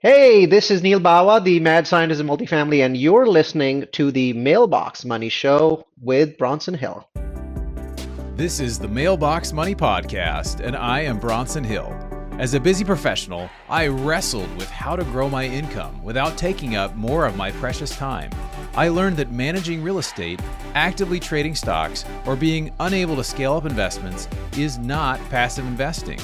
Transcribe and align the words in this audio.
Hey, 0.00 0.46
this 0.46 0.70
is 0.70 0.80
Neal 0.80 1.00
Bawa, 1.00 1.42
the 1.42 1.58
mad 1.58 1.84
scientist 1.84 2.20
of 2.20 2.28
multifamily, 2.28 2.84
and 2.84 2.96
you're 2.96 3.26
listening 3.26 3.84
to 3.90 4.12
the 4.12 4.32
Mailbox 4.32 5.04
Money 5.04 5.28
Show 5.28 5.84
with 6.00 6.38
Bronson 6.38 6.74
Hill. 6.74 7.08
This 8.36 8.60
is 8.60 8.78
the 8.78 8.86
Mailbox 8.86 9.52
Money 9.52 9.74
Podcast, 9.74 10.64
and 10.64 10.76
I 10.76 11.00
am 11.00 11.18
Bronson 11.18 11.64
Hill. 11.64 11.92
As 12.38 12.54
a 12.54 12.60
busy 12.60 12.84
professional, 12.84 13.50
I 13.68 13.88
wrestled 13.88 14.56
with 14.56 14.70
how 14.70 14.94
to 14.94 15.02
grow 15.02 15.28
my 15.28 15.46
income 15.46 16.00
without 16.04 16.38
taking 16.38 16.76
up 16.76 16.94
more 16.94 17.26
of 17.26 17.36
my 17.36 17.50
precious 17.50 17.90
time. 17.90 18.30
I 18.76 18.90
learned 18.90 19.16
that 19.16 19.32
managing 19.32 19.82
real 19.82 19.98
estate, 19.98 20.40
actively 20.76 21.18
trading 21.18 21.56
stocks, 21.56 22.04
or 22.24 22.36
being 22.36 22.70
unable 22.78 23.16
to 23.16 23.24
scale 23.24 23.54
up 23.54 23.64
investments 23.64 24.28
is 24.56 24.78
not 24.78 25.18
passive 25.28 25.66
investing. 25.66 26.20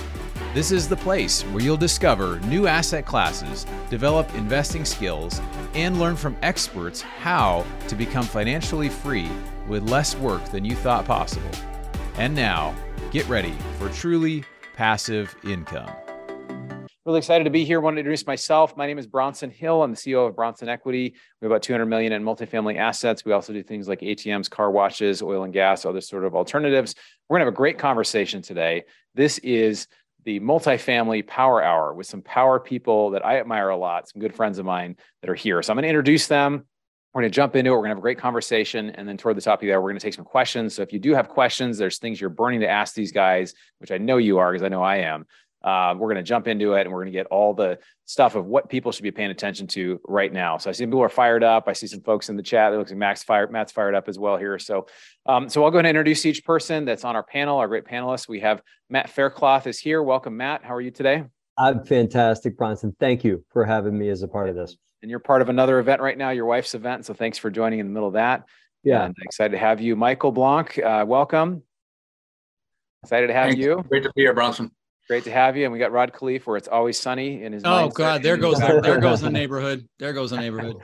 This 0.55 0.71
is 0.71 0.89
the 0.89 0.97
place 0.97 1.43
where 1.47 1.65
you'll 1.65 1.77
discover 1.77 2.39
new 2.43 2.69
asset 2.69 3.05
classes, 3.05 3.67
develop 3.91 4.33
investing 4.37 4.85
skills, 4.85 5.41
and 5.75 5.99
learn 5.99 6.15
from 6.15 6.37
experts 6.43 7.01
how 7.01 7.67
to 7.89 7.97
become 7.97 8.25
financially 8.25 8.89
free 8.89 9.29
with 9.67 9.91
less 9.91 10.15
work 10.15 10.45
than 10.53 10.65
you 10.65 10.77
thought 10.77 11.07
possible. 11.07 11.51
And 12.19 12.37
now, 12.37 12.73
get 13.11 13.29
ready 13.29 13.53
for 13.81 13.89
truly 13.89 14.45
passive 14.77 15.35
income. 15.43 15.91
Really 17.05 17.19
excited 17.19 17.45
to 17.45 17.51
be 17.51 17.65
here. 17.65 17.81
Want 17.81 17.97
to 17.97 17.99
introduce 17.99 18.25
myself. 18.25 18.77
My 18.77 18.87
name 18.87 18.97
is 18.97 19.09
Bronson 19.09 19.51
Hill. 19.51 19.83
I'm 19.83 19.91
the 19.91 19.97
CEO 19.97 20.29
of 20.29 20.37
Bronson 20.37 20.69
Equity. 20.69 21.15
We 21.41 21.45
have 21.47 21.51
about 21.51 21.63
200 21.63 21.85
million 21.85 22.13
in 22.13 22.23
multifamily 22.23 22.79
assets. 22.79 23.25
We 23.25 23.33
also 23.33 23.53
do 23.53 23.63
things 23.65 23.89
like 23.89 24.01
ATMs, 24.01 24.49
car 24.49 24.71
washes, 24.71 25.21
oil 25.21 25.43
and 25.43 25.53
gas, 25.53 25.85
other 25.85 26.01
sort 26.01 26.25
of 26.25 26.37
alternatives. 26.37 26.95
We're 27.29 27.39
going 27.39 27.41
to 27.41 27.47
have 27.47 27.55
a 27.55 27.57
great 27.57 27.77
conversation 27.77 28.41
today. 28.41 28.85
This 29.15 29.39
is 29.39 29.89
the 30.25 30.41
multifamily 30.41 31.27
power 31.27 31.63
hour 31.63 31.95
with 31.95 32.07
some 32.07 32.23
power 32.23 32.59
people 32.59 33.11
that 33.11 33.25
I 33.25 33.39
admire 33.39 33.69
a 33.69 33.77
lot, 33.77 34.09
some 34.09 34.21
good 34.21 34.35
friends 34.35 34.59
of 34.59 34.67
mine 34.67 34.97
that 35.21 35.31
are 35.31 35.35
here. 35.35 35.63
So 35.63 35.73
I'm 35.73 35.77
going 35.77 35.83
to 35.83 35.89
introduce 35.89 36.27
them. 36.27 36.65
We're 37.13 37.23
going 37.23 37.31
to 37.31 37.35
jump 37.35 37.55
into 37.55 37.71
it. 37.71 37.75
We're 37.75 37.79
going 37.79 37.91
to 37.91 37.95
have 37.97 37.99
a 37.99 38.03
great 38.03 38.19
conversation. 38.19 38.91
And 38.91 39.09
then 39.09 39.17
toward 39.17 39.37
the 39.37 39.41
top 39.41 39.63
of 39.63 39.69
there, 39.69 39.81
we're 39.81 39.91
going 39.91 40.01
to 40.01 40.05
take 40.05 40.15
some 40.15 40.25
questions. 40.25 40.75
So 40.75 40.83
if 40.83 40.93
you 40.93 40.99
do 40.99 41.15
have 41.15 41.29
questions, 41.29 41.79
there's 41.79 41.99
things 41.99 42.21
you're 42.21 42.31
burning 42.31 42.61
to 42.61 42.69
ask 42.69 42.95
these 42.95 43.13
guys, 43.13 43.55
which 43.79 43.93
I 43.93 43.99
know 43.99 44.17
you 44.17 44.39
are 44.39 44.51
because 44.51 44.65
I 44.65 44.69
know 44.69 44.83
I 44.83 44.97
am. 44.97 45.27
Uh, 45.65 45.95
we're 45.97 46.09
going 46.09 46.17
to 46.17 46.23
jump 46.23 46.47
into 46.47 46.75
it 46.75 46.83
and 46.83 46.93
we're 46.93 47.01
going 47.01 47.13
to 47.13 47.19
get 47.19 47.27
all 47.27 47.55
the 47.55 47.79
stuff 48.05 48.35
of 48.35 48.45
what 48.45 48.69
people 48.69 48.93
should 48.93 49.03
be 49.03 49.11
paying 49.11 49.31
attention 49.31 49.67
to 49.67 49.99
right 50.07 50.31
now. 50.31 50.59
So 50.59 50.69
I 50.69 50.75
see 50.75 50.85
people 50.85 51.03
are 51.03 51.09
fired 51.09 51.43
up. 51.43 51.69
I 51.69 51.73
see 51.73 51.87
some 51.87 52.03
folks 52.03 52.29
in 52.29 52.37
the 52.37 52.43
chat. 52.43 52.75
It 52.75 52.77
looks 52.77 52.91
like 52.91 52.99
Max 52.99 53.23
fired, 53.23 53.51
Matt's 53.51 53.73
fired 53.73 53.95
up 53.95 54.07
as 54.07 54.19
well 54.19 54.37
here. 54.37 54.59
So, 54.59 54.87
um, 55.25 55.49
so 55.49 55.65
I'll 55.65 55.71
go 55.71 55.79
ahead 55.79 55.87
and 55.87 55.97
introduce 55.97 56.27
each 56.27 56.45
person 56.45 56.85
that's 56.85 57.03
on 57.03 57.17
our 57.17 57.23
panel, 57.23 57.57
our 57.57 57.67
great 57.67 57.87
panelists. 57.87 58.29
We 58.29 58.41
have 58.41 58.61
Matt 58.91 59.09
Faircloth 59.09 59.67
is 59.67 59.79
here. 59.79 60.03
Welcome, 60.03 60.37
Matt. 60.37 60.63
How 60.63 60.75
are 60.75 60.83
you 60.83 60.91
today? 60.91 61.25
I'm 61.57 61.83
fantastic, 61.83 62.59
Bronson. 62.59 62.95
Thank 63.01 63.25
you 63.25 63.43
for 63.51 63.65
having 63.65 63.99
me 63.99 64.11
as 64.11 64.23
a 64.23 64.29
part 64.29 64.51
of 64.51 64.57
this. 64.57 64.77
And 65.01 65.11
you're 65.11 65.21
part 65.21 65.41
of 65.41 65.49
another 65.49 65.79
event 65.79 66.03
right 66.03 66.19
now, 66.19 66.31
your 66.31 66.47
wife's 66.47 66.75
event. 66.75 67.07
So 67.07 67.15
thanks 67.15 67.39
for 67.39 67.51
joining 67.51 67.79
in 67.79 67.87
the 67.87 67.93
middle 67.93 68.09
of 68.09 68.15
that. 68.15 68.45
Yeah. 68.83 69.05
And 69.05 69.15
excited 69.23 69.53
to 69.53 69.59
have 69.59 69.81
you. 69.81 69.97
Michael 69.97 70.31
Blank, 70.31 70.79
uh, 70.79 71.05
welcome. 71.09 71.63
Excited 73.03 73.29
to 73.29 73.33
have 73.33 73.51
Thanks. 73.51 73.61
you. 73.61 73.85
Great 73.89 74.03
to 74.03 74.13
be 74.15 74.23
here, 74.23 74.35
Bronson. 74.35 74.71
Great 75.07 75.25
to 75.25 75.31
have 75.31 75.57
you. 75.57 75.65
And 75.65 75.73
we 75.73 75.79
got 75.79 75.93
Rod 75.93 76.13
Khleif, 76.13 76.47
where 76.47 76.57
it's 76.57 76.69
always 76.69 76.99
sunny 76.99 77.43
in 77.43 77.53
his. 77.53 77.63
Oh. 77.65 77.89
God, 77.89 78.23
there 78.23 78.39
goes 78.39 78.59
the, 78.59 78.81
there 78.83 78.99
goes 78.99 79.21
the 79.21 79.31
neighborhood. 79.31 79.87
There 79.99 80.15
goes 80.15 80.31
the 80.31 80.39
neighborhood. 80.39 80.77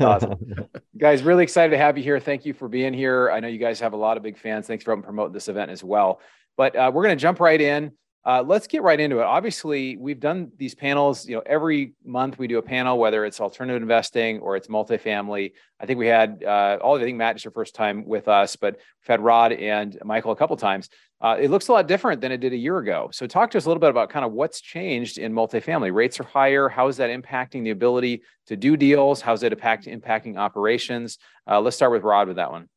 Awesome. 0.00 0.34
guys, 0.98 1.22
really 1.22 1.42
excited 1.42 1.70
to 1.70 1.78
have 1.78 1.98
you 1.98 2.04
here. 2.04 2.18
Thank 2.18 2.46
you 2.46 2.54
for 2.54 2.68
being 2.68 2.94
here. 2.94 3.30
I 3.30 3.40
know 3.40 3.48
you 3.48 3.58
guys 3.58 3.78
have 3.80 3.92
a 3.92 3.96
lot 3.96 4.16
of 4.16 4.22
big 4.22 4.38
fans. 4.38 4.66
Thanks 4.66 4.82
for 4.82 4.92
helping 4.92 5.04
promote 5.04 5.32
this 5.34 5.48
event 5.48 5.70
as 5.70 5.84
well. 5.84 6.20
But 6.56 6.74
uh, 6.74 6.90
we're 6.92 7.02
going 7.04 7.16
to 7.16 7.20
jump 7.20 7.38
right 7.38 7.60
in. 7.60 7.92
Uh, 8.26 8.42
let's 8.44 8.66
get 8.66 8.82
right 8.82 8.98
into 8.98 9.20
it. 9.20 9.22
Obviously, 9.22 9.96
we've 9.96 10.18
done 10.18 10.50
these 10.58 10.74
panels. 10.74 11.28
You 11.28 11.36
know, 11.36 11.42
every 11.46 11.92
month 12.04 12.40
we 12.40 12.48
do 12.48 12.58
a 12.58 12.62
panel, 12.62 12.98
whether 12.98 13.24
it's 13.24 13.40
alternative 13.40 13.80
investing 13.80 14.40
or 14.40 14.56
it's 14.56 14.66
multifamily. 14.66 15.52
I 15.78 15.86
think 15.86 16.00
we 16.00 16.08
had 16.08 16.42
uh, 16.44 16.78
all. 16.82 16.98
I 16.98 17.02
think 17.02 17.18
Matt 17.18 17.36
is 17.36 17.44
your 17.44 17.52
first 17.52 17.76
time 17.76 18.04
with 18.04 18.26
us, 18.26 18.56
but 18.56 18.74
we've 18.74 19.06
had 19.06 19.20
Rod 19.20 19.52
and 19.52 19.96
Michael 20.04 20.32
a 20.32 20.36
couple 20.36 20.56
times. 20.56 20.88
Uh, 21.20 21.36
it 21.40 21.50
looks 21.50 21.68
a 21.68 21.72
lot 21.72 21.86
different 21.86 22.20
than 22.20 22.32
it 22.32 22.38
did 22.38 22.52
a 22.52 22.56
year 22.56 22.78
ago. 22.78 23.10
So, 23.12 23.28
talk 23.28 23.52
to 23.52 23.58
us 23.58 23.64
a 23.64 23.68
little 23.68 23.80
bit 23.80 23.90
about 23.90 24.10
kind 24.10 24.24
of 24.24 24.32
what's 24.32 24.60
changed 24.60 25.18
in 25.18 25.32
multifamily. 25.32 25.94
Rates 25.94 26.18
are 26.18 26.24
higher. 26.24 26.68
How 26.68 26.88
is 26.88 26.96
that 26.96 27.10
impacting 27.10 27.62
the 27.62 27.70
ability 27.70 28.22
to 28.48 28.56
do 28.56 28.76
deals? 28.76 29.20
How's 29.20 29.44
it 29.44 29.52
impact, 29.52 29.86
impacting 29.86 30.36
operations? 30.36 31.18
Uh, 31.48 31.60
let's 31.60 31.76
start 31.76 31.92
with 31.92 32.02
Rod 32.02 32.26
with 32.26 32.38
that 32.38 32.50
one. 32.50 32.68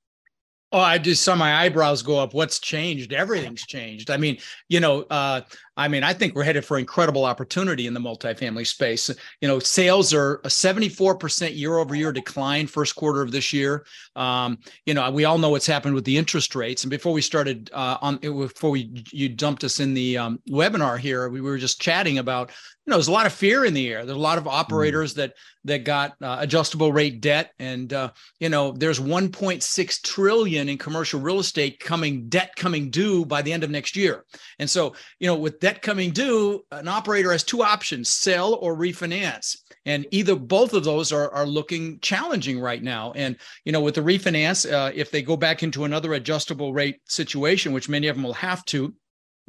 Oh, 0.72 0.80
I 0.80 1.00
just 1.00 1.24
saw 1.24 1.36
my 1.36 1.64
eyebrows 1.64 2.04
go 2.04 2.20
up. 2.20 2.36
What's 2.36 2.60
changed? 2.60 3.12
Everything's 3.12 3.66
changed. 3.66 4.12
I 4.12 4.18
mean, 4.18 4.38
you 4.68 4.80
know, 4.80 5.02
uh, 5.10 5.42
I 5.76 5.88
mean, 5.88 6.04
I 6.04 6.14
think 6.14 6.36
we're 6.36 6.44
headed 6.44 6.64
for 6.64 6.78
incredible 6.78 7.26
opportunity 7.26 7.88
in 7.88 7.94
the 7.94 8.00
multifamily 8.00 8.68
space. 8.68 9.10
You 9.42 9.48
know, 9.48 9.58
sales 9.58 10.14
are 10.14 10.36
a 10.44 10.48
74% 10.50 11.56
year 11.58 11.78
over 11.78 11.96
year 11.96 12.12
decline 12.12 12.68
first 12.68 12.96
quarter 12.96 13.22
of 13.22 13.32
this 13.32 13.52
year. 13.52 13.86
Um, 14.16 14.60
you 14.86 14.94
know, 14.94 15.10
we 15.10 15.26
all 15.26 15.40
know 15.40 15.50
what's 15.50 15.66
happened 15.66 15.96
with 15.96 16.04
the 16.04 16.18
interest 16.18 16.54
rates. 16.54 16.84
And 16.84 16.92
before 16.92 17.14
we 17.14 17.22
started 17.22 17.72
uh, 17.74 17.98
on, 18.02 18.18
before 18.18 18.70
we 18.70 19.04
you 19.12 19.30
dumped 19.30 19.64
us 19.64 19.80
in 19.80 19.94
the 19.94 20.18
um, 20.18 20.40
webinar 20.50 21.00
here, 21.00 21.30
we 21.30 21.42
were 21.42 21.58
just 21.58 21.82
chatting 21.82 22.20
about, 22.20 22.52
you 22.90 22.92
know, 22.92 22.98
there's 22.98 23.08
a 23.08 23.12
lot 23.12 23.28
of 23.28 23.34
fear 23.34 23.66
in 23.66 23.76
the 23.76 23.88
air. 23.88 24.04
There's 24.04 24.18
a 24.18 24.20
lot 24.20 24.40
of 24.40 24.48
operators 24.48 25.14
mm. 25.14 25.18
that 25.18 25.34
that 25.66 25.84
got 25.84 26.16
uh, 26.24 26.38
adjustable 26.40 26.92
rate 26.92 27.22
debt, 27.22 27.52
and 27.60 27.94
uh, 27.94 28.10
you 28.40 28.50
know, 28.50 28.72
there's 28.72 29.00
1.6 29.00 30.02
trillion 30.02 30.70
in 30.70 30.80
commercial 30.80 31.20
real 31.20 31.38
estate 31.38 31.80
coming 31.80 32.30
debt 32.30 32.56
coming 32.56 32.90
due 32.90 33.26
by 33.26 33.44
the 33.44 33.54
end 33.54 33.64
of 33.64 33.70
next 33.70 33.96
year. 33.96 34.26
And 34.58 34.68
so, 34.68 34.96
you 35.20 35.28
know, 35.28 35.36
with 35.36 35.60
debt 35.60 35.84
coming 35.84 36.10
due, 36.10 36.66
an 36.72 36.88
operator 36.88 37.32
has 37.32 37.44
two 37.44 37.62
options: 37.62 38.10
sell 38.10 38.56
or 38.56 38.76
refinance. 38.76 39.56
And 39.86 40.08
either 40.10 40.36
both 40.36 40.74
of 40.74 40.84
those 40.84 41.12
are, 41.12 41.32
are 41.32 41.46
looking 41.46 42.00
challenging 42.00 42.60
right 42.60 42.82
now. 42.82 43.12
And 43.12 43.38
you 43.66 43.72
know, 43.72 43.82
with 43.82 43.94
the 43.94 44.02
refinance, 44.02 44.68
uh, 44.68 44.92
if 44.96 45.12
they 45.12 45.22
go 45.22 45.38
back 45.38 45.62
into 45.62 45.84
another 45.84 46.16
adjustable 46.16 46.74
rate 46.74 47.02
situation, 47.06 47.72
which 47.72 47.88
many 47.88 48.08
of 48.08 48.16
them 48.16 48.24
will 48.24 48.34
have 48.34 48.66
to, 48.66 48.96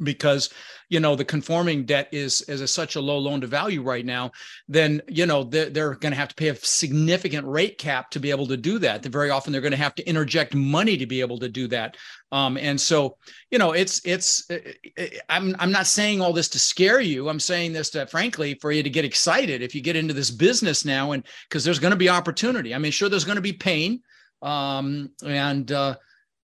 because 0.03 0.49
you 0.89 0.99
know 0.99 1.15
the 1.15 1.25
conforming 1.25 1.85
debt 1.85 2.09
is 2.11 2.41
is 2.41 2.61
a, 2.61 2.67
such 2.67 2.95
a 2.95 3.01
low 3.01 3.17
loan 3.17 3.41
to 3.41 3.47
value 3.47 3.81
right 3.81 4.05
now 4.05 4.31
then 4.67 5.01
you 5.07 5.25
know 5.25 5.43
they're, 5.43 5.69
they're 5.69 5.95
going 5.95 6.11
to 6.11 6.17
have 6.17 6.29
to 6.29 6.35
pay 6.35 6.49
a 6.49 6.55
significant 6.55 7.47
rate 7.47 7.77
cap 7.77 8.09
to 8.11 8.19
be 8.19 8.29
able 8.29 8.47
to 8.47 8.57
do 8.57 8.79
that. 8.79 9.03
Very 9.05 9.29
often 9.29 9.51
they're 9.51 9.61
going 9.61 9.71
to 9.71 9.77
have 9.77 9.95
to 9.95 10.07
interject 10.07 10.53
money 10.53 10.97
to 10.97 11.05
be 11.05 11.21
able 11.21 11.39
to 11.39 11.49
do 11.49 11.67
that. 11.69 11.97
Um, 12.31 12.57
and 12.57 12.79
so 12.79 13.17
you 13.49 13.57
know 13.57 13.71
it's 13.71 14.01
it's 14.05 14.49
uh, 14.49 14.57
uh, 14.97 15.05
i'm 15.29 15.55
i'm 15.59 15.71
not 15.71 15.85
saying 15.85 16.21
all 16.21 16.33
this 16.33 16.49
to 16.49 16.59
scare 16.59 17.01
you. 17.01 17.29
I'm 17.29 17.39
saying 17.39 17.73
this 17.73 17.89
to 17.91 18.05
frankly 18.07 18.55
for 18.55 18.71
you 18.71 18.83
to 18.83 18.89
get 18.89 19.05
excited 19.05 19.61
if 19.61 19.75
you 19.75 19.81
get 19.81 19.95
into 19.95 20.13
this 20.13 20.31
business 20.31 20.85
now 20.85 21.11
and 21.11 21.23
because 21.49 21.63
there's 21.63 21.79
going 21.79 21.91
to 21.91 21.97
be 21.97 22.09
opportunity. 22.09 22.73
I 22.73 22.77
mean 22.77 22.91
sure 22.91 23.09
there's 23.09 23.25
going 23.25 23.35
to 23.37 23.41
be 23.41 23.53
pain 23.53 24.01
um, 24.41 25.11
and 25.25 25.71
uh, 25.71 25.95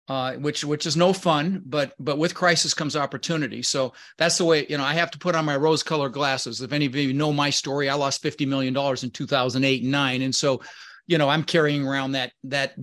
uh, 0.08 0.34
which 0.34 0.64
which 0.64 0.86
is 0.86 0.96
no 0.96 1.12
fun, 1.14 1.62
but 1.66 1.94
but 2.00 2.18
with 2.18 2.34
crisis 2.34 2.74
comes 2.74 2.96
opportunity. 2.96 3.62
So 3.62 3.94
that's 4.18 4.38
the 4.38 4.46
way 4.46 4.66
you 4.70 4.78
know 4.78 4.84
I 4.84 4.94
have 4.94 5.12
to 5.12 5.20
put 5.20 5.36
on 5.36 5.46
my 5.46 5.58
rose-colored 5.58 6.14
glasses. 6.14 6.62
If 6.62 6.72
any 6.72 6.86
of 6.86 6.96
you 6.96 7.14
know 7.14 7.34
my 7.34 7.50
story, 7.50 7.90
I 7.90 7.96
lost 7.96 8.22
fifty 8.22 8.46
million 8.46 8.74
dollars 8.74 9.04
in 9.04 9.12
two 9.12 9.28
thousand 9.28 9.66
eight 9.66 9.84
and 9.84 9.92
nine, 9.92 10.22
and 10.22 10.34
so 10.34 10.62
you 11.08 11.18
know 11.18 11.28
I'm 11.28 11.44
carrying 11.44 11.86
around 11.86 12.14
that 12.14 12.32
that 12.46 12.74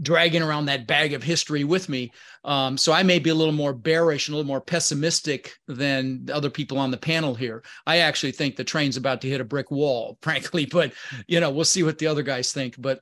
dragging 0.00 0.42
around 0.42 0.66
that 0.66 0.86
bag 0.86 1.14
of 1.14 1.22
history 1.22 1.64
with 1.64 1.88
me. 1.88 2.12
Um, 2.44 2.76
so 2.76 2.92
I 2.92 3.02
may 3.02 3.18
be 3.18 3.30
a 3.30 3.34
little 3.34 3.54
more 3.54 3.72
bearish 3.72 4.28
and 4.28 4.34
a 4.34 4.36
little 4.36 4.48
more 4.48 4.60
pessimistic 4.60 5.54
than 5.66 6.26
the 6.26 6.34
other 6.34 6.50
people 6.50 6.78
on 6.78 6.90
the 6.90 6.98
panel 6.98 7.34
here. 7.34 7.62
I 7.86 7.98
actually 7.98 8.32
think 8.32 8.56
the 8.56 8.64
train's 8.64 8.98
about 8.98 9.22
to 9.22 9.28
hit 9.28 9.40
a 9.40 9.44
brick 9.44 9.70
wall, 9.70 10.18
frankly, 10.22 10.66
but 10.66 10.92
you 11.26 11.40
know 11.40 11.50
we'll 11.50 11.64
see 11.64 11.82
what 11.82 11.98
the 11.98 12.08
other 12.08 12.22
guys 12.22 12.52
think. 12.52 12.74
But 12.78 13.00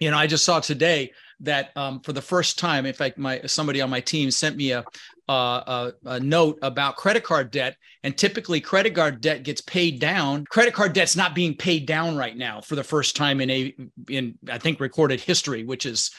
you 0.00 0.10
know 0.10 0.16
I 0.16 0.26
just 0.26 0.44
saw 0.44 0.60
today 0.60 1.12
that 1.40 1.70
um, 1.76 2.00
for 2.00 2.12
the 2.12 2.22
first 2.22 2.58
time, 2.58 2.86
in 2.86 2.94
fact, 2.94 3.18
my 3.18 3.40
somebody 3.46 3.80
on 3.80 3.90
my 3.90 4.00
team 4.00 4.30
sent 4.30 4.56
me 4.56 4.72
a, 4.72 4.84
a, 5.28 5.92
a 6.04 6.20
note 6.20 6.58
about 6.62 6.96
credit 6.96 7.22
card 7.22 7.50
debt, 7.50 7.76
and 8.02 8.16
typically 8.16 8.60
credit 8.60 8.94
card 8.94 9.20
debt 9.20 9.44
gets 9.44 9.60
paid 9.60 10.00
down. 10.00 10.44
Credit 10.46 10.74
card 10.74 10.92
debt's 10.92 11.16
not 11.16 11.34
being 11.34 11.54
paid 11.54 11.86
down 11.86 12.16
right 12.16 12.36
now 12.36 12.60
for 12.60 12.74
the 12.74 12.84
first 12.84 13.16
time 13.16 13.40
in 13.40 13.50
a 13.50 13.74
in 14.08 14.38
I 14.50 14.58
think 14.58 14.80
recorded 14.80 15.20
history, 15.20 15.64
which 15.64 15.86
is 15.86 16.10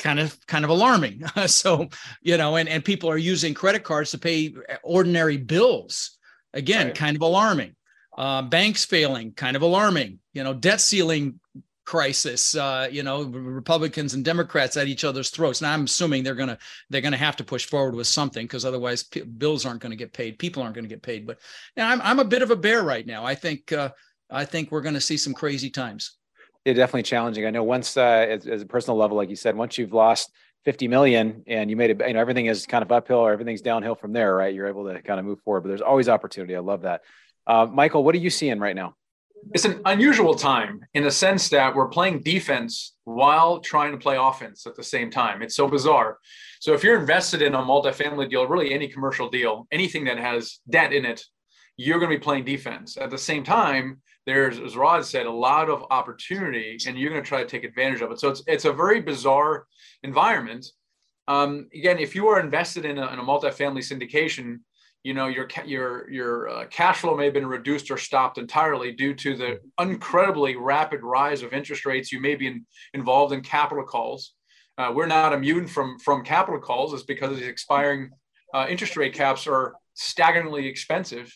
kind 0.00 0.20
of 0.20 0.36
kind 0.46 0.64
of 0.64 0.70
alarming. 0.70 1.22
so 1.46 1.88
you 2.22 2.36
know, 2.36 2.56
and 2.56 2.68
and 2.68 2.84
people 2.84 3.10
are 3.10 3.18
using 3.18 3.54
credit 3.54 3.82
cards 3.84 4.10
to 4.10 4.18
pay 4.18 4.54
ordinary 4.82 5.36
bills. 5.36 6.16
Again, 6.52 6.86
right. 6.86 6.94
kind 6.96 7.16
of 7.16 7.22
alarming. 7.22 7.76
Uh, 8.18 8.42
banks 8.42 8.84
failing, 8.84 9.32
kind 9.32 9.56
of 9.56 9.62
alarming. 9.62 10.18
You 10.34 10.42
know, 10.42 10.52
debt 10.52 10.80
ceiling 10.80 11.38
crisis. 11.84 12.54
Uh, 12.54 12.88
you 12.90 13.02
know, 13.02 13.24
Republicans 13.24 14.14
and 14.14 14.24
Democrats 14.24 14.76
at 14.76 14.86
each 14.86 15.04
other's 15.04 15.30
throats. 15.30 15.60
Now 15.60 15.72
I'm 15.72 15.84
assuming 15.84 16.22
they're 16.22 16.34
gonna 16.34 16.58
they're 16.88 17.00
gonna 17.00 17.16
have 17.16 17.36
to 17.36 17.44
push 17.44 17.66
forward 17.66 17.94
with 17.94 18.06
something 18.06 18.44
because 18.44 18.64
otherwise 18.64 19.02
p- 19.02 19.22
bills 19.22 19.66
aren't 19.66 19.80
going 19.80 19.90
to 19.90 19.96
get 19.96 20.12
paid. 20.12 20.38
People 20.38 20.62
aren't 20.62 20.74
going 20.74 20.84
to 20.84 20.88
get 20.88 21.02
paid. 21.02 21.26
But 21.26 21.38
now 21.76 21.90
I'm 21.90 22.00
I'm 22.02 22.18
a 22.18 22.24
bit 22.24 22.42
of 22.42 22.50
a 22.50 22.56
bear 22.56 22.82
right 22.82 23.06
now. 23.06 23.24
I 23.24 23.34
think 23.34 23.72
uh, 23.72 23.90
I 24.30 24.44
think 24.44 24.70
we're 24.70 24.82
going 24.82 24.94
to 24.94 25.00
see 25.00 25.16
some 25.16 25.34
crazy 25.34 25.70
times. 25.70 26.16
Yeah, 26.64 26.74
definitely 26.74 27.04
challenging. 27.04 27.46
I 27.46 27.50
know 27.50 27.64
once 27.64 27.96
uh, 27.96 28.26
as, 28.28 28.46
as 28.46 28.62
a 28.62 28.66
personal 28.66 28.98
level, 28.98 29.16
like 29.16 29.30
you 29.30 29.36
said, 29.36 29.56
once 29.56 29.78
you've 29.78 29.94
lost 29.94 30.30
50 30.64 30.88
million 30.88 31.42
and 31.46 31.70
you 31.70 31.76
made 31.76 31.90
it, 31.90 32.06
you 32.06 32.12
know, 32.12 32.20
everything 32.20 32.46
is 32.46 32.66
kind 32.66 32.82
of 32.82 32.92
uphill 32.92 33.18
or 33.18 33.32
everything's 33.32 33.62
downhill 33.62 33.94
from 33.94 34.12
there, 34.12 34.36
right? 34.36 34.54
You're 34.54 34.66
able 34.66 34.86
to 34.92 35.00
kind 35.00 35.18
of 35.18 35.24
move 35.24 35.40
forward, 35.40 35.62
but 35.62 35.68
there's 35.68 35.80
always 35.80 36.08
opportunity. 36.08 36.54
I 36.54 36.60
love 36.60 36.82
that. 36.82 37.00
Uh, 37.46 37.66
Michael, 37.66 38.04
what 38.04 38.14
are 38.14 38.18
you 38.18 38.30
seeing 38.30 38.58
right 38.58 38.76
now? 38.76 38.94
It's 39.52 39.64
an 39.64 39.80
unusual 39.84 40.34
time 40.34 40.80
in 40.94 41.02
the 41.02 41.10
sense 41.10 41.48
that 41.48 41.74
we're 41.74 41.88
playing 41.88 42.22
defense 42.22 42.94
while 43.04 43.60
trying 43.60 43.92
to 43.92 43.98
play 43.98 44.16
offense 44.16 44.66
at 44.66 44.76
the 44.76 44.82
same 44.82 45.10
time. 45.10 45.42
It's 45.42 45.56
so 45.56 45.68
bizarre. 45.68 46.18
So 46.60 46.72
if 46.74 46.84
you're 46.84 47.00
invested 47.00 47.42
in 47.42 47.54
a 47.54 47.58
multifamily 47.58 48.30
deal, 48.30 48.46
really 48.46 48.72
any 48.72 48.88
commercial 48.88 49.28
deal, 49.28 49.66
anything 49.72 50.04
that 50.04 50.18
has 50.18 50.60
debt 50.68 50.92
in 50.92 51.04
it, 51.04 51.24
you're 51.76 51.98
going 51.98 52.10
to 52.10 52.18
be 52.18 52.22
playing 52.22 52.44
defense. 52.44 52.96
At 52.96 53.10
the 53.10 53.18
same 53.18 53.42
time, 53.42 54.02
there's, 54.26 54.60
as 54.60 54.76
Rod 54.76 55.04
said, 55.04 55.26
a 55.26 55.32
lot 55.32 55.70
of 55.70 55.84
opportunity, 55.90 56.76
and 56.86 56.98
you're 56.98 57.10
going 57.10 57.22
to 57.22 57.28
try 57.28 57.42
to 57.42 57.48
take 57.48 57.64
advantage 57.64 58.02
of 58.02 58.10
it. 58.12 58.20
So 58.20 58.28
it's 58.28 58.42
it's 58.46 58.66
a 58.66 58.72
very 58.72 59.00
bizarre 59.00 59.66
environment. 60.02 60.66
Um, 61.26 61.68
again, 61.74 61.98
if 61.98 62.14
you 62.14 62.28
are 62.28 62.40
invested 62.40 62.84
in 62.84 62.98
a, 62.98 63.12
in 63.12 63.18
a 63.18 63.24
multifamily 63.24 63.82
syndication, 63.82 64.60
you 65.02 65.14
know 65.14 65.28
your 65.28 65.48
your 65.64 66.10
your 66.10 66.48
uh, 66.48 66.66
cash 66.66 66.98
flow 66.98 67.16
may 67.16 67.24
have 67.24 67.34
been 67.34 67.46
reduced 67.46 67.90
or 67.90 67.96
stopped 67.96 68.38
entirely 68.38 68.92
due 68.92 69.14
to 69.14 69.36
the 69.36 69.60
incredibly 69.80 70.56
rapid 70.56 71.02
rise 71.02 71.42
of 71.42 71.52
interest 71.52 71.86
rates. 71.86 72.12
You 72.12 72.20
may 72.20 72.34
be 72.34 72.46
in, 72.46 72.66
involved 72.92 73.32
in 73.32 73.40
capital 73.40 73.84
calls. 73.84 74.34
Uh, 74.76 74.92
we're 74.94 75.06
not 75.06 75.32
immune 75.32 75.66
from 75.66 75.98
from 75.98 76.24
capital 76.24 76.60
calls. 76.60 76.92
It's 76.92 77.02
because 77.02 77.38
the 77.38 77.46
expiring 77.46 78.10
uh, 78.54 78.66
interest 78.68 78.96
rate 78.96 79.14
caps 79.14 79.46
are 79.46 79.74
staggeringly 79.94 80.66
expensive. 80.66 81.34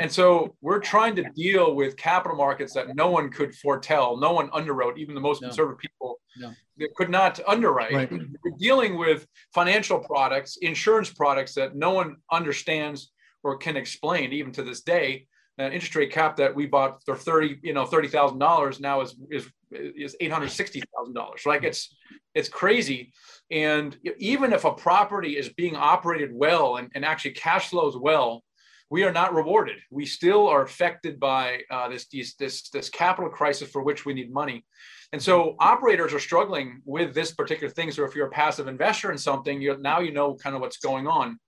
And 0.00 0.10
so 0.10 0.56
we're 0.62 0.80
trying 0.80 1.14
to 1.16 1.24
deal 1.36 1.74
with 1.74 1.96
capital 1.96 2.36
markets 2.36 2.72
that 2.74 2.96
no 2.96 3.10
one 3.10 3.30
could 3.30 3.54
foretell, 3.54 4.16
no 4.16 4.32
one 4.32 4.48
underwrote, 4.50 4.96
even 4.96 5.14
the 5.14 5.20
most 5.20 5.42
no. 5.42 5.48
conservative 5.48 5.78
people 5.78 6.18
no. 6.38 6.52
that 6.78 6.94
could 6.96 7.10
not 7.10 7.38
underwrite. 7.46 7.92
Right. 7.92 8.10
We're 8.10 8.56
dealing 8.58 8.98
with 8.98 9.26
financial 9.54 9.98
products, 10.00 10.56
insurance 10.56 11.10
products 11.10 11.54
that 11.54 11.76
no 11.76 11.90
one 11.90 12.16
understands 12.32 13.12
or 13.44 13.58
can 13.58 13.76
explain, 13.76 14.32
even 14.32 14.52
to 14.52 14.62
this 14.62 14.80
day. 14.80 15.26
An 15.58 15.72
interest 15.74 15.94
rate 15.94 16.10
cap 16.10 16.36
that 16.36 16.54
we 16.54 16.64
bought 16.64 17.02
for 17.04 17.14
thirty, 17.14 17.58
you 17.62 17.74
know, 17.74 17.84
thirty 17.84 18.08
thousand 18.08 18.38
dollars 18.38 18.80
now 18.80 19.02
is 19.02 19.14
is 19.30 19.46
is 19.70 20.16
eight 20.20 20.32
hundred 20.32 20.50
sixty 20.50 20.82
thousand 20.96 21.12
dollars. 21.12 21.42
Like 21.44 21.64
it's 21.64 21.94
it's 22.34 22.48
crazy. 22.48 23.12
And 23.50 23.94
even 24.18 24.54
if 24.54 24.64
a 24.64 24.72
property 24.72 25.36
is 25.36 25.50
being 25.50 25.76
operated 25.76 26.30
well 26.32 26.76
and, 26.76 26.90
and 26.94 27.04
actually 27.04 27.32
cash 27.32 27.68
flows 27.68 27.96
well, 27.98 28.42
we 28.90 29.04
are 29.04 29.12
not 29.12 29.32
rewarded. 29.32 29.76
We 29.90 30.04
still 30.04 30.48
are 30.48 30.62
affected 30.62 31.20
by 31.20 31.60
uh, 31.70 31.88
this, 31.88 32.06
this, 32.38 32.68
this 32.68 32.88
capital 32.90 33.30
crisis 33.30 33.70
for 33.70 33.82
which 33.82 34.04
we 34.04 34.14
need 34.14 34.32
money. 34.32 34.64
And 35.12 35.22
so 35.22 35.56
operators 35.60 36.12
are 36.12 36.18
struggling 36.18 36.82
with 36.84 37.14
this 37.14 37.32
particular 37.32 37.72
thing. 37.72 37.92
So 37.92 38.04
if 38.04 38.14
you're 38.14 38.26
a 38.26 38.30
passive 38.30 38.66
investor 38.66 39.12
in 39.12 39.18
something, 39.18 39.60
you 39.60 39.76
now 39.78 40.00
you 40.00 40.12
know 40.12 40.34
kind 40.34 40.54
of 40.54 40.60
what's 40.60 40.78
going 40.78 41.06
on. 41.06 41.38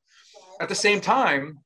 At 0.60 0.68
the 0.68 0.74
same 0.74 1.00
time, 1.00 1.58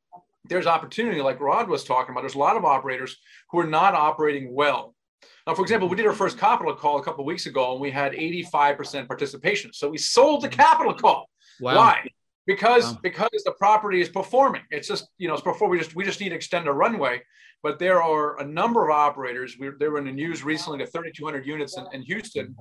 there's 0.48 0.66
opportunity, 0.66 1.20
like 1.20 1.40
Rod 1.40 1.68
was 1.68 1.84
talking 1.84 2.12
about. 2.12 2.22
There's 2.22 2.34
a 2.34 2.38
lot 2.38 2.56
of 2.56 2.64
operators 2.64 3.16
who 3.50 3.58
are 3.58 3.66
not 3.66 3.94
operating 3.94 4.54
well. 4.54 4.94
Now, 5.46 5.54
for 5.54 5.62
example, 5.62 5.88
we 5.88 5.96
did 5.96 6.06
our 6.06 6.12
first 6.12 6.38
capital 6.38 6.74
call 6.74 6.98
a 6.98 7.02
couple 7.02 7.20
of 7.20 7.26
weeks 7.26 7.46
ago, 7.46 7.72
and 7.72 7.80
we 7.80 7.90
had 7.90 8.12
85% 8.12 9.06
participation. 9.06 9.72
So 9.72 9.88
we 9.88 9.98
sold 9.98 10.42
the 10.42 10.48
capital 10.48 10.94
call. 10.94 11.28
Wow. 11.60 11.76
Why? 11.76 12.08
Because 12.46 12.84
wow. 12.84 12.98
because 13.02 13.42
the 13.44 13.52
property 13.52 14.00
is 14.00 14.08
performing. 14.08 14.62
It's 14.70 14.88
just 14.88 15.08
you 15.18 15.28
know 15.28 15.34
it's 15.34 15.42
before 15.42 15.68
we 15.68 15.78
just 15.78 15.94
we 15.94 16.04
just 16.04 16.20
need 16.20 16.30
to 16.30 16.34
extend 16.34 16.68
a 16.68 16.72
runway. 16.72 17.22
But 17.62 17.78
there 17.78 18.02
are 18.02 18.38
a 18.38 18.44
number 18.44 18.88
of 18.88 18.94
operators. 18.94 19.56
We, 19.58 19.70
they 19.80 19.88
were 19.88 19.98
in 19.98 20.04
the 20.04 20.12
news 20.12 20.44
recently 20.44 20.78
to 20.78 20.86
3,200 20.86 21.46
units 21.46 21.76
in, 21.76 21.86
in 21.92 22.02
Houston, 22.02 22.54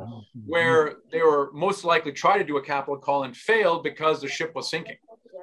where 0.45 0.95
they 1.11 1.21
were 1.21 1.51
most 1.53 1.83
likely 1.83 2.11
try 2.11 2.37
to 2.37 2.43
do 2.43 2.57
a 2.57 2.61
capital 2.61 2.97
call 2.97 3.23
and 3.23 3.35
failed 3.35 3.83
because 3.83 4.21
the 4.21 4.27
ship 4.27 4.53
was 4.55 4.69
sinking, 4.69 4.95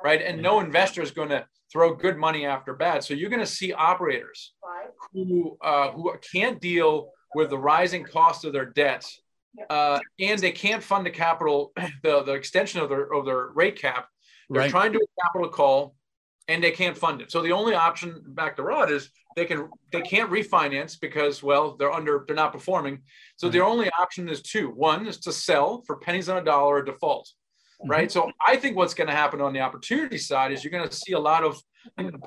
right? 0.03 0.21
And 0.21 0.43
no 0.43 0.61
investor 0.61 1.03
is 1.03 1.13
going 1.13 1.29
to 1.29 1.47
throw 1.71 1.95
good 1.95 2.17
money 2.17 2.45
after 2.45 2.75
bad. 2.75 3.05
So 3.05 3.15
you're 3.15 3.31
going 3.31 3.41
to 3.41 3.47
see 3.47 3.73
operators 3.73 4.55
who 5.13 5.57
uh, 5.63 5.93
who 5.93 6.13
can't 6.33 6.61
deal 6.61 7.11
with 7.35 7.51
the 7.51 7.59
rising 7.59 8.05
cost 8.05 8.45
of 8.45 8.53
their 8.53 8.67
debts, 8.67 9.21
uh, 9.71 10.01
and 10.19 10.41
they 10.41 10.53
can't 10.53 10.83
fund 10.83 11.07
the 11.07 11.11
capital, 11.11 11.73
the, 12.03 12.23
the 12.23 12.33
extension 12.33 12.81
of 12.81 12.89
their 12.89 13.13
of 13.13 13.27
their 13.27 13.49
rate 13.55 13.81
cap 13.81 14.09
they're 14.53 14.63
right. 14.63 14.71
trying 14.71 14.93
to 14.93 14.99
do 14.99 15.05
a 15.05 15.23
capital 15.23 15.49
call 15.49 15.95
and 16.49 16.63
they 16.63 16.71
can't 16.71 16.97
fund 16.97 17.21
it. 17.21 17.31
So 17.31 17.41
the 17.43 17.53
only 17.53 17.75
option 17.75 18.23
back 18.27 18.57
to 18.57 18.63
Rod 18.63 18.91
is 18.91 19.11
they 19.37 19.45
can 19.45 19.69
they 19.93 20.03
can't 20.03 20.31
refinance 20.31 21.01
because 21.01 21.43
well 21.43 21.77
they're 21.77 21.93
under 21.93 22.25
they're 22.27 22.37
not 22.37 22.53
performing. 22.53 23.01
So 23.37 23.47
mm-hmm. 23.47 23.53
their 23.53 23.65
only 23.65 23.91
option 23.99 24.29
is 24.29 24.43
two. 24.43 24.69
One 24.71 25.07
is 25.07 25.19
to 25.21 25.33
sell 25.33 25.83
for 25.87 25.97
pennies 25.97 26.29
on 26.29 26.39
a 26.39 26.45
dollar 26.45 26.77
or 26.77 26.83
default. 26.83 27.29
Mm-hmm. 27.81 27.91
Right. 27.91 28.13
So 28.13 28.31
I 28.47 28.57
think 28.57 28.77
what's 28.77 28.95
going 28.95 29.09
to 29.09 29.15
happen 29.15 29.41
on 29.41 29.53
the 29.53 29.61
opportunity 29.61 30.19
side 30.19 30.53
is 30.53 30.63
you're 30.63 30.71
going 30.71 30.89
to 30.89 30.95
see 30.95 31.13
a 31.13 31.19
lot 31.19 31.45
of 31.45 31.61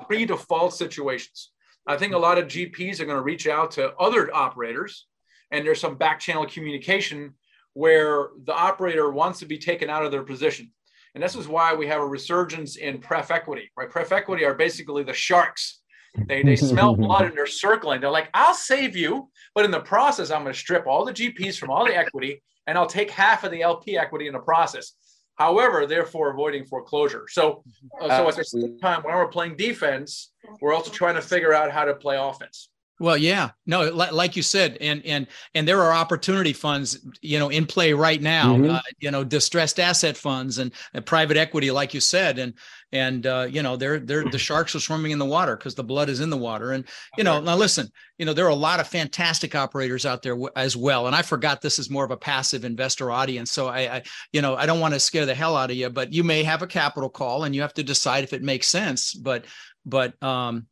pre-default 0.06 0.74
situations. 0.74 1.52
I 1.86 1.96
think 1.96 2.12
a 2.12 2.18
lot 2.18 2.36
of 2.36 2.46
GPs 2.46 3.00
are 3.00 3.06
going 3.06 3.16
to 3.16 3.22
reach 3.22 3.46
out 3.46 3.70
to 3.72 3.94
other 3.94 4.34
operators, 4.34 5.06
and 5.50 5.64
there's 5.64 5.80
some 5.80 5.96
back 5.96 6.20
channel 6.20 6.44
communication 6.44 7.34
where 7.74 8.30
the 8.44 8.52
operator 8.52 9.10
wants 9.10 9.38
to 9.38 9.46
be 9.46 9.58
taken 9.58 9.88
out 9.88 10.04
of 10.04 10.10
their 10.10 10.24
position. 10.24 10.72
And 11.16 11.22
this 11.22 11.34
is 11.34 11.48
why 11.48 11.72
we 11.72 11.86
have 11.86 12.02
a 12.02 12.06
resurgence 12.06 12.76
in 12.76 12.98
pref 12.98 13.30
equity, 13.30 13.70
right? 13.74 13.88
Pref 13.88 14.12
equity 14.12 14.44
are 14.44 14.52
basically 14.52 15.02
the 15.02 15.14
sharks. 15.14 15.80
They, 16.28 16.42
they 16.42 16.56
smell 16.56 16.94
blood 17.06 17.24
and 17.24 17.34
they're 17.34 17.46
circling. 17.46 18.02
They're 18.02 18.10
like, 18.10 18.28
I'll 18.34 18.52
save 18.52 18.94
you. 18.94 19.30
But 19.54 19.64
in 19.64 19.70
the 19.70 19.80
process, 19.80 20.30
I'm 20.30 20.42
going 20.42 20.52
to 20.52 20.58
strip 20.58 20.86
all 20.86 21.06
the 21.06 21.14
GPs 21.14 21.56
from 21.56 21.70
all 21.70 21.86
the 21.86 21.96
equity 21.96 22.42
and 22.66 22.76
I'll 22.76 22.86
take 22.86 23.10
half 23.10 23.44
of 23.44 23.50
the 23.50 23.62
LP 23.62 23.96
equity 23.96 24.26
in 24.26 24.34
the 24.34 24.40
process. 24.40 24.92
However, 25.36 25.86
therefore 25.86 26.32
avoiding 26.32 26.66
foreclosure. 26.66 27.24
So, 27.30 27.64
uh, 27.98 28.08
so 28.08 28.28
at 28.28 28.36
the 28.36 28.44
same 28.44 28.78
time, 28.78 29.02
when 29.02 29.14
we're 29.14 29.28
playing 29.28 29.56
defense, 29.56 30.32
we're 30.60 30.74
also 30.74 30.90
trying 30.90 31.14
to 31.14 31.22
figure 31.22 31.54
out 31.54 31.72
how 31.72 31.86
to 31.86 31.94
play 31.94 32.18
offense. 32.18 32.68
Well, 32.98 33.18
yeah, 33.18 33.50
no, 33.66 33.90
like 33.90 34.36
you 34.36 34.42
said, 34.42 34.78
and 34.80 35.04
and 35.04 35.26
and 35.54 35.68
there 35.68 35.82
are 35.82 35.92
opportunity 35.92 36.54
funds, 36.54 36.98
you 37.20 37.38
know, 37.38 37.50
in 37.50 37.66
play 37.66 37.92
right 37.92 38.22
now. 38.22 38.56
Mm-hmm. 38.56 38.70
Uh, 38.70 38.80
you 39.00 39.10
know, 39.10 39.22
distressed 39.22 39.78
asset 39.78 40.16
funds 40.16 40.56
and, 40.56 40.72
and, 40.94 41.04
private 41.04 41.36
equity, 41.36 41.70
like 41.70 41.92
you 41.92 42.00
said, 42.00 42.38
and 42.38 42.54
and 42.92 43.26
uh, 43.26 43.48
you 43.50 43.62
know, 43.62 43.76
they're 43.76 44.00
they're 44.00 44.24
the 44.24 44.38
sharks 44.38 44.74
are 44.74 44.80
swimming 44.80 45.12
in 45.12 45.18
the 45.18 45.26
water 45.26 45.58
because 45.58 45.74
the 45.74 45.84
blood 45.84 46.08
is 46.08 46.20
in 46.20 46.30
the 46.30 46.38
water. 46.38 46.72
And 46.72 46.86
you 47.18 47.24
know, 47.24 47.38
now 47.38 47.54
listen, 47.54 47.86
you 48.16 48.24
know, 48.24 48.32
there 48.32 48.46
are 48.46 48.48
a 48.48 48.54
lot 48.54 48.80
of 48.80 48.88
fantastic 48.88 49.54
operators 49.54 50.06
out 50.06 50.22
there 50.22 50.38
as 50.56 50.74
well. 50.74 51.06
And 51.06 51.14
I 51.14 51.20
forgot 51.20 51.60
this 51.60 51.78
is 51.78 51.90
more 51.90 52.04
of 52.04 52.12
a 52.12 52.16
passive 52.16 52.64
investor 52.64 53.10
audience, 53.10 53.52
so 53.52 53.66
I, 53.66 53.96
I, 53.96 54.02
you 54.32 54.40
know, 54.40 54.56
I 54.56 54.64
don't 54.64 54.80
want 54.80 54.94
to 54.94 55.00
scare 55.00 55.26
the 55.26 55.34
hell 55.34 55.54
out 55.54 55.70
of 55.70 55.76
you, 55.76 55.90
but 55.90 56.14
you 56.14 56.24
may 56.24 56.42
have 56.44 56.62
a 56.62 56.66
capital 56.66 57.10
call 57.10 57.44
and 57.44 57.54
you 57.54 57.60
have 57.60 57.74
to 57.74 57.82
decide 57.82 58.24
if 58.24 58.32
it 58.32 58.42
makes 58.42 58.68
sense. 58.68 59.12
But 59.12 59.44
but 59.84 60.20
um 60.22 60.66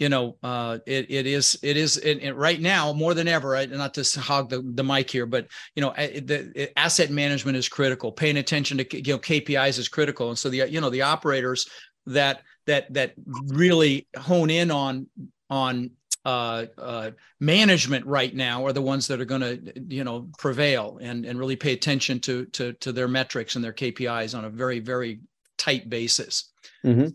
you 0.00 0.08
know, 0.08 0.36
uh, 0.42 0.78
it, 0.86 1.10
it 1.10 1.26
is 1.26 1.58
it 1.62 1.76
is 1.76 1.98
it, 1.98 2.22
it 2.22 2.32
right 2.34 2.60
now 2.60 2.92
more 2.94 3.12
than 3.12 3.28
ever. 3.28 3.50
Right? 3.50 3.70
Not 3.70 3.92
to 3.94 4.20
hog 4.20 4.48
the, 4.48 4.62
the 4.74 4.82
mic 4.82 5.10
here, 5.10 5.26
but 5.26 5.46
you 5.76 5.82
know, 5.82 5.92
the 5.92 6.72
asset 6.76 7.10
management 7.10 7.58
is 7.58 7.68
critical. 7.68 8.10
Paying 8.10 8.38
attention 8.38 8.78
to 8.78 8.96
you 8.96 9.12
know 9.12 9.18
KPIs 9.18 9.78
is 9.78 9.88
critical, 9.88 10.30
and 10.30 10.38
so 10.38 10.48
the 10.48 10.68
you 10.68 10.80
know 10.80 10.88
the 10.88 11.02
operators 11.02 11.68
that 12.06 12.42
that 12.66 12.92
that 12.94 13.12
really 13.48 14.08
hone 14.16 14.48
in 14.48 14.70
on 14.70 15.06
on 15.50 15.90
uh, 16.24 16.66
uh, 16.78 17.10
management 17.38 18.06
right 18.06 18.34
now 18.34 18.64
are 18.64 18.72
the 18.72 18.82
ones 18.82 19.06
that 19.06 19.20
are 19.20 19.26
going 19.26 19.42
to 19.42 19.72
you 19.88 20.04
know 20.04 20.28
prevail 20.38 20.98
and 21.02 21.26
and 21.26 21.38
really 21.38 21.56
pay 21.56 21.74
attention 21.74 22.20
to 22.20 22.46
to 22.46 22.72
to 22.74 22.90
their 22.90 23.08
metrics 23.08 23.54
and 23.54 23.62
their 23.62 23.74
KPIs 23.74 24.36
on 24.36 24.46
a 24.46 24.50
very 24.50 24.80
very 24.80 25.20
tight 25.60 25.88
basis. 25.90 26.50
Mm-hmm. 26.84 27.08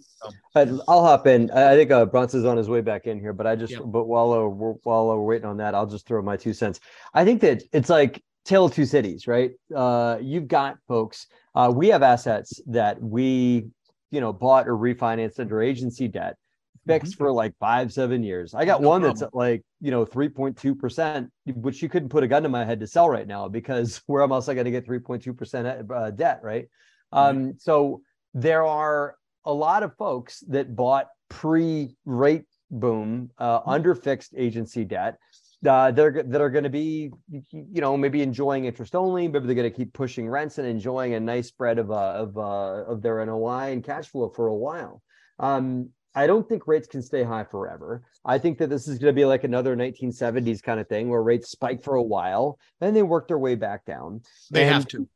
So, 0.54 0.84
I'll 0.88 1.04
hop 1.04 1.28
in. 1.28 1.50
I 1.52 1.76
think 1.76 1.92
uh, 1.92 2.06
Bronson's 2.06 2.46
on 2.46 2.58
his 2.58 2.70
way 2.70 2.82
back 2.82 3.08
in 3.08 3.20
here, 3.20 3.34
but 3.34 3.48
I 3.48 3.56
just, 3.56 3.74
yeah. 3.74 3.80
but 3.80 4.06
while 4.06 4.32
uh, 4.32 4.46
we're, 4.46 4.74
while 4.84 5.08
we're 5.08 5.22
waiting 5.22 5.48
on 5.48 5.58
that, 5.58 5.74
I'll 5.74 5.88
just 5.88 6.06
throw 6.06 6.22
my 6.22 6.38
two 6.38 6.54
cents. 6.54 6.80
I 7.14 7.26
think 7.26 7.42
that 7.42 7.64
it's 7.74 7.90
like 7.90 8.24
tale 8.46 8.66
of 8.66 8.74
two 8.74 8.86
cities, 8.86 9.28
right? 9.28 9.52
Uh, 9.76 10.18
you've 10.22 10.48
got 10.48 10.78
folks. 10.88 11.28
Uh, 11.56 11.72
we 11.76 11.88
have 11.88 12.04
assets 12.04 12.62
that 12.68 13.02
we, 13.02 13.68
you 14.12 14.22
know, 14.22 14.32
bought 14.32 14.68
or 14.68 14.78
refinanced 14.78 15.40
under 15.40 15.62
agency 15.62 16.08
debt, 16.08 16.38
fixed 16.86 17.14
mm-hmm. 17.14 17.24
for 17.24 17.32
like 17.32 17.56
five, 17.60 17.92
seven 17.92 18.24
years. 18.24 18.54
I 18.54 18.66
got 18.66 18.82
no 18.82 18.90
one 18.90 19.02
problem. 19.02 19.20
that's 19.20 19.34
like, 19.34 19.64
you 19.82 19.90
know, 19.90 20.06
three 20.06 20.30
point 20.30 20.58
two 20.58 20.76
percent, 20.76 21.32
which 21.46 21.82
you 21.82 21.90
couldn't 21.90 22.10
put 22.10 22.24
a 22.24 22.28
gun 22.28 22.44
to 22.44 22.50
my 22.50 22.64
head 22.64 22.80
to 22.82 22.88
sell 22.88 23.10
right 23.10 23.28
now 23.28 23.48
because 23.48 24.02
where 24.06 24.22
am 24.22 24.32
I 24.32 24.40
going 24.42 24.66
to 24.66 24.72
get 24.72 24.86
three 24.86 25.00
point 25.00 25.24
two 25.24 25.34
percent 25.34 25.92
uh, 25.92 26.12
debt, 26.12 26.42
right? 26.44 26.68
Mm-hmm. 27.14 27.38
Um, 27.38 27.54
so 27.58 28.02
there 28.36 28.64
are 28.66 29.16
a 29.46 29.54
lot 29.54 29.82
of 29.82 29.96
folks 29.96 30.44
that 30.50 30.76
bought 30.76 31.08
pre-rate 31.30 32.46
boom 32.70 33.32
uh, 33.40 33.60
mm-hmm. 33.60 33.70
under 33.70 33.96
fixed 33.96 34.34
agency 34.38 34.84
debt 34.84 35.18
uh, 35.66 35.90
they're 35.90 36.24
that 36.24 36.42
are 36.42 36.50
going 36.50 36.64
to 36.64 36.70
be 36.70 37.10
you 37.32 37.82
know 37.82 37.98
maybe 37.98 38.22
enjoying 38.22 38.66
interest 38.66 38.94
only 38.94 39.28
maybe 39.28 39.48
they're 39.48 39.56
going 39.56 39.70
to 39.70 39.76
keep 39.76 39.94
pushing 39.94 40.30
rents 40.30 40.58
and 40.58 40.68
enjoying 40.68 41.14
a 41.16 41.20
nice 41.20 41.48
spread 41.48 41.80
of 41.80 41.90
uh, 41.90 42.14
of 42.14 42.38
uh, 42.38 42.84
of 42.92 43.02
their 43.02 43.26
NOI 43.26 43.72
and 43.72 43.84
cash 43.84 44.08
flow 44.08 44.30
for 44.30 44.48
a 44.48 44.56
while 44.56 45.02
um, 45.40 45.90
I 46.14 46.28
don't 46.28 46.48
think 46.48 46.66
rates 46.66 46.88
can 46.88 47.02
stay 47.02 47.24
high 47.24 47.44
forever. 47.44 48.04
I 48.24 48.38
think 48.38 48.58
that 48.60 48.70
this 48.70 48.88
is 48.88 49.00
going 49.00 49.14
to 49.14 49.20
be 49.20 49.26
like 49.26 49.44
another 49.44 49.76
1970s 49.76 50.64
kind 50.64 50.80
of 50.80 50.88
thing 50.88 51.10
where 51.10 51.22
rates 51.22 51.52
spike 51.52 51.84
for 51.84 51.96
a 51.96 52.02
while 52.02 52.58
then 52.80 52.94
they 52.94 53.04
work 53.04 53.28
their 53.28 53.40
way 53.40 53.56
back 53.56 53.86
down. 53.86 54.22
They 54.52 54.64
and, 54.64 54.74
have 54.74 54.88
to 54.90 55.08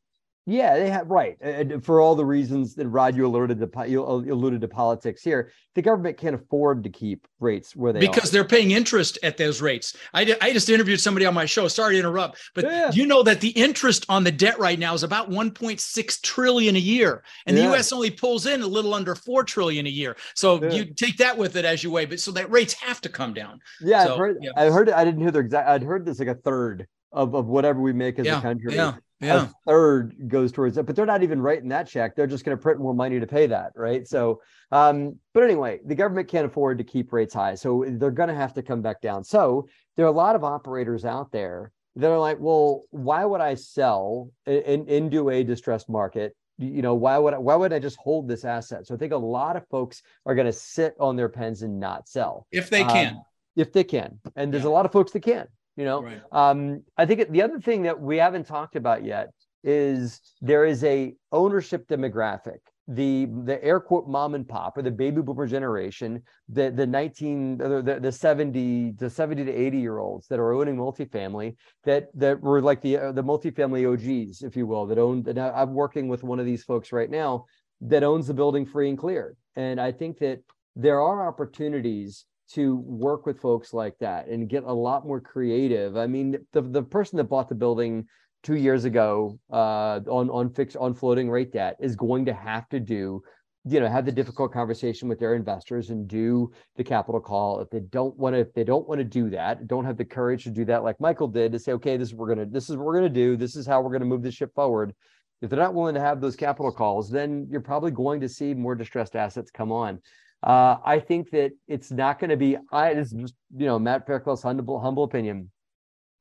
Yeah, 0.49 0.79
they 0.79 0.89
have 0.89 1.07
right. 1.11 1.37
And 1.41 1.83
for 1.85 2.01
all 2.01 2.15
the 2.15 2.25
reasons 2.25 2.73
that 2.75 2.87
Rod 2.87 3.15
you 3.15 3.27
alluded 3.27 3.59
to, 3.59 3.87
you 3.87 4.03
alluded 4.03 4.61
to 4.61 4.67
politics 4.67 5.21
here. 5.21 5.51
The 5.75 5.83
government 5.83 6.17
can't 6.17 6.33
afford 6.33 6.83
to 6.85 6.89
keep 6.89 7.27
rates 7.39 7.75
where 7.75 7.93
they 7.93 7.99
are. 7.99 8.01
because 8.01 8.29
are. 8.29 8.33
they're 8.33 8.45
paying 8.45 8.71
interest 8.71 9.19
at 9.21 9.37
those 9.37 9.61
rates. 9.61 9.95
I, 10.11 10.35
I 10.41 10.51
just 10.51 10.67
interviewed 10.69 10.99
somebody 10.99 11.27
on 11.27 11.35
my 11.35 11.45
show. 11.45 11.67
Sorry 11.67 11.93
to 11.93 11.99
interrupt, 11.99 12.39
but 12.55 12.65
yeah. 12.65 12.91
you 12.91 13.05
know 13.05 13.21
that 13.21 13.41
the 13.41 13.49
interest 13.49 14.07
on 14.09 14.23
the 14.23 14.31
debt 14.31 14.57
right 14.57 14.79
now 14.79 14.95
is 14.95 15.03
about 15.03 15.29
1.6 15.29 16.21
trillion 16.21 16.75
a 16.75 16.79
year, 16.79 17.23
and 17.45 17.55
yeah. 17.55 17.63
the 17.63 17.69
U.S. 17.69 17.93
only 17.93 18.09
pulls 18.09 18.47
in 18.47 18.63
a 18.63 18.67
little 18.67 18.95
under 18.95 19.13
four 19.13 19.43
trillion 19.43 19.85
a 19.85 19.91
year. 19.91 20.17
So 20.33 20.61
yeah. 20.63 20.71
you 20.71 20.85
take 20.85 21.17
that 21.17 21.37
with 21.37 21.57
it 21.57 21.65
as 21.65 21.83
you 21.83 21.91
weigh. 21.91 22.07
But 22.07 22.19
so 22.19 22.31
that 22.31 22.49
rates 22.49 22.73
have 22.73 23.01
to 23.01 23.09
come 23.09 23.35
down. 23.35 23.59
Yeah, 23.81 24.05
so, 24.05 24.13
I've 24.13 24.19
heard. 24.19 24.37
I 24.57 24.65
heard. 24.65 24.89
I 24.89 25.05
didn't 25.05 25.21
hear 25.21 25.31
the 25.31 25.39
exact. 25.39 25.69
I'd 25.69 25.83
heard 25.83 26.05
this 26.05 26.17
like 26.17 26.27
a 26.27 26.35
third 26.35 26.87
of, 27.11 27.35
of 27.35 27.45
whatever 27.45 27.79
we 27.79 27.93
make 27.93 28.17
as 28.17 28.25
a 28.25 28.41
country. 28.41 28.73
Yeah 28.73 28.95
yeah. 29.21 29.43
a 29.43 29.49
third 29.67 30.15
goes 30.27 30.51
towards 30.51 30.77
it, 30.77 30.85
but 30.85 30.95
they're 30.95 31.05
not 31.05 31.23
even 31.23 31.41
writing 31.41 31.69
that 31.69 31.87
check. 31.87 32.15
They're 32.15 32.27
just 32.27 32.45
going 32.45 32.57
to 32.57 32.61
print 32.61 32.79
more 32.79 32.93
money 32.93 33.19
to 33.19 33.27
pay 33.27 33.47
that, 33.47 33.71
right? 33.75 34.07
So, 34.07 34.41
um, 34.71 35.17
but 35.33 35.43
anyway, 35.43 35.79
the 35.85 35.95
government 35.95 36.27
can't 36.27 36.45
afford 36.45 36.77
to 36.77 36.83
keep 36.83 37.11
rates 37.11 37.33
high, 37.33 37.55
so 37.55 37.85
they're 37.87 38.11
going 38.11 38.29
to 38.29 38.35
have 38.35 38.53
to 38.53 38.61
come 38.61 38.81
back 38.81 39.01
down. 39.01 39.23
So 39.23 39.67
there 39.97 40.05
are 40.05 40.09
a 40.09 40.13
lot 40.13 40.35
of 40.35 40.43
operators 40.43 41.05
out 41.05 41.31
there 41.31 41.71
that 41.95 42.09
are 42.09 42.19
like, 42.19 42.37
well, 42.39 42.83
why 42.91 43.25
would 43.25 43.41
I 43.41 43.55
sell 43.55 44.31
in, 44.45 44.87
into 44.87 45.29
a 45.29 45.43
distressed 45.43 45.89
market? 45.89 46.35
You 46.57 46.81
know, 46.81 46.93
why 46.93 47.17
would 47.17 47.33
I, 47.33 47.37
why 47.37 47.55
would 47.55 47.73
I 47.73 47.79
just 47.79 47.97
hold 47.97 48.27
this 48.27 48.45
asset? 48.45 48.85
So 48.87 48.93
I 48.93 48.97
think 48.97 49.13
a 49.13 49.17
lot 49.17 49.55
of 49.55 49.67
folks 49.69 50.01
are 50.25 50.35
going 50.35 50.47
to 50.47 50.53
sit 50.53 50.93
on 50.99 51.15
their 51.15 51.29
pens 51.29 51.61
and 51.61 51.79
not 51.79 52.07
sell 52.07 52.47
if 52.51 52.69
they 52.69 52.83
can. 52.83 53.15
Um, 53.15 53.21
if 53.55 53.73
they 53.73 53.83
can, 53.83 54.19
and 54.35 54.53
there's 54.53 54.63
yeah. 54.63 54.69
a 54.69 54.71
lot 54.71 54.85
of 54.85 54.91
folks 54.91 55.11
that 55.11 55.21
can 55.21 55.47
you 55.79 55.85
know? 55.85 56.03
Right. 56.03 56.21
um, 56.31 56.83
i 56.97 57.05
think 57.05 57.29
the 57.31 57.41
other 57.41 57.59
thing 57.59 57.83
that 57.83 57.99
we 57.99 58.17
haven't 58.17 58.45
talked 58.45 58.75
about 58.75 59.03
yet 59.03 59.29
is 59.63 60.21
there 60.41 60.65
is 60.65 60.83
a 60.83 61.15
ownership 61.31 61.87
demographic. 61.87 62.59
The 62.87 63.27
the 63.43 63.63
air 63.63 63.79
quote 63.79 64.07
mom 64.07 64.33
and 64.33 64.47
pop 64.47 64.75
or 64.75 64.81
the 64.81 64.89
baby 64.89 65.21
boomer 65.21 65.45
generation 65.45 66.23
the 66.47 66.71
the 66.71 66.87
19 66.87 67.57
the, 67.57 67.99
the 68.01 68.11
70 68.11 68.93
the 68.97 69.09
70 69.09 69.45
to 69.45 69.53
80 69.53 69.77
year 69.77 69.99
olds 69.99 70.27
that 70.27 70.39
are 70.39 70.53
owning 70.53 70.75
multifamily 70.75 71.55
that 71.83 72.07
that 72.15 72.41
were 72.41 72.61
like 72.63 72.81
the 72.81 72.97
uh, 72.97 73.11
the 73.11 73.23
multifamily 73.23 73.85
og's 73.85 74.41
if 74.41 74.57
you 74.57 74.65
will 74.65 74.87
that 74.87 74.97
own 74.97 75.21
that 75.21 75.37
i'm 75.37 75.75
working 75.75 76.07
with 76.07 76.23
one 76.23 76.39
of 76.39 76.47
these 76.47 76.63
folks 76.63 76.91
right 76.91 77.11
now 77.11 77.45
that 77.81 78.01
owns 78.03 78.25
the 78.25 78.33
building 78.33 78.65
free 78.65 78.89
and 78.89 78.97
clear. 78.97 79.35
And 79.55 79.79
i 79.79 79.91
think 79.91 80.17
that 80.19 80.39
there 80.75 80.99
are 80.99 81.27
opportunities 81.27 82.25
to 82.53 82.77
work 82.77 83.25
with 83.25 83.39
folks 83.39 83.73
like 83.73 83.97
that 83.99 84.27
and 84.27 84.49
get 84.49 84.63
a 84.63 84.73
lot 84.73 85.05
more 85.05 85.21
creative. 85.21 85.97
I 85.97 86.07
mean, 86.07 86.37
the 86.53 86.61
the 86.61 86.83
person 86.83 87.17
that 87.17 87.25
bought 87.25 87.49
the 87.49 87.55
building 87.55 88.05
two 88.43 88.55
years 88.55 88.85
ago 88.85 89.39
uh, 89.51 89.99
on 90.07 90.29
on 90.29 90.49
fixed 90.53 90.77
on 90.77 90.93
floating 90.93 91.29
rate 91.29 91.51
debt 91.51 91.75
is 91.79 91.95
going 91.95 92.25
to 92.25 92.33
have 92.33 92.67
to 92.69 92.79
do 92.79 93.21
you 93.65 93.79
know 93.79 93.87
have 93.87 94.05
the 94.05 94.11
difficult 94.11 94.53
conversation 94.53 95.09
with 95.09 95.19
their 95.19 95.35
investors 95.35 95.89
and 95.89 96.07
do 96.07 96.51
the 96.77 96.83
capital 96.83 97.19
call. 97.19 97.59
If 97.59 97.69
they 97.69 97.81
don't 97.81 98.17
want 98.17 98.35
to 98.35 98.39
if 98.39 98.53
they 98.53 98.63
don't 98.63 98.87
want 98.87 98.99
to 98.99 99.05
do 99.05 99.29
that 99.31 99.67
don't 99.67 99.85
have 99.85 99.97
the 99.97 100.05
courage 100.05 100.43
to 100.45 100.49
do 100.49 100.65
that 100.65 100.83
like 100.83 100.99
michael 100.99 101.27
did 101.27 101.51
to 101.51 101.59
say 101.59 101.73
okay 101.73 101.97
this 101.97 102.09
is 102.09 102.15
we're 102.15 102.29
gonna 102.29 102.45
this 102.45 102.69
is 102.69 102.77
what 102.77 102.85
we're 102.85 102.95
gonna 102.95 103.09
do. 103.09 103.35
This 103.35 103.55
is 103.55 103.67
how 103.67 103.81
we're 103.81 103.91
gonna 103.91 104.05
move 104.05 104.23
the 104.23 104.31
ship 104.31 104.53
forward. 104.55 104.93
If 105.41 105.49
they're 105.49 105.59
not 105.59 105.73
willing 105.73 105.95
to 105.95 106.01
have 106.01 106.19
those 106.19 106.35
capital 106.35 106.71
calls 106.71 107.09
then 107.09 107.47
you're 107.49 107.61
probably 107.61 107.91
going 107.91 108.21
to 108.21 108.29
see 108.29 108.53
more 108.53 108.75
distressed 108.75 109.15
assets 109.15 109.51
come 109.51 109.71
on 109.71 109.99
uh, 110.43 110.77
I 110.85 110.99
think 110.99 111.31
that 111.31 111.51
it's 111.67 111.91
not 111.91 112.19
going 112.19 112.29
to 112.29 112.37
be. 112.37 112.57
I 112.71 112.93
this 112.93 113.11
is 113.11 113.21
just 113.21 113.35
you 113.55 113.65
know 113.65 113.79
Matt 113.79 114.05
Faircloth's 114.05 114.43
humble 114.43 114.79
humble 114.79 115.03
opinion. 115.03 115.51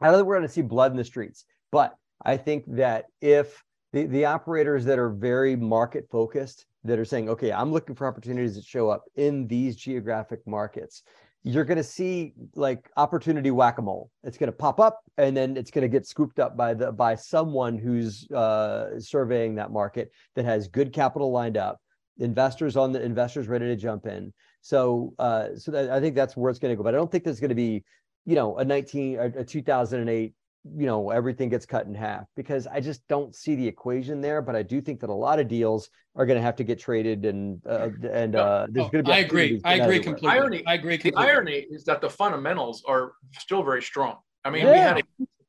I 0.00 0.06
don't 0.06 0.16
think 0.16 0.26
we're 0.26 0.36
going 0.36 0.46
to 0.46 0.52
see 0.52 0.62
blood 0.62 0.90
in 0.90 0.96
the 0.96 1.04
streets, 1.04 1.44
but 1.70 1.94
I 2.24 2.36
think 2.36 2.64
that 2.68 3.06
if 3.20 3.62
the 3.92 4.06
the 4.06 4.24
operators 4.24 4.84
that 4.86 4.98
are 4.98 5.10
very 5.10 5.56
market 5.56 6.08
focused, 6.10 6.66
that 6.84 6.98
are 6.98 7.04
saying, 7.04 7.28
okay, 7.28 7.52
I'm 7.52 7.72
looking 7.72 7.94
for 7.94 8.06
opportunities 8.06 8.54
that 8.56 8.64
show 8.64 8.88
up 8.88 9.04
in 9.16 9.46
these 9.46 9.76
geographic 9.76 10.40
markets, 10.46 11.02
you're 11.44 11.64
going 11.64 11.78
to 11.78 11.84
see 11.84 12.34
like 12.54 12.90
opportunity 12.96 13.50
whack-a-mole. 13.50 14.10
It's 14.24 14.36
going 14.36 14.50
to 14.50 14.56
pop 14.56 14.80
up 14.80 15.00
and 15.16 15.36
then 15.36 15.56
it's 15.56 15.70
going 15.70 15.82
to 15.82 15.88
get 15.88 16.06
scooped 16.06 16.38
up 16.38 16.56
by 16.56 16.74
the 16.74 16.92
by 16.92 17.14
someone 17.14 17.78
who's 17.78 18.28
uh, 18.30 18.98
surveying 18.98 19.54
that 19.56 19.70
market 19.70 20.10
that 20.34 20.44
has 20.44 20.68
good 20.68 20.92
capital 20.92 21.30
lined 21.30 21.56
up 21.56 21.80
investors 22.18 22.76
on 22.76 22.92
the 22.92 23.02
investors 23.02 23.48
ready 23.48 23.66
to 23.66 23.76
jump 23.76 24.06
in. 24.06 24.32
So, 24.60 25.14
uh, 25.18 25.48
so 25.56 25.70
that, 25.70 25.90
I 25.90 26.00
think 26.00 26.14
that's 26.14 26.36
where 26.36 26.50
it's 26.50 26.58
going 26.58 26.72
to 26.72 26.76
go. 26.76 26.82
But 26.82 26.94
I 26.94 26.98
don't 26.98 27.10
think 27.10 27.24
there's 27.24 27.40
going 27.40 27.50
to 27.50 27.54
be, 27.54 27.84
you 28.26 28.34
know, 28.34 28.58
a 28.58 28.64
19, 28.64 29.18
a, 29.18 29.24
a 29.40 29.44
2008, 29.44 30.34
you 30.76 30.86
know, 30.86 31.10
everything 31.10 31.48
gets 31.48 31.64
cut 31.64 31.86
in 31.86 31.94
half 31.94 32.26
because 32.36 32.66
I 32.66 32.80
just 32.80 33.06
don't 33.08 33.34
see 33.34 33.54
the 33.54 33.66
equation 33.66 34.20
there. 34.20 34.42
But 34.42 34.56
I 34.56 34.62
do 34.62 34.80
think 34.80 35.00
that 35.00 35.10
a 35.10 35.14
lot 35.14 35.38
of 35.38 35.48
deals 35.48 35.88
are 36.16 36.26
going 36.26 36.36
to 36.36 36.42
have 36.42 36.56
to 36.56 36.64
get 36.64 36.78
traded, 36.78 37.24
and 37.24 37.62
uh, 37.64 37.90
and 38.10 38.34
uh, 38.34 38.66
there's 38.68 38.86
oh, 38.86 38.90
going 38.90 39.04
to 39.04 39.08
be. 39.08 39.12
I 39.12 39.18
agree. 39.18 39.60
I 39.64 39.74
agree 39.74 40.00
completely. 40.00 40.36
Irony, 40.36 40.66
I 40.66 40.74
agree. 40.74 40.98
Completely. 40.98 41.22
The 41.22 41.28
irony 41.28 41.66
is 41.70 41.84
that 41.84 42.00
the 42.00 42.10
fundamentals 42.10 42.82
are 42.86 43.12
still 43.38 43.62
very 43.62 43.82
strong. 43.82 44.16
I 44.44 44.50
mean, 44.50 44.66
yeah. 44.66 44.72
we 44.72 44.78
had 44.78 44.98
a 44.98 45.02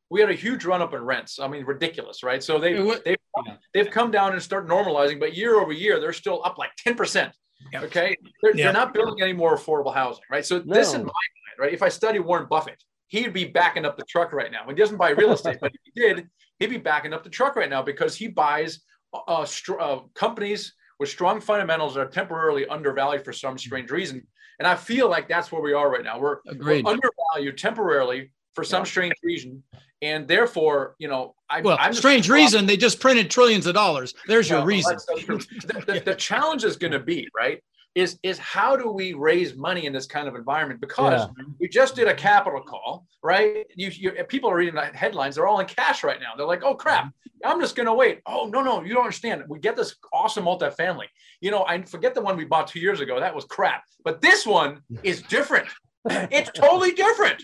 we 0.10 0.20
had 0.20 0.30
a 0.30 0.34
huge 0.34 0.66
run 0.66 0.82
up 0.82 0.94
in 0.94 1.04
rents. 1.04 1.40
I 1.40 1.48
mean, 1.48 1.66
ridiculous, 1.66 2.24
right? 2.24 2.44
So 2.44 2.60
they 2.60 2.74
they've 3.06 3.18
they've 3.74 3.90
come 3.90 4.12
down 4.12 4.34
and 4.34 4.42
start 4.42 4.68
normalizing, 4.68 5.20
but 5.20 5.36
year 5.36 5.60
over 5.60 5.72
year 5.72 6.00
they're 6.00 6.14
still 6.14 6.42
up 6.44 6.58
like 6.58 6.72
ten 6.78 6.96
percent. 6.96 7.34
Okay, 7.76 8.16
they're, 8.42 8.54
they're, 8.54 8.74
not 8.74 8.94
building 8.94 9.22
any 9.22 9.34
more 9.34 9.58
affordable 9.58 9.94
housing, 9.94 10.24
right? 10.32 10.46
So 10.46 10.64
no. 10.66 10.74
this 10.74 10.94
in 10.94 11.02
my 11.02 11.06
mind, 11.06 11.60
right? 11.60 11.74
If 11.74 11.84
I 11.84 11.90
study 11.90 12.20
Warren 12.20 12.48
Buffett, 12.50 12.82
he'd 13.08 13.34
be 13.34 13.46
backing 13.46 13.86
up 13.86 13.98
the 13.98 14.06
truck 14.06 14.32
right 14.32 14.52
now. 14.52 14.66
He 14.68 14.74
doesn't 14.74 14.98
buy 14.98 15.10
real 15.10 15.34
estate, 15.34 15.58
but 15.60 15.72
if 15.74 15.82
he 15.84 16.02
did, 16.02 16.30
he'd 16.60 16.70
be 16.70 16.78
backing 16.78 17.14
up 17.14 17.24
the 17.24 17.30
truck 17.30 17.58
right 17.58 17.70
now 17.70 17.82
because 17.82 18.16
he 18.16 18.30
buys 18.30 18.80
uh, 19.14 19.46
uh, 19.80 20.00
companies 20.16 20.74
with 21.00 21.10
strong 21.10 21.42
fundamentals 21.42 21.96
that 21.96 22.02
are 22.02 22.10
temporarily 22.10 22.66
undervalued 22.68 23.26
for 23.26 23.34
some 23.34 23.58
strange 23.58 23.92
reason. 23.92 24.26
And 24.60 24.68
I 24.68 24.76
feel 24.76 25.10
like 25.10 25.28
that's 25.28 25.52
where 25.52 25.62
we 25.62 25.74
are 25.74 25.90
right 25.90 26.04
now. 26.04 26.20
We're, 26.20 26.38
we're 26.60 26.84
undervalued 26.86 27.58
temporarily 27.58 28.32
for 28.54 28.64
some 28.64 28.82
yeah. 28.82 28.92
strange 28.92 29.16
reason 29.24 29.64
and 30.02 30.28
therefore, 30.28 30.96
you 30.98 31.08
know, 31.08 31.36
I, 31.50 31.62
well, 31.62 31.78
I'm 31.80 31.94
strange 31.94 32.30
reason 32.30 32.66
they 32.66 32.78
just 32.78 33.00
printed 33.00 33.30
trillions 33.30 33.66
of 33.66 33.74
dollars. 33.74 34.14
There's 34.28 34.50
your 34.50 34.64
reason. 34.64 34.98
So 35.00 35.16
the, 35.16 35.84
the, 35.86 36.02
the, 36.06 36.16
challenge 36.16 36.64
is 36.64 36.78
going 36.78 36.94
to 36.94 37.00
be 37.00 37.28
right. 37.36 37.62
Is 37.96 38.20
is 38.22 38.38
how 38.38 38.78
do 38.78 38.92
we 38.92 39.14
raise 39.14 39.56
money 39.56 39.88
in 39.88 39.92
this 39.92 40.06
kind 40.06 40.28
of 40.28 40.36
environment? 40.36 40.80
Because 40.80 41.28
yeah. 41.38 41.46
we 41.60 41.68
just 41.68 41.96
did 41.96 42.08
a 42.08 42.14
capital 42.14 42.62
call, 42.62 43.08
right? 43.24 43.66
You, 43.76 43.90
you 43.90 44.12
people 44.26 44.50
are 44.52 44.56
reading 44.56 44.76
the 44.76 44.86
headlines. 44.86 45.36
They're 45.36 45.48
all 45.48 45.60
in 45.60 45.66
cash 45.66 46.04
right 46.04 46.20
now. 46.20 46.36
They're 46.38 46.46
like, 46.46 46.64
oh 46.64 46.76
crap, 46.76 47.12
I'm 47.44 47.60
just 47.60 47.76
going 47.76 47.88
to 47.88 47.94
wait. 47.94 48.22
Oh 48.28 48.46
no, 48.46 48.62
no, 48.62 48.84
you 48.84 48.94
don't 48.94 49.04
understand. 49.04 49.44
We 49.50 49.60
get 49.60 49.76
this 49.76 49.96
awesome 50.14 50.46
multifamily. 50.46 51.08
You 51.42 51.50
know, 51.50 51.66
I 51.68 51.82
forget 51.82 52.14
the 52.14 52.22
one 52.22 52.38
we 52.38 52.46
bought 52.46 52.68
two 52.68 52.80
years 52.80 53.02
ago. 53.02 53.20
That 53.20 53.34
was 53.34 53.46
crap. 53.46 53.84
But 54.06 54.22
this 54.22 54.46
one 54.46 54.82
is 55.04 55.24
different. 55.24 55.68
it's 56.06 56.52
totally 56.52 56.92
different. 56.92 57.44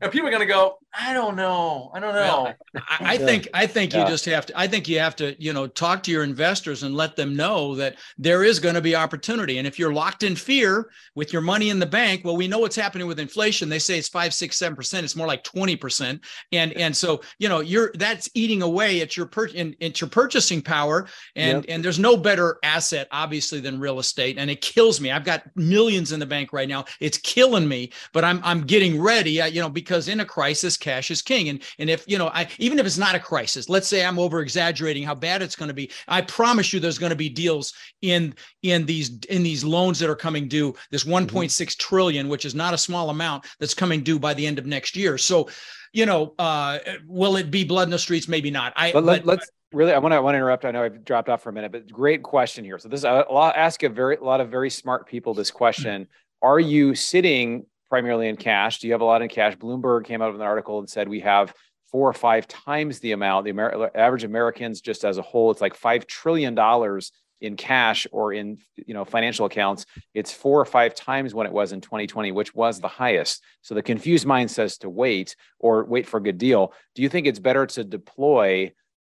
And 0.00 0.12
people 0.12 0.28
are 0.28 0.30
going 0.30 0.46
to 0.46 0.52
go, 0.52 0.78
I 0.98 1.12
don't 1.12 1.36
know. 1.36 1.90
I 1.94 2.00
don't 2.00 2.14
know. 2.14 2.20
Well, 2.20 2.54
I, 2.88 3.14
I, 3.14 3.18
think 3.18 3.48
I 3.52 3.66
think 3.66 3.92
yeah. 3.92 4.02
you 4.02 4.08
just 4.08 4.24
have 4.24 4.46
to. 4.46 4.58
I 4.58 4.66
think 4.66 4.88
you 4.88 4.98
have 4.98 5.14
to, 5.16 5.34
you 5.42 5.52
know, 5.52 5.66
talk 5.66 6.02
to 6.04 6.10
your 6.10 6.24
investors 6.24 6.82
and 6.82 6.94
let 6.94 7.16
them 7.16 7.36
know 7.36 7.74
that 7.74 7.96
there 8.16 8.44
is 8.44 8.58
going 8.58 8.74
to 8.76 8.80
be 8.80 8.96
opportunity. 8.96 9.58
And 9.58 9.66
if 9.66 9.78
you're 9.78 9.92
locked 9.92 10.22
in 10.22 10.34
fear 10.36 10.90
with 11.14 11.32
your 11.32 11.42
money 11.42 11.68
in 11.68 11.78
the 11.78 11.86
bank, 11.86 12.24
well, 12.24 12.36
we 12.36 12.48
know 12.48 12.58
what's 12.60 12.76
happening 12.76 13.06
with 13.06 13.20
inflation. 13.20 13.68
They 13.68 13.78
say 13.78 13.98
it's 13.98 14.08
five, 14.08 14.32
six, 14.32 14.56
seven 14.56 14.74
percent. 14.74 15.04
It's 15.04 15.16
more 15.16 15.26
like 15.26 15.44
twenty 15.44 15.76
percent. 15.76 16.22
And 16.52 16.72
and 16.72 16.96
so 16.96 17.20
you 17.38 17.48
know, 17.48 17.60
you're 17.60 17.90
that's 17.94 18.30
eating 18.34 18.62
away 18.62 19.02
at 19.02 19.16
your 19.16 19.26
per 19.26 19.46
in, 19.46 19.76
at 19.82 20.00
your 20.00 20.08
purchasing 20.08 20.62
power. 20.62 21.08
And 21.34 21.58
yep. 21.58 21.64
and 21.68 21.84
there's 21.84 21.98
no 21.98 22.16
better 22.16 22.58
asset, 22.62 23.08
obviously, 23.10 23.60
than 23.60 23.78
real 23.80 23.98
estate. 23.98 24.38
And 24.38 24.50
it 24.50 24.62
kills 24.62 25.00
me. 25.00 25.10
I've 25.10 25.24
got 25.24 25.44
millions 25.56 26.12
in 26.12 26.20
the 26.20 26.26
bank 26.26 26.54
right 26.54 26.68
now. 26.68 26.86
It's 27.00 27.18
killing 27.18 27.68
me. 27.68 27.92
But 28.14 28.24
I'm 28.24 28.40
I'm 28.42 28.62
getting 28.62 29.00
ready. 29.00 29.32
You 29.32 29.60
know, 29.60 29.65
because 29.68 30.08
in 30.08 30.20
a 30.20 30.24
crisis 30.24 30.76
cash 30.76 31.10
is 31.10 31.22
king. 31.22 31.48
And, 31.48 31.62
and 31.78 31.90
if, 31.90 32.04
you 32.06 32.18
know, 32.18 32.28
I, 32.28 32.48
even 32.58 32.78
if 32.78 32.86
it's 32.86 32.98
not 32.98 33.14
a 33.14 33.20
crisis, 33.20 33.68
let's 33.68 33.88
say 33.88 34.04
I'm 34.04 34.18
over 34.18 34.40
exaggerating 34.40 35.02
how 35.02 35.14
bad 35.14 35.42
it's 35.42 35.56
going 35.56 35.68
to 35.68 35.74
be. 35.74 35.90
I 36.08 36.22
promise 36.22 36.72
you 36.72 36.80
there's 36.80 36.98
going 36.98 37.10
to 37.10 37.16
be 37.16 37.28
deals 37.28 37.72
in, 38.02 38.34
in 38.62 38.86
these, 38.86 39.18
in 39.28 39.42
these 39.42 39.64
loans 39.64 39.98
that 39.98 40.10
are 40.10 40.16
coming 40.16 40.48
due, 40.48 40.74
this 40.90 41.04
mm-hmm. 41.04 41.36
1.6 41.36 41.46
mm-hmm. 41.46 41.66
trillion, 41.78 42.28
which 42.28 42.44
is 42.44 42.54
not 42.54 42.74
a 42.74 42.78
small 42.78 43.10
amount 43.10 43.46
that's 43.60 43.74
coming 43.74 44.02
due 44.02 44.18
by 44.18 44.34
the 44.34 44.46
end 44.46 44.58
of 44.58 44.66
next 44.66 44.96
year. 44.96 45.18
So, 45.18 45.48
you 45.92 46.06
know, 46.06 46.34
uh, 46.38 46.78
will 47.06 47.36
it 47.36 47.50
be 47.50 47.64
blood 47.64 47.84
in 47.84 47.90
the 47.90 47.98
streets? 47.98 48.28
Maybe 48.28 48.50
not. 48.50 48.72
I, 48.76 48.92
but, 48.92 49.04
let, 49.04 49.26
us 49.28 49.48
really, 49.72 49.92
I 49.92 49.98
want 49.98 50.12
to, 50.12 50.16
I 50.16 50.20
want 50.20 50.34
to 50.34 50.38
interrupt. 50.38 50.64
I 50.64 50.70
know 50.70 50.82
I've 50.82 51.04
dropped 51.04 51.28
off 51.28 51.42
for 51.42 51.50
a 51.50 51.52
minute, 51.52 51.72
but 51.72 51.90
great 51.90 52.22
question 52.22 52.64
here. 52.64 52.78
So 52.78 52.88
this, 52.88 53.04
I'll 53.04 53.52
ask 53.56 53.82
a 53.82 53.88
very, 53.88 54.16
a 54.16 54.22
lot 54.24 54.40
of 54.40 54.50
very 54.50 54.70
smart 54.70 55.06
people 55.06 55.34
this 55.34 55.50
question. 55.50 56.08
Are 56.42 56.60
you 56.60 56.94
sitting 56.94 57.66
primarily 57.88 58.28
in 58.28 58.36
cash. 58.36 58.80
Do 58.80 58.86
you 58.86 58.92
have 58.92 59.00
a 59.00 59.04
lot 59.04 59.22
in 59.22 59.28
cash? 59.28 59.56
Bloomberg 59.56 60.04
came 60.04 60.22
out 60.22 60.32
with 60.32 60.40
an 60.40 60.46
article 60.46 60.78
and 60.78 60.88
said 60.88 61.08
we 61.08 61.20
have 61.20 61.54
four 61.90 62.08
or 62.08 62.14
five 62.14 62.48
times 62.48 62.98
the 62.98 63.12
amount. 63.12 63.44
The 63.44 63.50
Amer- 63.50 63.90
average 63.94 64.24
Americans, 64.24 64.80
just 64.80 65.04
as 65.04 65.18
a 65.18 65.22
whole, 65.22 65.50
it's 65.50 65.60
like 65.60 65.74
five 65.74 66.06
trillion 66.06 66.54
dollars 66.54 67.12
in 67.42 67.54
cash 67.54 68.06
or 68.12 68.32
in 68.32 68.58
you 68.76 68.94
know 68.94 69.04
financial 69.04 69.46
accounts. 69.46 69.86
It's 70.14 70.32
four 70.32 70.60
or 70.60 70.64
five 70.64 70.94
times 70.94 71.34
what 71.34 71.46
it 71.46 71.52
was 71.52 71.72
in 71.72 71.80
2020, 71.80 72.32
which 72.32 72.54
was 72.54 72.80
the 72.80 72.88
highest. 72.88 73.42
So 73.62 73.74
the 73.74 73.82
confused 73.82 74.26
mind 74.26 74.50
says 74.50 74.78
to 74.78 74.90
wait 74.90 75.36
or 75.58 75.84
wait 75.84 76.06
for 76.06 76.16
a 76.16 76.22
good 76.22 76.38
deal. 76.38 76.72
Do 76.94 77.02
you 77.02 77.08
think 77.08 77.26
it's 77.26 77.38
better 77.38 77.66
to 77.66 77.84
deploy? 77.84 78.72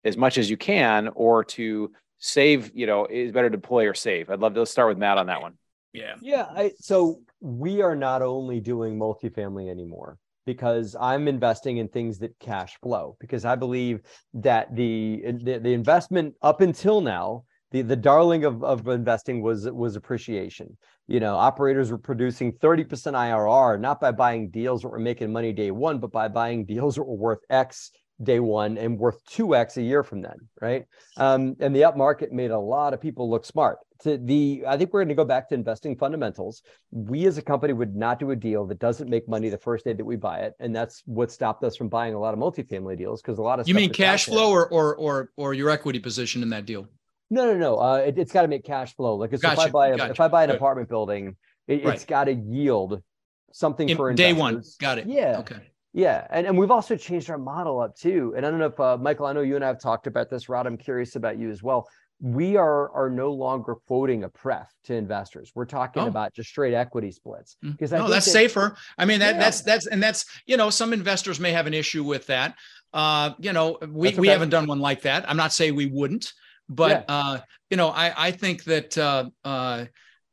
as 0.07 0.17
much 0.17 0.37
as 0.37 0.49
you 0.49 0.57
can 0.57 1.09
or 1.15 1.43
to 1.43 1.91
save, 2.17 2.71
you 2.73 2.87
know, 2.87 3.05
is 3.05 3.31
better 3.31 3.49
to 3.49 3.57
deploy 3.57 3.87
or 3.87 3.93
save? 3.93 4.29
I'd 4.29 4.39
love 4.39 4.53
to 4.55 4.65
start 4.65 4.89
with 4.89 4.97
Matt 4.97 5.17
on 5.17 5.27
that 5.27 5.41
one. 5.41 5.57
Yeah. 5.93 6.15
Yeah. 6.21 6.47
I, 6.49 6.71
so 6.79 7.21
we 7.39 7.81
are 7.81 7.95
not 7.95 8.21
only 8.21 8.59
doing 8.59 8.97
multifamily 8.97 9.69
anymore 9.69 10.17
because 10.45 10.95
I'm 10.99 11.27
investing 11.27 11.77
in 11.77 11.89
things 11.89 12.19
that 12.19 12.39
cash 12.39 12.77
flow 12.81 13.17
because 13.19 13.45
I 13.45 13.55
believe 13.55 14.01
that 14.33 14.75
the 14.75 15.23
the, 15.43 15.59
the 15.59 15.73
investment 15.73 16.35
up 16.41 16.61
until 16.61 17.01
now 17.01 17.43
the 17.71 17.81
the 17.81 17.95
darling 17.95 18.45
of, 18.45 18.63
of 18.63 18.87
investing 18.87 19.41
was 19.41 19.69
was 19.69 19.95
appreciation. 19.95 20.77
You 21.07 21.19
know, 21.19 21.35
operators 21.35 21.91
were 21.91 21.97
producing 21.97 22.51
30% 22.53 22.87
IRR, 22.87 23.79
not 23.79 24.01
by 24.01 24.11
buying 24.11 24.49
deals 24.49 24.81
that 24.81 24.89
were 24.89 24.99
making 24.99 25.31
money 25.31 25.53
day 25.53 25.71
one, 25.71 25.99
but 25.99 26.11
by 26.11 26.27
buying 26.27 26.65
deals 26.65 26.95
that 26.95 27.03
were 27.03 27.15
worth 27.15 27.39
X 27.49 27.91
day 28.23 28.39
one 28.39 28.77
and 28.77 28.97
worth 28.97 29.23
2x 29.27 29.77
a 29.77 29.81
year 29.81 30.03
from 30.03 30.21
then 30.21 30.37
right? 30.61 30.85
Um, 31.17 31.55
and 31.59 31.75
the 31.75 31.83
up 31.83 31.97
market 31.97 32.31
made 32.31 32.51
a 32.51 32.59
lot 32.59 32.93
of 32.93 33.01
people 33.01 33.29
look 33.29 33.45
smart. 33.45 33.77
To 34.01 34.15
the 34.17 34.63
i 34.67 34.77
think 34.77 34.93
we're 34.93 34.99
going 34.99 35.09
to 35.09 35.15
go 35.15 35.25
back 35.25 35.49
to 35.49 35.55
investing 35.55 35.95
fundamentals. 35.95 36.61
We 36.91 37.25
as 37.25 37.37
a 37.39 37.41
company 37.41 37.73
would 37.73 37.95
not 37.95 38.19
do 38.19 38.29
a 38.29 38.35
deal 38.35 38.65
that 38.67 38.79
doesn't 38.79 39.09
make 39.09 39.27
money 39.27 39.49
the 39.49 39.57
first 39.57 39.85
day 39.85 39.93
that 39.93 40.05
we 40.05 40.15
buy 40.15 40.39
it 40.39 40.53
and 40.59 40.75
that's 40.75 41.01
what 41.05 41.31
stopped 41.31 41.63
us 41.63 41.75
from 41.75 41.89
buying 41.89 42.13
a 42.13 42.19
lot 42.19 42.33
of 42.33 42.39
multifamily 42.39 42.95
deals 42.97 43.21
because 43.21 43.39
a 43.39 43.41
lot 43.41 43.59
of 43.59 43.67
you 43.67 43.73
mean 43.73 43.91
cash 43.91 44.25
flow 44.25 44.51
or, 44.51 44.69
or 44.69 44.95
or 44.97 45.31
or 45.35 45.53
your 45.55 45.69
equity 45.71 45.99
position 45.99 46.43
in 46.43 46.49
that 46.49 46.65
deal? 46.65 46.87
No 47.29 47.45
no 47.45 47.57
no. 47.57 47.77
Uh, 47.77 47.97
it, 47.97 48.17
has 48.17 48.31
got 48.31 48.43
to 48.43 48.47
make 48.47 48.63
cash 48.63 48.95
flow. 48.95 49.15
Like 49.15 49.31
gotcha, 49.31 49.53
if 49.53 49.59
i 49.59 49.69
buy 49.69 49.87
a, 49.87 49.97
gotcha. 49.97 50.11
if 50.11 50.19
i 50.19 50.27
buy 50.27 50.43
an 50.43 50.51
apartment 50.51 50.89
building 50.89 51.35
it, 51.67 51.83
has 51.83 52.05
got 52.05 52.25
to 52.25 52.33
yield 52.33 53.01
something 53.51 53.89
in, 53.89 53.97
for 53.97 54.11
investors. 54.11 54.35
day 54.35 54.39
one. 54.39 54.63
got 54.79 54.99
it. 54.99 55.07
Yeah. 55.07 55.37
Okay 55.39 55.59
yeah, 55.97 56.27
and, 56.29 56.45
and 56.45 56.55
we've 56.55 56.69
also 56.69 56.95
changed 56.95 57.31
our 57.31 57.39
model 57.39 57.79
up 57.79 57.95
too. 57.95 58.35
And 58.37 58.45
I 58.45 58.51
don't 58.51 58.59
know 58.59 58.67
if 58.67 58.79
uh, 58.79 58.97
Michael, 58.97 59.25
I 59.25 59.33
know 59.33 59.41
you 59.41 59.55
and 59.55 59.65
I 59.65 59.67
have 59.67 59.81
talked 59.81 60.05
about 60.05 60.29
this. 60.29 60.47
Rod, 60.47 60.67
I'm 60.67 60.77
curious 60.77 61.15
about 61.15 61.39
you 61.39 61.49
as 61.49 61.63
well. 61.63 61.89
We 62.19 62.55
are 62.55 62.91
are 62.91 63.09
no 63.09 63.31
longer 63.33 63.73
quoting 63.87 64.23
a 64.23 64.29
pref 64.29 64.71
to 64.83 64.93
investors. 64.93 65.51
We're 65.55 65.65
talking 65.65 66.03
oh. 66.03 66.07
about 66.07 66.35
just 66.35 66.49
straight 66.49 66.75
equity 66.75 67.11
splits 67.11 67.57
mm. 67.65 67.71
because 67.71 67.91
no, 67.91 68.07
that's 68.07 68.25
that, 68.25 68.31
safer. 68.31 68.77
I 68.99 69.05
mean 69.05 69.19
that 69.21 69.35
yeah. 69.35 69.39
that's 69.39 69.61
that's 69.61 69.87
and 69.87 70.01
that's 70.01 70.25
you 70.45 70.55
know 70.55 70.69
some 70.69 70.93
investors 70.93 71.39
may 71.39 71.51
have 71.51 71.65
an 71.65 71.73
issue 71.73 72.03
with 72.03 72.27
that. 72.27 72.53
Uh, 72.93 73.31
you 73.39 73.51
know, 73.51 73.79
we 73.89 74.09
okay. 74.09 74.19
we 74.19 74.27
haven't 74.27 74.49
done 74.49 74.67
one 74.67 74.79
like 74.79 75.01
that. 75.01 75.27
I'm 75.27 75.37
not 75.37 75.51
saying 75.51 75.73
we 75.73 75.87
wouldn't, 75.87 76.31
but 76.69 77.05
yeah. 77.09 77.15
uh, 77.15 77.39
you 77.71 77.77
know, 77.77 77.89
I 77.89 78.27
I 78.27 78.31
think 78.31 78.65
that 78.65 78.95
uh, 78.99 79.31
uh, 79.43 79.85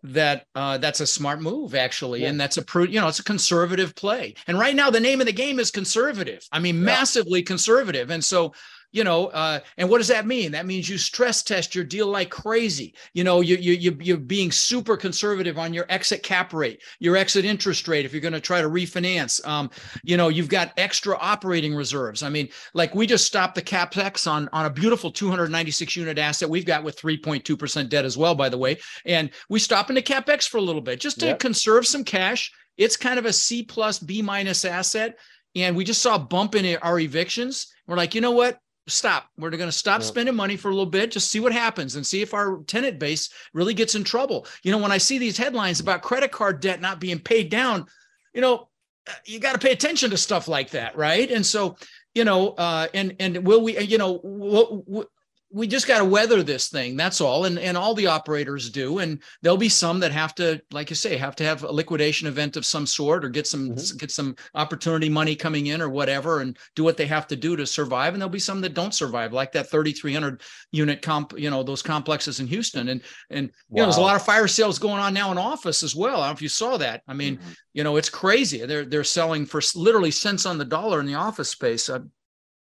that 0.05 0.47
uh, 0.55 0.77
that's 0.77 1.01
a 1.01 1.07
smart 1.07 1.41
move 1.41 1.75
actually 1.75 2.23
yeah. 2.23 2.29
and 2.29 2.39
that's 2.39 2.59
a 2.59 2.65
you 2.83 3.01
know 3.01 3.09
it's 3.09 3.21
a 3.21 3.25
conservative 3.25 3.95
play 3.95 4.35
and 4.47 4.59
right 4.59 4.77
now 4.77 4.91
the 4.91 5.01
name 5.01 5.19
of 5.21 5.27
the 5.27 5.33
game 5.33 5.59
is 5.59 5.71
conservative 5.71 6.47
i 6.53 6.59
mean 6.59 6.77
yeah. 6.77 6.83
massively 6.83 7.43
conservative 7.43 8.11
and 8.11 8.23
so 8.23 8.53
you 8.95 9.03
know, 9.03 9.27
uh, 9.27 9.59
and 9.77 9.91
what 9.91 9.99
does 9.99 10.07
that 10.07 10.25
mean? 10.25 10.53
That 10.53 10.67
means 10.67 10.89
you 10.89 10.99
stress 10.99 11.43
test 11.43 11.75
your 11.75 11.83
deal 11.83 12.07
like 12.07 12.31
crazy. 12.31 12.95
You 13.13 13.25
know, 13.25 13.41
you, 13.41 13.57
you, 13.57 13.73
you, 13.73 13.99
you're 14.01 14.17
being 14.17 14.53
super 14.53 14.97
conservative 14.97 15.59
on 15.59 15.75
your 15.75 15.85
exit 15.89 16.23
cap 16.23 16.53
rate, 16.53 16.81
your 17.01 17.17
exit 17.17 17.45
interest 17.45 17.89
rate 17.89 18.05
if 18.05 18.13
you're 18.13 18.21
going 18.21 18.35
to 18.35 18.41
try 18.41 18.63
to 18.63 18.69
refinance. 18.69 19.45
Um, 19.45 19.69
you 20.05 20.17
know, 20.17 20.29
you've 20.29 20.49
got 20.49 20.73
extra 20.77 21.17
operating 21.17 21.75
reserves. 21.75 22.23
I 22.23 22.29
mean, 22.29 22.49
like 22.73 22.95
we 22.95 23.09
just 23.09 23.27
stopped 23.27 23.57
the 23.57 23.63
capex 23.63 24.31
on, 24.31 24.49
on 24.53 24.67
a 24.67 24.71
beautiful 24.71 25.11
296 25.11 25.97
unit 25.97 26.17
asset 26.17 26.49
we've 26.49 26.65
got 26.65 26.85
with 26.85 26.97
3.2% 26.97 27.89
debt 27.89 28.05
as 28.05 28.17
well, 28.17 28.37
by 28.37 28.49
the 28.49 28.59
way. 28.59 28.79
And 29.05 29.31
we 29.49 29.59
stop 29.59 29.91
into 29.91 30.03
capex 30.03 30.49
for 30.49 30.59
a 30.59 30.63
little 30.63 30.81
bit 30.81 31.01
just 31.01 31.19
to 31.19 31.27
yep. 31.27 31.41
conserve 31.41 31.85
some 31.85 32.05
cash. 32.05 32.53
It's 32.77 32.97
kind 32.97 33.19
of 33.19 33.27
a 33.27 33.33
C 33.33 33.65
plus 33.65 33.99
B 33.99 34.23
minus 34.23 34.65
asset. 34.65 35.19
And 35.57 35.75
we 35.75 35.83
just 35.83 36.01
saw 36.01 36.15
a 36.15 36.21
bump 36.21 36.55
in 36.55 36.77
our 36.77 37.01
evictions. 37.01 37.75
We're 37.89 37.97
like, 37.97 38.15
you 38.15 38.21
know 38.21 38.33
what? 38.33 38.61
Stop. 38.87 39.29
We're 39.39 39.51
going 39.51 39.63
to 39.63 39.73
stop 39.73 40.01
yep. 40.01 40.07
spending 40.07 40.35
money 40.35 40.57
for 40.57 40.69
a 40.69 40.73
little 40.73 40.87
bit, 40.87 41.11
just 41.11 41.31
see 41.31 41.41
what 41.41 41.53
happens 41.53 41.97
and 41.97 42.07
see 42.07 42.23
if 42.23 42.35
our 42.35 42.63
tenant 42.67 42.99
base 42.99 43.31
really 43.53 43.75
gets 43.75 43.95
in 43.95 44.05
trouble. 44.05 44.47
You 44.63 44.73
know, 44.73 44.79
when 44.79 44.93
I 44.93 44.99
see 44.99 45.19
these 45.19 45.37
headlines 45.37 45.81
about 45.81 46.03
credit 46.03 46.33
card 46.33 46.61
debt 46.61 46.81
not 46.81 47.01
being 47.01 47.19
paid 47.19 47.51
down, 47.51 47.87
you 48.33 48.41
know, 48.41 48.69
uh, 49.09 49.13
you 49.25 49.39
got 49.39 49.53
to 49.53 49.59
pay 49.59 49.73
attention 49.73 50.11
to 50.11 50.17
stuff 50.17 50.49
like 50.49 50.71
that, 50.71 50.97
right? 50.97 51.31
And 51.31 51.45
so, 51.45 51.77
you 52.15 52.25
know, 52.25 52.51
uh, 52.51 52.89
and 52.95 53.17
and 53.21 53.47
will 53.47 53.63
we, 53.63 53.79
you 53.79 53.99
know, 53.99 54.21
will, 54.23 55.07
we 55.55 55.69
just 55.69 55.87
got 55.87 55.99
to 55.99 56.05
weather 56.05 56.43
this 56.43 56.69
thing 56.69 56.97
that's 56.97 57.21
all 57.21 57.45
and 57.45 57.61
and 57.61 57.77
all 57.77 57.95
the 57.95 58.09
operators 58.09 58.69
do 58.71 58.99
and 58.99 59.23
there'll 59.41 59.57
be 59.57 59.69
some 59.69 60.01
that 60.01 60.11
have 60.11 60.35
to 60.35 60.61
like 60.73 60.91
you 60.91 60.97
say 60.97 61.17
have 61.17 61.37
to 61.37 61.45
have 61.45 61.63
a 61.63 61.71
liquidation 61.71 62.27
event 62.27 62.57
of 62.57 62.67
some 62.67 62.85
sort 62.85 63.25
or 63.25 63.29
get 63.29 63.47
some 63.47 63.71
mm-hmm. 63.71 63.97
get 63.97 64.11
some 64.11 64.35
opportunity 64.57 65.09
money 65.09 65.37
coming 65.37 65.69
in 65.69 65.81
or 65.81 65.89
whatever 65.89 66.41
and 66.41 66.59
do 66.75 66.83
what 66.83 66.97
they 66.97 67.07
have 67.07 67.29
to 67.29 67.37
do 67.37 67.55
to 67.55 67.65
survive 67.65 68.15
and 68.15 68.21
there'll 68.21 68.29
be 68.29 68.39
some 68.39 68.61
that 68.61 68.75
don't 68.75 68.95
survive 68.95 69.33
like 69.33 69.53
that 69.53 69.71
3300 69.71 70.43
unit 70.73 71.01
comp 71.01 71.39
you 71.39 71.51
know 71.51 71.63
those 71.63 71.83
complexes 71.83 72.41
in 72.41 72.49
Houston 72.49 72.89
and 72.89 73.01
and 73.31 73.47
wow. 73.47 73.77
you 73.77 73.79
know 73.79 73.87
there's 73.87 73.99
a 73.99 74.03
lot 74.03 74.17
of 74.17 74.25
fire 74.25 74.49
sales 74.49 74.81
going 74.81 75.01
on 75.01 75.15
now 75.15 75.31
in 75.31 75.39
office 75.39 75.85
as 75.85 75.95
well 75.95 76.17
I 76.17 76.27
don't 76.27 76.29
know 76.31 76.33
if 76.33 76.43
you 76.43 76.49
saw 76.49 76.77
that 76.79 77.03
I 77.07 77.15
mean 77.15 77.37
mm-hmm. 77.37 77.51
you 77.75 77.85
know 77.85 77.97
it's 77.97 78.11
crazy 78.11 78.67
they're 78.67 78.85
they're 78.85 79.05
selling 79.05 79.47
for 79.47 79.61
literally 79.77 80.11
cents 80.11 80.47
on 80.47 80.59
the 80.59 80.65
dollar 80.65 80.99
in 80.99 81.07
the 81.07 81.15
office 81.15 81.51
space 81.51 81.89
uh, 81.89 82.01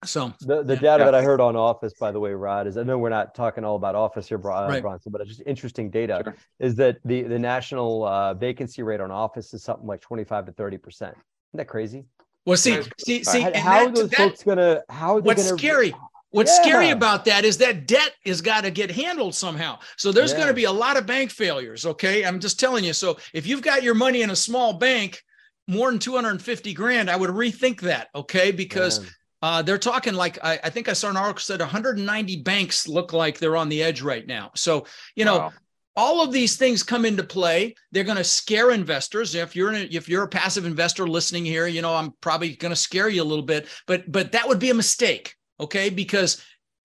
so 0.05 0.33
the, 0.41 0.63
the 0.63 0.75
yeah, 0.75 0.79
data 0.79 0.99
yeah. 0.99 1.05
that 1.05 1.15
I 1.15 1.21
heard 1.21 1.41
on 1.41 1.57
Office, 1.57 1.93
by 1.99 2.11
the 2.11 2.19
way, 2.19 2.31
Rod, 2.31 2.67
is 2.67 2.77
I 2.77 2.83
know 2.83 2.97
we're 2.97 3.09
not 3.09 3.35
talking 3.35 3.65
all 3.65 3.75
about 3.75 3.95
Office 3.95 4.29
here, 4.29 4.37
right. 4.37 4.81
Bronson, 4.81 5.11
but 5.11 5.19
it's 5.19 5.29
just 5.29 5.43
interesting 5.45 5.89
data 5.89 6.21
sure. 6.23 6.35
is 6.59 6.75
that 6.75 6.99
the 7.03 7.23
the 7.23 7.37
national 7.37 8.05
uh, 8.05 8.33
vacancy 8.33 8.81
rate 8.81 9.01
on 9.01 9.11
Office 9.11 9.53
is 9.53 9.61
something 9.61 9.85
like 9.85 9.99
twenty 9.99 10.23
five 10.23 10.45
to 10.45 10.53
thirty 10.53 10.77
percent. 10.77 11.15
Isn't 11.15 11.57
that 11.57 11.67
crazy? 11.67 12.05
Well, 12.45 12.55
see, 12.55 12.81
see, 12.97 13.23
see, 13.25 13.41
how, 13.41 13.51
how 13.53 13.79
that, 13.79 13.87
are 13.87 13.91
those 13.91 14.09
that, 14.09 14.17
folks 14.17 14.43
gonna? 14.43 14.81
How 14.87 15.17
are 15.17 15.21
what's 15.21 15.43
gonna, 15.43 15.57
scary? 15.57 15.93
What's 16.31 16.55
yeah. 16.57 16.63
scary 16.63 16.89
about 16.91 17.25
that 17.25 17.43
is 17.43 17.57
that 17.57 17.85
debt 17.85 18.13
has 18.25 18.39
got 18.39 18.63
to 18.63 18.71
get 18.71 18.91
handled 18.91 19.35
somehow. 19.35 19.79
So 19.97 20.11
there's 20.11 20.31
yeah. 20.31 20.37
going 20.37 20.47
to 20.49 20.53
be 20.53 20.65
a 20.65 20.71
lot 20.71 20.95
of 20.95 21.07
bank 21.07 21.31
failures. 21.31 21.85
Okay, 21.85 22.23
I'm 22.23 22.39
just 22.39 22.59
telling 22.59 22.83
you. 22.83 22.93
So 22.93 23.17
if 23.33 23.47
you've 23.47 23.63
got 23.63 23.83
your 23.83 23.95
money 23.95 24.21
in 24.21 24.29
a 24.29 24.35
small 24.35 24.73
bank, 24.73 25.23
more 25.67 25.89
than 25.89 25.99
250 25.99 26.73
grand, 26.73 27.09
I 27.09 27.15
would 27.15 27.31
rethink 27.31 27.81
that. 27.81 28.07
Okay, 28.15 28.51
because. 28.51 29.01
Man 29.01 29.09
uh, 29.41 29.61
they're 29.61 29.77
talking 29.77 30.13
like 30.13 30.37
I, 30.43 30.59
I, 30.63 30.69
think 30.69 30.89
I 30.89 30.93
saw 30.93 31.09
an 31.09 31.17
article 31.17 31.39
said 31.39 31.59
190 31.59 32.43
banks 32.43 32.87
look 32.87 33.13
like 33.13 33.39
they're 33.39 33.57
on 33.57 33.69
the 33.69 33.81
edge 33.81 34.01
right 34.01 34.25
now. 34.25 34.51
So 34.55 34.85
you 35.15 35.25
know, 35.25 35.37
wow. 35.37 35.53
all 35.95 36.21
of 36.21 36.31
these 36.31 36.57
things 36.57 36.83
come 36.83 37.05
into 37.05 37.23
play. 37.23 37.75
They're 37.91 38.03
going 38.03 38.17
to 38.17 38.23
scare 38.23 38.71
investors. 38.71 39.35
If 39.35 39.55
you're 39.55 39.73
a, 39.73 39.83
if 39.83 40.09
you're 40.09 40.23
a 40.23 40.27
passive 40.27 40.65
investor 40.65 41.07
listening 41.07 41.45
here, 41.45 41.67
you 41.67 41.81
know 41.81 41.95
I'm 41.95 42.13
probably 42.21 42.55
going 42.55 42.71
to 42.71 42.75
scare 42.75 43.09
you 43.09 43.21
a 43.21 43.23
little 43.23 43.45
bit, 43.45 43.67
but 43.87 44.11
but 44.11 44.33
that 44.33 44.47
would 44.47 44.59
be 44.59 44.71
a 44.71 44.75
mistake. 44.75 45.35
Okay, 45.59 45.89
because 45.89 46.43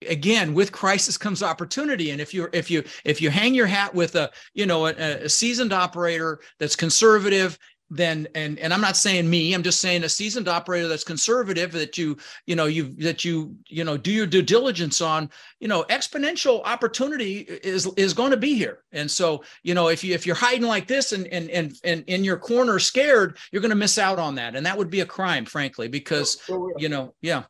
again 0.09 0.53
with 0.53 0.73
crisis 0.73 1.17
comes 1.17 1.41
opportunity 1.41 2.11
and 2.11 2.19
if 2.19 2.33
you 2.33 2.47
if 2.51 2.69
you 2.69 2.83
if 3.05 3.21
you 3.21 3.29
hang 3.29 3.55
your 3.55 3.65
hat 3.65 3.95
with 3.95 4.15
a 4.15 4.29
you 4.53 4.65
know 4.65 4.87
a, 4.87 4.91
a 4.91 5.29
seasoned 5.29 5.71
operator 5.71 6.39
that's 6.59 6.75
conservative 6.75 7.57
then 7.89 8.27
and 8.33 8.57
and 8.59 8.73
I'm 8.73 8.81
not 8.81 8.97
saying 8.97 9.29
me, 9.29 9.53
I'm 9.53 9.61
just 9.61 9.79
saying 9.79 10.03
a 10.03 10.09
seasoned 10.09 10.47
operator 10.47 10.87
that's 10.87 11.03
conservative 11.03 11.71
that 11.73 11.97
you 11.97 12.17
you 12.47 12.55
know 12.55 12.65
you 12.65 12.95
that 12.99 13.23
you 13.23 13.55
you 13.67 13.83
know 13.83 13.95
do 13.95 14.11
your 14.11 14.25
due 14.25 14.41
diligence 14.41 15.01
on, 15.01 15.29
you 15.59 15.67
know, 15.67 15.83
exponential 15.89 16.63
opportunity 16.65 17.41
is 17.41 17.85
is 17.95 18.13
going 18.13 18.31
to 18.31 18.37
be 18.37 18.55
here. 18.55 18.83
And 18.91 19.09
so, 19.09 19.43
you 19.63 19.75
know, 19.75 19.89
if 19.89 20.03
you 20.03 20.13
if 20.15 20.25
you're 20.25 20.35
hiding 20.35 20.67
like 20.67 20.87
this 20.87 21.11
and 21.11 21.27
and 21.27 21.49
and 21.51 21.75
and 21.83 22.03
in 22.07 22.23
your 22.23 22.37
corner 22.37 22.79
scared, 22.79 23.37
you're 23.51 23.61
going 23.61 23.69
to 23.69 23.75
miss 23.75 23.97
out 23.97 24.17
on 24.17 24.35
that. 24.35 24.55
And 24.55 24.65
that 24.65 24.77
would 24.77 24.89
be 24.89 25.01
a 25.01 25.05
crime, 25.05 25.45
frankly, 25.45 25.87
because 25.87 26.41
so, 26.41 26.71
you 26.77 26.89
know, 26.89 27.13
yeah. 27.21 27.43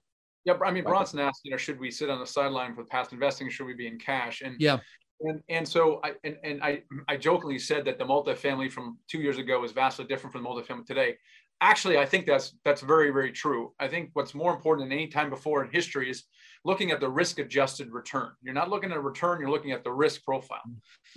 Yeah, 0.44 0.54
I 0.64 0.70
mean, 0.70 0.84
Bronson 0.84 1.20
asked, 1.20 1.42
you 1.44 1.50
know, 1.50 1.58
should 1.58 1.80
we 1.80 1.90
sit 1.90 2.08
on 2.12 2.20
the 2.20 2.28
sideline 2.28 2.76
with 2.76 2.88
past 2.88 3.12
investing? 3.14 3.50
Should 3.50 3.66
we 3.66 3.74
be 3.74 3.88
in 3.88 3.98
cash? 3.98 4.42
And 4.42 4.56
yeah, 4.60 4.78
and 5.22 5.42
and 5.50 5.68
so 5.68 6.02
I 6.04 6.14
and, 6.24 6.38
and 6.44 6.64
I 6.64 6.84
I 7.08 7.18
jokingly 7.18 7.60
said 7.60 7.86
that 7.86 7.98
the 7.98 8.06
multifamily 8.06 8.72
from 8.72 8.98
two 9.08 9.20
years 9.20 9.38
ago 9.38 9.64
is 9.64 9.72
vastly 9.72 10.06
different 10.06 10.34
from 10.34 10.44
the 10.44 10.50
multifamily 10.50 10.86
today. 10.86 11.16
Actually, 11.62 11.98
I 11.98 12.06
think 12.06 12.26
that's 12.26 12.54
that's 12.66 12.82
very 12.82 13.12
very 13.12 13.32
true. 13.32 13.74
I 13.80 13.88
think 13.88 14.10
what's 14.14 14.34
more 14.34 14.54
important 14.54 14.90
than 14.90 14.98
any 14.98 15.08
time 15.08 15.30
before 15.30 15.64
in 15.64 15.72
history 15.72 16.10
is 16.10 16.24
looking 16.66 16.92
at 16.92 17.00
the 17.00 17.10
risk 17.10 17.40
adjusted 17.40 17.92
return. 17.92 18.32
You're 18.42 18.54
not 18.54 18.70
looking 18.70 18.92
at 18.92 18.98
a 18.98 19.02
return, 19.02 19.40
you're 19.40 19.52
looking 19.52 19.72
at 19.72 19.84
the 19.84 19.92
risk 19.92 20.24
profile. 20.24 20.60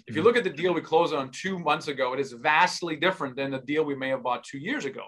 If 0.06 0.14
you 0.14 0.22
look 0.22 0.37
at 0.37 0.44
the 0.44 0.50
deal 0.50 0.74
we 0.74 0.82
closed 0.82 1.14
on 1.14 1.30
two 1.30 1.58
months 1.58 1.88
ago, 1.88 2.12
it 2.12 2.20
is 2.20 2.32
vastly 2.32 2.96
different 2.96 3.34
than 3.34 3.50
the 3.50 3.58
deal 3.61 3.84
we 3.84 3.96
may 3.96 4.11
have 4.11 4.22
bought 4.22 4.44
two 4.44 4.58
years 4.58 4.84
ago. 4.84 5.04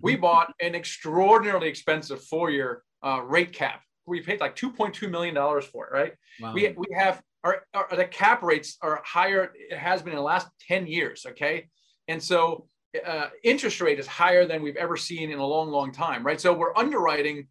We 0.00 0.12
mm-hmm. 0.12 0.22
bought 0.22 0.54
an 0.60 0.74
extraordinarily 0.74 1.68
expensive 1.68 2.22
four 2.24 2.50
year 2.50 2.82
uh, 3.04 3.20
rate 3.22 3.52
cap. 3.52 3.82
We 4.06 4.20
paid 4.20 4.40
like 4.40 4.56
$2.2 4.56 5.10
million 5.10 5.34
for 5.62 5.86
it, 5.86 5.92
right? 5.92 6.12
Wow. 6.40 6.54
We, 6.54 6.74
we 6.76 6.86
have 6.96 7.22
our, 7.44 7.62
our, 7.74 7.88
the 7.96 8.04
cap 8.04 8.42
rates 8.42 8.76
are 8.82 9.02
higher. 9.04 9.52
It 9.54 9.76
has 9.76 10.02
been 10.02 10.12
in 10.12 10.16
the 10.16 10.22
last 10.22 10.48
10 10.68 10.86
years. 10.86 11.26
Okay. 11.30 11.68
And 12.08 12.22
so 12.22 12.66
uh, 13.04 13.28
interest 13.42 13.80
rate 13.80 13.98
is 13.98 14.06
higher 14.06 14.46
than 14.46 14.62
we've 14.62 14.76
ever 14.76 14.96
seen 14.96 15.30
in 15.30 15.38
a 15.38 15.46
long, 15.46 15.70
long 15.70 15.92
time. 15.92 16.24
Right. 16.24 16.40
So 16.40 16.52
we're 16.52 16.76
underwriting 16.76 17.48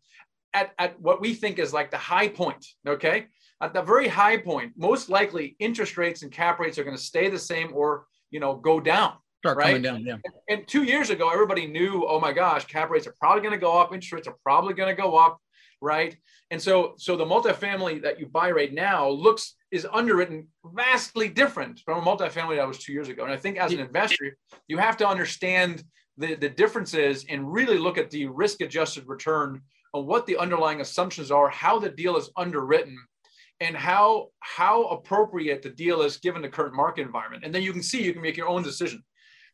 at, 0.54 0.72
at 0.78 1.00
what 1.00 1.22
we 1.22 1.34
think 1.34 1.60
is 1.60 1.74
like 1.74 1.92
the 1.92 1.98
high 1.98 2.28
point. 2.28 2.66
Okay. 2.88 3.28
At 3.62 3.74
the 3.74 3.82
very 3.82 4.08
high 4.08 4.38
point, 4.38 4.74
most 4.76 5.10
likely 5.10 5.56
interest 5.60 5.98
rates 5.98 6.24
and 6.24 6.32
cap 6.32 6.60
rates 6.60 6.80
are 6.80 6.84
going 6.84 6.98
to 6.98 7.02
stay 7.02 7.30
the 7.30 7.40
same 7.40 7.72
or, 7.74 8.06
you 8.32 8.40
know, 8.40 8.56
go 8.56 8.80
down. 8.80 9.14
Start 9.40 9.58
right? 9.58 9.68
coming 9.68 9.82
down, 9.82 10.06
yeah. 10.06 10.18
And, 10.24 10.34
and 10.50 10.68
two 10.68 10.84
years 10.84 11.10
ago, 11.10 11.30
everybody 11.32 11.68
knew, 11.68 12.06
oh 12.08 12.20
my 12.20 12.32
gosh, 12.32 12.66
cap 12.66 12.90
rates 12.90 13.08
are 13.08 13.16
probably 13.20 13.42
going 13.42 13.54
to 13.54 13.60
go 13.60 13.80
up, 13.80 13.94
interest 13.94 14.14
rates 14.14 14.28
are 14.28 14.36
probably 14.44 14.74
going 14.74 14.96
to 14.96 15.00
go 15.00 15.16
up 15.18 15.40
right? 15.82 16.16
And 16.52 16.62
so, 16.62 16.94
so 16.98 17.18
the 17.18 17.26
multifamily 17.26 18.04
that 18.04 18.20
you 18.20 18.28
buy 18.28 18.52
right 18.52 18.72
now 18.72 19.10
looks 19.10 19.56
is 19.72 19.88
underwritten 19.92 20.48
vastly 20.66 21.30
different 21.30 21.80
from 21.86 22.00
a 22.00 22.02
multifamily 22.02 22.58
that 22.58 22.68
was 22.68 22.78
two 22.78 22.92
years 22.94 23.08
ago. 23.08 23.24
And 23.24 23.34
I 23.34 23.38
think 23.38 23.58
as 23.58 23.72
an 23.72 23.80
investor, 23.80 24.38
you 24.68 24.78
have 24.78 24.98
to 24.98 25.08
understand 25.08 25.84
the, 26.18 26.36
the 26.36 26.50
differences 26.50 27.26
and 27.30 27.52
really 27.52 27.78
look 27.78 27.98
at 27.98 28.10
the 28.10 28.28
risk 28.28 28.62
adjusted 28.62 29.06
return 29.08 29.62
on 29.94 30.06
what 30.06 30.26
the 30.26 30.38
underlying 30.38 30.82
assumptions 30.82 31.32
are, 31.32 31.50
how 31.50 31.80
the 31.80 31.90
deal 31.90 32.18
is 32.18 32.30
underwritten, 32.36 32.98
and 33.62 33.76
how 33.76 34.28
how 34.40 34.86
appropriate 34.86 35.62
the 35.62 35.70
deal 35.70 36.02
is 36.02 36.18
given 36.18 36.42
the 36.42 36.50
current 36.50 36.74
market 36.74 37.04
environment. 37.04 37.44
And 37.46 37.54
then 37.54 37.62
you 37.62 37.72
can 37.72 37.84
see 37.84 38.04
you 38.04 38.14
can 38.14 38.22
make 38.22 38.38
your 38.38 38.48
own 38.48 38.64
decision 38.64 39.04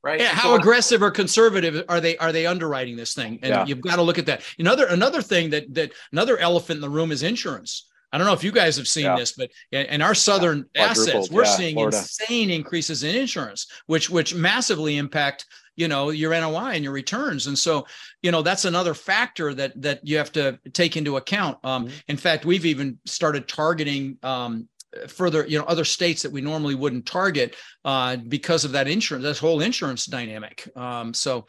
right? 0.03 0.19
Yeah, 0.19 0.27
how 0.27 0.49
so, 0.49 0.55
aggressive 0.55 1.01
or 1.01 1.11
conservative 1.11 1.83
are 1.89 1.99
they 1.99 2.17
are 2.17 2.31
they 2.31 2.45
underwriting 2.45 2.95
this 2.95 3.13
thing? 3.13 3.39
And 3.41 3.49
yeah. 3.49 3.65
you've 3.65 3.81
got 3.81 3.97
to 3.97 4.01
look 4.01 4.17
at 4.17 4.25
that. 4.27 4.41
Another 4.57 4.87
another 4.87 5.21
thing 5.21 5.49
that 5.51 5.73
that 5.73 5.91
another 6.11 6.37
elephant 6.37 6.77
in 6.77 6.81
the 6.81 6.89
room 6.89 7.11
is 7.11 7.23
insurance. 7.23 7.87
I 8.11 8.17
don't 8.17 8.27
know 8.27 8.33
if 8.33 8.43
you 8.43 8.51
guys 8.51 8.77
have 8.77 8.87
seen 8.87 9.05
yeah. 9.05 9.17
this, 9.17 9.33
but 9.33 9.49
in 9.71 10.01
our 10.01 10.15
southern 10.15 10.65
yeah. 10.73 10.85
assets, 10.85 11.29
we're 11.29 11.45
seeing 11.45 11.75
Florida. 11.75 11.97
insane 11.97 12.49
increases 12.49 13.03
in 13.03 13.15
insurance, 13.15 13.67
which 13.87 14.09
which 14.09 14.33
massively 14.33 14.97
impact 14.97 15.45
you 15.75 15.87
know 15.87 16.09
your 16.09 16.31
NOI 16.31 16.71
and 16.73 16.83
your 16.83 16.93
returns. 16.93 17.47
And 17.47 17.57
so, 17.57 17.85
you 18.21 18.31
know, 18.31 18.41
that's 18.41 18.65
another 18.65 18.93
factor 18.93 19.53
that 19.53 19.79
that 19.81 20.05
you 20.05 20.17
have 20.17 20.31
to 20.33 20.59
take 20.73 20.97
into 20.97 21.17
account. 21.17 21.57
Um, 21.63 21.85
mm-hmm. 21.85 21.95
In 22.07 22.17
fact, 22.17 22.45
we've 22.45 22.65
even 22.65 22.97
started 23.05 23.47
targeting 23.47 24.17
um, 24.23 24.67
further, 25.07 25.45
you 25.45 25.57
know, 25.57 25.65
other 25.65 25.85
states 25.85 26.21
that 26.23 26.31
we 26.31 26.41
normally 26.41 26.75
wouldn't 26.75 27.05
target 27.05 27.55
uh, 27.85 28.17
because 28.17 28.65
of 28.65 28.71
that 28.73 28.87
insurance, 28.87 29.23
this 29.23 29.39
whole 29.39 29.61
insurance 29.61 30.05
dynamic. 30.05 30.67
Um, 30.75 31.13
so, 31.13 31.45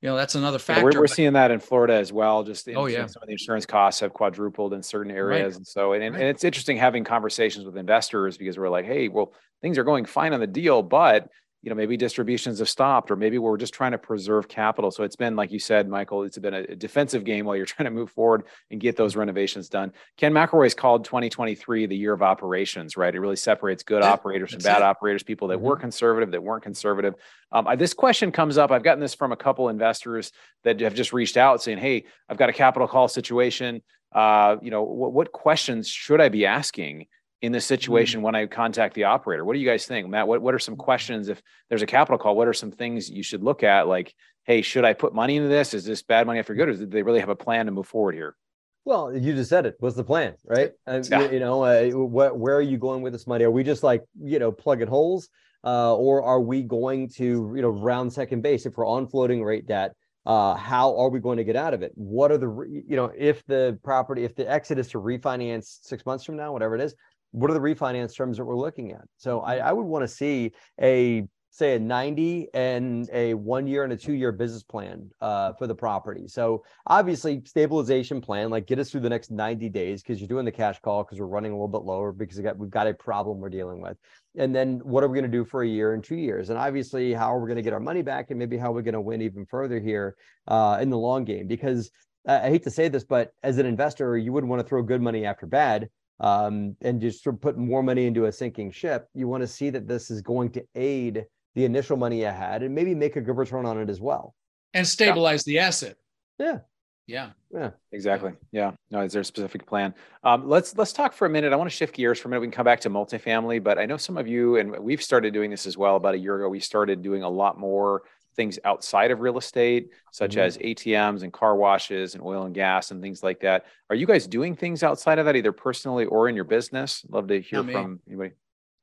you 0.00 0.08
know, 0.08 0.16
that's 0.16 0.34
another 0.34 0.58
factor. 0.58 0.80
Yeah, 0.80 0.94
we're, 0.94 1.00
we're 1.00 1.06
seeing 1.06 1.34
that 1.34 1.50
in 1.50 1.60
Florida 1.60 1.94
as 1.94 2.12
well. 2.12 2.42
Just 2.42 2.68
oh 2.74 2.86
yeah, 2.86 3.06
some 3.06 3.22
of 3.22 3.26
the 3.26 3.32
insurance 3.32 3.66
costs 3.66 4.00
have 4.00 4.12
quadrupled 4.12 4.72
in 4.72 4.82
certain 4.82 5.12
areas, 5.12 5.52
right. 5.52 5.56
and 5.56 5.66
so 5.66 5.92
and, 5.92 6.02
right. 6.02 6.20
and 6.20 6.22
it's 6.22 6.42
interesting 6.42 6.78
having 6.78 7.04
conversations 7.04 7.66
with 7.66 7.76
investors 7.76 8.38
because 8.38 8.58
we're 8.58 8.70
like, 8.70 8.86
hey, 8.86 9.08
well, 9.08 9.34
things 9.60 9.76
are 9.76 9.84
going 9.84 10.06
fine 10.06 10.32
on 10.32 10.40
the 10.40 10.46
deal, 10.46 10.82
but 10.82 11.28
you 11.62 11.68
know 11.68 11.76
maybe 11.76 11.96
distributions 11.96 12.58
have 12.58 12.68
stopped 12.68 13.10
or 13.10 13.16
maybe 13.16 13.38
we're 13.38 13.56
just 13.56 13.74
trying 13.74 13.92
to 13.92 13.98
preserve 13.98 14.48
capital. 14.48 14.90
So 14.90 15.02
it's 15.04 15.16
been 15.16 15.36
like 15.36 15.50
you 15.50 15.58
said 15.58 15.88
michael 15.88 16.22
it's 16.22 16.38
been 16.38 16.54
a 16.54 16.74
defensive 16.74 17.24
game 17.24 17.44
while 17.44 17.56
you're 17.56 17.66
trying 17.74 17.84
to 17.84 17.90
move 17.90 18.10
forward 18.10 18.44
and 18.70 18.80
get 18.80 18.96
those 18.96 19.16
renovations 19.16 19.68
done. 19.68 19.92
Ken 20.16 20.32
mcelroy's 20.32 20.74
called 20.74 21.04
2023 21.04 21.86
the 21.86 21.96
year 21.96 22.12
of 22.12 22.22
operations 22.22 22.96
right? 22.96 23.14
It 23.14 23.20
really 23.20 23.36
separates 23.36 23.82
good 23.82 24.02
operators 24.02 24.52
from 24.52 24.62
bad 24.62 24.78
it. 24.78 24.82
operators 24.82 25.22
people 25.22 25.48
that 25.48 25.58
mm-hmm. 25.58 25.66
were 25.66 25.76
conservative 25.76 26.30
that 26.30 26.42
weren't 26.42 26.62
conservative. 26.62 27.14
Um, 27.52 27.66
I, 27.66 27.76
this 27.76 27.94
question 27.94 28.32
comes 28.32 28.58
up 28.58 28.70
i've 28.70 28.82
gotten 28.82 29.00
this 29.00 29.14
from 29.14 29.32
a 29.32 29.36
couple 29.36 29.68
investors 29.68 30.32
that 30.64 30.80
have 30.80 30.94
just 30.94 31.12
reached 31.12 31.36
out 31.36 31.62
saying 31.62 31.78
hey 31.78 32.04
i've 32.28 32.36
got 32.38 32.48
a 32.48 32.52
capital 32.52 32.88
call 32.88 33.08
situation. 33.08 33.82
Uh, 34.12 34.56
you 34.60 34.72
know 34.72 34.82
what, 34.82 35.12
what 35.12 35.30
questions 35.30 35.86
should 35.86 36.20
i 36.20 36.28
be 36.28 36.44
asking 36.44 37.06
in 37.42 37.52
this 37.52 37.64
situation 37.66 38.18
mm-hmm. 38.18 38.26
when 38.26 38.34
I 38.34 38.46
contact 38.46 38.94
the 38.94 39.04
operator? 39.04 39.44
What 39.44 39.54
do 39.54 39.58
you 39.58 39.68
guys 39.68 39.86
think, 39.86 40.08
Matt? 40.08 40.28
What 40.28 40.42
what 40.42 40.54
are 40.54 40.58
some 40.58 40.76
questions 40.76 41.28
if 41.28 41.42
there's 41.68 41.82
a 41.82 41.86
capital 41.86 42.18
call? 42.18 42.36
What 42.36 42.48
are 42.48 42.52
some 42.52 42.70
things 42.70 43.10
you 43.10 43.22
should 43.22 43.42
look 43.42 43.62
at? 43.62 43.88
Like, 43.88 44.14
hey, 44.44 44.62
should 44.62 44.84
I 44.84 44.92
put 44.92 45.14
money 45.14 45.36
into 45.36 45.48
this? 45.48 45.74
Is 45.74 45.84
this 45.84 46.02
bad 46.02 46.26
money 46.26 46.38
after 46.38 46.54
good? 46.54 46.68
Or 46.68 46.74
do 46.74 46.86
they 46.86 47.02
really 47.02 47.20
have 47.20 47.28
a 47.28 47.36
plan 47.36 47.66
to 47.66 47.72
move 47.72 47.86
forward 47.86 48.14
here? 48.14 48.36
Well, 48.84 49.14
you 49.14 49.34
just 49.34 49.50
said 49.50 49.66
it. 49.66 49.76
What's 49.78 49.96
the 49.96 50.04
plan, 50.04 50.34
right? 50.44 50.72
Uh, 50.86 51.02
yeah. 51.08 51.30
You 51.30 51.38
know, 51.38 51.62
uh, 51.62 51.90
wh- 51.90 52.36
where 52.36 52.56
are 52.56 52.62
you 52.62 52.78
going 52.78 53.02
with 53.02 53.12
this 53.12 53.26
money? 53.26 53.44
Are 53.44 53.50
we 53.50 53.62
just 53.62 53.82
like 53.82 54.02
you 54.20 54.38
know 54.38 54.52
plugging 54.52 54.88
holes, 54.88 55.28
uh, 55.64 55.94
or 55.94 56.22
are 56.22 56.40
we 56.40 56.62
going 56.62 57.08
to 57.10 57.52
you 57.54 57.62
know 57.62 57.68
round 57.68 58.12
second 58.12 58.42
base 58.42 58.66
if 58.66 58.76
we're 58.76 58.86
on 58.86 59.06
floating 59.06 59.42
rate 59.44 59.66
debt? 59.66 59.94
Uh, 60.26 60.54
how 60.54 60.96
are 60.96 61.08
we 61.08 61.18
going 61.18 61.38
to 61.38 61.44
get 61.44 61.56
out 61.56 61.72
of 61.72 61.82
it? 61.82 61.92
What 61.94 62.30
are 62.30 62.38
the 62.38 62.82
you 62.86 62.96
know 62.96 63.12
if 63.16 63.44
the 63.46 63.78
property 63.82 64.24
if 64.24 64.34
the 64.34 64.50
exit 64.50 64.78
is 64.78 64.88
to 64.88 64.98
refinance 64.98 65.78
six 65.82 66.04
months 66.04 66.24
from 66.24 66.36
now, 66.36 66.52
whatever 66.52 66.74
it 66.74 66.80
is, 66.80 66.94
what 67.32 67.50
are 67.50 67.54
the 67.54 67.60
refinance 67.60 68.16
terms 68.16 68.36
that 68.36 68.44
we're 68.44 68.56
looking 68.56 68.92
at? 68.92 69.04
So 69.16 69.40
I, 69.40 69.56
I 69.58 69.72
would 69.72 69.86
want 69.86 70.02
to 70.02 70.08
see 70.08 70.52
a 70.80 71.26
say 71.52 71.74
a 71.74 71.78
90 71.78 72.48
and 72.54 73.08
a 73.12 73.34
one 73.34 73.66
year 73.66 73.82
and 73.82 73.92
a 73.92 73.96
two 73.96 74.12
year 74.12 74.30
business 74.30 74.62
plan 74.62 75.10
uh, 75.20 75.52
for 75.54 75.66
the 75.66 75.74
property. 75.74 76.28
So 76.28 76.62
obviously 76.86 77.42
stabilization 77.44 78.20
plan, 78.20 78.50
like 78.50 78.66
get 78.66 78.78
us 78.78 78.90
through 78.90 79.00
the 79.00 79.08
next 79.08 79.30
90 79.30 79.68
days 79.68 80.02
because 80.02 80.20
you're 80.20 80.28
doing 80.28 80.44
the 80.44 80.52
cash 80.52 80.80
call 80.80 81.02
because 81.02 81.18
we're 81.18 81.26
running 81.26 81.50
a 81.50 81.54
little 81.54 81.68
bit 81.68 81.82
lower 81.82 82.12
because 82.12 82.36
we 82.36 82.44
got, 82.44 82.56
we've 82.56 82.70
got 82.70 82.86
a 82.86 82.94
problem 82.94 83.38
we're 83.38 83.50
dealing 83.50 83.82
with. 83.82 83.96
And 84.36 84.54
then 84.54 84.80
what 84.84 85.02
are 85.02 85.08
we 85.08 85.18
going 85.18 85.30
to 85.30 85.36
do 85.36 85.44
for 85.44 85.62
a 85.62 85.68
year 85.68 85.92
and 85.92 86.04
two 86.04 86.16
years? 86.16 86.50
And 86.50 86.58
obviously 86.58 87.12
how 87.12 87.34
are 87.34 87.40
we 87.40 87.48
going 87.48 87.56
to 87.56 87.62
get 87.62 87.72
our 87.72 87.80
money 87.80 88.02
back 88.02 88.30
and 88.30 88.38
maybe 88.38 88.56
how 88.56 88.70
we're 88.70 88.82
going 88.82 88.94
to 88.94 89.00
win 89.00 89.20
even 89.20 89.44
further 89.44 89.80
here 89.80 90.14
uh, 90.46 90.78
in 90.80 90.88
the 90.88 90.98
long 90.98 91.24
game? 91.24 91.48
Because 91.48 91.90
I 92.28 92.48
hate 92.48 92.62
to 92.64 92.70
say 92.70 92.88
this, 92.88 93.02
but 93.02 93.32
as 93.42 93.58
an 93.58 93.66
investor, 93.66 94.16
you 94.16 94.32
wouldn't 94.32 94.50
want 94.50 94.60
to 94.60 94.68
throw 94.68 94.82
good 94.82 95.02
money 95.02 95.24
after 95.24 95.46
bad 95.46 95.88
um, 96.20 96.76
and 96.82 97.00
just 97.00 97.24
sort 97.24 97.36
of 97.36 97.40
put 97.40 97.56
more 97.56 97.82
money 97.82 98.06
into 98.06 98.26
a 98.26 98.32
sinking 98.32 98.70
ship, 98.70 99.08
you 99.14 99.26
want 99.26 99.42
to 99.42 99.46
see 99.46 99.70
that 99.70 99.88
this 99.88 100.10
is 100.10 100.20
going 100.20 100.50
to 100.52 100.64
aid 100.74 101.24
the 101.54 101.64
initial 101.64 101.96
money 101.96 102.20
you 102.20 102.26
had 102.26 102.62
and 102.62 102.74
maybe 102.74 102.94
make 102.94 103.16
a 103.16 103.20
good 103.20 103.36
return 103.36 103.66
on 103.66 103.78
it 103.78 103.90
as 103.90 104.00
well. 104.00 104.34
And 104.74 104.86
stabilize 104.86 105.46
yeah. 105.46 105.52
the 105.52 105.66
asset. 105.66 105.96
Yeah. 106.38 106.58
Yeah. 107.06 107.30
Yeah. 107.52 107.70
Exactly. 107.90 108.32
Yeah. 108.52 108.72
No, 108.90 109.00
is 109.00 109.12
there 109.12 109.22
a 109.22 109.24
specific 109.24 109.66
plan? 109.66 109.94
Um, 110.22 110.48
let's 110.48 110.76
let's 110.76 110.92
talk 110.92 111.12
for 111.12 111.26
a 111.26 111.30
minute. 111.30 111.52
I 111.52 111.56
want 111.56 111.68
to 111.68 111.76
shift 111.76 111.94
gears 111.94 112.20
for 112.20 112.28
a 112.28 112.30
minute. 112.30 112.42
We 112.42 112.46
can 112.46 112.52
come 112.52 112.64
back 112.64 112.80
to 112.80 112.90
multifamily, 112.90 113.64
but 113.64 113.78
I 113.78 113.86
know 113.86 113.96
some 113.96 114.16
of 114.16 114.28
you, 114.28 114.58
and 114.58 114.78
we've 114.78 115.02
started 115.02 115.34
doing 115.34 115.50
this 115.50 115.66
as 115.66 115.76
well. 115.76 115.96
About 115.96 116.14
a 116.14 116.18
year 116.18 116.36
ago, 116.36 116.48
we 116.48 116.60
started 116.60 117.02
doing 117.02 117.24
a 117.24 117.28
lot 117.28 117.58
more 117.58 118.02
things 118.36 118.58
outside 118.64 119.10
of 119.10 119.20
real 119.20 119.38
estate, 119.38 119.90
such 120.12 120.32
mm-hmm. 120.32 120.40
as 120.40 120.58
ATMs 120.58 121.22
and 121.22 121.32
car 121.32 121.56
washes 121.56 122.14
and 122.14 122.22
oil 122.22 122.44
and 122.44 122.54
gas 122.54 122.90
and 122.90 123.02
things 123.02 123.22
like 123.22 123.40
that. 123.40 123.66
Are 123.88 123.96
you 123.96 124.06
guys 124.06 124.26
doing 124.26 124.54
things 124.54 124.82
outside 124.82 125.18
of 125.18 125.26
that, 125.26 125.36
either 125.36 125.52
personally 125.52 126.04
or 126.06 126.28
in 126.28 126.34
your 126.34 126.44
business? 126.44 127.04
Love 127.08 127.28
to 127.28 127.40
hear 127.40 127.62
from 127.64 128.00
anybody. 128.06 128.32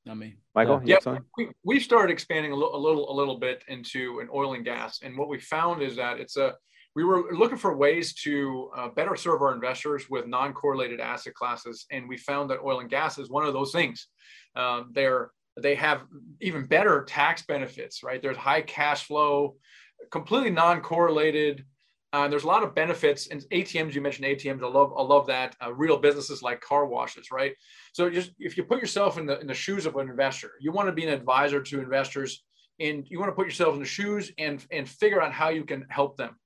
Not 0.05 0.17
me. 0.17 0.35
Michael, 0.55 0.81
yeah, 0.85 0.97
yeah 1.05 1.17
we, 1.37 1.49
we 1.65 1.79
started 1.79 2.13
expanding 2.13 2.53
a, 2.53 2.55
l- 2.55 2.75
a 2.75 2.77
little 2.77 3.11
a 3.11 3.15
little 3.15 3.37
bit 3.37 3.63
into 3.67 4.19
an 4.19 4.29
oil 4.33 4.53
and 4.53 4.63
gas, 4.63 5.01
and 5.03 5.17
what 5.17 5.27
we 5.27 5.37
found 5.37 5.81
is 5.81 5.97
that 5.97 6.19
it's 6.19 6.37
a 6.37 6.55
we 6.95 7.03
were 7.03 7.31
looking 7.31 7.57
for 7.57 7.75
ways 7.75 8.13
to 8.13 8.71
uh, 8.75 8.87
better 8.87 9.15
serve 9.15 9.41
our 9.41 9.53
investors 9.53 10.09
with 10.09 10.25
non-correlated 10.25 10.99
asset 10.99 11.33
classes, 11.35 11.85
and 11.91 12.07
we 12.07 12.17
found 12.17 12.49
that 12.49 12.59
oil 12.63 12.79
and 12.79 12.89
gas 12.89 13.19
is 13.19 13.29
one 13.29 13.45
of 13.45 13.53
those 13.53 13.71
things. 13.71 14.07
Um, 14.55 14.89
they're 14.93 15.29
they 15.61 15.75
have 15.75 16.03
even 16.41 16.65
better 16.65 17.03
tax 17.03 17.43
benefits, 17.43 18.03
right? 18.03 18.21
There's 18.21 18.37
high 18.37 18.61
cash 18.61 19.05
flow, 19.05 19.55
completely 20.11 20.51
non-correlated. 20.51 21.65
Uh, 22.13 22.27
there's 22.27 22.43
a 22.43 22.47
lot 22.47 22.63
of 22.63 22.75
benefits 22.75 23.27
and 23.27 23.41
ATMs. 23.51 23.93
You 23.93 24.01
mentioned 24.01 24.27
ATMs. 24.27 24.63
I 24.63 24.67
love, 24.67 24.93
I 24.97 25.01
love 25.01 25.27
that. 25.27 25.55
Uh, 25.63 25.73
real 25.73 25.97
businesses 25.97 26.41
like 26.41 26.61
car 26.61 26.85
washes, 26.85 27.31
right? 27.31 27.53
So 27.93 28.09
just 28.09 28.31
if 28.39 28.55
you 28.55 28.63
put 28.63 28.79
yourself 28.79 29.17
in 29.17 29.25
the 29.25 29.39
in 29.39 29.47
the 29.47 29.53
shoes 29.53 29.85
of 29.85 29.95
an 29.95 30.09
investor, 30.09 30.51
you 30.59 30.71
want 30.71 30.87
to 30.87 30.93
be 30.93 31.03
an 31.05 31.13
advisor 31.13 31.61
to 31.61 31.79
investors, 31.79 32.43
and 32.79 33.05
you 33.09 33.19
want 33.19 33.29
to 33.29 33.35
put 33.35 33.45
yourself 33.45 33.73
in 33.73 33.79
the 33.79 33.85
shoes 33.85 34.31
and 34.37 34.65
and 34.71 34.87
figure 34.87 35.21
out 35.21 35.33
how 35.33 35.49
you 35.49 35.65
can 35.65 35.85
help 35.89 36.15
them, 36.17 36.37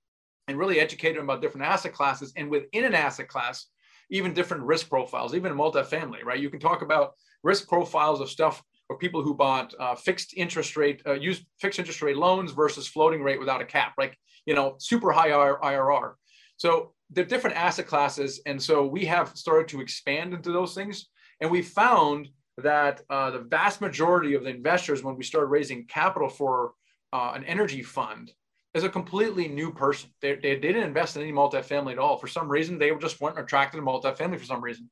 and 0.47 0.57
really 0.57 0.79
educate 0.79 1.13
them 1.13 1.25
about 1.25 1.41
different 1.41 1.67
asset 1.67 1.93
classes, 1.93 2.33
and 2.35 2.49
within 2.49 2.85
an 2.85 2.95
asset 2.95 3.27
class, 3.27 3.67
even 4.09 4.33
different 4.33 4.63
risk 4.63 4.89
profiles, 4.89 5.35
even 5.35 5.53
multifamily, 5.53 6.23
right? 6.23 6.39
You 6.39 6.49
can 6.49 6.59
talk 6.59 6.81
about 6.81 7.13
risk 7.43 7.67
profiles 7.67 8.19
of 8.19 8.29
stuff 8.29 8.63
or 8.91 8.97
people 8.97 9.23
who 9.23 9.33
bought 9.33 9.73
uh, 9.79 9.95
fixed 9.95 10.33
interest 10.35 10.75
rate, 10.75 11.01
uh, 11.07 11.13
used 11.13 11.45
fixed 11.61 11.79
interest 11.79 12.01
rate 12.01 12.17
loans 12.17 12.51
versus 12.51 12.89
floating 12.89 13.23
rate 13.23 13.39
without 13.39 13.61
a 13.61 13.65
cap, 13.65 13.93
like, 13.97 14.17
you 14.45 14.53
know, 14.53 14.75
super 14.79 15.13
high 15.13 15.29
IRR. 15.29 16.15
So 16.57 16.91
they're 17.09 17.23
different 17.23 17.55
asset 17.55 17.87
classes. 17.87 18.41
And 18.45 18.61
so 18.61 18.85
we 18.85 19.05
have 19.05 19.29
started 19.29 19.69
to 19.69 19.79
expand 19.79 20.33
into 20.33 20.51
those 20.51 20.75
things. 20.75 21.07
And 21.39 21.49
we 21.49 21.61
found 21.61 22.27
that 22.57 23.01
uh, 23.09 23.31
the 23.31 23.39
vast 23.39 23.79
majority 23.79 24.33
of 24.33 24.43
the 24.43 24.49
investors, 24.49 25.03
when 25.03 25.15
we 25.15 25.23
started 25.23 25.47
raising 25.47 25.85
capital 25.85 26.27
for 26.27 26.73
uh, 27.13 27.31
an 27.33 27.45
energy 27.45 27.83
fund, 27.83 28.33
is 28.73 28.83
a 28.83 28.89
completely 28.89 29.47
new 29.47 29.71
person. 29.71 30.09
They, 30.21 30.35
they, 30.35 30.55
they, 30.55 30.73
didn't 30.73 30.83
invest 30.83 31.15
in 31.15 31.21
any 31.21 31.31
multifamily 31.31 31.93
at 31.93 31.99
all. 31.99 32.17
For 32.17 32.27
some 32.27 32.49
reason, 32.49 32.77
they 32.77 32.91
just 32.95 33.21
weren't 33.21 33.39
attracted 33.39 33.77
to 33.77 33.83
multifamily 33.83 34.37
for 34.37 34.45
some 34.45 34.61
reason 34.61 34.89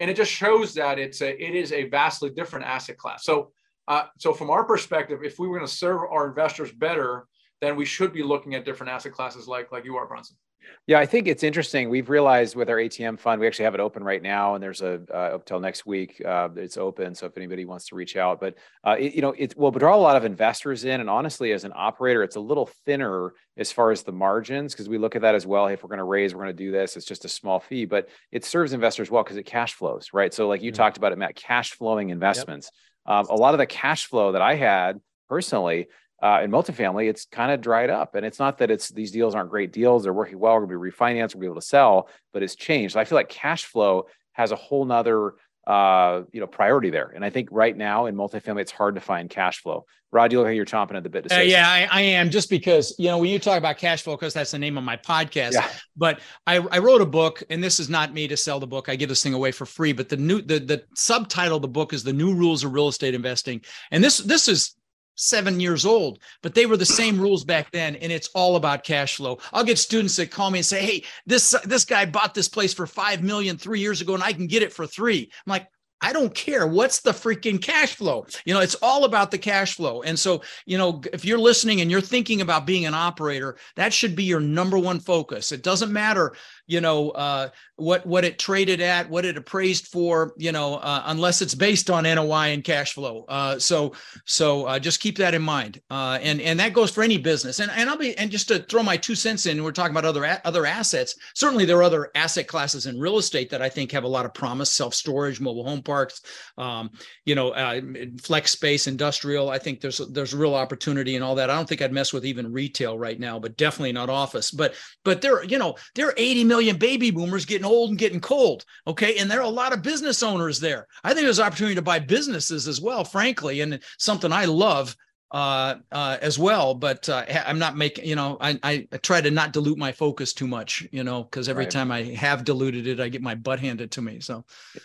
and 0.00 0.10
it 0.10 0.16
just 0.16 0.32
shows 0.32 0.74
that 0.74 0.98
it's 0.98 1.20
a 1.20 1.42
it 1.42 1.54
is 1.54 1.72
a 1.72 1.88
vastly 1.88 2.30
different 2.30 2.66
asset 2.66 2.96
class. 2.96 3.24
So 3.24 3.52
uh, 3.88 4.04
so 4.18 4.34
from 4.34 4.50
our 4.50 4.64
perspective, 4.64 5.20
if 5.24 5.38
we 5.38 5.48
were 5.48 5.56
going 5.56 5.66
to 5.66 5.72
serve 5.72 6.02
our 6.10 6.28
investors 6.28 6.70
better, 6.70 7.26
then 7.60 7.74
we 7.74 7.86
should 7.86 8.12
be 8.12 8.22
looking 8.22 8.54
at 8.54 8.64
different 8.64 8.92
asset 8.92 9.12
classes 9.12 9.48
like 9.48 9.72
like 9.72 9.84
you 9.84 9.96
are, 9.96 10.06
Bronson. 10.06 10.36
Yeah, 10.86 10.98
I 10.98 11.06
think 11.06 11.28
it's 11.28 11.42
interesting. 11.42 11.90
We've 11.90 12.08
realized 12.08 12.56
with 12.56 12.70
our 12.70 12.76
ATM 12.76 13.18
fund, 13.18 13.40
we 13.40 13.46
actually 13.46 13.66
have 13.66 13.74
it 13.74 13.80
open 13.80 14.02
right 14.02 14.22
now, 14.22 14.54
and 14.54 14.62
there's 14.62 14.80
a 14.80 15.00
uh, 15.12 15.36
up 15.36 15.44
till 15.44 15.60
next 15.60 15.84
week. 15.84 16.22
Uh, 16.24 16.48
it's 16.56 16.76
open, 16.76 17.14
so 17.14 17.26
if 17.26 17.36
anybody 17.36 17.64
wants 17.64 17.86
to 17.88 17.94
reach 17.94 18.16
out, 18.16 18.40
but 18.40 18.54
uh, 18.84 18.96
it, 18.98 19.14
you 19.14 19.22
know, 19.22 19.34
it 19.36 19.56
will 19.56 19.70
draw 19.70 19.94
a 19.94 19.98
lot 19.98 20.16
of 20.16 20.24
investors 20.24 20.84
in. 20.84 21.00
And 21.00 21.10
honestly, 21.10 21.52
as 21.52 21.64
an 21.64 21.72
operator, 21.74 22.22
it's 22.22 22.36
a 22.36 22.40
little 22.40 22.70
thinner 22.86 23.34
as 23.56 23.70
far 23.70 23.90
as 23.90 24.02
the 24.02 24.12
margins 24.12 24.72
because 24.72 24.88
we 24.88 24.98
look 24.98 25.14
at 25.16 25.22
that 25.22 25.34
as 25.34 25.46
well. 25.46 25.66
Hey, 25.66 25.74
if 25.74 25.82
we're 25.82 25.88
going 25.88 25.98
to 25.98 26.04
raise, 26.04 26.34
we're 26.34 26.44
going 26.44 26.56
to 26.56 26.64
do 26.64 26.72
this. 26.72 26.96
It's 26.96 27.06
just 27.06 27.24
a 27.24 27.28
small 27.28 27.60
fee, 27.60 27.84
but 27.84 28.08
it 28.32 28.44
serves 28.44 28.72
investors 28.72 29.10
well 29.10 29.22
because 29.22 29.36
it 29.36 29.44
cash 29.44 29.74
flows, 29.74 30.08
right? 30.12 30.32
So, 30.32 30.48
like 30.48 30.62
you 30.62 30.72
mm-hmm. 30.72 30.76
talked 30.76 30.96
about 30.96 31.12
it, 31.12 31.18
Matt, 31.18 31.34
cash 31.34 31.72
flowing 31.72 32.10
investments. 32.10 32.70
Yep. 33.06 33.14
Um, 33.14 33.26
a 33.30 33.36
lot 33.36 33.54
of 33.54 33.58
the 33.58 33.66
cash 33.66 34.06
flow 34.06 34.32
that 34.32 34.42
I 34.42 34.54
had 34.54 35.00
personally 35.28 35.88
uh, 36.22 36.40
in 36.42 36.50
multifamily, 36.50 37.08
it's 37.08 37.26
kind 37.26 37.52
of 37.52 37.60
dried 37.60 37.90
up. 37.90 38.14
And 38.14 38.26
it's 38.26 38.38
not 38.38 38.58
that 38.58 38.70
it's 38.70 38.88
these 38.88 39.12
deals 39.12 39.34
aren't 39.34 39.50
great 39.50 39.72
deals; 39.72 40.02
they're 40.02 40.12
working 40.12 40.38
well. 40.38 40.54
We're 40.54 40.66
going 40.66 40.70
to 40.70 40.78
be 40.78 40.90
refinanced. 40.90 41.34
We'll 41.34 41.40
be 41.40 41.46
able 41.46 41.60
to 41.60 41.66
sell, 41.66 42.08
but 42.32 42.42
it's 42.42 42.56
changed. 42.56 42.94
So 42.94 43.00
I 43.00 43.04
feel 43.04 43.16
like 43.16 43.28
cash 43.28 43.64
flow 43.64 44.06
has 44.32 44.52
a 44.52 44.56
whole 44.56 44.84
nother 44.84 45.34
uh, 45.68 46.22
you 46.32 46.40
know, 46.40 46.46
priority 46.46 46.88
there. 46.88 47.12
And 47.14 47.22
I 47.22 47.28
think 47.28 47.50
right 47.52 47.76
now 47.76 48.06
in 48.06 48.16
multifamily, 48.16 48.62
it's 48.62 48.72
hard 48.72 48.94
to 48.94 49.02
find 49.02 49.28
cash 49.28 49.60
flow. 49.60 49.84
Rod, 50.10 50.32
you 50.32 50.38
look 50.38 50.46
like 50.46 50.56
you're 50.56 50.64
chomping 50.64 50.96
at 50.96 51.02
the 51.02 51.10
bit 51.10 51.24
to 51.24 51.34
uh, 51.34 51.36
say. 51.36 51.40
Uh, 51.42 51.44
yeah, 51.44 51.68
I, 51.68 51.88
I, 51.92 52.00
am 52.00 52.30
just 52.30 52.48
because, 52.48 52.94
you 52.98 53.08
know, 53.08 53.18
when 53.18 53.28
you 53.28 53.38
talk 53.38 53.58
about 53.58 53.76
cash 53.76 54.00
flow, 54.00 54.16
because 54.16 54.32
that's 54.32 54.52
the 54.52 54.58
name 54.58 54.78
of 54.78 54.84
my 54.84 54.96
podcast, 54.96 55.52
yeah. 55.52 55.68
but 55.94 56.20
I, 56.46 56.56
I 56.56 56.78
wrote 56.78 57.02
a 57.02 57.06
book 57.06 57.42
and 57.50 57.62
this 57.62 57.78
is 57.78 57.90
not 57.90 58.14
me 58.14 58.26
to 58.28 58.36
sell 58.38 58.58
the 58.58 58.66
book. 58.66 58.88
I 58.88 58.96
give 58.96 59.10
this 59.10 59.22
thing 59.22 59.34
away 59.34 59.52
for 59.52 59.66
free, 59.66 59.92
but 59.92 60.08
the 60.08 60.16
new, 60.16 60.40
the, 60.40 60.58
the 60.58 60.84
subtitle 60.94 61.56
of 61.56 61.62
the 61.62 61.68
book 61.68 61.92
is 61.92 62.02
the 62.02 62.14
new 62.14 62.34
rules 62.34 62.64
of 62.64 62.72
real 62.72 62.88
estate 62.88 63.14
investing. 63.14 63.60
And 63.90 64.02
this, 64.02 64.16
this 64.16 64.48
is 64.48 64.74
seven 65.18 65.60
years 65.60 65.84
old, 65.84 66.20
but 66.42 66.54
they 66.54 66.64
were 66.64 66.76
the 66.76 66.86
same 66.86 67.20
rules 67.20 67.44
back 67.44 67.70
then. 67.72 67.96
And 67.96 68.10
it's 68.10 68.28
all 68.34 68.56
about 68.56 68.84
cash 68.84 69.16
flow. 69.16 69.38
I'll 69.52 69.64
get 69.64 69.78
students 69.78 70.16
that 70.16 70.30
call 70.30 70.50
me 70.50 70.60
and 70.60 70.66
say, 70.66 70.80
Hey, 70.80 71.04
this, 71.26 71.54
this 71.64 71.84
guy 71.84 72.06
bought 72.06 72.34
this 72.34 72.48
place 72.48 72.72
for 72.72 72.86
5 72.86 73.22
million 73.22 73.58
three 73.58 73.80
years 73.80 74.00
ago 74.00 74.14
and 74.14 74.22
I 74.22 74.32
can 74.32 74.46
get 74.46 74.62
it 74.62 74.72
for 74.72 74.86
three. 74.86 75.30
I'm 75.46 75.50
like, 75.50 75.66
I 76.00 76.12
don't 76.12 76.32
care. 76.32 76.66
What's 76.66 77.00
the 77.00 77.10
freaking 77.10 77.60
cash 77.60 77.96
flow? 77.96 78.26
You 78.44 78.54
know, 78.54 78.60
it's 78.60 78.76
all 78.76 79.04
about 79.04 79.32
the 79.32 79.38
cash 79.38 79.74
flow. 79.74 80.02
And 80.02 80.16
so, 80.16 80.42
you 80.64 80.78
know, 80.78 81.02
if 81.12 81.24
you're 81.24 81.40
listening 81.40 81.80
and 81.80 81.90
you're 81.90 82.00
thinking 82.00 82.40
about 82.40 82.66
being 82.66 82.86
an 82.86 82.94
operator, 82.94 83.56
that 83.74 83.92
should 83.92 84.14
be 84.14 84.22
your 84.22 84.40
number 84.40 84.78
one 84.78 85.00
focus. 85.00 85.50
It 85.50 85.64
doesn't 85.64 85.92
matter 85.92 86.36
you 86.68 86.80
know 86.80 87.10
uh, 87.10 87.48
what 87.76 88.04
what 88.06 88.24
it 88.24 88.38
traded 88.38 88.80
at, 88.80 89.08
what 89.08 89.24
it 89.24 89.36
appraised 89.36 89.86
for, 89.88 90.34
you 90.36 90.52
know, 90.52 90.76
uh, 90.76 91.02
unless 91.06 91.40
it's 91.40 91.54
based 91.54 91.90
on 91.90 92.04
NOI 92.04 92.48
and 92.48 92.62
cash 92.62 92.92
flow. 92.92 93.24
Uh, 93.26 93.58
so 93.58 93.94
so 94.26 94.66
uh, 94.66 94.78
just 94.78 95.00
keep 95.00 95.16
that 95.16 95.34
in 95.34 95.42
mind, 95.42 95.80
uh, 95.90 96.18
and 96.20 96.40
and 96.40 96.60
that 96.60 96.74
goes 96.74 96.90
for 96.90 97.02
any 97.02 97.16
business. 97.16 97.58
And 97.58 97.70
and 97.70 97.88
I'll 97.88 97.96
be 97.96 98.16
and 98.18 98.30
just 98.30 98.48
to 98.48 98.58
throw 98.60 98.82
my 98.82 98.96
two 98.96 99.14
cents 99.14 99.46
in, 99.46 99.64
we're 99.64 99.72
talking 99.72 99.96
about 99.96 100.04
other 100.04 100.40
other 100.44 100.66
assets. 100.66 101.16
Certainly, 101.34 101.64
there 101.64 101.78
are 101.78 101.82
other 101.82 102.10
asset 102.14 102.46
classes 102.46 102.86
in 102.86 103.00
real 103.00 103.16
estate 103.16 103.48
that 103.50 103.62
I 103.62 103.70
think 103.70 103.90
have 103.92 104.04
a 104.04 104.08
lot 104.08 104.26
of 104.26 104.34
promise: 104.34 104.72
self 104.72 104.94
storage, 104.94 105.40
mobile 105.40 105.64
home 105.64 105.82
parks, 105.82 106.20
um, 106.58 106.90
you 107.24 107.34
know, 107.34 107.50
uh, 107.50 107.80
flex 108.20 108.52
space, 108.52 108.86
industrial. 108.86 109.48
I 109.48 109.58
think 109.58 109.80
there's 109.80 109.98
there's 110.10 110.34
real 110.34 110.54
opportunity 110.54 111.14
and 111.14 111.24
all 111.24 111.36
that. 111.36 111.48
I 111.48 111.56
don't 111.56 111.68
think 111.68 111.80
I'd 111.80 111.92
mess 111.92 112.12
with 112.12 112.26
even 112.26 112.52
retail 112.52 112.98
right 112.98 113.18
now, 113.18 113.38
but 113.38 113.56
definitely 113.56 113.92
not 113.92 114.10
office. 114.10 114.50
But 114.50 114.74
but 115.04 115.22
there 115.22 115.42
you 115.44 115.58
know 115.58 115.76
there 115.94 116.08
are 116.08 116.14
80 116.16 116.44
million 116.44 116.57
million 116.58 116.76
baby 116.76 117.12
boomers 117.12 117.44
getting 117.44 117.64
old 117.64 117.90
and 117.90 117.98
getting 117.98 118.20
cold. 118.20 118.64
Okay. 118.86 119.18
And 119.18 119.30
there 119.30 119.38
are 119.38 119.42
a 119.42 119.48
lot 119.48 119.72
of 119.72 119.80
business 119.80 120.24
owners 120.24 120.58
there. 120.58 120.88
I 121.04 121.14
think 121.14 121.24
there's 121.24 121.38
opportunity 121.38 121.76
to 121.76 121.82
buy 121.82 122.00
businesses 122.00 122.66
as 122.66 122.80
well, 122.80 123.04
frankly, 123.04 123.60
and 123.60 123.78
something 123.96 124.32
I 124.32 124.46
love 124.46 124.96
uh, 125.30 125.76
uh, 125.92 126.16
as 126.20 126.38
well. 126.38 126.74
But 126.74 127.08
uh, 127.08 127.24
I'm 127.46 127.58
not 127.58 127.76
making, 127.76 128.06
you 128.06 128.16
know, 128.16 128.36
I, 128.40 128.58
I 128.62 128.88
try 129.02 129.20
to 129.20 129.30
not 129.30 129.52
dilute 129.52 129.78
my 129.78 129.92
focus 129.92 130.32
too 130.32 130.46
much, 130.46 130.86
you 130.90 131.04
know, 131.04 131.24
because 131.24 131.48
every 131.48 131.64
right. 131.64 131.70
time 131.70 131.90
I 131.90 132.02
have 132.14 132.44
diluted 132.44 132.86
it, 132.86 133.00
I 133.00 133.08
get 133.08 133.22
my 133.22 133.34
butt 133.34 133.60
handed 133.60 133.90
to 133.92 134.02
me. 134.02 134.20
So, 134.20 134.44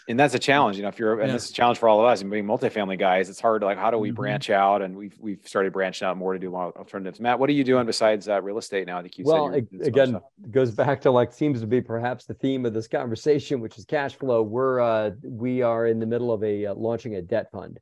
and 0.10 0.19
that's 0.19 0.34
a 0.34 0.39
challenge, 0.39 0.77
you 0.77 0.84
know, 0.84 0.89
if 0.89 0.99
you're, 0.99 1.19
and 1.19 1.27
yeah. 1.27 1.34
this 1.34 1.45
is 1.45 1.51
a 1.51 1.53
challenge 1.53 1.77
for 1.77 1.88
all 1.88 1.99
of 1.99 2.06
us 2.06 2.21
and 2.21 2.29
being 2.29 2.45
multifamily 2.45 2.99
guys, 2.99 3.29
it's 3.29 3.39
hard 3.39 3.62
to 3.62 3.65
like, 3.65 3.77
how 3.77 3.91
do 3.91 3.97
we 3.97 4.10
mm-hmm. 4.10 4.15
branch 4.15 4.49
out? 4.49 4.82
And 4.82 4.95
we've, 4.95 5.17
we've 5.19 5.39
started 5.45 5.71
branching 5.71 6.08
out 6.08 6.17
more 6.17 6.34
to 6.34 6.39
do 6.39 6.53
alternatives. 6.56 7.19
Matt, 7.19 7.39
what 7.39 7.49
are 7.49 7.53
you 7.53 7.63
doing 7.63 7.86
besides 7.86 8.27
uh, 8.27 8.41
real 8.41 8.58
estate 8.58 8.88
now? 8.88 8.99
I 8.99 9.01
think 9.01 9.17
you 9.17 9.25
well, 9.25 9.51
said 9.51 9.67
again, 9.82 10.19
goes 10.51 10.71
back 10.71 11.01
to 11.01 11.12
like 11.12 11.32
seems 11.32 11.62
to 11.62 11.67
be 11.67 11.82
perhaps 11.82 12.25
the 12.25 12.34
theme 12.34 12.65
of 12.65 12.73
this 12.73 12.88
conversation, 12.88 13.62
which 13.62 13.77
is 13.77 13.86
cash 13.86 14.15
flow. 14.15 14.41
We're, 14.43 14.79
uh, 14.79 15.12
we 15.23 15.62
are 15.62 15.88
in 15.88 15.99
the 15.99 16.06
middle 16.06 16.32
of 16.32 16.43
a 16.43 16.65
uh, 16.65 16.73
launching 16.75 17.15
a 17.15 17.21
debt 17.21 17.49
fund. 17.51 17.79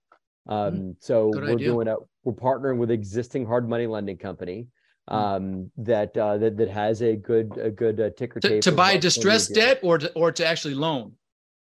Mm-hmm. 0.49 0.77
Um, 0.77 0.95
so 0.99 1.32
Good 1.32 1.43
we're 1.43 1.51
idea. 1.51 1.67
doing 1.67 1.88
a 1.88 1.95
we're 2.23 2.34
partnering 2.34 2.77
with 2.77 2.91
existing 2.91 3.45
hard 3.45 3.67
money 3.67 3.88
lending 3.88 4.17
company 4.17 4.67
mm-hmm. 5.10 5.15
um, 5.15 5.71
that 5.77 6.15
uh, 6.17 6.38
that 6.38 6.58
that 6.58 6.69
has 6.69 7.01
a 7.01 7.15
good 7.15 7.58
a 7.58 7.71
good 7.71 7.99
uh, 7.99 8.10
ticker 8.17 8.39
to, 8.39 8.49
tape 8.49 8.62
to 8.63 8.71
buy 8.71 8.97
distressed 8.97 9.54
debt 9.54 9.80
or 9.84 9.97
to, 9.97 10.12
or 10.13 10.32
to 10.32 10.45
actually 10.45 10.75
loan. 10.75 11.13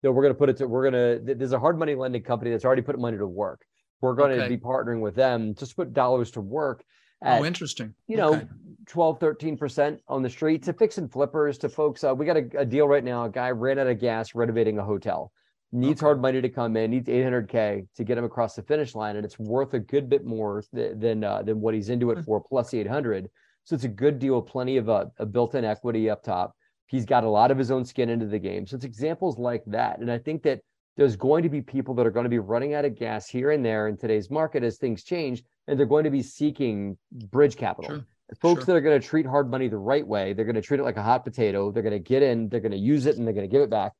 No, 0.03 0.13
we're 0.13 0.23
going 0.23 0.35
to 0.35 0.39
put 0.39 0.51
it 0.51 0.57
to 0.59 0.69
we're 0.69 0.91
going 0.91 1.25
to 1.25 1.35
there's 1.35 1.53
a 1.53 1.59
hard 1.59 1.79
money 1.79 1.95
lending 1.95 2.23
company 2.23 2.51
that's 2.51 2.65
already 2.65 2.83
put 2.83 2.99
money 2.99 3.19
to 3.19 3.27
work. 3.27 3.65
We're 4.01 4.15
going 4.15 4.33
okay. 4.33 4.43
to 4.43 4.49
be 4.49 4.59
partnering 4.59 5.01
with 5.01 5.15
them 5.15 5.55
to 5.55 5.67
put 5.75 5.95
dollars 5.95 6.31
to 6.33 6.41
work. 6.41 6.85
At, 7.23 7.41
oh, 7.41 7.45
interesting. 7.47 7.95
You 8.09 8.19
know, 8.19 8.35
okay. 8.35 8.47
12, 8.89 9.19
13% 9.19 9.99
on 10.07 10.23
the 10.23 10.29
street 10.29 10.63
to 10.65 10.75
fix 10.75 10.99
and 10.99 11.11
flippers 11.11 11.57
to 11.59 11.71
folks. 11.71 12.05
Uh, 12.05 12.15
we 12.15 12.27
got 12.27 12.37
a, 12.37 12.47
a 12.59 12.65
deal 12.65 12.87
right 12.87 13.03
now. 13.03 13.25
A 13.25 13.31
guy 13.31 13.51
ran 13.51 13.79
out 13.79 13.87
of 13.87 13.99
gas 13.99 14.35
renovating 14.35 14.79
a 14.79 14.85
hotel 14.85 15.33
needs 15.73 16.01
okay. 16.01 16.07
hard 16.07 16.23
money 16.23 16.41
to 16.41 16.49
come 16.49 16.77
in, 16.77 16.91
needs 16.91 17.09
800k 17.09 17.87
to 17.97 18.05
get 18.05 18.19
him 18.19 18.25
across 18.25 18.55
the 18.55 18.63
finish 18.63 18.95
line, 18.95 19.17
and 19.17 19.25
it's 19.25 19.39
worth 19.39 19.75
a 19.75 19.79
good 19.79 20.09
bit 20.09 20.25
more 20.25 20.63
th- 20.75 20.99
than 20.99 21.25
uh, 21.25 21.43
than 21.43 21.61
what 21.61 21.75
he's 21.75 21.89
into 21.89 22.11
it 22.11 22.19
hmm. 22.19 22.23
for 22.23 22.41
plus 22.41 22.73
800. 22.73 23.29
So 23.65 23.75
it's 23.75 23.85
a 23.85 23.89
good 23.89 24.19
deal, 24.19 24.41
plenty 24.41 24.77
of 24.77 24.89
uh, 24.89 25.07
a 25.19 25.27
built-in 25.27 25.65
equity 25.65 26.09
up 26.09 26.23
top. 26.23 26.55
He's 26.87 27.05
got 27.05 27.25
a 27.25 27.29
lot 27.29 27.51
of 27.51 27.59
his 27.59 27.73
own 27.73 27.85
skin 27.85 28.09
into 28.09 28.27
the 28.27 28.39
game. 28.39 28.65
So 28.65 28.77
it's 28.77 28.85
examples 28.85 29.39
like 29.39 29.65
that, 29.67 29.99
and 29.99 30.11
I 30.11 30.19
think 30.19 30.43
that 30.45 30.61
there's 30.97 31.17
going 31.17 31.43
to 31.43 31.49
be 31.49 31.61
people 31.61 31.95
that 31.95 32.07
are 32.07 32.11
going 32.11 32.25
to 32.25 32.31
be 32.31 32.39
running 32.39 32.75
out 32.75 32.85
of 32.85 32.99
gas 32.99 33.29
here 33.29 33.51
and 33.51 33.65
there 33.65 33.89
in 33.89 33.97
today's 33.97 34.31
market 34.31 34.63
as 34.63 34.79
things 34.79 35.05
change, 35.05 35.43
and 35.67 35.79
they're 35.79 35.87
going 35.87 36.05
to 36.05 36.11
be 36.11 36.23
seeking 36.23 36.97
bridge 37.13 37.57
capital. 37.57 37.91
Sure. 37.91 38.07
Folks 38.41 38.61
sure. 38.61 38.67
that 38.67 38.77
are 38.77 38.81
going 38.81 39.01
to 39.01 39.07
treat 39.07 39.27
hard 39.27 39.51
money 39.51 39.69
the 39.69 39.77
right 39.77 40.07
way, 40.07 40.33
they're 40.33 40.45
going 40.45 40.57
to 40.57 40.63
treat 40.63 40.81
it 40.81 40.85
like 40.85 40.97
a 40.97 41.03
hot 41.03 41.25
potato. 41.25 41.71
They're 41.71 41.83
going 41.83 41.93
to 41.93 41.99
get 41.99 42.23
in, 42.23 42.49
they're 42.49 42.61
going 42.61 42.73
to 42.73 42.79
use 42.79 43.07
it, 43.07 43.17
and 43.17 43.27
they're 43.27 43.35
going 43.35 43.49
to 43.49 43.53
give 43.53 43.63
it 43.63 43.71
back. 43.71 43.93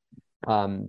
Um, 0.47 0.89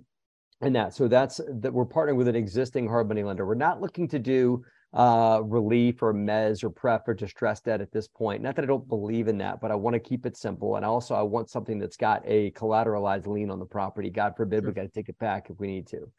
and 0.60 0.74
that 0.74 0.94
so 0.94 1.08
that's 1.08 1.40
that 1.60 1.72
we're 1.72 1.86
partnering 1.86 2.16
with 2.16 2.28
an 2.28 2.36
existing 2.36 2.88
hard 2.88 3.08
money 3.08 3.22
lender. 3.22 3.46
We're 3.46 3.54
not 3.54 3.80
looking 3.80 4.08
to 4.08 4.18
do 4.18 4.64
uh, 4.92 5.40
relief 5.44 6.02
or 6.02 6.14
mez 6.14 6.64
or 6.64 6.70
pref 6.70 7.02
or 7.06 7.14
distressed 7.14 7.66
debt 7.66 7.80
at 7.80 7.92
this 7.92 8.08
point. 8.08 8.42
Not 8.42 8.56
that 8.56 8.62
i 8.62 8.66
don't 8.66 8.88
believe 8.88 9.28
in 9.28 9.38
that 9.38 9.60
but 9.60 9.70
i 9.70 9.74
want 9.74 9.94
to 9.94 10.00
keep 10.00 10.26
it 10.26 10.36
simple. 10.36 10.76
And 10.76 10.84
also 10.84 11.14
i 11.14 11.22
want 11.22 11.50
something 11.50 11.78
that's 11.78 11.96
got 11.96 12.22
a 12.24 12.50
collateralized 12.52 13.26
lien 13.26 13.50
on 13.50 13.58
the 13.58 13.66
property. 13.66 14.10
God 14.10 14.34
forbid 14.36 14.62
sure. 14.62 14.70
we 14.70 14.74
got 14.74 14.82
to 14.82 14.88
take 14.88 15.08
it 15.08 15.18
back 15.18 15.50
if 15.50 15.58
we 15.60 15.68
need 15.68 15.86
to. 15.88 16.10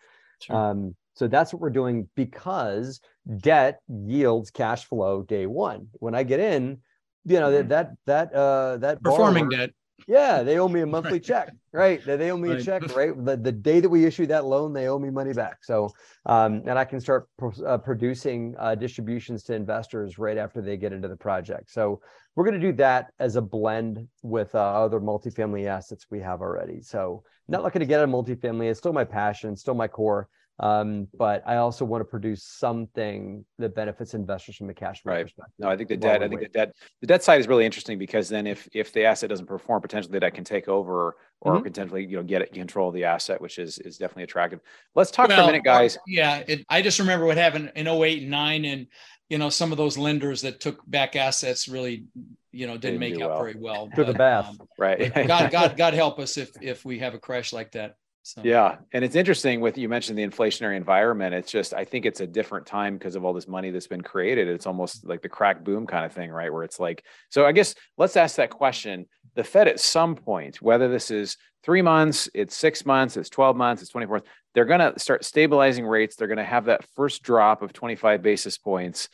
Sure. 0.42 0.56
um, 0.56 0.96
so 1.16 1.28
that's 1.28 1.52
what 1.52 1.62
we're 1.62 1.70
doing 1.70 2.08
because 2.16 3.02
debt 3.40 3.82
yields 3.90 4.52
cash 4.52 4.86
flow 4.86 5.24
day 5.24 5.48
one. 5.48 5.88
When 5.94 6.16
i 6.16 6.24
get 6.24 6.40
in 6.40 6.80
you 7.26 7.40
know 7.40 7.52
mm-hmm. 7.52 7.68
that 7.68 7.96
that 8.06 8.32
that 8.32 8.38
uh 8.38 8.78
that 8.78 9.04
performing 9.04 9.50
borrower, 9.50 9.68
debt 9.68 9.76
yeah, 10.08 10.44
they 10.44 10.60
owe 10.60 10.68
me 10.68 10.82
a 10.82 10.86
monthly 10.88 11.14
right. 11.14 11.24
check, 11.24 11.54
right? 11.72 12.04
They 12.06 12.32
owe 12.32 12.38
me 12.38 12.50
right. 12.50 12.60
a 12.60 12.64
check, 12.64 12.84
right? 12.96 13.14
The, 13.26 13.38
the 13.38 13.52
day 13.52 13.80
that 13.80 13.90
we 13.90 14.06
issue 14.06 14.26
that 14.28 14.46
loan, 14.46 14.74
they 14.74 14.88
owe 14.88 15.00
me 15.00 15.10
money 15.10 15.34
back. 15.34 15.64
So, 15.64 15.94
um, 16.26 16.64
and 16.66 16.78
I 16.78 16.86
can 16.86 17.00
start 17.00 17.28
pro- 17.38 17.66
uh, 17.66 17.78
producing 17.78 18.56
uh, 18.58 18.76
distributions 18.76 19.44
to 19.44 19.54
investors 19.54 20.18
right 20.18 20.38
after 20.38 20.62
they 20.62 20.78
get 20.78 20.94
into 20.94 21.08
the 21.08 21.18
project. 21.18 21.72
So, 21.72 22.02
we're 22.36 22.46
going 22.46 22.60
to 22.60 22.68
do 22.68 22.74
that 22.78 23.12
as 23.20 23.36
a 23.36 23.42
blend 23.42 24.08
with 24.22 24.56
uh, 24.56 24.60
other 24.60 25.00
multifamily 25.02 25.66
assets 25.66 26.06
we 26.10 26.20
have 26.22 26.42
already. 26.42 26.82
So, 26.82 27.24
not 27.48 27.64
looking 27.64 27.80
to 27.80 27.86
get 27.86 28.02
a 28.02 28.08
multifamily. 28.08 28.70
It's 28.70 28.80
still 28.80 28.94
my 28.94 29.04
passion, 29.04 29.58
still 29.58 29.74
my 29.74 29.88
core. 29.88 30.30
Um, 30.60 31.08
but 31.18 31.42
I 31.46 31.56
also 31.56 31.86
want 31.86 32.02
to 32.02 32.06
produce 32.06 32.44
something 32.44 33.46
that 33.60 33.76
benefits 33.76 34.14
investors 34.14 34.58
from 34.58 34.70
a 34.70 34.74
cash 34.74 35.02
flow 35.02 35.14
right. 35.14 35.24
perspective. 35.24 35.54
No, 35.58 35.70
I 35.70 35.78
think 35.78 35.88
the 35.88 35.98
debt. 35.98 36.22
I 36.22 36.28
think 36.28 36.42
the 36.42 36.50
debt. 36.50 36.76
The 37.00 37.08
debt 37.08 37.24
side 37.24 37.40
is 37.40 37.48
really 37.48 37.66
interesting 37.66 37.98
because 37.98 38.28
then 38.28 38.46
if 38.46 38.68
if 38.74 38.92
the 38.92 39.06
asset 39.06 39.30
doesn't 39.30 39.46
perform, 39.46 39.82
potentially 39.82 40.12
the 40.12 40.20
debt 40.20 40.34
can 40.34 40.44
take 40.44 40.68
over 40.68 41.16
or 41.42 41.54
mm-hmm. 41.54 41.64
potentially 41.64 42.06
you 42.06 42.18
know 42.18 42.24
get 42.24 42.42
it 42.42 42.52
control 42.52 42.90
of 42.90 42.94
the 42.94 43.06
asset, 43.06 43.40
which 43.40 43.58
is 43.58 43.80
is 43.80 43.98
definitely 43.98 44.24
attractive. 44.24 44.60
Let's 44.96 45.12
talk 45.12 45.30
well, 45.30 45.38
for 45.38 45.44
a 45.44 45.48
minute, 45.48 45.64
guys. 45.64 45.98
Yeah, 46.06 46.44
it, 46.46 46.66
I 46.70 46.82
just 46.82 47.00
remember 47.00 47.26
what 47.26 47.38
happened 47.38 47.72
in 47.76 47.88
08 47.88 48.22
and 48.24 48.32
9 48.32 48.66
and 48.66 48.88
you 49.30 49.38
know 49.38 49.50
some 49.50 49.72
of 49.72 49.78
those 49.78 49.98
lenders 49.98 50.42
that 50.42 50.60
took 50.60 50.82
back 50.90 51.16
assets 51.16 51.70
really 51.70 52.06
you 52.52 52.68
know 52.68 52.74
didn't, 52.74 53.00
didn't 53.00 53.18
make 53.18 53.22
out 53.22 53.30
well. 53.30 53.40
very 53.40 53.56
well. 53.58 53.90
Took 53.96 54.08
the 54.08 54.14
bath. 54.14 54.50
Um, 54.50 54.68
right. 54.78 55.14
God, 55.14 55.52
God, 55.52 55.78
God 55.78 55.94
help 55.94 56.20
us 56.20 56.38
if 56.38 56.52
if 56.62 56.84
we 56.84 57.00
have 57.00 57.14
a 57.14 57.20
crash 57.20 57.54
like 57.54 57.72
that. 57.72 57.96
So. 58.36 58.42
Yeah, 58.44 58.78
and 58.94 59.04
it's 59.04 59.16
interesting 59.16 59.60
with 59.60 59.78
you 59.78 59.90
mentioned 59.90 60.18
the 60.18 60.26
inflationary 60.26 60.78
environment. 60.78 61.34
It's 61.34 61.52
just 61.52 61.74
I 61.74 61.84
think 61.84 62.06
it's 62.06 62.22
a 62.22 62.28
different 62.28 62.68
time 62.68 62.98
because 62.98 63.16
of 63.16 63.26
all 63.26 63.34
this 63.34 63.48
money 63.48 63.72
that's 63.72 63.88
been 63.88 64.02
created. 64.02 64.48
It's 64.48 64.68
almost 64.68 65.06
like 65.06 65.22
the 65.22 65.30
crack 65.30 65.64
boom 65.64 65.88
kind 65.88 66.06
of 66.06 66.14
thing, 66.14 66.30
right? 66.30 66.54
Where 66.54 66.64
it's 66.64 66.80
like, 66.80 67.04
so 67.30 67.46
I 67.46 67.52
guess 67.52 67.74
let's 67.98 68.16
ask 68.16 68.36
that 68.36 68.52
question. 68.52 69.08
The 69.36 69.44
Fed 69.44 69.68
at 69.68 69.80
some 69.80 70.16
point, 70.16 70.62
whether 70.62 70.88
this 70.88 71.10
is 71.10 71.38
three 71.64 71.82
months, 71.82 72.30
it's 72.34 72.56
six 72.56 72.86
months, 72.86 73.18
it's 73.18 73.30
12 73.30 73.56
months, 73.56 73.82
it's 73.82 73.92
24, 73.92 74.22
they're 74.54 74.66
going 74.66 74.94
to 74.94 75.00
start 75.00 75.26
stabilizing 75.26 75.86
rates. 75.86 76.16
They're 76.16 76.28
going 76.28 76.38
to 76.38 76.44
have 76.44 76.66
that 76.66 76.86
first 76.96 77.24
drop 77.24 77.62
of 77.62 77.74
25 77.74 78.22
basis 78.22 78.58
points. 78.58 79.10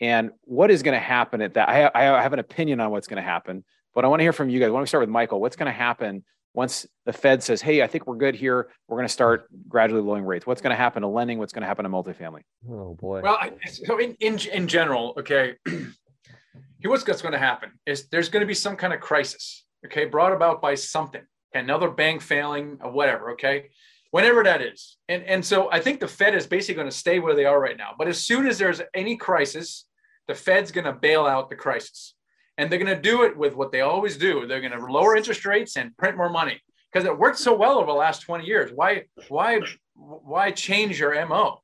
And 0.00 0.30
what 0.42 0.70
is 0.70 0.82
going 0.82 0.94
to 0.94 1.04
happen 1.04 1.42
at 1.42 1.54
that? 1.54 1.68
I, 1.68 1.90
I 1.94 2.22
have 2.22 2.32
an 2.32 2.38
opinion 2.38 2.80
on 2.80 2.90
what's 2.90 3.06
going 3.06 3.22
to 3.22 3.28
happen, 3.28 3.64
but 3.94 4.04
I 4.04 4.08
want 4.08 4.20
to 4.20 4.24
hear 4.24 4.32
from 4.32 4.48
you 4.48 4.58
guys. 4.58 4.70
Why 4.70 4.76
don't 4.76 4.82
we 4.82 4.86
start 4.86 5.02
with 5.02 5.10
Michael? 5.10 5.40
What's 5.40 5.56
going 5.56 5.66
to 5.66 5.78
happen 5.78 6.24
once 6.54 6.86
the 7.06 7.12
Fed 7.12 7.42
says, 7.42 7.62
"Hey, 7.62 7.82
I 7.82 7.86
think 7.86 8.06
we're 8.06 8.16
good 8.16 8.34
here. 8.34 8.70
We're 8.88 8.96
going 8.96 9.06
to 9.06 9.12
start 9.12 9.46
gradually 9.68 10.02
lowering 10.02 10.24
rates." 10.24 10.46
What's 10.46 10.60
going 10.60 10.70
to 10.70 10.76
happen 10.76 11.02
to 11.02 11.08
lending? 11.08 11.38
What's 11.38 11.52
going 11.52 11.62
to 11.62 11.66
happen 11.66 11.84
to 11.84 11.90
multifamily? 11.90 12.42
Oh 12.68 12.94
boy. 12.94 13.20
Well, 13.22 13.38
I, 13.40 13.52
so 13.66 13.98
in, 13.98 14.16
in 14.20 14.38
in 14.52 14.68
general, 14.68 15.14
okay, 15.18 15.54
here 15.66 16.90
what's 16.90 17.04
going 17.04 17.32
to 17.32 17.38
happen 17.38 17.70
is 17.86 18.08
there's 18.08 18.28
going 18.28 18.40
to 18.40 18.46
be 18.46 18.54
some 18.54 18.76
kind 18.76 18.92
of 18.92 19.00
crisis, 19.00 19.64
okay, 19.86 20.06
brought 20.06 20.32
about 20.32 20.60
by 20.60 20.74
something, 20.74 21.22
another 21.54 21.90
bank 21.90 22.22
failing 22.22 22.78
or 22.82 22.90
whatever, 22.90 23.32
okay, 23.32 23.70
whenever 24.10 24.42
that 24.44 24.60
is, 24.60 24.96
and 25.08 25.22
and 25.24 25.44
so 25.44 25.70
I 25.70 25.80
think 25.80 26.00
the 26.00 26.08
Fed 26.08 26.34
is 26.34 26.46
basically 26.46 26.74
going 26.74 26.90
to 26.90 26.96
stay 26.96 27.20
where 27.20 27.34
they 27.34 27.44
are 27.44 27.60
right 27.60 27.76
now. 27.76 27.94
But 27.96 28.08
as 28.08 28.24
soon 28.24 28.46
as 28.46 28.58
there's 28.58 28.80
any 28.94 29.16
crisis, 29.16 29.86
the 30.26 30.34
Fed's 30.34 30.72
going 30.72 30.84
to 30.86 30.92
bail 30.92 31.26
out 31.26 31.48
the 31.48 31.56
crisis. 31.56 32.14
And 32.60 32.70
they're 32.70 32.78
going 32.78 32.94
to 32.94 33.00
do 33.00 33.22
it 33.22 33.34
with 33.34 33.56
what 33.56 33.72
they 33.72 33.80
always 33.80 34.18
do. 34.18 34.46
They're 34.46 34.60
going 34.60 34.78
to 34.78 34.84
lower 34.84 35.16
interest 35.16 35.46
rates 35.46 35.78
and 35.78 35.96
print 35.96 36.18
more 36.18 36.28
money 36.28 36.60
because 36.92 37.06
it 37.06 37.18
worked 37.18 37.38
so 37.38 37.54
well 37.54 37.78
over 37.78 37.86
the 37.86 37.94
last 37.94 38.20
20 38.20 38.44
years. 38.44 38.70
Why, 38.74 39.04
why, 39.28 39.60
why 39.94 40.50
change 40.50 41.00
your 41.00 41.26
MO? 41.26 41.62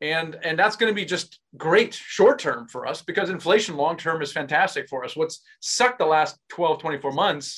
And, 0.00 0.36
and 0.42 0.58
that's 0.58 0.74
going 0.74 0.90
to 0.90 0.96
be 0.96 1.04
just 1.04 1.38
great 1.56 1.94
short 1.94 2.40
term 2.40 2.66
for 2.66 2.88
us 2.88 3.02
because 3.02 3.30
inflation 3.30 3.76
long 3.76 3.96
term 3.96 4.20
is 4.20 4.32
fantastic 4.32 4.88
for 4.88 5.04
us. 5.04 5.14
What's 5.14 5.42
sucked 5.60 6.00
the 6.00 6.06
last 6.06 6.36
12, 6.48 6.80
24 6.80 7.12
months 7.12 7.56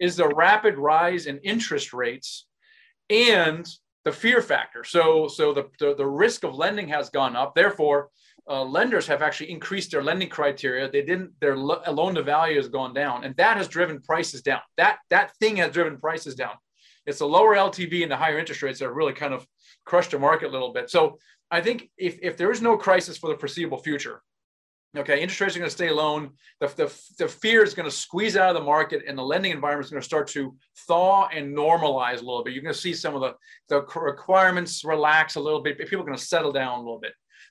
is 0.00 0.16
the 0.16 0.28
rapid 0.28 0.78
rise 0.78 1.26
in 1.26 1.40
interest 1.40 1.92
rates 1.92 2.46
and 3.10 3.68
the 4.06 4.12
fear 4.12 4.40
factor. 4.40 4.82
So, 4.82 5.28
so 5.28 5.52
the, 5.52 5.68
the, 5.78 5.94
the 5.94 6.06
risk 6.06 6.42
of 6.42 6.54
lending 6.54 6.88
has 6.88 7.10
gone 7.10 7.36
up. 7.36 7.54
Therefore, 7.54 8.08
uh, 8.48 8.64
lenders 8.64 9.06
have 9.06 9.22
actually 9.22 9.50
increased 9.50 9.92
their 9.92 10.02
lending 10.02 10.28
criteria. 10.28 10.90
They 10.90 11.02
didn't. 11.02 11.32
Their 11.40 11.56
lo- 11.56 11.82
loan 11.90 12.14
to 12.16 12.22
value 12.22 12.56
has 12.56 12.68
gone 12.68 12.92
down, 12.92 13.24
and 13.24 13.36
that 13.36 13.56
has 13.56 13.68
driven 13.68 14.00
prices 14.00 14.42
down. 14.42 14.60
That 14.76 14.98
that 15.10 15.36
thing 15.36 15.56
has 15.56 15.72
driven 15.72 15.98
prices 15.98 16.34
down. 16.34 16.54
It's 17.06 17.18
the 17.18 17.26
lower 17.26 17.54
LTV 17.54 18.02
and 18.02 18.10
the 18.10 18.16
higher 18.16 18.38
interest 18.38 18.62
rates 18.62 18.80
that 18.80 18.90
really 18.92 19.12
kind 19.12 19.34
of 19.34 19.46
crushed 19.84 20.12
the 20.12 20.18
market 20.18 20.48
a 20.48 20.52
little 20.52 20.72
bit. 20.72 20.90
So 20.90 21.18
I 21.50 21.60
think 21.60 21.90
if 21.96 22.18
if 22.22 22.36
there 22.36 22.50
is 22.50 22.62
no 22.62 22.76
crisis 22.76 23.16
for 23.16 23.30
the 23.30 23.38
foreseeable 23.38 23.78
future, 23.78 24.22
okay, 24.96 25.22
interest 25.22 25.40
rates 25.40 25.56
are 25.56 25.60
going 25.60 25.70
to 25.70 25.74
stay 25.74 25.90
low. 25.90 26.28
The, 26.60 26.66
the, 26.68 27.00
the 27.18 27.28
fear 27.28 27.62
is 27.62 27.74
going 27.74 27.88
to 27.88 27.94
squeeze 27.94 28.36
out 28.36 28.50
of 28.50 28.54
the 28.54 28.66
market, 28.66 29.02
and 29.06 29.16
the 29.16 29.22
lending 29.22 29.52
environment 29.52 29.86
is 29.86 29.90
going 29.90 30.00
to 30.00 30.06
start 30.06 30.28
to 30.28 30.56
thaw 30.86 31.28
and 31.28 31.56
normalize 31.56 32.22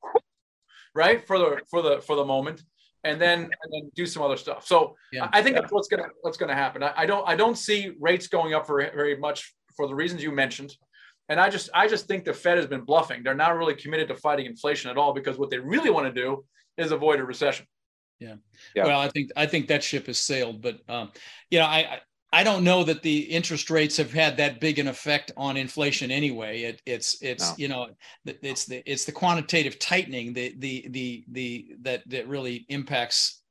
right 0.96 1.26
for 1.26 1.38
the 1.38 1.62
for 1.70 1.82
the 1.82 2.02
for 2.02 2.16
the 2.16 2.26
moment, 2.26 2.64
and 3.04 3.22
then 3.22 3.42
and 3.42 3.72
then 3.72 3.92
do 3.96 4.06
some 4.06 4.24
other 4.24 4.38
stuff. 4.38 4.66
So 4.66 4.96
yeah. 5.12 5.30
I 5.32 5.42
think 5.42 5.56
that's 5.56 5.72
what's 5.72 5.88
gonna 5.88 6.08
what's 6.22 6.38
gonna 6.38 6.56
happen. 6.56 6.84
I, 6.84 6.94
I, 6.98 7.06
don't 7.06 7.28
I 7.28 7.36
don't 7.36 7.58
see 7.58 7.94
rates 8.00 8.28
going 8.28 8.54
up 8.54 8.66
for 8.66 8.80
very 8.96 9.18
much 9.18 9.54
for 9.76 9.88
the 9.88 9.96
reasons 9.96 10.24
you 10.24 10.32
mentioned. 10.32 10.76
And 11.30 11.40
I 11.40 11.50
just 11.50 11.70
I 11.74 11.88
just 11.88 12.08
think 12.08 12.26
the 12.26 12.34
Fed 12.34 12.58
has 12.58 12.68
been 12.68 12.82
bluffing. 12.82 13.24
They're 13.24 13.36
not 13.36 13.56
really 13.58 13.76
committed 13.76 14.08
to 14.10 14.16
fighting 14.16 14.46
inflation 14.46 14.92
at 14.92 14.98
all 14.98 15.14
because 15.14 15.38
what 15.38 15.50
they 15.50 15.60
really 15.60 15.90
want 15.90 16.14
to 16.14 16.22
do 16.22 16.46
is 16.78 16.92
avoid 16.92 17.20
a 17.20 17.24
recession. 17.24 17.66
Yeah. 18.20 18.36
yeah. 18.76 18.86
Well, 18.86 19.00
I 19.00 19.10
think 19.10 19.32
I 19.36 19.46
think 19.46 19.68
that 19.68 19.84
ship 19.84 20.08
has 20.08 20.20
sailed, 20.20 20.62
but 20.62 20.80
um, 20.90 21.12
you 21.50 21.60
know, 21.60 21.66
I, 21.66 22.00
I 22.34 22.44
don't 22.44 22.64
know 22.64 22.84
that 22.84 23.04
the 23.04 23.20
interest 23.20 23.70
rates 23.70 23.96
have 23.98 24.12
had 24.12 24.38
that 24.38 24.60
big 24.60 24.80
an 24.80 24.88
effect 24.88 25.32
on 25.38 25.56
inflation 25.56 26.10
anyway. 26.10 26.64
It, 26.64 26.82
it's 26.88 27.22
it's 27.22 27.52
no. 27.52 27.56
you 27.58 27.68
know 27.68 27.90
it's 28.26 28.66
the 28.66 28.82
it's 28.92 29.06
the 29.06 29.12
quantitative 29.12 29.78
tightening 29.78 30.34
the 30.34 30.56
the 30.58 30.88
the 30.90 31.24
the 31.32 31.76
that 31.82 32.02
that 32.10 32.28
really 32.28 32.66
impacts. 32.70 33.44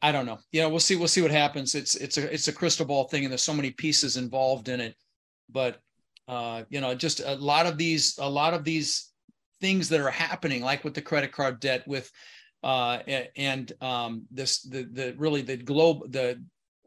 I 0.00 0.10
don't 0.10 0.24
know. 0.24 0.38
You 0.52 0.62
know, 0.62 0.70
we'll 0.70 0.80
see. 0.80 0.96
We'll 0.96 1.06
see 1.06 1.20
what 1.20 1.32
happens. 1.32 1.74
It's 1.74 1.94
it's 1.94 2.16
a 2.16 2.32
it's 2.32 2.48
a 2.48 2.52
crystal 2.52 2.86
ball 2.86 3.04
thing, 3.04 3.24
and 3.24 3.30
there's 3.30 3.42
so 3.42 3.52
many 3.52 3.70
pieces 3.70 4.16
involved 4.16 4.70
in 4.70 4.80
it. 4.80 4.96
But 5.50 5.78
uh, 6.26 6.62
you 6.70 6.80
know, 6.80 6.94
just 6.94 7.20
a 7.20 7.34
lot 7.34 7.66
of 7.66 7.76
these 7.76 8.16
a 8.16 8.28
lot 8.28 8.54
of 8.54 8.64
these 8.64 9.10
things 9.60 9.90
that 9.90 10.00
are 10.00 10.10
happening, 10.10 10.62
like 10.62 10.82
with 10.82 10.94
the 10.94 11.02
credit 11.02 11.32
card 11.32 11.60
debt, 11.60 11.86
with 11.86 12.10
uh, 12.62 13.00
and 13.36 13.70
um, 13.82 14.24
this 14.30 14.62
the 14.62 14.84
the 14.84 15.14
really 15.18 15.42
the 15.42 15.58
globe 15.58 16.10
the 16.10 16.42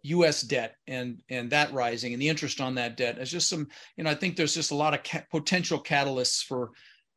U.S. 0.06 0.42
debt 0.42 0.76
and 0.88 1.22
and 1.30 1.50
that 1.52 1.74
rising 1.74 2.14
and 2.14 2.22
the 2.22 2.30
interest 2.30 2.62
on 2.62 2.76
that 2.76 2.98
debt. 2.98 3.18
It's 3.18 3.32
just 3.32 3.50
some, 3.50 3.68
you 3.98 4.04
know, 4.04 4.10
I 4.10 4.16
think 4.16 4.36
there's 4.36 4.54
just 4.54 4.72
a 4.72 4.76
lot 4.76 4.94
of 4.94 5.04
ca- 5.04 5.26
potential 5.32 5.82
catalysts 5.82 6.44
for 6.44 6.72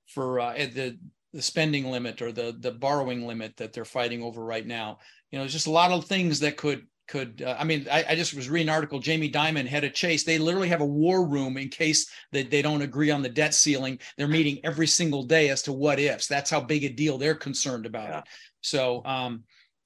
for 0.06 0.40
uh, 0.40 0.54
the 0.54 0.98
the 1.32 1.42
spending 1.42 1.90
limit 1.90 2.22
or 2.22 2.32
the 2.32 2.56
the 2.58 2.72
borrowing 2.72 3.26
limit 3.26 3.56
that 3.56 3.72
they're 3.72 3.84
fighting 3.84 4.22
over 4.22 4.44
right 4.44 4.66
now. 4.66 4.98
You 5.30 5.38
know, 5.38 5.42
there's 5.42 5.52
just 5.52 5.66
a 5.66 5.72
lot 5.72 5.90
of 5.90 6.06
things 6.06 6.40
that 6.40 6.56
could 6.56 6.86
could 7.08 7.42
uh, 7.44 7.56
I 7.58 7.64
mean 7.64 7.86
I, 7.90 8.04
I, 8.10 8.14
just 8.14 8.34
was 8.34 8.48
reading 8.48 8.68
an 8.68 8.74
article 8.74 9.00
Jamie 9.00 9.30
Dimon 9.30 9.66
head 9.66 9.82
of 9.82 9.94
Chase 9.94 10.24
they 10.24 10.38
literally 10.38 10.68
have 10.68 10.82
a 10.82 10.86
war 10.86 11.26
room 11.26 11.56
in 11.56 11.70
case 11.70 12.08
that 12.32 12.50
they 12.50 12.62
don't 12.62 12.82
agree 12.82 13.10
on 13.10 13.22
the 13.22 13.30
debt 13.30 13.54
ceiling 13.54 13.98
they're 14.16 14.28
meeting 14.28 14.60
every 14.62 14.86
single 14.86 15.24
day 15.24 15.48
as 15.48 15.62
to 15.62 15.72
what 15.72 15.98
ifs 15.98 16.26
that's 16.26 16.50
how 16.50 16.60
big 16.60 16.84
a 16.84 16.90
deal 16.90 17.16
they're 17.16 17.34
concerned 17.34 17.86
about 17.86 18.10
yeah. 18.10 18.18
it 18.18 18.24
so 18.60 19.02
um 19.06 19.42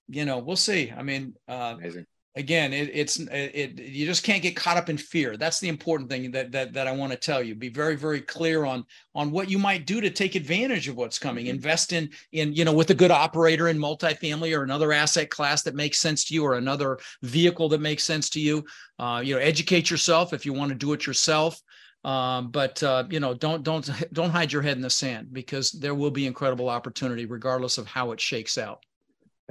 you 0.09 0.25
know 0.25 0.38
we'll 0.38 0.57
see 0.57 0.93
I 0.95 1.05
mean 1.05 1.35
uh, 1.49 1.77
Amazing 1.79 2.07
again 2.35 2.73
it, 2.73 2.90
it's 2.92 3.18
it, 3.18 3.29
it, 3.55 3.79
you 3.79 4.07
just 4.07 4.23
can't 4.23 4.42
get 4.42 4.57
caught 4.57 4.77
up 4.77 4.88
in 4.88 4.97
fear. 4.97 5.37
That's 5.37 5.61
the 5.61 5.68
important 5.68 6.09
thing 6.09 6.31
that 6.33 6.53
that, 6.53 6.73
that 6.73 6.87
i 6.87 6.92
want 6.92 7.12
to 7.12 7.18
tell 7.18 7.42
you. 7.42 7.55
Be 7.55 7.68
very 7.68 7.97
very 7.97 8.21
clear 8.21 8.64
on 8.64 8.85
on 9.14 9.31
what 9.31 9.51
you 9.51 9.59
might 9.59 9.87
do 9.87 10.01
to 10.01 10.11
take 10.11 10.35
advantage 10.35 10.88
of 10.88 10.97
what's 10.97 11.18
coming. 11.18 11.47
Mm-hmm. 11.47 11.57
invest 11.57 11.92
in 11.92 12.11
in 12.33 12.53
you 12.53 12.64
know 12.64 12.73
with 12.73 12.90
a 12.90 12.95
good 12.95 13.11
operator 13.11 13.68
in 13.68 13.79
multifamily 13.79 14.57
or 14.57 14.62
another 14.62 14.92
asset 14.92 15.31
class 15.31 15.62
that 15.62 15.75
makes 15.75 15.99
sense 15.99 16.25
to 16.25 16.35
you 16.35 16.45
or 16.45 16.55
another 16.55 16.99
vehicle 17.23 17.68
that 17.71 17.81
makes 17.81 18.05
sense 18.05 18.31
to 18.31 18.40
you. 18.40 18.64
Uh, 18.99 19.21
you 19.25 19.35
know 19.35 19.40
educate 19.40 19.90
yourself 19.90 20.33
if 20.33 20.47
you 20.47 20.53
want 20.53 20.71
to 20.71 20.75
do 20.77 20.92
it 20.92 21.07
yourself. 21.07 21.61
Um, 22.05 22.51
but 22.51 22.83
uh, 22.83 23.05
you 23.11 23.21
know 23.21 23.35
don't 23.35 23.62
don't 23.62 23.88
don't 24.12 24.31
hide 24.31 24.53
your 24.53 24.62
head 24.62 24.77
in 24.77 24.83
the 24.83 24.90
sand 24.90 25.29
because 25.33 25.71
there 25.73 25.95
will 25.95 26.11
be 26.11 26.27
incredible 26.27 26.68
opportunity 26.68 27.27
regardless 27.27 27.79
of 27.79 27.87
how 27.87 28.12
it 28.12 28.21
shakes 28.21 28.59
out 28.59 28.85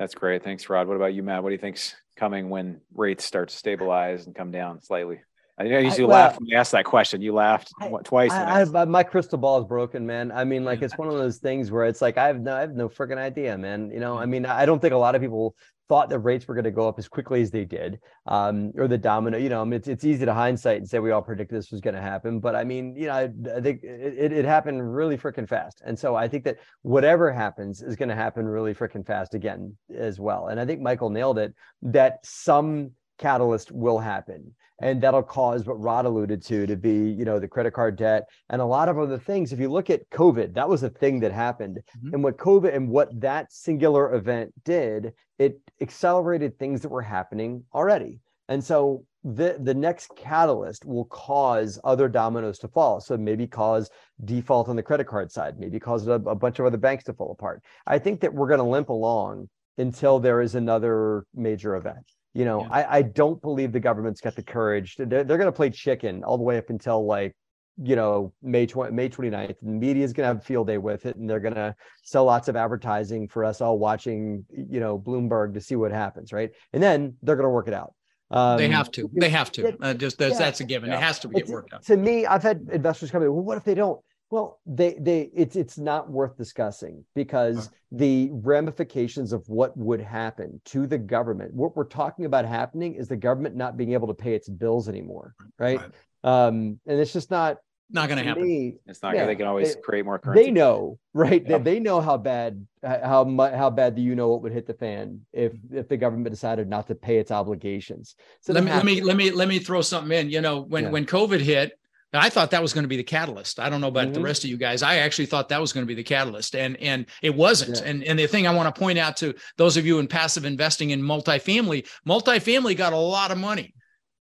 that's 0.02 0.16
great 0.16 0.44
thanks 0.44 0.70
rod 0.70 0.88
what 0.88 0.96
about 0.96 1.14
you 1.14 1.22
matt 1.22 1.44
what 1.44 1.50
do 1.50 1.54
you 1.54 1.60
think's 1.60 1.96
coming 2.22 2.50
when 2.50 2.80
rates 2.94 3.26
start 3.26 3.50
to 3.50 3.56
stabilize 3.56 4.28
and 4.28 4.36
come 4.36 4.52
down 4.52 4.80
slightly? 4.80 5.20
I 5.58 5.64
know 5.64 5.80
you 5.80 5.90
well, 6.08 6.18
laughed 6.18 6.40
when 6.40 6.48
you 6.48 6.56
asked 6.58 6.72
that 6.72 6.86
question. 6.86 7.22
You 7.22 7.34
laughed 7.34 7.72
I, 7.80 7.90
twice. 8.04 8.32
I, 8.32 8.62
I, 8.62 8.86
my 8.86 9.04
crystal 9.04 9.38
ball 9.38 9.60
is 9.60 9.66
broken, 9.66 10.06
man. 10.06 10.32
I 10.32 10.44
mean, 10.44 10.64
like 10.64 10.82
it's 10.86 10.98
one 10.98 11.08
of 11.08 11.16
those 11.16 11.38
things 11.38 11.72
where 11.72 11.86
it's 11.86 12.02
like 12.02 12.18
I 12.18 12.28
have 12.28 12.40
no, 12.40 12.56
I 12.56 12.62
have 12.62 12.76
no 12.76 12.90
freaking 12.90 13.18
idea, 13.18 13.58
man. 13.58 13.92
You 13.92 14.00
know, 14.00 14.18
I 14.18 14.22
mm-hmm. 14.22 14.32
mean, 14.32 14.46
I 14.46 14.66
don't 14.66 14.80
think 14.80 14.94
a 14.94 14.98
lot 14.98 15.16
of 15.16 15.22
people 15.22 15.56
thought 15.92 16.08
that 16.08 16.20
rates 16.20 16.48
were 16.48 16.56
going 16.56 16.64
to 16.64 16.72
go 16.72 16.88
up 16.88 16.98
as 16.98 17.10
quickly 17.10 17.42
as 17.42 17.52
they 17.52 17.66
did, 17.66 18.00
um, 18.26 18.72
or 18.78 18.88
the 18.88 18.98
domino. 18.98 19.38
You 19.38 19.50
know, 19.50 19.60
I 19.60 19.66
mean, 19.66 19.74
it's 19.74 19.90
it's 19.90 20.06
easy 20.06 20.24
to 20.24 20.34
hindsight 20.34 20.78
and 20.78 20.88
say 20.88 21.00
we 21.00 21.12
all 21.12 21.22
predicted 21.22 21.58
this 21.58 21.70
was 21.70 21.82
going 21.82 21.96
to 21.96 22.02
happen, 22.02 22.40
but 22.40 22.56
I 22.56 22.64
mean, 22.64 22.96
you 22.96 23.08
know, 23.08 23.14
I, 23.14 23.24
I 23.54 23.60
think 23.60 23.84
it, 23.84 24.32
it 24.32 24.46
happened 24.46 24.96
really 24.96 25.18
freaking 25.18 25.50
fast, 25.50 25.82
and 25.86 26.00
so 26.00 26.16
I 26.16 26.30
think 26.30 26.46
that 26.46 26.60
whatever 26.84 27.30
happens 27.30 27.82
is 27.82 27.98
going 27.98 28.08
to 28.08 28.16
happen 28.16 28.48
really 28.48 28.74
freaking 28.74 29.06
fast 29.06 29.34
again 29.34 29.76
as 29.94 30.18
well. 30.18 30.48
And 30.48 30.62
I 30.62 30.66
think 30.66 30.80
Michael 30.80 31.10
nailed 31.10 31.38
it 31.38 31.54
that 31.82 32.20
some 32.24 32.92
catalyst 33.18 33.70
will 33.74 34.00
happen 34.00 34.54
and 34.82 35.02
that'll 35.02 35.24
cause 35.24 35.65
what 35.65 35.80
Rod 35.80 36.06
alluded 36.06 36.41
to 36.44 36.65
to 36.65 36.76
be, 36.76 37.10
you 37.12 37.24
know, 37.24 37.39
the 37.39 37.48
credit 37.48 37.72
card 37.72 37.96
debt 37.96 38.28
and 38.50 38.62
a 38.62 38.65
lot 38.65 38.89
of 38.89 38.98
other 38.98 39.17
things. 39.17 39.54
If 39.54 39.60
you 39.60 39.70
look 39.70 39.89
at 39.89 40.10
COVID, 40.10 40.54
that 40.56 40.67
was 40.67 40.84
a 40.84 40.89
thing 40.89 41.20
that 41.22 41.32
happened. 41.32 41.80
Mm-hmm. 41.98 42.13
And 42.13 42.24
what 42.24 42.38
COVID 42.38 42.76
and 42.76 42.89
what 42.89 43.20
that 43.22 43.52
singular 43.52 44.13
event 44.13 44.54
did, 44.65 45.13
it 45.38 45.60
accelerated 45.80 46.58
things 46.58 46.82
that 46.82 46.89
were 46.89 47.02
happening 47.02 47.63
already. 47.74 48.20
And 48.50 48.63
so 48.63 49.06
the 49.24 49.58
the 49.60 49.74
next 49.74 50.12
catalyst 50.15 50.84
will 50.84 51.06
cause 51.06 51.80
other 51.84 52.10
dominoes 52.10 52.58
to 52.60 52.67
fall. 52.67 53.00
So 53.00 53.15
maybe 53.17 53.46
cause 53.46 53.89
default 54.26 54.67
on 54.67 54.76
the 54.76 54.84
credit 54.84 55.06
card 55.06 55.32
side, 55.32 55.60
maybe 55.60 55.80
cause 55.80 56.08
a, 56.08 56.13
a 56.13 56.36
bunch 56.36 56.60
of 56.60 56.65
other 56.65 56.78
banks 56.78 57.04
to 57.06 57.13
fall 57.13 57.32
apart. 57.32 57.63
I 57.86 58.00
think 58.00 58.22
that 58.22 58.34
we're 58.34 58.48
going 58.48 58.58
to 58.58 58.63
limp 58.63 58.89
along 58.89 59.48
until 59.78 60.20
there 60.20 60.41
is 60.41 60.56
another 60.56 61.26
major 61.36 61.76
event. 61.76 62.12
You 62.34 62.46
know, 62.46 62.62
yeah. 62.62 62.70
I, 62.72 62.98
I 62.98 63.02
don't 63.02 63.41
believe 63.41 63.72
the 63.72 63.80
government's 63.80 64.22
got 64.22 64.36
the 64.36 64.44
courage. 64.44 64.96
To, 64.96 65.06
they're, 65.06 65.24
they're 65.24 65.38
going 65.38 65.48
to 65.48 65.56
play 65.56 65.70
chicken 65.70 66.24
all 66.24 66.38
the 66.38 66.44
way 66.44 66.58
up 66.58 66.70
until 66.70 67.06
like, 67.06 67.36
you 67.82 67.96
know, 67.96 68.34
May 68.41 68.65
20, 68.65 68.94
May 68.94 69.10
29th. 69.10 69.56
The 69.62 69.70
media 69.70 70.04
is 70.04 70.13
going 70.13 70.24
to 70.24 70.28
have 70.28 70.38
a 70.38 70.41
field 70.41 70.67
day 70.67 70.78
with 70.78 71.06
it, 71.06 71.15
and 71.15 71.30
they're 71.30 71.39
going 71.39 71.56
to 71.56 71.76
sell 72.04 72.26
lots 72.26 72.48
of 72.48 72.56
advertising 72.56 73.28
for 73.28 73.43
us 73.43 73.60
all 73.60 73.80
watching, 73.80 74.45
you 74.51 74.80
know, 74.80 74.97
Bloomberg 74.97 75.53
to 75.56 75.62
see 75.62 75.76
what 75.76 75.91
happens, 75.91 76.32
right? 76.32 76.51
And 76.74 76.82
then 76.82 77.16
they're 77.22 77.36
going 77.36 77.45
to 77.45 77.49
work 77.49 77.68
it 77.68 77.74
out. 77.74 77.93
Um, 78.30 78.58
they 78.58 78.70
have 78.70 78.91
to. 78.91 79.10
They 79.14 79.30
have 79.30 79.51
to. 79.53 79.76
Uh, 79.82 79.93
just 79.93 80.20
yeah, 80.20 80.30
that's 80.30 80.62
a 80.62 80.64
given. 80.64 80.89
Yeah. 80.89 80.97
It 80.97 81.01
has 81.01 81.20
to 81.20 81.28
get 81.28 81.47
worked 81.47 81.74
out. 81.74 81.84
To 81.84 81.97
me, 81.97 82.26
I've 82.26 82.43
had 82.43 82.68
investors 82.72 83.12
come 83.12 83.24
in. 83.24 83.34
Well, 83.34 83.43
what 83.43 83.58
if 83.58 83.66
they 83.66 83.76
don't? 83.76 83.99
Well, 84.32 84.60
they 84.66 84.94
they 85.00 85.30
it's 85.36 85.56
it's 85.58 85.78
not 85.78 86.10
worth 86.10 86.38
discussing 86.38 87.04
because 87.16 87.70
the 87.92 88.30
ramifications 88.32 89.34
of 89.34 89.48
what 89.50 89.76
would 89.78 90.00
happen 90.00 90.62
to 90.66 90.88
the 90.88 90.98
government. 90.98 91.54
What 91.54 91.76
we're 91.76 91.84
talking 91.84 92.24
about 92.26 92.46
happening 92.46 92.96
is 92.96 93.10
the 93.10 93.18
government 93.18 93.56
not 93.56 93.76
being 93.76 93.92
able 93.92 94.08
to 94.08 94.14
pay 94.14 94.34
its 94.34 94.48
bills 94.48 94.88
anymore, 94.88 95.36
right? 95.60 95.80
right. 95.80 95.92
Um, 96.24 96.80
and 96.88 97.00
it's 97.00 97.12
just 97.12 97.30
not 97.30 97.58
Not 97.94 98.08
going 98.08 98.20
to 98.20 98.24
happen. 98.24 98.44
Me, 98.44 98.76
It's 98.88 99.04
not 99.04 99.16
Yeah, 99.16 99.26
they 99.26 99.36
can 99.36 99.48
always 99.48 99.76
they- 99.76 99.82
create 99.82 100.06
more 100.06 100.18
currency. 100.18 100.46
they 100.46 100.52
know, 100.52 100.98
right? 101.14 101.44
Yeah. 101.46 101.58
They, 101.58 101.74
they 101.74 101.80
know 101.82 102.00
how 102.00 102.16
bad 102.18 102.66
how 102.82 103.26
mu- 103.26 103.52
how 103.62 103.70
bad 103.70 103.98
the 103.98 104.02
you 104.02 104.16
know 104.16 104.30
what 104.30 104.42
would 104.44 104.54
hit 104.54 104.66
the 104.66 104.74
fan 104.74 105.26
if 105.34 105.52
Mm-hmm. 105.52 105.78
if 105.78 105.90
the 105.90 105.98
government 105.98 106.30
decided 106.30 106.70
not 106.70 106.88
to 106.88 106.96
pay 106.96 107.18
its 107.18 107.32
obligations. 107.32 108.16
So 108.40 108.54
let 108.54 108.64
me 108.64 108.70
have 108.72 108.86
let 108.86 108.86
me 108.86 109.02
let 109.02 109.18
me 109.18 109.32
let 109.32 109.50
me 109.50 109.60
throw 109.60 109.82
something 109.82 110.18
in. 110.18 110.30
You 110.30 110.40
know, 110.40 110.62
when 110.62 110.84
Yeah. 110.86 110.92
when 110.92 111.06
COVID 111.06 111.42
hit, 111.42 111.74
I 112.14 112.30
thought 112.30 112.51
that 112.51 112.62
was 112.62 112.74
going 112.74 112.84
to 112.84 112.89
be 112.89 112.97
the 112.97 113.03
catalyst. 113.03 113.59
I 113.59 113.70
don't 113.70 113.80
know 113.80 113.88
about 113.88 114.14
the 114.14 114.20
Mhm. 114.20 114.24
rest 114.24 114.43
of 114.43 114.49
you 114.49 114.57
guys. 114.57 114.84
I 114.84 114.97
actually 114.97 115.28
thought 115.28 115.47
that 115.49 115.62
was 115.62 115.72
going 115.72 115.84
to 115.84 115.88
be 115.88 115.95
the 115.95 116.03
catalyst, 116.03 116.55
and 116.55 116.76
and 116.78 117.05
it 117.22 117.34
wasn't. 117.34 117.78
Yeah. 117.78 117.86
And 117.89 118.03
and 118.03 118.20
the 118.20 118.28
thing 118.28 118.47
I 118.47 118.53
want 118.53 118.74
to 118.74 118.78
point 118.80 118.99
out 118.99 119.16
to 119.18 119.34
those 119.57 119.78
of 119.78 119.86
you 119.86 119.99
in 119.99 120.07
passive 120.07 120.43
investing 120.43 120.89
in 120.89 121.01
multifamily, 121.01 121.88
multifamily 122.07 122.76
got 122.76 122.93
a 122.93 122.97
lot 122.97 123.32
of 123.32 123.38
money. 123.38 123.74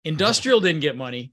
Industrial 0.05 0.59
didn't 0.59 0.81
get 0.81 0.95
money. 0.95 1.31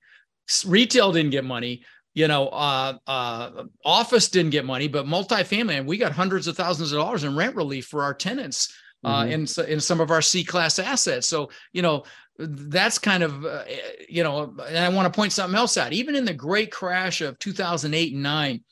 Retail 0.65 1.13
didn't 1.13 1.31
get 1.33 1.45
money. 1.45 1.85
You 2.15 2.29
know, 2.29 2.49
uh, 2.49 2.97
uh, 3.07 3.65
office 3.85 4.29
didn't 4.29 4.53
get 4.53 4.65
money, 4.65 4.89
but 4.89 5.05
multifamily, 5.05 5.77
and 5.79 5.87
we 5.87 5.99
got 5.99 6.13
hundreds 6.13 6.47
of 6.47 6.57
thousands 6.57 6.93
of 6.93 6.99
dollars 6.99 7.25
in 7.25 7.37
rent 7.37 7.55
relief 7.55 7.87
for 7.87 8.03
our 8.03 8.15
tenants 8.15 8.73
uh, 9.05 9.25
Mhm. 9.25 9.59
in 9.61 9.73
in 9.75 9.81
some 9.81 10.01
of 10.01 10.11
our 10.11 10.23
C 10.23 10.43
class 10.43 10.79
assets. 10.79 11.27
So 11.29 11.51
you 11.73 11.83
know, 11.83 12.05
that's 12.39 12.99
kind 12.99 13.23
of 13.23 13.45
uh, 13.45 13.65
you 14.09 14.23
know 14.23 14.55
and 14.67 14.79
i 14.79 14.89
want 14.89 15.11
to 15.13 15.17
point 15.17 15.33
something 15.33 15.57
else 15.57 15.77
out 15.77 15.93
even 15.93 16.15
in 16.15 16.25
the 16.25 16.35
great 16.35 16.71
crash 16.71 17.21
of 17.21 17.39
2008 17.39 18.13
and 18.13 18.23
9 18.23 18.65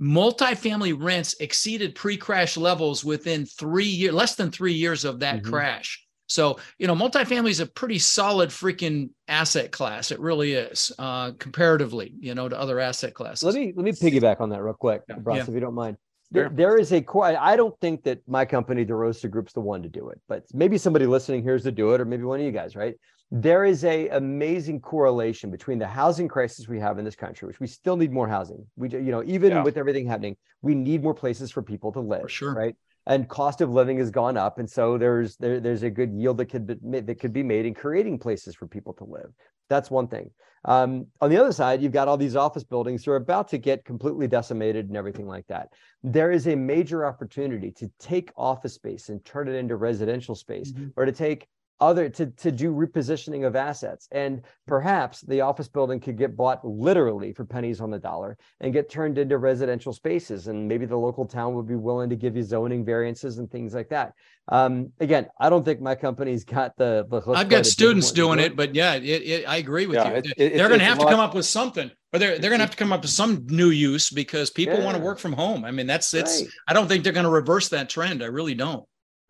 multifamily 0.00 0.96
rents 1.00 1.34
exceeded 1.40 1.94
pre-crash 1.94 2.56
levels 2.56 3.04
within 3.04 3.46
three 3.46 3.84
years 3.84 4.14
less 4.14 4.34
than 4.34 4.50
three 4.50 4.72
years 4.72 5.04
of 5.04 5.20
that 5.20 5.42
Mhm. 5.42 5.44
crash 5.50 6.04
so 6.26 6.58
you 6.78 6.86
know 6.86 6.94
multifamily 6.94 7.50
is 7.50 7.60
a 7.60 7.66
pretty 7.66 7.98
solid 7.98 8.48
freaking 8.50 9.10
asset 9.28 9.70
class 9.70 10.10
it 10.10 10.18
really 10.18 10.54
is 10.54 10.90
uh 10.98 11.32
comparatively 11.32 12.14
you 12.18 12.34
know 12.34 12.48
to 12.48 12.58
other 12.58 12.80
asset 12.80 13.14
classes 13.14 13.42
Let 13.44 13.54
me 13.54 13.72
let 13.76 13.84
me 13.84 13.92
piggyback 13.92 14.40
on 14.40 14.48
that 14.50 14.62
real 14.62 14.74
quick, 14.74 15.02
Yeah. 15.08 15.16
Yeah. 15.30 15.42
if 15.42 15.48
you 15.48 15.60
don't 15.60 15.74
mind. 15.74 15.96
There- 16.32 16.44
Sure. 16.44 16.56
there 16.56 16.78
is 16.78 16.92
a 16.92 17.00
core. 17.02 17.26
I 17.26 17.56
don't 17.56 17.78
think 17.80 18.02
that 18.04 18.26
my 18.26 18.44
company, 18.44 18.84
DeRosa 18.86 19.30
Group's 19.30 19.52
the 19.52 19.60
one 19.60 19.82
to 19.82 19.88
do 19.88 20.08
it, 20.08 20.20
but 20.28 20.44
maybe 20.54 20.78
somebody 20.78 21.06
listening 21.06 21.42
here 21.42 21.54
is 21.54 21.62
to 21.64 21.72
do 21.72 21.92
it, 21.92 22.00
or 22.00 22.04
maybe 22.06 22.24
one 22.24 22.40
of 22.40 22.46
you 22.46 22.52
guys, 22.52 22.74
right? 22.74 22.94
There 23.30 23.64
is 23.64 23.84
a 23.84 24.08
amazing 24.08 24.80
correlation 24.80 25.50
between 25.50 25.78
the 25.78 25.86
housing 25.86 26.28
crisis 26.28 26.68
we 26.68 26.80
have 26.80 26.98
in 26.98 27.04
this 27.04 27.16
country, 27.16 27.46
which 27.46 27.60
we 27.60 27.66
still 27.66 27.96
need 27.96 28.12
more 28.12 28.28
housing. 28.28 28.66
We, 28.76 28.88
do- 28.88 28.98
you 29.00 29.10
know, 29.10 29.22
even 29.24 29.50
Yeah. 29.52 29.62
with 29.62 29.76
everything 29.76 30.06
happening, 30.06 30.36
we 30.62 30.74
need 30.74 31.02
more 31.02 31.14
places 31.14 31.50
for 31.50 31.62
people 31.62 31.92
to 31.92 32.00
live. 32.00 32.30
sure. 32.30 32.54
right? 32.54 32.76
And 33.06 33.28
cost 33.28 33.60
of 33.60 33.68
living 33.70 33.98
has 33.98 34.10
gone 34.10 34.36
up, 34.36 34.58
and 34.58 34.70
so 34.70 34.96
there's 34.96 35.36
there, 35.38 35.58
there's 35.60 35.82
a 35.82 35.90
good 35.90 36.12
yield 36.12 36.38
that 36.38 36.46
could 36.46 36.66
be 36.68 37.00
that 37.00 37.18
could 37.20 37.32
be 37.32 37.42
made 37.42 37.66
in 37.66 37.74
creating 37.74 38.18
places 38.20 38.54
for 38.54 38.66
people 38.68 38.92
to 38.94 39.04
live. 39.04 39.30
That's 39.68 39.90
one 39.90 40.06
thing. 40.06 40.30
Um, 40.64 41.06
on 41.20 41.30
the 41.30 41.36
other 41.36 41.52
side, 41.52 41.82
you've 41.82 41.92
got 41.92 42.06
all 42.08 42.16
these 42.16 42.36
office 42.36 42.62
buildings 42.64 43.04
that 43.04 43.10
are 43.10 43.16
about 43.16 43.48
to 43.48 43.58
get 43.58 43.84
completely 43.84 44.28
decimated 44.28 44.88
and 44.88 44.96
everything 44.96 45.26
like 45.26 45.46
that. 45.48 45.72
There 46.02 46.30
is 46.30 46.46
a 46.46 46.54
major 46.54 47.04
opportunity 47.04 47.72
to 47.72 47.90
take 47.98 48.30
office 48.36 48.74
space 48.74 49.08
and 49.08 49.24
turn 49.24 49.48
it 49.48 49.54
into 49.54 49.76
residential 49.76 50.34
space, 50.34 50.72
Mhm. 50.72 50.92
or 50.96 51.04
to 51.04 51.12
take 51.12 51.48
other 51.82 52.08
to 52.08 52.26
to 52.26 52.50
do 52.52 52.72
repositioning 52.72 53.46
of 53.46 53.56
assets. 53.56 54.08
And 54.12 54.42
perhaps 54.66 55.20
the 55.22 55.40
office 55.42 55.68
building 55.68 55.98
could 56.00 56.16
get 56.16 56.36
bought 56.36 56.64
literally 56.64 57.32
for 57.32 57.44
pennies 57.44 57.80
on 57.80 57.90
the 57.90 57.98
dollar 57.98 58.38
and 58.60 58.72
get 58.72 58.88
turned 58.88 59.18
into 59.18 59.36
residential 59.36 59.92
spaces. 59.92 60.46
And 60.46 60.68
maybe 60.68 60.86
the 60.86 60.96
local 60.96 61.26
town 61.26 61.54
would 61.54 61.66
be 61.66 61.74
willing 61.74 62.08
to 62.10 62.16
give 62.16 62.36
you 62.36 62.44
zoning 62.44 62.84
variances 62.84 63.38
and 63.38 63.50
things 63.50 63.74
like 63.74 63.88
that. 63.90 64.12
Um, 64.48 64.92
again, 65.00 65.26
I 65.40 65.50
don't 65.50 65.64
think 65.64 65.80
my 65.80 65.94
company's 65.94 66.44
got 66.44 66.76
the. 66.76 67.04
the 67.10 67.20
I've 67.32 67.48
got 67.48 67.66
students 67.66 68.10
doing 68.12 68.38
it, 68.38 68.56
but 68.56 68.74
yeah, 68.74 68.94
it, 68.94 69.02
it, 69.04 69.48
I 69.48 69.56
agree 69.56 69.86
with 69.86 69.96
Yeah, 69.98 70.10
you. 70.10 70.16
it- 70.16 70.24
They're- 70.24 70.46
it- 70.46 70.56
they're 70.56 70.68
going 70.68 70.80
to 70.80 70.84
have 70.86 70.98
to 70.98 71.04
come 71.06 71.20
up 71.20 71.34
with 71.34 71.46
something, 71.46 71.90
or 72.12 72.18
they're 72.18 72.38
they're 72.38 72.50
going 72.50 72.58
to 72.60 72.64
have 72.64 72.70
to 72.72 72.76
come 72.76 72.92
up 72.92 73.02
with 73.02 73.10
some 73.10 73.46
new 73.48 73.70
use 73.70 74.10
because 74.10 74.50
people 74.50 74.82
want 74.82 74.96
to 74.96 75.02
work 75.02 75.18
from 75.18 75.32
home. 75.32 75.64
I 75.64 75.70
mean, 75.70 75.86
that's 75.86 76.12
it's. 76.14 76.42
Right. 76.42 76.50
I 76.68 76.72
don't 76.74 76.88
think 76.88 77.04
they're 77.04 77.12
going 77.12 77.24
to 77.24 77.30
reverse 77.30 77.68
that 77.70 77.88
trend. 77.88 78.22
I 78.22 78.26
really 78.26 78.54
don't. 78.54 78.84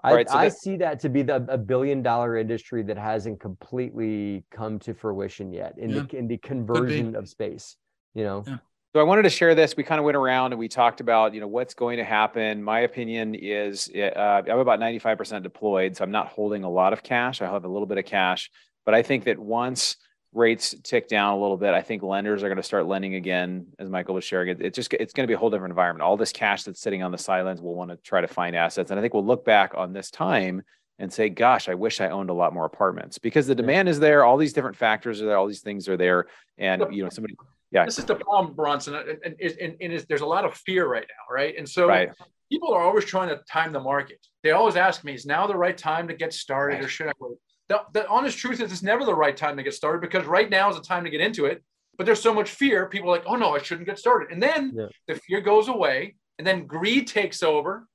I, 0.04 0.14
Right, 0.14 0.28
so 0.28 0.36
I 0.36 0.48
that- 0.48 0.58
see 0.58 0.76
that 0.78 1.00
to 1.00 1.08
be 1.08 1.22
the, 1.22 1.36
a 1.48 1.58
billion 1.58 2.02
dollar 2.02 2.36
industry 2.36 2.82
that 2.84 2.98
hasn't 2.98 3.40
completely 3.40 4.44
come 4.50 4.78
to 4.80 4.94
fruition 4.94 5.52
yet 5.52 5.74
in 5.78 5.92
the 5.92 6.16
in 6.16 6.26
the 6.28 6.38
conversion 6.38 7.14
of 7.14 7.28
space. 7.28 7.76
You 8.14 8.24
know, 8.24 8.44
Yeah. 8.46 8.56
So 8.94 9.00
I 9.00 9.04
wanted 9.04 9.22
to 9.22 9.30
share 9.30 9.54
this. 9.54 9.74
We 9.74 9.84
kind 9.84 9.98
of 9.98 10.04
went 10.04 10.18
around 10.18 10.52
and 10.52 10.58
we 10.58 10.68
talked 10.68 11.00
about, 11.00 11.32
you 11.32 11.40
know, 11.40 11.46
what's 11.48 11.72
going 11.72 11.96
to 11.96 12.04
happen. 12.04 12.62
My 12.62 12.80
opinion 12.80 13.34
is 13.34 13.90
uh, 13.96 14.42
I'm 14.46 14.58
about 14.58 14.80
95% 14.80 15.42
deployed, 15.42 15.96
so 15.96 16.04
I'm 16.04 16.10
not 16.10 16.26
holding 16.28 16.62
a 16.62 16.68
lot 16.68 16.92
of 16.92 17.02
cash. 17.02 17.40
I 17.40 17.46
have 17.46 17.64
a 17.64 17.68
little 17.68 17.86
bit 17.86 17.96
of 17.96 18.04
cash, 18.04 18.50
but 18.84 18.94
I 18.94 19.00
think 19.00 19.24
that 19.24 19.38
once 19.38 19.96
rates 20.32 20.74
tick 20.82 21.08
down 21.08 21.34
a 21.34 21.40
little 21.40 21.56
bit, 21.56 21.74
I 21.74 21.82
think 21.82 22.02
lenders 22.02 22.42
are 22.42 22.48
going 22.48 22.56
to 22.56 22.62
start 22.62 22.86
lending 22.86 23.14
again. 23.14 23.66
As 23.78 23.88
Michael 23.88 24.14
was 24.14 24.24
sharing, 24.24 24.48
it, 24.48 24.62
it 24.62 24.74
just 24.74 24.92
it's 24.94 25.12
going 25.12 25.24
to 25.24 25.28
be 25.28 25.34
a 25.34 25.38
whole 25.38 25.50
different 25.50 25.72
environment. 25.72 26.02
All 26.02 26.16
this 26.16 26.32
cash 26.32 26.64
that's 26.64 26.80
sitting 26.80 27.02
on 27.02 27.12
the 27.12 27.18
sidelines 27.18 27.60
will 27.60 27.74
want 27.74 27.90
to 27.90 27.96
try 27.98 28.20
to 28.20 28.28
find 28.28 28.56
assets, 28.56 28.90
and 28.90 28.98
I 28.98 29.02
think 29.02 29.14
we'll 29.14 29.26
look 29.26 29.44
back 29.44 29.72
on 29.76 29.92
this 29.92 30.10
time 30.10 30.62
and 30.98 31.12
say, 31.12 31.28
"Gosh, 31.28 31.68
I 31.68 31.74
wish 31.74 32.00
I 32.00 32.08
owned 32.08 32.30
a 32.30 32.34
lot 32.34 32.54
more 32.54 32.64
apartments 32.64 33.18
because 33.18 33.46
the 33.46 33.54
demand 33.54 33.88
is 33.88 34.00
there. 34.00 34.24
All 34.24 34.36
these 34.36 34.52
different 34.52 34.76
factors 34.76 35.20
are 35.20 35.26
there. 35.26 35.36
All 35.36 35.46
these 35.46 35.62
things 35.62 35.88
are 35.88 35.96
there, 35.96 36.26
and 36.58 36.84
you 36.90 37.02
know, 37.02 37.10
somebody." 37.10 37.34
Yeah, 37.70 37.86
This 37.86 37.98
is 37.98 38.04
the 38.04 38.16
problem, 38.16 38.54
Bronson, 38.54 38.94
and, 38.94 39.34
and, 39.40 39.76
and, 39.80 40.04
there's 40.06 40.20
a 40.20 40.26
lot 40.26 40.44
of 40.44 40.52
fear 40.52 40.86
right 40.86 41.06
now, 41.08 41.34
right? 41.34 41.54
And 41.56 41.66
so 41.66 41.88
right. 41.88 42.10
people 42.50 42.70
are 42.74 42.82
always 42.82 43.06
trying 43.06 43.30
to 43.30 43.40
time 43.50 43.72
the 43.72 43.80
market. 43.80 44.18
They 44.42 44.50
always 44.50 44.76
ask 44.76 45.04
me, 45.04 45.14
is 45.14 45.24
now 45.24 45.46
the 45.46 45.56
right 45.56 45.76
time 45.76 46.06
to 46.08 46.12
get 46.12 46.34
started 46.34 46.74
Right. 46.74 46.84
or 46.84 46.88
should 46.88 47.06
I 47.06 47.12
wait? 47.18 47.38
The, 47.72 47.80
the 48.00 48.08
honest 48.08 48.36
truth 48.36 48.60
is 48.60 48.70
it's 48.70 48.82
never 48.82 49.04
the 49.06 49.14
right 49.14 49.36
time 49.36 49.56
to 49.56 49.62
get 49.62 49.72
started 49.72 50.02
because 50.02 50.26
right 50.26 50.50
now 50.50 50.68
is 50.68 50.76
the 50.76 50.82
time 50.82 51.04
to 51.04 51.10
get 51.10 51.22
into 51.22 51.46
it. 51.46 51.62
But 51.96 52.04
there's 52.04 52.20
so 52.20 52.34
much 52.34 52.50
fear. 52.50 52.86
People 52.86 53.08
are 53.08 53.16
like, 53.16 53.24
oh 53.26 53.36
no, 53.36 53.54
I 53.54 53.62
shouldn't 53.62 53.86
get 53.86 53.98
started. 53.98 54.30
And 54.30 54.42
then 54.42 54.72
Yeah. 54.74 54.86
the 55.08 55.14
fear 55.14 55.40
goes 55.40 55.68
away 55.68 56.16
and 56.38 56.46
then 56.46 56.66
greed 56.66 57.06
takes 57.06 57.42
over. 57.42 57.88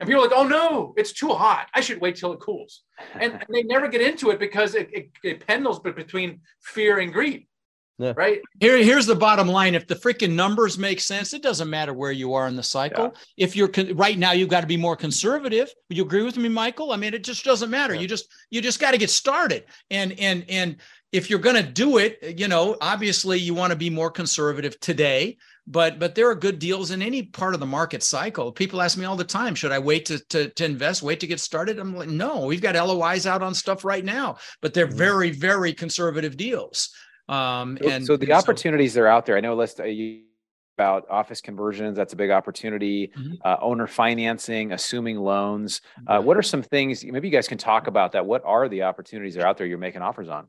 And 0.00 0.08
people 0.08 0.22
are 0.22 0.28
like, 0.28 0.36
oh 0.38 0.46
no, 0.46 0.94
it's 0.96 1.12
too 1.12 1.28
hot. 1.34 1.66
I 1.74 1.80
should 1.82 2.00
wait 2.00 2.16
till 2.16 2.32
it 2.32 2.40
cools. 2.40 2.84
And, 3.14 3.32
and 3.34 3.46
they 3.50 3.64
never 3.64 3.88
get 3.88 4.00
into 4.00 4.30
it 4.30 4.38
because 4.38 4.74
it, 4.74 4.88
it, 4.92 5.10
it 5.22 5.46
pendles 5.46 5.78
between 5.82 6.40
fear 6.62 6.98
and 7.00 7.12
greed. 7.12 7.48
Yeah. 7.98 8.12
Right. 8.16 8.40
Here, 8.60 8.78
here's 8.78 9.06
the 9.06 9.16
bottom 9.16 9.48
line. 9.48 9.74
If 9.74 9.88
the 9.88 9.96
freaking 9.96 10.32
numbers 10.34 10.78
make 10.78 11.00
sense, 11.00 11.34
it 11.34 11.42
doesn't 11.42 11.68
matter 11.68 11.92
where 11.92 12.12
you 12.12 12.32
are 12.34 12.46
in 12.46 12.54
the 12.54 12.62
cycle. 12.62 13.12
If 13.36 13.56
you're 13.56 13.66
con- 13.68 13.96
right 13.96 14.16
now, 14.16 14.30
you've 14.32 14.48
got 14.48 14.60
to 14.60 14.68
be 14.68 14.76
more 14.76 14.94
conservative. 14.94 15.68
Would 15.88 15.98
you 15.98 16.04
agree 16.04 16.22
with 16.22 16.36
me, 16.36 16.48
Michael? 16.48 16.92
I 16.92 16.96
mean, 16.96 17.12
it 17.12 17.24
just 17.24 17.44
doesn't 17.44 17.70
matter. 17.70 17.94
Yeah. 17.94 18.00
You 18.02 18.08
just 18.08 18.32
you 18.50 18.60
just 18.60 18.78
got 18.78 18.92
to 18.92 18.98
get 18.98 19.10
started. 19.10 19.64
And 19.90 20.14
and 20.20 20.44
and 20.48 20.76
if 21.10 21.28
you're 21.28 21.40
going 21.40 21.56
to 21.56 21.68
do 21.68 21.98
it, 21.98 22.38
you 22.38 22.46
know, 22.46 22.76
obviously 22.80 23.38
you 23.38 23.52
want 23.54 23.72
to 23.72 23.76
be 23.76 23.90
more 23.90 24.10
conservative 24.12 24.78
today. 24.78 25.36
But 25.66 25.98
but 25.98 26.14
there 26.14 26.30
are 26.30 26.36
good 26.36 26.60
deals 26.60 26.92
in 26.92 27.02
any 27.02 27.24
part 27.24 27.52
of 27.54 27.60
the 27.60 27.66
market 27.66 28.04
cycle. 28.04 28.52
People 28.52 28.80
ask 28.80 28.96
me 28.96 29.06
all 29.06 29.16
the 29.16 29.24
time, 29.24 29.56
should 29.56 29.72
I 29.72 29.80
wait 29.80 30.06
to 30.06 30.18
to, 30.28 30.48
to 30.50 30.64
invest, 30.64 31.02
wait 31.02 31.18
to 31.20 31.26
get 31.26 31.40
started? 31.40 31.80
I'm 31.80 31.96
like, 31.96 32.08
no, 32.08 32.46
we've 32.46 32.62
got 32.62 32.76
LOIs 32.76 33.26
out 33.26 33.42
on 33.42 33.54
stuff 33.54 33.84
right 33.84 34.04
now, 34.04 34.36
but 34.62 34.72
they're 34.72 34.86
Mhm. 34.86 34.94
very 34.96 35.30
very 35.30 35.72
conservative 35.74 36.36
deals. 36.36 36.90
Um, 37.28 37.78
So, 37.82 37.88
and 37.90 38.06
so 38.06 38.16
the 38.16 38.32
opportunities 38.32 38.96
are 38.96 39.06
out 39.06 39.26
there. 39.26 39.36
I 39.36 39.40
know 39.40 39.54
let's 39.54 39.78
uh, 39.78 39.84
you 39.84 40.22
about 40.76 41.10
office 41.10 41.40
conversions. 41.40 41.96
That's 41.96 42.12
a 42.12 42.16
big 42.16 42.30
opportunity. 42.30 43.08
Mhm. 43.18 43.38
Uh, 43.44 43.56
owner 43.60 43.88
financing, 43.88 44.70
assuming 44.70 45.18
loans. 45.18 45.80
Uh, 46.06 46.22
what 46.22 46.36
are 46.36 46.42
some 46.42 46.62
things? 46.62 47.04
Maybe 47.04 47.26
you 47.26 47.32
guys 47.32 47.48
can 47.48 47.58
talk 47.58 47.88
about 47.88 48.12
that. 48.12 48.24
What 48.24 48.42
are 48.44 48.68
the 48.68 48.84
opportunities 48.84 49.34
that 49.34 49.42
are 49.42 49.46
out 49.48 49.58
there 49.58 49.66
you're 49.66 49.76
making 49.76 50.02
offers 50.02 50.28
on? 50.28 50.46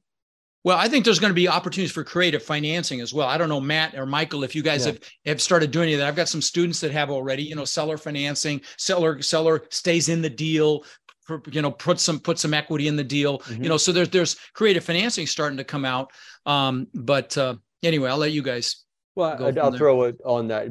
Well, 0.64 0.78
I 0.78 0.88
think 0.88 1.04
there's 1.04 1.18
going 1.18 1.32
to 1.32 1.36
be 1.36 1.48
opportunities 1.48 1.92
for 1.92 2.04
creative 2.04 2.44
financing 2.44 3.02
as 3.02 3.12
well. 3.12 3.28
I 3.28 3.40
don't 3.40 3.50
know, 3.50 3.60
Matt 3.62 3.96
or 3.96 4.06
Michael, 4.06 4.44
if 4.44 4.54
you 4.54 4.62
guys 4.62 4.86
Yeah. 4.86 4.92
have, 4.92 5.00
have 5.26 5.42
started 5.42 5.72
doing 5.72 5.86
any 5.86 5.94
of 5.94 6.00
that. 6.00 6.08
I've 6.08 6.16
got 6.16 6.30
some 6.30 6.44
students 6.44 6.80
that 6.82 6.92
have 6.92 7.10
already, 7.10 7.42
you 7.44 7.56
know, 7.56 7.66
seller 7.66 7.98
financing, 7.98 8.62
seller, 8.78 9.24
seller 9.24 9.64
stays 9.72 10.10
in 10.10 10.22
the 10.22 10.30
deal, 10.30 10.84
you 11.52 11.62
know, 11.62 11.72
put 11.72 12.00
some, 12.00 12.20
put 12.20 12.40
some 12.40 12.54
equity 12.54 12.88
in 12.88 12.96
the 12.96 13.04
deal, 13.04 13.40
Mhm. 13.40 13.64
you 13.64 13.70
know, 13.70 13.78
so 13.78 13.92
there's, 13.92 14.10
there's 14.10 14.36
creative 14.54 14.84
financing 14.84 15.28
starting 15.28 15.58
to 15.58 15.64
come 15.64 15.86
out. 15.86 16.12
Um, 16.46 16.88
but, 16.94 17.38
uh, 17.38 17.56
anyway, 17.84 18.10
I'll 18.10 18.18
let 18.18 18.32
you 18.32 18.42
guys. 18.42 18.84
Well, 19.16 19.38
go 19.38 19.48
I'd- 19.48 19.56
from 19.56 19.66
I'll 19.66 19.72
there. 19.72 19.78
throw 19.78 20.04
it 20.04 20.16
on 20.26 20.48
that. 20.48 20.68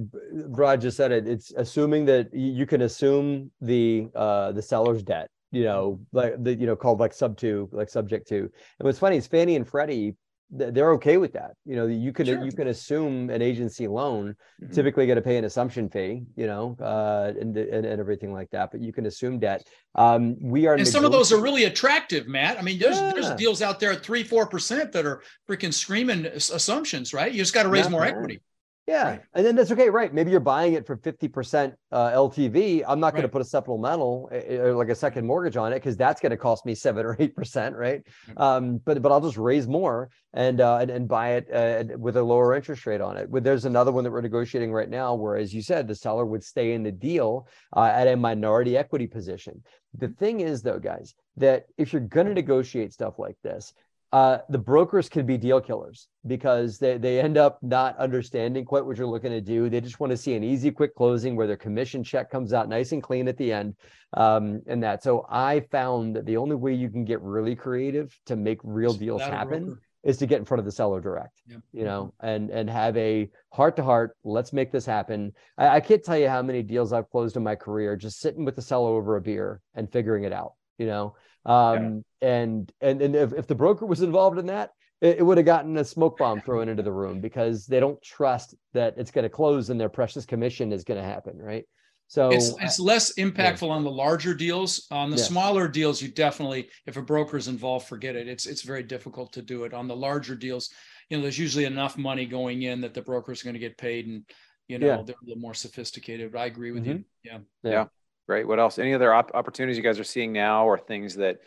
Brad 0.50 0.80
just 0.80 0.96
said 0.96 1.12
it. 1.12 1.28
It's 1.28 1.52
assuming 1.56 2.04
that 2.06 2.32
you 2.32 2.64
can 2.66 2.82
assume 2.82 3.50
the 3.60 4.08
uh 4.14 4.52
the 4.52 4.62
seller's 4.62 5.02
debt, 5.02 5.28
you 5.52 5.64
know, 5.64 6.00
like 6.12 6.42
the 6.42 6.54
you 6.54 6.64
know 6.66 6.76
called 6.76 6.98
like 6.98 7.12
sub 7.12 7.36
two, 7.36 7.68
like 7.72 7.90
subject 7.90 8.26
to. 8.28 8.36
And 8.38 8.50
what's 8.86 8.98
funny 8.98 9.16
is 9.18 9.26
Fannie 9.26 9.56
and 9.56 9.68
Freddie, 9.68 10.16
they're 10.50 10.92
okay 10.92 11.18
with 11.18 11.34
that. 11.34 11.52
You 11.66 11.76
know, 11.76 11.86
you 11.86 12.12
can 12.12 12.26
Sure. 12.26 12.44
you 12.44 12.52
can 12.52 12.68
assume 12.68 13.28
an 13.28 13.42
agency 13.42 13.86
loan. 13.86 14.34
Mhm. 14.62 14.72
Typically, 14.74 15.06
got 15.06 15.14
to 15.16 15.20
pay 15.22 15.36
an 15.36 15.44
assumption 15.44 15.88
fee, 15.90 16.22
you 16.36 16.46
know, 16.46 16.76
uh, 16.80 17.32
and, 17.38 17.56
and 17.56 17.84
and 17.84 18.00
everything 18.00 18.32
like 18.32 18.48
that. 18.50 18.70
But 18.70 18.80
you 18.80 18.92
can 18.92 19.06
assume 19.06 19.38
debt. 19.38 19.66
Um, 19.94 20.36
we 20.40 20.66
are 20.66 20.74
And 20.74 20.88
some 20.88 21.04
of 21.04 21.12
those 21.12 21.32
are 21.32 21.40
really 21.40 21.64
attractive, 21.64 22.28
Matt. 22.28 22.58
I 22.58 22.62
mean, 22.62 22.78
there's, 22.78 22.98
there's 22.98 23.30
deals 23.32 23.60
out 23.62 23.78
there 23.80 23.92
at 23.92 24.02
three, 24.02 24.24
4% 24.24 24.92
that 24.92 25.04
are 25.04 25.22
freaking 25.48 25.74
screaming 25.74 26.24
assumptions, 26.26 27.12
right? 27.12 27.30
You 27.32 27.38
just 27.38 27.52
got 27.54 27.64
to 27.64 27.68
raise 27.68 27.84
Not 27.84 27.90
more 27.92 28.00
bad. 28.02 28.14
equity. 28.14 28.40
Yeah, 28.88 29.10
right. 29.10 29.20
and 29.34 29.44
then 29.44 29.54
that's 29.54 29.70
okay, 29.70 29.90
right? 29.90 30.14
Maybe 30.14 30.30
you're 30.30 30.40
buying 30.40 30.72
it 30.72 30.86
for 30.86 30.96
fifty 30.96 31.28
percent 31.28 31.74
uh, 31.92 32.10
LTV. 32.12 32.84
I'm 32.88 32.98
not 32.98 33.12
going 33.12 33.22
to 33.22 33.28
put 33.28 33.42
a 33.42 33.44
supplemental, 33.44 34.30
uh, 34.32 34.74
like 34.74 34.88
a 34.88 34.94
second 34.94 35.26
mortgage 35.26 35.58
on 35.58 35.72
it, 35.72 35.76
because 35.76 35.94
that's 35.98 36.22
going 36.22 36.30
to 36.30 36.38
cost 36.38 36.64
me 36.64 36.74
seven 36.74 37.04
or 37.04 37.14
eight 37.18 37.36
percent, 37.36 37.76
right? 37.76 38.02
Mm-hmm. 38.30 38.40
Um, 38.40 38.78
but 38.78 39.02
but 39.02 39.12
I'll 39.12 39.20
just 39.20 39.36
raise 39.36 39.68
more 39.68 40.08
and 40.32 40.62
uh, 40.62 40.78
and, 40.78 40.90
and 40.90 41.06
buy 41.06 41.32
it 41.32 41.52
uh, 41.52 41.98
with 41.98 42.16
a 42.16 42.22
lower 42.22 42.54
interest 42.54 42.86
rate 42.86 43.02
on 43.02 43.18
it. 43.18 43.30
But 43.30 43.44
there's 43.44 43.66
another 43.66 43.92
one 43.92 44.04
that 44.04 44.10
we're 44.10 44.22
negotiating 44.22 44.72
right 44.72 44.88
now, 44.88 45.14
where, 45.14 45.36
as 45.36 45.52
you 45.52 45.60
said, 45.60 45.86
the 45.86 45.94
seller 45.94 46.24
would 46.24 46.42
stay 46.42 46.72
in 46.72 46.82
the 46.82 46.92
deal 46.92 47.46
uh, 47.76 47.92
at 47.92 48.08
a 48.08 48.16
minority 48.16 48.78
equity 48.78 49.06
position. 49.06 49.62
The 49.98 50.08
thing 50.08 50.40
is, 50.40 50.62
though, 50.62 50.78
guys, 50.78 51.14
that 51.36 51.66
if 51.76 51.92
you're 51.92 52.00
going 52.00 52.26
to 52.26 52.34
negotiate 52.34 52.94
stuff 52.94 53.18
like 53.18 53.36
this, 53.42 53.74
uh, 54.12 54.38
the 54.48 54.58
brokers 54.58 55.08
can 55.08 55.26
be 55.26 55.36
deal 55.36 55.60
killers 55.60 56.08
because 56.26 56.78
they, 56.78 56.96
they 56.96 57.20
end 57.20 57.36
up 57.36 57.58
not 57.62 57.96
understanding 57.98 58.64
quite 58.64 58.84
what 58.84 58.96
you're 58.96 59.06
looking 59.06 59.30
to 59.30 59.40
do. 59.40 59.68
They 59.68 59.80
just 59.80 60.00
want 60.00 60.10
to 60.12 60.16
see 60.16 60.34
an 60.34 60.42
easy, 60.42 60.70
quick 60.70 60.94
closing 60.94 61.36
where 61.36 61.46
their 61.46 61.56
commission 61.56 62.02
check 62.02 62.30
comes 62.30 62.52
out 62.52 62.68
nice 62.68 62.92
and 62.92 63.02
clean 63.02 63.28
at 63.28 63.36
the 63.36 63.52
end. 63.52 63.74
Um, 64.14 64.62
and 64.66 64.82
that. 64.82 65.02
So 65.02 65.26
I 65.28 65.60
found 65.70 66.16
that 66.16 66.24
the 66.24 66.38
only 66.38 66.56
way 66.56 66.72
you 66.72 66.88
can 66.88 67.04
get 67.04 67.20
really 67.20 67.54
creative 67.54 68.18
to 68.26 68.36
make 68.36 68.58
real 68.64 68.94
deals 68.94 69.20
happen 69.20 69.78
is 70.02 70.16
to 70.16 70.26
get 70.26 70.38
in 70.38 70.44
front 70.46 70.60
of 70.60 70.64
the 70.64 70.72
seller 70.72 71.00
direct, 71.00 71.42
yeah. 71.46 71.58
you 71.72 71.84
know, 71.84 72.14
and 72.20 72.48
and 72.48 72.70
have 72.70 72.96
a 72.96 73.28
heart 73.52 73.76
to 73.76 73.84
heart. 73.84 74.16
Let's 74.24 74.54
make 74.54 74.72
this 74.72 74.86
happen. 74.86 75.32
I, 75.58 75.68
I 75.68 75.80
can't 75.80 76.02
tell 76.02 76.16
you 76.16 76.28
how 76.28 76.40
many 76.40 76.62
deals 76.62 76.94
I've 76.94 77.10
closed 77.10 77.36
in 77.36 77.42
my 77.42 77.56
career 77.56 77.96
just 77.96 78.20
sitting 78.20 78.46
with 78.46 78.56
the 78.56 78.62
seller 78.62 78.90
over 78.90 79.16
a 79.16 79.20
beer 79.20 79.60
and 79.74 79.92
figuring 79.92 80.24
it 80.24 80.32
out. 80.32 80.54
You 80.78 80.86
know, 80.86 81.16
um, 81.48 82.04
yeah. 82.20 82.28
And 82.28 82.72
and 82.80 83.02
and 83.02 83.16
if, 83.16 83.32
if 83.32 83.46
the 83.46 83.54
broker 83.54 83.86
was 83.86 84.02
involved 84.02 84.38
in 84.38 84.46
that, 84.46 84.70
it, 85.00 85.18
it 85.18 85.22
would 85.22 85.38
have 85.38 85.46
gotten 85.46 85.76
a 85.78 85.84
smoke 85.84 86.18
bomb 86.18 86.40
thrown 86.40 86.68
into 86.68 86.82
the 86.82 86.92
room 86.92 87.20
because 87.20 87.66
they 87.66 87.80
don't 87.80 88.00
trust 88.02 88.54
that 88.74 88.94
it's 88.96 89.10
going 89.10 89.22
to 89.22 89.28
close 89.28 89.70
and 89.70 89.80
their 89.80 89.88
precious 89.88 90.26
commission 90.26 90.72
is 90.72 90.84
going 90.84 91.00
to 91.00 91.06
happen, 91.06 91.38
right? 91.38 91.64
So 92.08 92.30
it's 92.30 92.54
it's 92.60 92.80
less 92.80 93.14
impactful 93.14 93.68
yeah. 93.68 93.74
on 93.74 93.84
the 93.84 93.90
larger 93.90 94.34
deals. 94.34 94.86
On 94.90 95.10
the 95.10 95.18
yeah. 95.18 95.24
smaller 95.24 95.68
deals, 95.68 96.00
you 96.00 96.08
definitely, 96.08 96.68
if 96.86 96.96
a 96.96 97.02
broker 97.02 97.36
is 97.36 97.48
involved, 97.48 97.86
forget 97.86 98.16
it. 98.16 98.26
It's 98.28 98.46
it's 98.46 98.62
very 98.62 98.82
difficult 98.82 99.32
to 99.34 99.42
do 99.42 99.64
it. 99.64 99.74
On 99.74 99.86
the 99.86 99.96
larger 99.96 100.34
deals, 100.34 100.70
you 101.10 101.18
know, 101.18 101.22
there's 101.22 101.38
usually 101.38 101.66
enough 101.66 101.98
money 101.98 102.24
going 102.24 102.62
in 102.62 102.80
that 102.80 102.94
the 102.94 103.02
broker 103.02 103.30
is 103.30 103.42
going 103.42 103.54
to 103.54 103.60
get 103.60 103.76
paid, 103.76 104.06
and 104.06 104.24
you 104.68 104.78
know 104.78 104.86
yeah. 104.86 105.02
they're 105.04 105.16
a 105.22 105.24
little 105.26 105.40
more 105.40 105.52
sophisticated. 105.52 106.32
But 106.32 106.38
I 106.38 106.46
agree 106.46 106.70
with 106.70 106.84
mm-hmm. 106.84 106.92
you. 106.92 107.04
Yeah. 107.24 107.38
Yeah. 107.62 107.84
Great. 108.28 108.46
What 108.46 108.60
else? 108.60 108.78
Any 108.78 108.92
other 108.92 109.12
op- 109.12 109.30
opportunities 109.32 109.78
you 109.78 109.82
guys 109.82 109.98
are 109.98 110.04
seeing 110.04 110.34
now, 110.34 110.66
or 110.66 110.78
things 110.78 111.14
that 111.14 111.38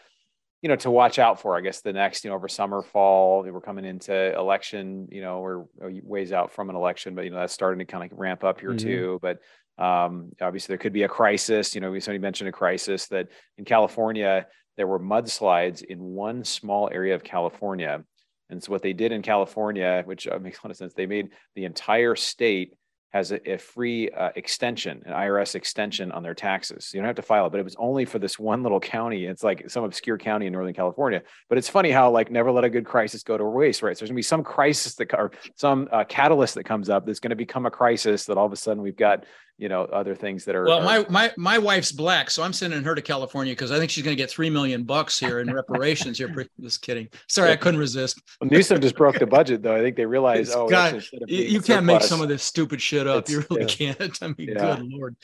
you 0.64 0.70
know 0.70 0.76
to 0.78 0.90
watch 0.90 1.20
out 1.20 1.40
for? 1.40 1.56
I 1.56 1.62
guess 1.62 1.82
the 1.82 1.94
next, 1.94 2.24
you 2.24 2.32
know, 2.32 2.36
over 2.36 2.48
summer, 2.48 2.82
fall, 2.82 3.44
we're 3.44 3.62
coming 3.62 3.86
into 3.86 4.36
election. 4.36 5.08
You 5.12 5.22
know, 5.22 5.42
we're 5.42 5.66
ways 6.04 6.32
out 6.32 6.52
from 6.52 6.72
an 6.72 6.76
election, 6.76 7.14
but 7.14 7.24
you 7.26 7.30
know 7.30 7.38
that's 7.38 7.54
starting 7.54 7.80
to 7.80 7.86
kind 7.86 8.12
of 8.12 8.18
ramp 8.18 8.44
up 8.44 8.60
here 8.60 8.72
mm-hmm. 8.72 8.88
too. 8.88 9.20
But 9.22 9.40
um, 9.78 10.32
obviously, 10.42 10.74
there 10.74 10.80
could 10.80 10.92
be 10.92 11.04
a 11.04 11.08
crisis. 11.08 11.76
You 11.76 11.82
know, 11.82 11.98
somebody 12.00 12.18
mentioned 12.18 12.50
a 12.50 12.52
crisis 12.52 13.08
that 13.08 13.28
in 13.60 13.66
California 13.66 14.48
there 14.78 14.88
were 14.88 15.00
mudslides 15.00 15.84
in 15.84 16.00
one 16.00 16.44
small 16.44 16.90
area 16.92 17.14
of 17.14 17.24
California. 17.24 18.04
And 18.50 18.64
so 18.64 18.72
what 18.72 18.82
they 18.82 18.94
did 18.94 19.12
in 19.12 19.22
California, 19.22 20.02
which 20.06 20.28
uh, 20.28 20.40
makes 20.40 20.60
a 20.60 20.68
lot 20.68 20.72
of 20.72 20.78
sense, 20.78 20.94
they 20.94 21.06
made 21.06 21.30
the 21.56 21.66
entire 21.66 22.16
state 22.16 22.74
has 23.12 23.32
a, 23.32 23.52
a 23.54 23.58
free 23.58 24.10
uh, 24.10 24.30
extension, 24.36 25.04
an 25.06 25.14
IRS 25.14 25.56
extension 25.56 26.12
on 26.12 26.24
their 26.24 26.34
taxes. 26.34 26.92
You 26.94 27.00
don't 27.00 27.08
have 27.08 27.16
to 27.18 27.22
file 27.22 27.48
it, 27.48 27.52
but 27.52 27.60
it 27.60 27.64
was 27.64 27.76
only 27.78 28.06
for 28.06 28.20
this 28.20 28.40
one 28.52 28.64
little 28.64 28.80
county. 28.80 29.26
It's 29.26 29.44
like 29.44 29.70
some 29.70 29.84
obscure 29.84 30.18
county 30.18 30.48
in 30.48 30.54
Northern 30.54 30.74
California. 30.74 31.22
But 31.50 31.58
it's 31.58 31.70
funny 31.70 31.92
how 31.92 32.12
like 32.12 32.32
never 32.32 32.52
let 32.52 32.64
a 32.64 32.70
good 32.70 32.86
crisis 32.86 33.24
go 33.24 33.38
to 33.38 33.46
waste, 33.46 33.82
right? 33.82 33.96
So 33.96 34.02
there's 34.02 34.10
gonna 34.10 34.16
be 34.16 34.24
some 34.24 34.44
crisis 34.44 34.96
that 34.96 35.14
or 35.14 35.32
some 35.56 35.88
uh, 35.92 36.04
catalyst 36.06 36.56
that 36.56 36.64
comes 36.64 36.90
up 36.90 37.06
that's 37.06 37.20
to 37.20 37.36
become 37.36 37.66
a 37.66 37.72
crisis 37.72 38.26
that 38.26 38.38
all 38.38 38.46
of 38.46 38.54
a 38.54 38.58
sudden 38.58 38.82
we've 38.82 38.96
got 38.96 39.26
you 39.62 39.70
know 39.70 39.84
other 39.84 40.16
things 40.16 40.44
that 40.44 40.56
are 40.56 40.66
well 40.66 40.80
are, 40.80 40.84
my 40.84 41.06
my 41.08 41.32
my 41.38 41.58
wife's 41.60 41.92
black 41.92 42.32
so 42.32 42.42
i'm 42.42 42.52
sending 42.52 42.84
her 42.84 42.96
to 42.96 43.02
california 43.02 43.54
because 43.54 43.72
i 43.72 43.78
think 43.78 43.92
she's 43.92 44.04
going 44.04 44.16
to 44.18 44.22
get 44.22 44.30
three 44.30 44.50
million 44.50 44.84
bucks 44.84 45.20
here 45.20 45.40
in 45.40 45.54
reparations 45.54 46.18
here. 46.18 46.48
Just 46.60 46.82
kidding. 46.82 47.08
Sorry 47.28 47.52
i 47.52 47.56
couldn't 47.56 47.80
resist. 47.80 48.20
Well, 48.40 48.50
newsom 48.50 48.82
just 48.82 48.96
broke 48.96 49.20
the 49.20 49.28
budget 49.28 49.62
though. 49.62 49.76
I 49.76 49.82
think 49.82 49.96
they 49.96 50.06
realized 50.06 50.52
oh 50.56 50.68
God, 50.68 51.04
you, 51.28 51.44
you 51.44 51.62
can't 51.62 51.86
make 51.86 52.02
some 52.02 52.22
of 52.22 52.28
this 52.28 52.42
stupid 52.42 52.82
shit 52.82 53.06
up. 53.06 53.20
It's, 53.20 53.32
you 53.32 53.46
really 53.50 53.62
yeah. 53.62 53.94
can't. 53.94 54.18
I 54.24 54.28
mean 54.30 54.50
yeah. 54.50 54.78
good 54.78 54.92
lord. 54.92 55.16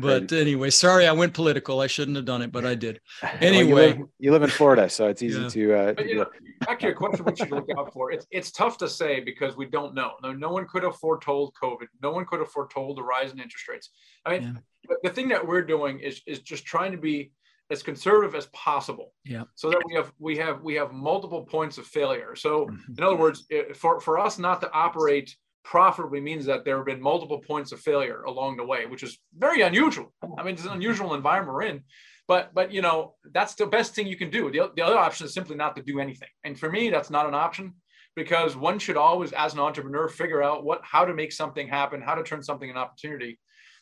But 0.00 0.32
anyway 0.32 0.68
sorry 0.68 1.06
i 1.06 1.12
went 1.12 1.32
political. 1.32 1.80
I 1.80 1.86
shouldn't 1.86 2.16
have 2.16 2.26
done 2.26 2.42
it 2.42 2.52
but 2.52 2.66
i 2.66 2.74
did. 2.74 3.00
Anyway 3.40 3.72
well, 3.72 3.82
you, 3.82 3.88
live, 3.88 4.08
you, 4.18 4.32
live, 4.32 4.42
in 4.42 4.50
florida 4.50 4.90
so 4.90 5.08
it's 5.08 5.22
easy 5.22 5.40
yeah. 5.40 5.48
to 5.48 5.74
uh 5.74 5.92
but, 5.94 6.08
you 6.08 6.16
know, 6.16 6.26
back 6.66 6.78
to 6.80 6.86
your 6.86 6.94
question 6.94 7.24
what 7.24 7.38
you 7.38 7.46
look 7.46 7.68
out 7.78 7.90
for 7.94 8.12
it's 8.12 8.26
it's 8.30 8.50
tough 8.50 8.76
to 8.78 8.88
say 8.88 9.20
because 9.20 9.56
we 9.56 9.64
don't 9.64 9.94
know. 9.94 10.12
No 10.22 10.32
no 10.32 10.50
one 10.50 10.66
could 10.66 10.82
have 10.82 10.96
foretold 10.96 11.54
covid. 11.60 11.86
No 12.02 12.10
one 12.10 12.26
could 12.26 12.40
have 12.40 12.50
foretold 12.50 12.98
the 12.98 13.02
rise 13.02 13.32
in 13.32 13.40
interest 13.40 13.66
rates 13.66 13.77
rates. 13.78 13.90
I 14.24 14.38
mean, 14.38 14.60
yeah. 14.88 14.96
the 15.02 15.10
thing 15.10 15.28
that 15.28 15.46
we're 15.46 15.62
doing 15.62 16.00
is 16.00 16.22
is 16.26 16.40
just 16.40 16.64
trying 16.64 16.92
to 16.92 16.98
be 16.98 17.32
as 17.70 17.82
conservative 17.82 18.34
as 18.34 18.46
possible. 18.46 19.12
Yeah. 19.24 19.44
So 19.54 19.70
that 19.70 19.82
we 19.86 19.94
have 19.94 20.12
we 20.18 20.36
have 20.38 20.62
we 20.62 20.74
have 20.74 20.92
multiple 20.92 21.44
points 21.44 21.78
of 21.78 21.86
failure. 21.86 22.34
So 22.34 22.66
mm-hmm. 22.66 22.92
in 22.96 23.04
other 23.04 23.16
words, 23.16 23.46
for 23.74 24.00
for 24.00 24.18
us 24.18 24.38
not 24.38 24.60
to 24.62 24.72
operate 24.72 25.34
profitably 25.64 26.20
means 26.20 26.46
that 26.46 26.64
there 26.64 26.76
have 26.76 26.86
been 26.86 27.00
multiple 27.00 27.40
points 27.40 27.72
of 27.72 27.80
failure 27.80 28.22
along 28.22 28.56
the 28.56 28.64
way, 28.64 28.86
which 28.86 29.02
is 29.02 29.18
very 29.36 29.60
unusual. 29.60 30.14
I 30.38 30.42
mean, 30.42 30.54
it's 30.54 30.64
an 30.64 30.72
unusual 30.72 31.14
environment 31.14 31.54
we're 31.54 31.62
in. 31.62 31.82
But 32.26 32.54
but 32.54 32.72
you 32.72 32.82
know 32.82 33.14
that's 33.32 33.54
the 33.54 33.66
best 33.66 33.94
thing 33.94 34.06
you 34.06 34.16
can 34.16 34.30
do. 34.30 34.50
The, 34.50 34.70
the 34.76 34.82
other 34.82 34.98
option 34.98 35.26
is 35.26 35.34
simply 35.34 35.56
not 35.56 35.76
to 35.76 35.82
do 35.82 35.98
anything. 35.98 36.28
And 36.44 36.58
for 36.58 36.70
me, 36.70 36.90
that's 36.90 37.10
not 37.10 37.26
an 37.26 37.34
option 37.34 37.74
because 38.16 38.56
one 38.56 38.78
should 38.78 38.96
always, 38.96 39.32
as 39.32 39.54
an 39.54 39.60
entrepreneur, 39.60 40.08
figure 40.08 40.42
out 40.42 40.64
what 40.64 40.80
how 40.82 41.04
to 41.06 41.14
make 41.14 41.32
something 41.32 41.68
happen, 41.68 42.02
how 42.02 42.14
to 42.14 42.22
turn 42.22 42.42
something 42.42 42.68
an 42.68 42.76
opportunity. 42.76 43.38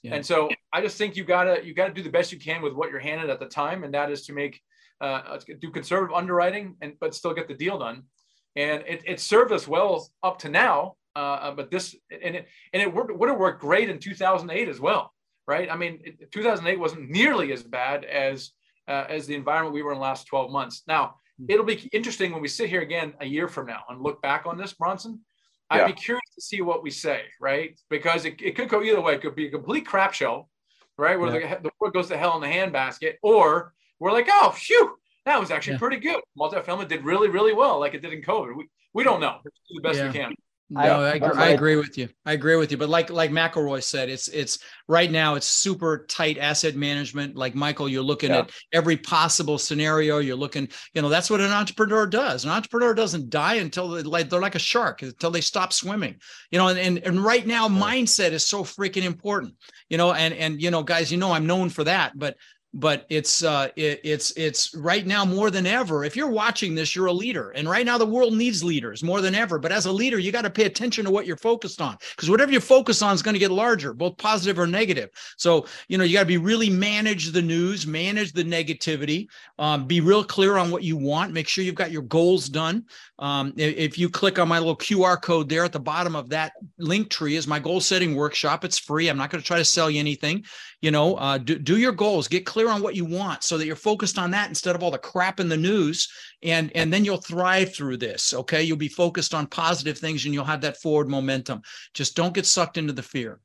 Yeah. 0.07 0.15
And 0.15 0.25
so 0.25 0.49
I 0.73 0.81
just 0.81 0.97
think 0.97 1.17
you 1.17 1.25
gotta 1.25 1.65
you 1.65 1.75
gotta 1.75 1.93
do 1.93 2.03
the 2.03 2.11
best 2.11 2.31
you 2.31 2.39
can 2.39 2.63
with 2.63 2.75
what 2.75 2.91
you're 2.91 3.01
handed 3.01 3.29
at 3.29 3.41
the 3.41 3.47
time, 3.47 3.83
and 3.83 3.93
that 3.95 4.09
is 4.09 4.25
to 4.27 4.33
make 4.33 4.61
uh, 5.01 5.39
do 5.61 5.71
conservative 5.71 6.15
underwriting 6.15 6.77
and 6.81 6.95
but 7.01 7.13
still 7.13 7.35
get 7.35 7.49
the 7.49 7.55
deal 7.55 7.79
done. 7.79 8.05
And 8.55 8.85
it, 8.87 9.03
it 9.05 9.21
served 9.21 9.53
us 9.53 9.67
well 9.67 10.09
up 10.23 10.39
to 10.41 10.49
now, 10.49 10.95
uh, 11.17 11.19
uh 11.19 11.51
but 11.51 11.73
this 11.73 11.97
and 12.11 12.37
it 12.37 12.47
and 12.73 12.81
it 12.81 12.95
worked, 12.95 13.17
would 13.17 13.29
have 13.29 13.39
worked 13.39 13.61
great 13.61 13.91
in 13.91 13.99
2008 13.99 14.69
as 14.69 14.79
well, 14.81 15.13
right? 15.49 15.69
I 15.71 15.77
mean, 15.77 16.01
it, 16.05 16.31
2008 16.31 16.79
wasn't 16.79 17.11
nearly 17.11 17.53
as 17.53 17.65
bad 17.65 18.05
as 18.05 18.53
uh, 18.87 19.07
as 19.09 19.27
the 19.27 19.35
environment 19.35 19.75
we 19.75 19.83
were 19.83 19.91
in 19.91 19.99
the 19.99 20.03
last 20.03 20.29
12 20.29 20.53
months. 20.53 20.85
Now 20.87 21.17
hmm. 21.39 21.47
it'll 21.49 21.65
be 21.65 21.91
interesting 21.93 22.31
when 22.31 22.43
we 22.43 22.49
sit 22.49 22.71
here 22.71 22.83
again 22.83 23.15
a 23.21 23.27
year 23.27 23.49
from 23.49 23.67
now 23.67 23.83
and 23.89 24.01
look 24.01 24.23
back 24.23 24.47
on 24.47 24.57
this, 24.57 24.73
Bronson, 24.73 25.21
I'd 25.71 25.87
be 25.87 25.93
curious 25.93 26.31
to 26.35 26.41
see 26.41 26.63
what 26.63 26.83
we 26.83 26.91
say, 26.91 27.23
right? 27.41 27.79
Because 27.91 28.25
it, 28.25 28.41
it 28.41 28.55
could 28.57 28.69
go 28.69 28.83
either 28.83 29.01
way. 29.01 29.15
It 29.15 29.23
could 29.23 29.35
be 29.35 29.47
a 29.47 29.51
complete 29.51 29.87
crap 29.87 30.13
show, 30.15 30.49
right? 30.97 31.19
Where 31.19 31.41
yeah. 31.41 31.57
the, 31.57 31.63
the 31.63 31.71
world 31.81 31.95
goes 31.95 32.09
to 32.09 32.17
hell 32.17 32.35
in 32.37 32.41
the 32.41 32.47
handbasket, 32.47 33.15
or 33.23 33.75
we're 33.99 34.13
like, 34.13 34.29
oh, 34.31 34.53
phew, 34.55 34.97
that 35.25 35.41
was 35.41 35.51
actually 35.51 35.75
yeah. 35.75 35.79
pretty 35.81 35.97
good. 35.97 36.21
Multifamily 36.39 36.89
did 36.89 37.05
really, 37.05 37.29
really 37.29 37.53
well, 37.53 37.81
like 37.81 37.95
it 37.95 38.03
did 38.03 38.13
in 38.13 38.23
COVID. 38.23 38.57
We, 38.57 38.69
we 38.95 39.03
don't 39.03 39.21
know. 39.21 39.39
Let's 39.45 39.61
do 39.69 39.75
the 39.75 39.81
best 39.81 40.03
we 40.03 40.13
can. 40.19 40.35
No, 40.69 40.81
I, 40.81 41.19
I, 41.19 41.19
I, 41.19 41.49
agree 41.51 41.77
with 41.77 41.97
you. 41.97 42.09
I 42.25 42.33
agree 42.33 42.57
with 42.57 42.73
you. 42.73 42.77
But 42.77 42.89
like 42.89 43.09
like 43.09 43.31
McElroy 43.31 43.81
said, 43.85 44.09
it's 44.09 44.27
it's 44.27 44.59
right 44.89 45.09
now 45.09 45.37
it's 45.37 45.47
super 45.47 46.07
tight 46.09 46.39
asset 46.39 46.75
management. 46.75 47.37
Like 47.37 47.55
Michael, 47.55 47.89
you're 47.89 48.03
looking 48.03 48.31
yeah. 48.31 48.41
at 48.41 48.51
every 48.73 48.97
possible 48.97 49.59
scenario. 49.59 50.19
You're 50.19 50.35
looking, 50.35 50.69
you 50.93 51.03
know, 51.03 51.09
that's 51.09 51.31
what 51.31 51.41
an 51.41 51.53
entrepreneur 51.53 52.05
does. 52.05 52.45
An 52.45 52.51
entrepreneur 52.51 52.95
doesn't 52.95 53.31
die 53.31 53.55
until 53.55 53.91
they, 53.91 54.03
like 54.03 54.29
they're 54.29 54.41
like 54.41 54.57
a 54.57 54.61
shark 54.61 55.03
until 55.03 55.31
they 55.31 55.41
stop 55.41 55.73
swimming. 55.73 56.17
You 56.51 56.59
know, 56.59 56.67
and 56.69 56.79
and, 56.79 56.99
and 56.99 57.25
right 57.25 57.47
now 57.47 57.69
yeah. 57.69 57.81
mindset 57.81 58.33
is 58.33 58.45
so 58.45 58.65
freaking 58.65 59.05
important. 59.05 59.55
You 59.89 59.99
know, 59.99 60.15
and 60.15 60.35
and 60.35 60.61
you 60.61 60.73
know, 60.73 60.83
guys, 60.83 61.13
you 61.13 61.19
know, 61.19 61.31
I'm 61.31 61.47
known 61.47 61.69
for 61.69 61.85
that, 61.85 62.19
but 62.19 62.37
but 62.75 63.07
it's 63.09 63.43
uh, 63.43 63.69
it, 63.77 64.01
it's 64.05 64.33
it's 64.37 64.75
right 64.75 65.07
now 65.07 65.25
more 65.25 65.51
than 65.51 65.67
ever. 65.67 66.05
If 66.05 66.15
you're 66.15 66.31
watching 66.31 66.75
this, 66.75 66.95
you're 66.95 67.07
a 67.07 67.13
leader, 67.13 67.51
and 67.51 67.69
right 67.69 67.87
now 67.87 67.97
the 67.97 68.07
world 68.07 68.35
needs 68.35 68.63
leaders 68.63 69.03
more 69.03 69.21
than 69.21 69.35
ever. 69.35 69.59
But 69.59 69.73
as 69.73 69.87
a 69.87 69.93
leader, 69.93 70.19
you 70.19 70.31
got 70.31 70.43
to 70.43 70.51
pay 70.51 70.65
attention 70.65 71.05
to 71.07 71.11
what 71.11 71.27
you're 71.27 71.37
focused 71.37 71.81
on, 71.81 71.97
because 72.15 72.29
whatever 72.29 72.53
you 72.53 72.61
focus 72.61 73.01
on 73.01 73.15
is 73.15 73.23
going 73.23 73.35
to 73.35 73.39
get 73.39 73.51
larger, 73.51 73.95
both 73.95 74.19
positive 74.19 74.59
or 74.59 74.67
negative. 74.67 75.11
So 75.39 75.67
you 75.89 75.97
know 75.97 76.05
you 76.05 76.13
got 76.13 76.21
to 76.21 76.27
be 76.27 76.37
really 76.39 76.69
manage 76.69 77.33
the 77.33 77.43
news, 77.43 77.87
manage 77.87 78.33
the 78.33 78.45
negativity, 78.45 79.29
um, 79.59 79.87
be 79.87 80.01
real 80.01 80.25
clear 80.25 80.59
on 80.59 80.71
what 80.71 80.83
you 80.83 80.97
want. 80.97 81.33
Make 81.33 81.49
sure 81.49 81.65
you've 81.65 81.75
got 81.75 81.93
your 81.93 82.03
goals 82.03 82.49
done. 82.49 82.85
Um, 83.19 83.55
if, 83.57 83.99
you 83.99 84.11
click 84.11 84.39
on 84.39 84.49
my 84.49 84.59
little 84.59 84.77
QR 84.77 85.21
code 85.21 85.49
there 85.49 85.65
at 85.65 85.73
the 85.73 85.81
bottom 85.81 86.15
of 86.15 86.29
that 86.31 86.53
link 86.79 87.09
tree 87.09 87.37
is 87.37 87.47
my 87.47 87.59
goal 87.59 87.81
setting 87.81 88.15
workshop. 88.15 88.65
It's 88.65 88.79
free. 88.79 89.09
I'm 89.09 89.17
not 89.17 89.31
going 89.31 89.41
to 89.41 89.47
try 89.47 89.57
to 89.57 89.65
sell 89.65 89.91
you 89.91 90.01
anything. 90.01 90.45
You 90.83 90.91
know, 90.91 91.15
uh, 91.17 91.39
do, 91.39 91.59
do 91.59 91.79
your 91.79 91.93
goals, 91.93 92.29
get 92.29 92.45
clear 92.45 92.69
on 92.69 92.83
what 92.83 92.95
you 92.95 93.07
want 93.07 93.43
so 93.43 93.57
that 93.57 93.67
you're 93.67 93.75
focused 93.75 94.19
on 94.19 94.31
that 94.33 94.51
instead 94.51 94.77
of 94.77 94.83
all 94.83 94.91
the 94.91 94.99
crap 94.99 95.41
in 95.41 95.49
the 95.49 95.57
news. 95.57 96.09
And, 96.43 96.71
and 96.75 96.93
then 96.93 97.05
you'll 97.05 97.17
thrive 97.17 97.75
through 97.75 97.97
this. 97.97 98.35
Okay. 98.35 98.63
You'll 98.63 98.77
be 98.77 98.89
focused 98.89 99.33
on 99.33 99.47
positive 99.47 99.99
things 99.99 100.27
and 100.27 100.35
you'll 100.35 100.45
have 100.45 100.61
that 100.61 100.77
forward 100.77 101.09
momentum. 101.09 101.63
Just 101.95 102.17
don't 102.17 102.35
get 102.35 102.45
sucked 102.45 102.77
into 102.77 102.93
the 102.93 103.03
fear. 103.03 103.41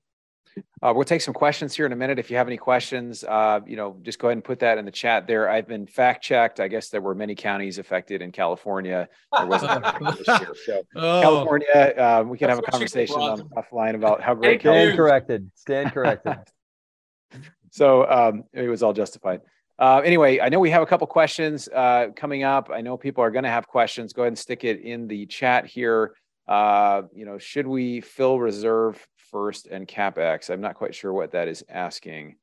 Uh, 0.81 0.91
we'll 0.95 1.05
take 1.05 1.21
some 1.21 1.33
questions 1.33 1.75
here 1.75 1.85
in 1.85 1.91
a 1.91 1.95
minute. 1.95 2.17
If 2.17 2.31
you 2.31 2.37
have 2.37 2.47
any 2.47 2.57
questions, 2.57 3.23
uh, 3.23 3.59
you 3.65 3.75
know, 3.75 3.97
just 4.01 4.19
go 4.19 4.27
ahead 4.27 4.37
and 4.37 4.43
put 4.43 4.59
that 4.59 4.77
in 4.77 4.85
the 4.85 4.91
chat 4.91 5.27
there. 5.27 5.49
I've 5.49 5.67
been 5.67 5.85
fact 5.85 6.23
checked. 6.23 6.59
I 6.59 6.67
guess 6.67 6.89
there 6.89 7.01
were 7.01 7.13
many 7.13 7.35
counties 7.35 7.77
affected 7.77 8.21
in 8.21 8.31
California. 8.31 9.07
There 9.37 9.45
wasn't 9.45 9.85
year. 10.01 10.53
So 10.65 10.83
oh. 10.95 11.21
California, 11.21 11.93
uh, 11.97 12.23
we 12.25 12.37
can 12.37 12.49
have 12.49 12.59
a 12.59 12.63
conversation 12.63 13.17
on 13.17 13.41
offline 13.49 13.95
about 13.95 14.21
how 14.21 14.33
great. 14.33 14.61
Stand 14.61 14.95
corrected. 14.95 15.51
Stand 15.55 15.91
corrected. 15.93 16.37
so 17.69 18.09
um, 18.09 18.43
it 18.53 18.67
was 18.67 18.81
all 18.81 18.93
justified. 18.93 19.41
Uh, 19.77 20.01
anyway, 20.05 20.39
I 20.39 20.49
know 20.49 20.59
we 20.59 20.69
have 20.71 20.83
a 20.83 20.85
couple 20.85 21.07
questions 21.07 21.67
uh, 21.69 22.07
coming 22.15 22.43
up. 22.43 22.69
I 22.71 22.81
know 22.81 22.97
people 22.97 23.23
are 23.23 23.31
going 23.31 23.45
to 23.45 23.49
have 23.49 23.67
questions. 23.67 24.13
Go 24.13 24.23
ahead 24.23 24.29
and 24.29 24.37
stick 24.37 24.63
it 24.63 24.81
in 24.81 25.07
the 25.07 25.25
chat 25.25 25.65
here. 25.65 26.13
Uh, 26.47 27.03
you 27.15 27.25
know, 27.25 27.37
should 27.37 27.65
we 27.65 28.01
fill 28.01 28.39
reserve 28.39 29.07
first 29.32 29.67
and 29.67 29.88
capex? 29.88 30.49
I'm 30.49 30.61
not 30.61 30.75
quite 30.75 30.95
sure 30.95 31.13
what 31.13 31.32
that 31.32 31.47
is 31.47 31.63
asking. 31.69 32.36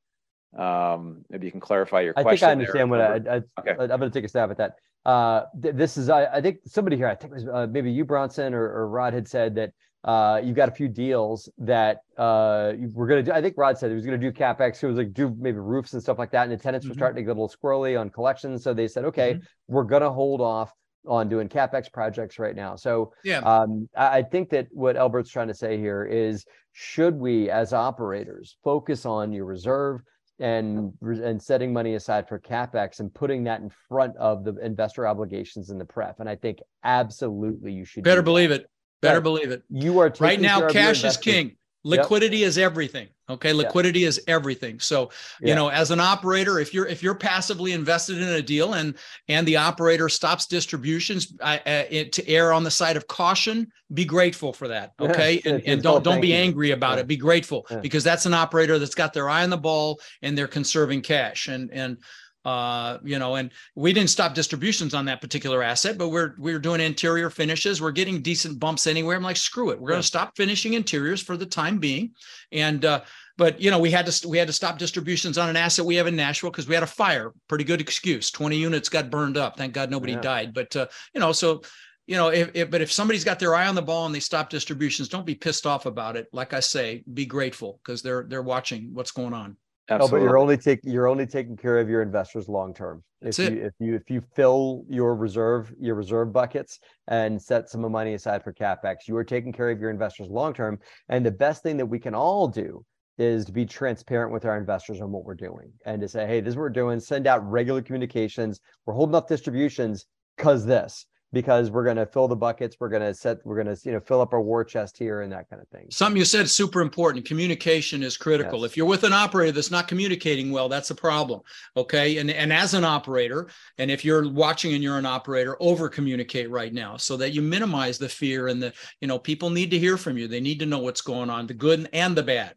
Um, 0.57 1.25
maybe 1.29 1.45
you 1.45 1.51
can 1.51 1.59
clarify 1.59 2.01
your 2.01 2.13
question. 2.13 2.27
I 2.27 2.31
think 2.31 2.43
I 2.43 2.51
understand 2.51 2.91
there. 2.91 2.99
what 2.99 3.27
I, 3.27 3.35
I, 3.35 3.41
okay. 3.59 3.71
I'm 3.81 3.99
going 3.99 4.01
to 4.01 4.09
take 4.09 4.25
a 4.25 4.27
stab 4.27 4.51
at 4.51 4.57
that. 4.57 4.75
Uh, 5.05 5.43
th- 5.61 5.75
this 5.75 5.97
is, 5.97 6.09
I, 6.09 6.25
I, 6.25 6.41
think 6.41 6.59
somebody 6.65 6.97
here, 6.97 7.07
I 7.07 7.15
think 7.15 7.31
it 7.31 7.35
was 7.35 7.47
uh, 7.47 7.67
maybe 7.69 7.91
you, 7.91 8.03
Bronson, 8.03 8.53
or, 8.53 8.63
or 8.63 8.89
Rod 8.89 9.13
had 9.13 9.27
said 9.27 9.55
that 9.55 9.71
uh, 10.03 10.41
you've 10.43 10.55
got 10.55 10.69
a 10.69 10.71
few 10.71 10.87
deals 10.87 11.49
that 11.59 12.01
uh, 12.17 12.73
we're 12.93 13.07
going 13.07 13.23
to 13.23 13.31
do. 13.31 13.35
I 13.35 13.41
think 13.41 13.55
Rod 13.57 13.77
said 13.77 13.89
he 13.89 13.95
was 13.95 14.05
going 14.05 14.19
to 14.19 14.31
do 14.31 14.35
capex. 14.35 14.79
He 14.79 14.85
was 14.85 14.97
like 14.97 15.13
do 15.13 15.35
maybe 15.37 15.57
roofs 15.57 15.93
and 15.93 16.01
stuff 16.01 16.17
like 16.17 16.31
that. 16.31 16.43
And 16.43 16.51
the 16.51 16.57
tenants 16.57 16.85
mm-hmm. 16.85 16.91
were 16.91 16.95
starting 16.95 17.15
to 17.17 17.21
get 17.21 17.37
a 17.37 17.39
little 17.39 17.49
squirrely 17.49 17.99
on 17.99 18.09
collections, 18.09 18.63
so 18.63 18.73
they 18.73 18.87
said, 18.87 19.05
okay, 19.05 19.33
mm-hmm. 19.33 19.43
we're 19.67 19.83
going 19.83 20.01
to 20.01 20.11
hold 20.11 20.41
off 20.41 20.73
on 21.09 21.27
doing 21.27 21.49
capex 21.49 21.91
projects 21.91 22.39
right 22.39 22.55
now. 22.55 22.75
So 22.75 23.11
yeah, 23.23 23.39
um, 23.39 23.89
I, 23.97 24.19
I 24.19 24.23
think 24.23 24.49
that 24.51 24.67
what 24.71 24.95
Albert's 24.95 25.31
trying 25.31 25.47
to 25.47 25.53
say 25.53 25.77
here 25.77 26.05
is, 26.05 26.45
should 26.73 27.15
we 27.15 27.49
as 27.49 27.73
operators 27.73 28.57
focus 28.63 29.05
on 29.05 29.33
your 29.33 29.45
reserve? 29.45 30.01
and 30.41 30.93
and 31.01 31.41
setting 31.41 31.73
money 31.73 31.95
aside 31.95 32.25
for 32.25 32.39
capex 32.39 33.01
and 33.01 33.13
putting 33.13 33.43
that 33.43 33.59
in 33.59 33.69
front 33.89 34.15
of 34.15 34.45
the 34.45 34.55
investor 34.65 35.05
obligations 35.05 35.69
in 35.69 35.77
the 35.77 35.83
pref. 35.83 36.21
And 36.21 36.29
I 36.29 36.37
think 36.37 36.59
absolutely 36.85 37.73
you 37.73 37.83
should 37.83 38.05
better 38.05 38.21
believe 38.21 38.49
it. 38.49 38.69
Better 39.01 39.19
believe 39.19 39.51
it. 39.51 39.63
You 39.69 39.99
are 39.99 40.13
right 40.19 40.39
now. 40.39 40.67
Cash 40.69 41.03
is 41.03 41.17
king. 41.17 41.57
Liquidity 41.83 42.39
yep. 42.39 42.47
is 42.47 42.57
everything. 42.57 43.07
Okay, 43.29 43.53
liquidity 43.53 44.01
yeah. 44.01 44.07
is 44.07 44.21
everything. 44.27 44.79
So, 44.79 45.03
you 45.39 45.49
yeah. 45.49 45.55
know, 45.55 45.69
as 45.69 45.91
an 45.91 45.99
operator, 45.99 46.59
if 46.59 46.73
you're 46.73 46.87
if 46.87 47.01
you're 47.01 47.15
passively 47.15 47.71
invested 47.71 48.17
in 48.17 48.27
a 48.27 48.41
deal 48.41 48.73
and 48.73 48.95
and 49.27 49.47
the 49.47 49.55
operator 49.55 50.09
stops 50.09 50.45
distributions 50.47 51.33
uh, 51.39 51.57
to 51.59 52.27
err 52.27 52.51
on 52.51 52.63
the 52.63 52.71
side 52.71 52.97
of 52.97 53.07
caution, 53.07 53.71
be 53.93 54.03
grateful 54.03 54.51
for 54.51 54.67
that. 54.67 54.93
Okay, 54.99 55.41
and, 55.45 55.61
and 55.65 55.81
don't 55.81 56.03
don't 56.03 56.21
be 56.21 56.33
angry 56.33 56.71
about 56.71 56.95
yeah. 56.95 57.01
it. 57.01 57.07
Be 57.07 57.17
grateful 57.17 57.65
because 57.81 58.03
that's 58.03 58.25
an 58.25 58.33
operator 58.33 58.77
that's 58.77 58.95
got 58.95 59.13
their 59.13 59.29
eye 59.29 59.43
on 59.43 59.49
the 59.49 59.57
ball 59.57 60.01
and 60.21 60.37
they're 60.37 60.47
conserving 60.47 61.01
cash. 61.01 61.47
And 61.47 61.71
and 61.71 61.97
uh, 62.45 62.97
you 63.03 63.19
know, 63.19 63.35
and 63.35 63.51
we 63.75 63.93
didn't 63.93 64.09
stop 64.09 64.33
distributions 64.33 64.93
on 64.93 65.05
that 65.05 65.21
particular 65.21 65.61
asset, 65.61 65.97
but 65.97 66.09
we're 66.09 66.35
we're 66.37 66.59
doing 66.59 66.81
interior 66.81 67.29
finishes. 67.29 67.81
We're 67.81 67.91
getting 67.91 68.21
decent 68.21 68.59
bumps 68.59 68.87
anywhere. 68.87 69.17
I'm 69.17 69.23
like, 69.23 69.37
screw 69.37 69.71
it, 69.71 69.79
we're 69.79 69.89
yeah. 69.89 69.93
going 69.93 70.01
to 70.01 70.07
stop 70.07 70.35
finishing 70.37 70.73
interiors 70.73 71.21
for 71.21 71.37
the 71.37 71.45
time 71.45 71.79
being, 71.79 72.11
and 72.51 72.85
uh, 72.85 73.01
but 73.39 73.59
you 73.61 73.71
know, 73.71 73.79
we 73.79 73.89
had 73.89 74.05
to 74.05 74.27
we 74.27 74.37
had 74.37 74.47
to 74.47 74.53
stop 74.53 74.77
distributions 74.77 75.37
on 75.37 75.49
an 75.49 75.55
asset 75.55 75.85
we 75.85 75.95
have 75.95 76.07
in 76.07 76.15
Nashville 76.15 76.51
because 76.51 76.67
we 76.67 76.75
had 76.75 76.83
a 76.83 76.87
fire. 76.87 77.31
Pretty 77.47 77.63
good 77.63 77.79
excuse. 77.79 78.31
20 78.31 78.57
units 78.57 78.89
got 78.89 79.09
burned 79.09 79.37
up. 79.37 79.57
Thank 79.57 79.73
God 79.73 79.89
nobody 79.89 80.11
yeah. 80.13 80.21
died. 80.21 80.53
But 80.53 80.75
uh, 80.75 80.87
you 81.13 81.21
know, 81.21 81.31
so 81.31 81.61
you 82.05 82.17
know, 82.17 82.29
if, 82.29 82.49
if, 82.53 82.69
but 82.69 82.81
if 82.81 82.91
somebody's 82.91 83.23
got 83.23 83.39
their 83.39 83.55
eye 83.55 83.67
on 83.67 83.75
the 83.75 83.81
ball 83.81 84.07
and 84.07 84.13
they 84.13 84.19
stop 84.19 84.49
distributions, 84.49 85.07
don't 85.07 85.25
be 85.25 85.35
pissed 85.35 85.65
off 85.65 85.85
about 85.85 86.17
it. 86.17 86.27
Like 86.33 86.53
I 86.53 86.59
say, 86.59 87.03
be 87.13 87.25
grateful 87.25 87.79
because 87.83 88.01
they're 88.01 88.25
they're 88.27 88.41
watching 88.41 88.89
what's 88.93 89.11
going 89.11 89.33
on. 89.33 89.55
Absolutely. 89.89 90.19
No, 90.19 90.23
but 90.23 90.23
you're 90.23 90.37
only 90.37 90.57
taking 90.57 90.91
you're 90.91 91.07
only 91.07 91.25
taking 91.25 91.57
care 91.57 91.79
of 91.79 91.89
your 91.89 92.01
investors 92.01 92.47
long 92.47 92.73
term. 92.73 93.03
If 93.21 93.37
you 93.39 93.45
if 93.45 93.73
you 93.79 93.95
if 93.95 94.09
you 94.09 94.21
fill 94.35 94.85
your 94.87 95.15
reserve 95.15 95.73
your 95.79 95.95
reserve 95.95 96.31
buckets 96.31 96.79
and 97.07 97.41
set 97.41 97.69
some 97.69 97.89
money 97.91 98.13
aside 98.13 98.43
for 98.43 98.53
capex, 98.53 99.07
you 99.07 99.17
are 99.17 99.23
taking 99.23 99.51
care 99.51 99.69
of 99.69 99.79
your 99.79 99.89
investors 99.89 100.27
long 100.29 100.53
term. 100.53 100.79
And 101.09 101.25
the 101.25 101.31
best 101.31 101.63
thing 101.63 101.77
that 101.77 101.85
we 101.85 101.99
can 101.99 102.13
all 102.13 102.47
do 102.47 102.85
is 103.17 103.45
to 103.45 103.51
be 103.51 103.65
transparent 103.65 104.31
with 104.31 104.45
our 104.45 104.57
investors 104.57 105.01
on 105.01 105.11
what 105.11 105.25
we're 105.25 105.35
doing 105.35 105.71
and 105.85 106.01
to 106.01 106.07
say, 106.07 106.25
hey, 106.25 106.39
this 106.39 106.51
is 106.51 106.55
what 106.55 106.61
we're 106.61 106.69
doing. 106.69 106.99
Send 106.99 107.27
out 107.27 107.47
regular 107.49 107.81
communications. 107.81 108.61
We're 108.85 108.93
holding 108.93 109.15
up 109.15 109.27
distributions 109.27 110.05
because 110.37 110.65
this 110.65 111.05
because 111.31 111.69
we're 111.69 111.83
going 111.83 111.97
to 111.97 112.05
fill 112.05 112.27
the 112.27 112.35
buckets 112.35 112.77
we're 112.79 112.89
going 112.89 113.01
to 113.01 113.13
set 113.13 113.37
we're 113.45 113.61
going 113.61 113.75
to 113.75 113.79
you 113.85 113.91
know 113.91 113.99
fill 113.99 114.21
up 114.21 114.33
our 114.33 114.41
war 114.41 114.63
chest 114.63 114.97
here 114.97 115.21
and 115.21 115.31
that 115.31 115.49
kind 115.49 115.61
of 115.61 115.67
thing. 115.67 115.85
Something 115.89 116.17
you 116.17 116.25
said 116.25 116.45
is 116.45 116.51
super 116.51 116.81
important. 116.81 117.25
Communication 117.25 118.01
is 118.01 118.17
critical. 118.17 118.61
Yes. 118.61 118.71
if 118.71 118.77
you're 118.77 118.85
with 118.87 119.03
an 119.03 119.13
operator 119.13 119.51
that's 119.51 119.71
not 119.71 119.87
communicating 119.87 120.51
well 120.51 120.69
that's 120.69 120.89
a 120.89 120.95
problem 120.95 121.41
okay? 121.77 122.17
And 122.17 122.31
and 122.31 122.51
as 122.51 122.73
an 122.73 122.83
operator 122.83 123.47
and 123.77 123.91
if 123.91 124.03
you're 124.03 124.29
watching 124.29 124.73
and 124.73 124.83
you're 124.83 124.97
an 124.97 125.05
operator 125.05 125.55
over 125.59 125.87
communicate 125.89 126.49
right 126.49 126.73
now 126.73 126.97
so 126.97 127.15
that 127.17 127.31
you 127.31 127.41
minimize 127.41 127.97
the 127.97 128.09
fear 128.09 128.47
and 128.47 128.61
the 128.61 128.73
you 129.01 129.07
know 129.07 129.19
people 129.19 129.49
need 129.49 129.71
to 129.71 129.79
hear 129.79 129.97
from 129.97 130.17
you. 130.17 130.27
They 130.27 130.41
need 130.41 130.59
to 130.59 130.65
know 130.65 130.79
what's 130.79 131.01
going 131.01 131.29
on 131.29 131.47
the 131.47 131.53
good 131.53 131.87
and 131.93 132.15
the 132.15 132.23
bad. 132.23 132.55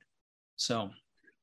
So. 0.56 0.90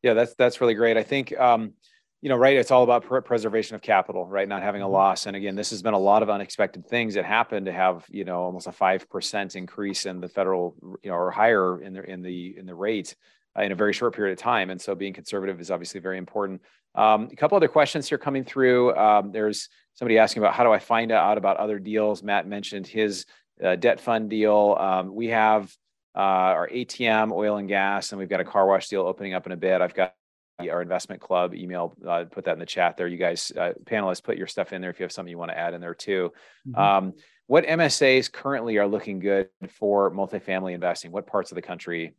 Yeah 0.02 0.14
that's 0.14 0.34
that's 0.36 0.62
really 0.62 0.76
great. 0.76 0.96
I 0.98 1.04
think 1.04 1.38
um 1.38 1.74
you 2.22 2.30
know, 2.30 2.36
right? 2.36 2.58
It's 2.58 2.72
all 2.72 2.84
about 2.84 3.06
pr- 3.06 3.20
preservation 3.20 3.76
of 3.76 3.82
capital, 3.82 4.26
right? 4.26 4.48
Not 4.48 4.62
having 4.62 4.82
a 4.82 4.86
mm-hmm. 4.86 4.94
loss. 4.94 5.26
And 5.26 5.36
again, 5.36 5.56
this 5.56 5.70
has 5.70 5.82
been 5.82 5.94
a 5.94 6.00
lot 6.00 6.22
of 6.22 6.30
unexpected 6.30 6.86
things 6.88 7.14
that 7.14 7.26
happened 7.26 7.66
to 7.68 7.72
have, 7.72 8.06
you 8.10 8.26
know, 8.26 8.42
almost 8.42 8.68
a 8.68 8.72
five 8.72 9.10
percent 9.10 9.56
increase 9.56 10.06
in 10.06 10.20
the 10.20 10.28
federal, 10.28 10.76
you 11.04 11.10
know, 11.10 11.16
or 11.16 11.32
higher 11.32 11.82
in 11.82 11.94
the 11.94 12.04
in 12.04 12.22
the 12.22 12.58
in 12.58 12.66
the 12.66 12.76
rate 12.76 13.16
uh, 13.58 13.62
in 13.62 13.72
a 13.72 13.76
very 13.76 13.94
short 13.94 14.16
period 14.16 14.34
of 14.34 14.40
time. 14.40 14.70
And 14.70 14.82
so, 14.82 14.96
being 14.96 15.14
conservative 15.14 15.62
is 15.62 15.72
obviously 15.72 16.02
very 16.02 16.18
important. 16.18 16.62
Um, 16.96 17.30
a 17.32 17.36
couple 17.36 17.56
other 17.56 17.68
questions 17.68 18.10
here 18.10 18.18
coming 18.18 18.44
through. 18.44 18.96
Um, 18.96 19.32
there's 19.32 19.70
somebody 19.94 20.18
asking 20.18 20.44
about 20.44 20.54
how 20.54 20.64
do 20.64 20.72
I 20.72 20.80
find 20.80 21.12
out 21.12 21.38
about 21.38 21.58
other 21.58 21.80
deals? 21.80 22.22
Matt 22.22 22.48
mentioned 22.48 22.88
his 22.88 23.26
uh, 23.64 23.76
debt 23.76 24.00
fund 24.00 24.30
deal. 24.30 24.76
Um, 24.80 25.14
we 25.14 25.28
have 25.28 25.74
uh, 26.16 26.20
our 26.20 26.68
ATM, 26.68 27.32
oil 27.32 27.58
and 27.58 27.68
gas, 27.68 28.12
and 28.12 28.20
we've 28.20 28.30
got 28.30 28.40
a 28.40 28.46
car 28.46 28.68
wash 28.68 28.88
deal 28.90 29.02
opening 29.02 29.34
up 29.34 29.46
in 29.46 29.52
a 29.52 29.58
bit. 29.58 29.82
I've 29.82 29.94
got 29.94 30.16
our 30.68 30.82
investment 30.82 31.22
club 31.22 31.54
email 31.54 31.94
uh, 32.08 32.26
put 32.26 32.46
that 32.46 32.54
in 32.54 32.60
the 32.60 32.66
chat 32.66 32.98
there. 32.98 33.08
You 33.08 33.18
guys 33.18 33.52
uh, 33.58 33.74
panelists 33.86 34.24
put 34.24 34.38
your 34.38 34.48
stuff 34.48 34.74
in 34.74 34.82
there 34.82 34.90
if 34.90 35.00
you 35.00 35.04
have 35.04 35.12
something 35.12 35.32
you 35.32 35.38
want 35.38 35.52
to 35.52 35.58
add 35.58 35.74
in 35.74 35.82
there 35.82 35.96
too. 35.96 36.34
Mm-hmm. 36.68 36.80
um, 36.80 37.14
what 37.48 37.66
msas 37.66 38.32
currently 38.32 38.78
are 38.78 38.88
looking 38.88 39.20
good 39.20 39.50
for 39.70 40.12
multifamily 40.12 40.74
investing? 40.74 41.12
What 41.12 41.26
parts 41.26 41.52
of 41.52 41.56
the 41.56 41.62
country? 41.64 42.14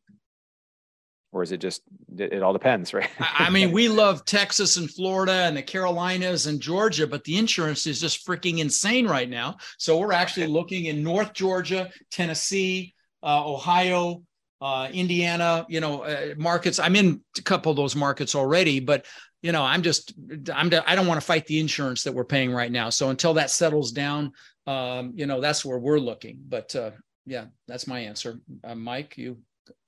Or 1.32 1.44
is 1.44 1.52
it 1.52 1.58
just 1.58 1.82
it, 2.18 2.32
it 2.32 2.42
all 2.42 2.52
depends 2.52 2.92
right? 2.94 3.08
I 3.20 3.50
mean 3.50 3.70
we 3.70 3.88
love 3.88 4.24
texas 4.24 4.76
and 4.76 4.90
florida 4.90 5.32
and 5.32 5.56
the 5.56 5.62
carolinas 5.62 6.46
and 6.46 6.60
georgia 6.60 7.06
but 7.06 7.22
the 7.24 7.36
insurance 7.36 7.86
is 7.86 8.00
just 8.00 8.26
freaking 8.26 8.58
insane 8.58 9.06
right 9.06 9.28
now. 9.28 9.58
So 9.78 9.98
we're 9.98 10.12
actually 10.12 10.46
looking 10.58 10.86
in 10.86 11.04
north 11.04 11.32
georgia 11.32 11.90
tennessee 12.10 12.94
uh, 13.22 13.44
ohio 13.46 14.22
uh, 14.60 14.88
Indiana, 14.92 15.66
you 15.68 15.80
know, 15.80 16.02
uh, 16.02 16.34
markets. 16.36 16.78
I'm 16.78 16.96
in 16.96 17.22
a 17.38 17.42
couple 17.42 17.70
of 17.70 17.76
those 17.76 17.96
markets 17.96 18.34
already, 18.34 18.80
but 18.80 19.06
you 19.42 19.52
know, 19.52 19.62
I'm 19.62 19.82
just, 19.82 20.12
I'm, 20.54 20.70
I 20.86 20.94
don't 20.94 21.06
want 21.06 21.18
to 21.18 21.26
fight 21.26 21.46
the 21.46 21.60
insurance 21.60 22.02
that 22.04 22.12
we're 22.12 22.24
paying 22.24 22.52
right 22.52 22.70
now. 22.70 22.90
So 22.90 23.08
until 23.08 23.34
that 23.34 23.50
settles 23.50 23.90
down, 23.90 24.32
um, 24.66 25.12
you 25.14 25.26
know, 25.26 25.40
that's 25.40 25.64
where 25.64 25.78
we're 25.78 25.98
looking. 25.98 26.38
But 26.46 26.76
uh, 26.76 26.90
yeah, 27.24 27.46
that's 27.66 27.86
my 27.86 28.00
answer. 28.00 28.40
Uh, 28.62 28.74
Mike, 28.74 29.16
you. 29.16 29.38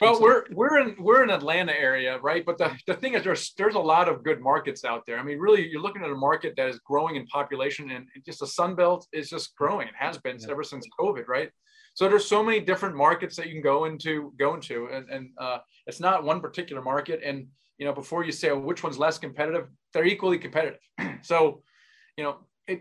Well, 0.01 0.21
we're 0.21 0.45
we're 0.53 0.79
in 0.79 0.97
we're 0.99 1.25
in 1.25 1.31
Atlanta 1.31 1.73
area, 1.73 2.19
right? 2.21 2.47
But 2.47 2.57
the, 2.57 2.71
the 2.87 2.95
thing 2.95 3.15
is, 3.15 3.25
there's 3.25 3.53
there's 3.59 3.75
a 3.75 3.81
lot 3.81 4.09
of 4.09 4.23
good 4.23 4.41
markets 4.41 4.85
out 4.85 5.03
there. 5.07 5.19
I 5.19 5.25
mean, 5.25 5.39
really, 5.39 5.69
you're 5.69 5.83
looking 5.83 6.03
at 6.03 6.11
a 6.11 6.15
market 6.15 6.55
that 6.57 6.69
is 6.69 6.79
growing 6.79 7.17
in 7.17 7.27
population, 7.27 7.91
and 7.91 8.07
just 8.25 8.41
the 8.41 8.47
Sun 8.47 8.77
Belt 8.77 9.07
is 9.13 9.29
just 9.29 9.57
growing. 9.57 9.89
It 9.89 9.95
has 9.99 10.19
been 10.19 10.39
yeah. 10.39 10.51
ever 10.51 10.63
since 10.63 10.87
COVID, 10.99 11.27
right? 11.27 11.51
So 11.95 12.09
there's 12.09 12.27
so 12.27 12.43
many 12.43 12.61
different 12.61 12.97
markets 12.97 13.37
that 13.37 13.47
you 13.47 13.53
can 13.53 13.63
go 13.63 13.85
into, 13.85 14.33
go 14.39 14.55
into, 14.55 14.89
and, 14.93 15.09
and 15.11 15.31
uh, 15.39 15.59
it's 15.87 16.01
not 16.01 16.25
one 16.25 16.41
particular 16.41 16.83
market. 16.83 17.21
And 17.23 17.49
you 17.79 17.87
know, 17.87 17.93
before 17.93 18.25
you 18.25 18.33
say 18.33 18.51
well, 18.51 18.61
which 18.61 18.83
one's 18.83 18.99
less 18.99 19.19
competitive, 19.19 19.69
they're 19.93 20.07
equally 20.07 20.39
competitive. 20.39 20.81
so, 21.23 21.63
you 22.17 22.25
know, 22.25 22.39
it. 22.67 22.81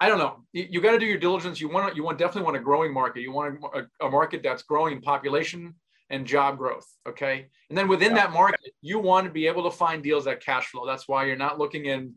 I 0.00 0.08
don't 0.08 0.18
know. 0.18 0.44
You, 0.52 0.66
you 0.68 0.80
got 0.80 0.92
to 0.92 0.98
do 0.98 1.06
your 1.06 1.18
diligence. 1.18 1.60
You 1.60 1.68
want 1.68 1.90
to, 1.90 1.96
you 1.96 2.04
want 2.04 2.18
definitely 2.18 2.42
want 2.42 2.56
a 2.56 2.60
growing 2.60 2.92
market. 2.92 3.22
You 3.22 3.32
want 3.32 3.58
a, 3.74 4.06
a, 4.06 4.10
market 4.10 4.42
that's 4.42 4.62
growing 4.62 4.92
in 4.96 5.00
population 5.00 5.74
and 6.10 6.26
job 6.26 6.58
growth. 6.58 6.86
Okay, 7.08 7.46
and 7.70 7.78
then 7.78 7.88
within 7.88 8.10
yeah. 8.10 8.26
that 8.26 8.32
market, 8.32 8.72
you 8.82 8.98
want 8.98 9.26
to 9.26 9.32
be 9.32 9.46
able 9.46 9.62
to 9.64 9.70
find 9.70 10.02
deals 10.02 10.26
that 10.26 10.44
cash 10.44 10.66
flow. 10.66 10.86
That's 10.86 11.08
why 11.08 11.24
you're 11.24 11.36
not 11.36 11.58
looking 11.58 11.86
in, 11.86 12.14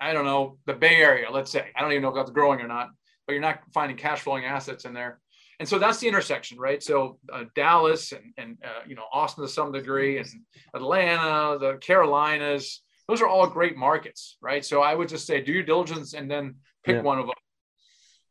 I 0.00 0.12
don't 0.12 0.24
know, 0.24 0.58
the 0.66 0.74
Bay 0.74 0.96
Area. 0.96 1.30
Let's 1.30 1.50
say 1.50 1.68
I 1.76 1.80
don't 1.80 1.92
even 1.92 2.02
know 2.02 2.08
if 2.08 2.14
that's 2.14 2.30
growing 2.30 2.60
or 2.60 2.66
not, 2.66 2.88
but 3.26 3.34
you're 3.34 3.42
not 3.42 3.60
finding 3.72 3.96
cash 3.96 4.20
flowing 4.20 4.44
assets 4.44 4.84
in 4.84 4.94
there 4.94 5.20
and 5.60 5.68
so 5.68 5.78
that's 5.78 5.98
the 5.98 6.08
intersection, 6.08 6.58
right? 6.58 6.82
So 6.82 7.18
uh, 7.30 7.44
Dallas 7.54 8.12
and, 8.12 8.32
and 8.38 8.56
uh, 8.64 8.80
you 8.88 8.94
know 8.96 9.04
Austin 9.12 9.44
to 9.44 9.48
some 9.48 9.70
degree, 9.72 10.16
and 10.16 10.26
Atlanta, 10.74 11.58
the 11.58 11.76
Carolinas, 11.82 12.80
those 13.06 13.20
are 13.20 13.28
all 13.28 13.46
great 13.46 13.76
markets, 13.76 14.38
right? 14.40 14.64
So 14.64 14.80
I 14.80 14.94
would 14.94 15.10
just 15.10 15.26
say 15.26 15.42
do 15.42 15.52
your 15.52 15.62
diligence 15.62 16.14
and 16.14 16.30
then 16.30 16.56
pick 16.82 16.96
yeah. 16.96 17.02
one 17.02 17.18
of 17.18 17.26
them. 17.26 17.34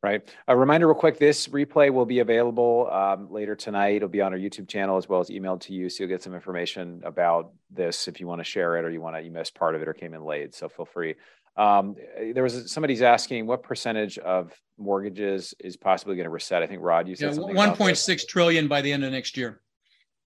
Right. 0.01 0.27
A 0.47 0.57
reminder, 0.57 0.87
real 0.87 0.95
quick: 0.95 1.19
this 1.19 1.47
replay 1.49 1.93
will 1.93 2.07
be 2.07 2.17
available 2.17 2.89
um, 2.91 3.31
later 3.31 3.55
tonight. 3.55 3.97
It'll 3.97 4.09
be 4.09 4.21
on 4.21 4.33
our 4.33 4.39
YouTube 4.39 4.67
channel 4.67 4.97
as 4.97 5.07
well 5.07 5.19
as 5.19 5.29
emailed 5.29 5.59
to 5.61 5.73
you, 5.73 5.87
so 5.87 6.03
you'll 6.03 6.09
get 6.09 6.23
some 6.23 6.33
information 6.33 7.01
about 7.05 7.51
this 7.69 8.07
if 8.07 8.19
you 8.19 8.25
want 8.25 8.39
to 8.39 8.45
share 8.45 8.77
it 8.77 8.85
or 8.85 8.89
you 8.89 9.01
want 9.01 9.17
to 9.17 9.21
you 9.21 9.29
missed 9.29 9.53
part 9.53 9.75
of 9.75 9.83
it 9.83 9.87
or 9.87 9.93
came 9.93 10.15
in 10.15 10.23
late. 10.23 10.55
So 10.55 10.67
feel 10.67 10.85
free. 10.85 11.13
Um, 11.57 11.95
there 12.33 12.43
was 12.43 12.71
somebody's 12.71 13.01
asking 13.01 13.47
what 13.47 13.63
percentage 13.63 14.17
of 14.17 14.53
mortgages 14.77 15.53
is 15.59 15.75
possibly 15.75 16.15
going 16.15 16.25
to 16.25 16.29
reset. 16.29 16.63
I 16.63 16.67
think 16.67 16.81
Rod, 16.81 17.07
you 17.07 17.15
said 17.15 17.29
yeah, 17.29 17.33
something. 17.33 17.55
One 17.55 17.75
point 17.75 17.97
six 17.97 18.25
trillion 18.25 18.67
by 18.67 18.81
the 18.81 18.91
end 18.91 19.03
of 19.03 19.11
next 19.11 19.35
year. 19.35 19.61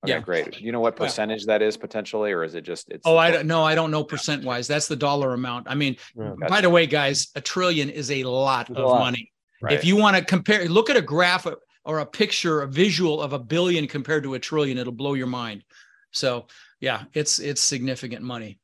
Okay, 0.03 0.15
yeah, 0.15 0.21
great. 0.21 0.53
Do 0.53 0.65
you 0.65 0.73
know 0.73 0.81
what 0.81 0.97
percentage 0.97 1.45
that 1.45 1.61
is 1.61 1.77
potentially, 1.77 2.33
or 2.33 2.43
is 2.43 2.55
it 2.55 2.63
just? 2.63 2.91
It's 2.91 3.03
oh, 3.05 3.19
I 3.19 3.31
don't 3.31 3.47
know. 3.47 3.63
I 3.65 3.75
don't 3.75 3.91
know 3.91 4.03
percent 4.03 4.45
wise. 4.45 4.67
That's 4.67 4.89
the 4.89 4.97
dollar 4.97 5.35
amount. 5.35 5.67
I 5.69 5.75
mean, 5.75 5.97
yeah. 6.17 6.33
by 6.49 6.63
the 6.63 6.71
way, 6.71 6.87
guys, 6.87 7.29
a 7.35 7.41
trillion 7.41 7.91
is 7.91 8.11
a 8.11 8.25
lot 8.25 8.71
it's 8.71 8.79
of 8.79 8.85
a 8.85 8.89
lot. 8.89 9.01
money. 9.01 9.31
Right. 9.61 9.75
If 9.75 9.85
you 9.85 9.97
want 9.97 10.17
to 10.17 10.25
compare, 10.25 10.67
look 10.69 10.89
at 10.89 10.97
a 10.97 11.03
graph 11.03 11.47
or 11.85 11.99
a 11.99 12.07
picture, 12.07 12.63
a 12.63 12.67
visual 12.67 13.21
of 13.21 13.35
a 13.35 13.39
billion 13.39 13.87
compared 13.87 14.23
to 14.23 14.35
a 14.35 14.39
trillion, 14.39 14.79
it'll 14.79 14.93
blow 14.93 15.13
your 15.13 15.27
mind. 15.27 15.65
So 16.13 16.47
yeah, 16.81 17.05
it's 17.13 17.39
it's 17.39 17.61
significant 17.61 18.23
money. 18.23 18.59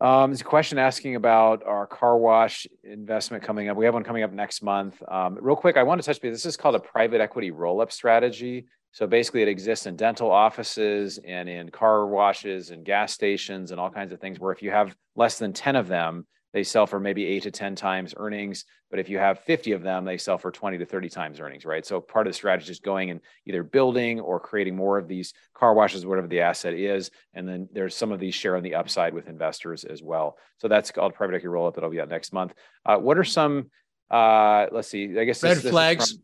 Um, 0.00 0.30
there's 0.30 0.40
a 0.40 0.44
question 0.44 0.78
asking 0.78 1.16
about 1.16 1.62
our 1.66 1.86
car 1.86 2.16
wash 2.16 2.66
investment 2.84 3.44
coming 3.44 3.68
up. 3.68 3.76
We 3.76 3.84
have 3.84 3.92
one 3.92 4.02
coming 4.02 4.22
up 4.22 4.32
next 4.32 4.62
month. 4.62 5.02
Um, 5.06 5.36
real 5.38 5.56
quick, 5.56 5.76
I 5.76 5.82
want 5.82 6.00
to 6.00 6.06
touch 6.06 6.22
base. 6.22 6.32
This 6.32 6.46
is 6.46 6.56
called 6.56 6.74
a 6.74 6.80
private 6.80 7.20
equity 7.20 7.50
roll-up 7.50 7.92
strategy. 7.92 8.64
So 8.92 9.06
basically, 9.06 9.42
it 9.42 9.48
exists 9.48 9.84
in 9.84 9.96
dental 9.96 10.30
offices 10.30 11.18
and 11.24 11.50
in 11.50 11.68
car 11.68 12.06
washes 12.06 12.70
and 12.70 12.82
gas 12.82 13.12
stations 13.12 13.72
and 13.72 13.80
all 13.80 13.90
kinds 13.90 14.12
of 14.12 14.20
things. 14.20 14.40
Where 14.40 14.52
if 14.52 14.62
you 14.62 14.70
have 14.70 14.96
less 15.16 15.38
than 15.38 15.52
ten 15.52 15.76
of 15.76 15.86
them, 15.86 16.26
they 16.52 16.64
sell 16.64 16.86
for 16.86 16.98
maybe 16.98 17.26
eight 17.26 17.44
to 17.44 17.50
10 17.50 17.74
times 17.74 18.14
earnings. 18.16 18.64
But 18.90 18.98
if 18.98 19.08
you 19.08 19.18
have 19.18 19.40
50 19.40 19.72
of 19.72 19.82
them, 19.82 20.04
they 20.04 20.18
sell 20.18 20.36
for 20.36 20.50
20 20.50 20.78
to 20.78 20.84
30 20.84 21.08
times 21.08 21.40
earnings, 21.40 21.64
right? 21.64 21.86
So 21.86 22.00
part 22.00 22.26
of 22.26 22.32
the 22.32 22.36
strategy 22.36 22.72
is 22.72 22.80
going 22.80 23.10
and 23.10 23.20
either 23.46 23.62
building 23.62 24.18
or 24.18 24.40
creating 24.40 24.74
more 24.74 24.98
of 24.98 25.06
these 25.06 25.32
car 25.54 25.74
washes, 25.74 26.04
whatever 26.04 26.26
the 26.26 26.40
asset 26.40 26.74
is. 26.74 27.10
And 27.34 27.48
then 27.48 27.68
there's 27.72 27.94
some 27.94 28.10
of 28.10 28.18
these 28.18 28.34
share 28.34 28.56
on 28.56 28.62
the 28.62 28.74
upside 28.74 29.14
with 29.14 29.28
investors 29.28 29.84
as 29.84 30.02
well. 30.02 30.36
So 30.58 30.66
that's 30.66 30.90
called 30.90 31.14
private 31.14 31.34
equity 31.34 31.48
roll 31.48 31.68
up 31.68 31.74
that'll 31.74 31.90
be 31.90 32.00
out 32.00 32.08
next 32.08 32.32
month. 32.32 32.54
Uh, 32.84 32.96
what 32.96 33.16
are 33.16 33.24
some, 33.24 33.70
uh, 34.10 34.66
let's 34.72 34.88
see, 34.88 35.18
I 35.18 35.24
guess 35.24 35.42
red 35.42 35.58
this, 35.58 35.70
flags. 35.70 36.12
From, 36.12 36.20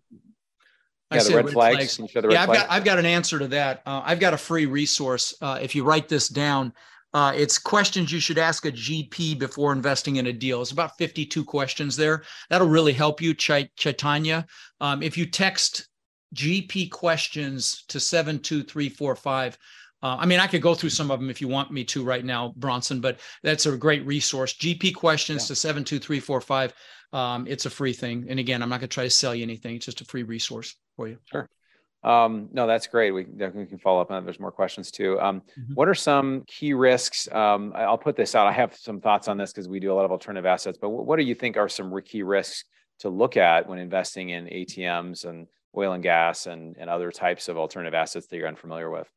yeah, 1.12 1.22
the 1.22 1.36
red, 1.36 1.44
red 1.44 1.54
flags. 1.54 1.96
flags. 1.96 2.14
Yeah, 2.14 2.42
I've 2.42 2.48
got 2.48 2.66
I've 2.68 2.84
got 2.84 2.98
an 2.98 3.06
answer 3.06 3.38
to 3.38 3.46
that. 3.48 3.82
Uh, 3.86 4.02
I've 4.04 4.18
got 4.18 4.34
a 4.34 4.36
free 4.36 4.66
resource. 4.66 5.34
Uh, 5.40 5.60
if 5.62 5.76
you 5.76 5.84
write 5.84 6.08
this 6.08 6.28
down, 6.28 6.72
uh, 7.14 7.32
it's 7.34 7.58
questions 7.58 8.12
you 8.12 8.20
should 8.20 8.38
ask 8.38 8.66
a 8.66 8.72
GP 8.72 9.38
before 9.38 9.72
investing 9.72 10.16
in 10.16 10.26
a 10.26 10.32
deal. 10.32 10.60
It's 10.60 10.72
about 10.72 10.98
52 10.98 11.44
questions 11.44 11.96
there. 11.96 12.22
That'll 12.50 12.68
really 12.68 12.92
help 12.92 13.20
you, 13.20 13.34
Ch- 13.34 13.70
Chaitanya. 13.76 14.46
Um, 14.80 15.02
if 15.02 15.16
you 15.16 15.26
text 15.26 15.88
GP 16.34 16.90
questions 16.90 17.84
to 17.88 18.00
72345, 18.00 19.56
uh, 20.02 20.16
I 20.18 20.26
mean, 20.26 20.40
I 20.40 20.46
could 20.46 20.62
go 20.62 20.74
through 20.74 20.90
some 20.90 21.10
of 21.10 21.18
them 21.18 21.30
if 21.30 21.40
you 21.40 21.48
want 21.48 21.70
me 21.70 21.84
to 21.84 22.04
right 22.04 22.24
now, 22.24 22.52
Bronson, 22.56 23.00
but 23.00 23.20
that's 23.42 23.66
a 23.66 23.76
great 23.76 24.04
resource. 24.04 24.52
GP 24.54 24.94
questions 24.94 25.44
yeah. 25.44 25.48
to 25.48 25.54
72345. 25.56 26.74
Um, 27.12 27.46
it's 27.46 27.66
a 27.66 27.70
free 27.70 27.94
thing. 27.94 28.26
And 28.28 28.38
again, 28.38 28.62
I'm 28.62 28.68
not 28.68 28.80
going 28.80 28.88
to 28.88 28.94
try 28.94 29.04
to 29.04 29.10
sell 29.10 29.34
you 29.34 29.42
anything. 29.42 29.76
It's 29.76 29.86
just 29.86 30.02
a 30.02 30.04
free 30.04 30.22
resource 30.22 30.76
for 30.96 31.08
you. 31.08 31.18
Sure. 31.24 31.48
Um, 32.02 32.48
no, 32.52 32.66
that's 32.66 32.86
great. 32.86 33.10
We 33.10 33.24
definitely 33.24 33.66
can 33.66 33.78
follow 33.78 34.00
up 34.00 34.10
on 34.10 34.16
that. 34.16 34.24
There's 34.24 34.38
more 34.38 34.52
questions 34.52 34.90
too. 34.90 35.20
Um, 35.20 35.40
mm-hmm. 35.58 35.74
What 35.74 35.88
are 35.88 35.94
some 35.94 36.44
key 36.46 36.72
risks? 36.72 37.28
Um, 37.32 37.72
I'll 37.74 37.98
put 37.98 38.16
this 38.16 38.34
out. 38.34 38.46
I 38.46 38.52
have 38.52 38.76
some 38.76 39.00
thoughts 39.00 39.28
on 39.28 39.36
this 39.36 39.52
because 39.52 39.68
we 39.68 39.80
do 39.80 39.92
a 39.92 39.94
lot 39.94 40.04
of 40.04 40.12
alternative 40.12 40.46
assets, 40.46 40.78
but 40.80 40.90
what 40.90 41.18
do 41.18 41.24
you 41.24 41.34
think 41.34 41.56
are 41.56 41.68
some 41.68 41.92
key 42.02 42.22
risks 42.22 42.64
to 43.00 43.08
look 43.08 43.36
at 43.36 43.68
when 43.68 43.78
investing 43.78 44.30
in 44.30 44.46
ATMs 44.46 45.24
and 45.24 45.48
oil 45.76 45.92
and 45.92 46.02
gas 46.02 46.46
and, 46.46 46.76
and 46.78 46.88
other 46.88 47.10
types 47.10 47.48
of 47.48 47.58
alternative 47.58 47.94
assets 47.94 48.26
that 48.28 48.36
you're 48.36 48.48
unfamiliar 48.48 48.90
with? 48.90 49.10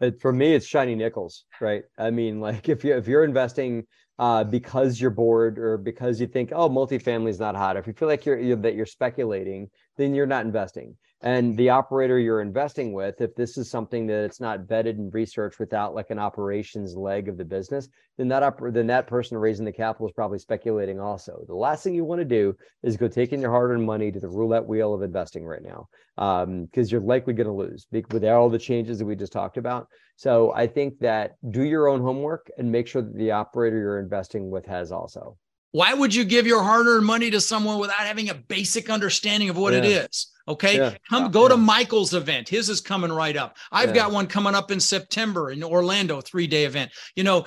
It, 0.00 0.20
for 0.20 0.32
me, 0.32 0.54
it's 0.54 0.66
shiny 0.66 0.94
nickels, 0.94 1.44
right? 1.60 1.84
I 1.98 2.10
mean, 2.10 2.40
like 2.40 2.68
if 2.68 2.84
you 2.84 2.96
if 2.96 3.06
you're 3.06 3.24
investing 3.24 3.86
uh, 4.18 4.44
because 4.44 5.00
you're 5.00 5.10
bored 5.10 5.58
or 5.58 5.76
because 5.76 6.20
you 6.20 6.26
think, 6.26 6.52
oh, 6.54 6.68
multifamily 6.68 7.28
is 7.28 7.40
not 7.40 7.54
hot. 7.54 7.76
If 7.76 7.86
you 7.86 7.92
feel 7.92 8.08
like 8.08 8.24
you're, 8.24 8.38
you're 8.38 8.56
that 8.56 8.74
you're 8.74 8.86
speculating, 8.86 9.68
then 9.96 10.14
you're 10.14 10.26
not 10.26 10.44
investing 10.44 10.96
and 11.22 11.56
the 11.56 11.70
operator 11.70 12.18
you're 12.18 12.42
investing 12.42 12.92
with 12.92 13.20
if 13.20 13.34
this 13.34 13.56
is 13.56 13.70
something 13.70 14.06
that 14.06 14.24
it's 14.24 14.40
not 14.40 14.60
vetted 14.60 14.98
and 14.98 15.12
researched 15.14 15.58
without 15.58 15.94
like 15.94 16.10
an 16.10 16.18
operations 16.18 16.94
leg 16.94 17.28
of 17.28 17.36
the 17.36 17.44
business 17.44 17.88
then 18.16 18.28
that 18.28 18.54
then 18.72 18.86
that 18.86 19.06
person 19.06 19.36
raising 19.36 19.64
the 19.64 19.72
capital 19.72 20.06
is 20.06 20.12
probably 20.12 20.38
speculating 20.38 20.98
also. 20.98 21.44
The 21.46 21.54
last 21.54 21.84
thing 21.84 21.94
you 21.94 22.04
want 22.04 22.20
to 22.20 22.24
do 22.24 22.56
is 22.82 22.96
go 22.96 23.08
taking 23.08 23.40
your 23.40 23.50
hard-earned 23.50 23.84
money 23.84 24.10
to 24.10 24.20
the 24.20 24.28
roulette 24.28 24.64
wheel 24.64 24.94
of 24.94 25.02
investing 25.02 25.44
right 25.44 25.62
now 25.62 25.88
because 26.16 26.42
um, 26.44 26.68
you're 26.74 27.00
likely 27.00 27.34
going 27.34 27.46
to 27.46 27.52
lose 27.52 27.86
with 27.92 28.24
all 28.24 28.48
the 28.48 28.58
changes 28.58 28.98
that 28.98 29.04
we 29.04 29.16
just 29.16 29.32
talked 29.32 29.56
about. 29.58 29.88
So 30.16 30.52
i 30.54 30.66
think 30.66 30.98
that 31.00 31.32
do 31.50 31.62
your 31.62 31.88
own 31.88 32.00
homework 32.00 32.50
and 32.56 32.72
make 32.72 32.88
sure 32.88 33.02
that 33.02 33.16
the 33.16 33.32
operator 33.32 33.78
you're 33.78 34.00
investing 34.00 34.50
with 34.50 34.64
has 34.66 34.90
also 34.92 35.36
why 35.76 35.92
would 35.92 36.14
you 36.14 36.24
give 36.24 36.46
your 36.46 36.62
hard-earned 36.62 37.04
money 37.04 37.30
to 37.30 37.38
someone 37.38 37.78
without 37.78 38.06
having 38.06 38.30
a 38.30 38.34
basic 38.34 38.88
understanding 38.88 39.50
of 39.50 39.58
what 39.58 39.74
yeah. 39.74 39.80
it 39.80 39.84
is? 39.84 40.32
Okay. 40.48 40.78
Yeah. 40.78 40.94
Come 41.10 41.30
go 41.30 41.42
yeah. 41.42 41.48
to 41.48 41.56
Michael's 41.58 42.14
event. 42.14 42.48
His 42.48 42.70
is 42.70 42.80
coming 42.80 43.12
right 43.12 43.36
up. 43.36 43.58
I've 43.70 43.92
got 43.92 44.10
one 44.10 44.26
coming 44.26 44.54
up 44.54 44.70
in 44.70 44.80
September 44.80 45.50
in 45.50 45.62
Orlando, 45.62 46.22
three-day 46.22 46.64
event. 46.64 46.92
You 47.14 47.24
know, 47.24 47.44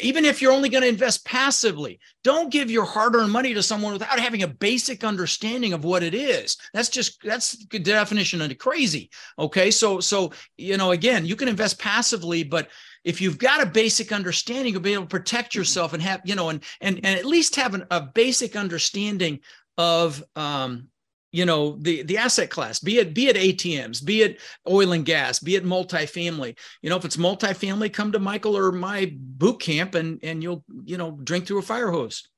even 0.00 0.24
if 0.24 0.40
you're 0.40 0.52
only 0.52 0.68
going 0.68 0.82
to 0.82 0.88
invest 0.88 1.24
passively, 1.24 1.98
don't 2.22 2.52
give 2.52 2.70
your 2.70 2.84
hard-earned 2.84 3.32
money 3.32 3.54
to 3.54 3.62
someone 3.62 3.94
without 3.94 4.20
having 4.20 4.44
a 4.44 4.48
basic 4.48 5.02
understanding 5.02 5.72
of 5.72 5.82
what 5.82 6.04
it 6.04 6.14
is. 6.14 6.56
That's 6.74 6.90
just 6.90 7.18
that's 7.24 7.66
the 7.66 7.80
definition 7.80 8.40
of 8.40 8.56
crazy. 8.58 9.10
Okay. 9.36 9.72
So 9.72 9.98
so 9.98 10.30
you 10.56 10.76
know, 10.76 10.92
again, 10.92 11.26
you 11.26 11.34
can 11.34 11.48
invest 11.48 11.80
passively, 11.80 12.44
but 12.44 12.68
if 13.04 13.20
you've 13.20 13.38
got 13.38 13.62
a 13.62 13.66
basic 13.66 14.12
understanding, 14.12 14.72
you'll 14.72 14.82
be 14.82 14.94
able 14.94 15.04
to 15.04 15.08
protect 15.08 15.54
yourself 15.54 15.92
and 15.92 16.02
have, 16.02 16.20
you 16.24 16.34
know, 16.34 16.48
and 16.48 16.62
and 16.80 16.96
and 17.04 17.18
at 17.18 17.24
least 17.24 17.56
have 17.56 17.74
an, 17.74 17.86
a 17.90 18.00
basic 18.00 18.56
understanding 18.56 19.40
of 19.76 20.22
um, 20.36 20.88
you 21.34 21.44
know 21.44 21.76
the 21.80 22.02
the 22.04 22.16
asset 22.16 22.48
class 22.48 22.78
be 22.78 22.98
it 22.98 23.12
be 23.12 23.26
it 23.26 23.34
atms 23.34 24.04
be 24.04 24.22
it 24.22 24.40
oil 24.70 24.92
and 24.92 25.04
gas 25.04 25.40
be 25.40 25.56
it 25.56 25.64
multifamily. 25.64 26.56
You 26.80 26.90
know 26.90 26.96
if 26.96 27.04
it's 27.04 27.16
multifamily 27.16 27.92
come 27.92 28.12
to 28.12 28.20
michael 28.20 28.56
or 28.56 28.70
my 28.70 29.12
boot 29.16 29.60
camp 29.60 29.96
and 29.96 30.20
and 30.22 30.44
you'll 30.44 30.64
you 30.84 30.96
know 30.96 31.18
drink 31.24 31.46
through 31.46 31.58
a 31.58 31.62
fire 31.62 31.90
hose 31.90 32.28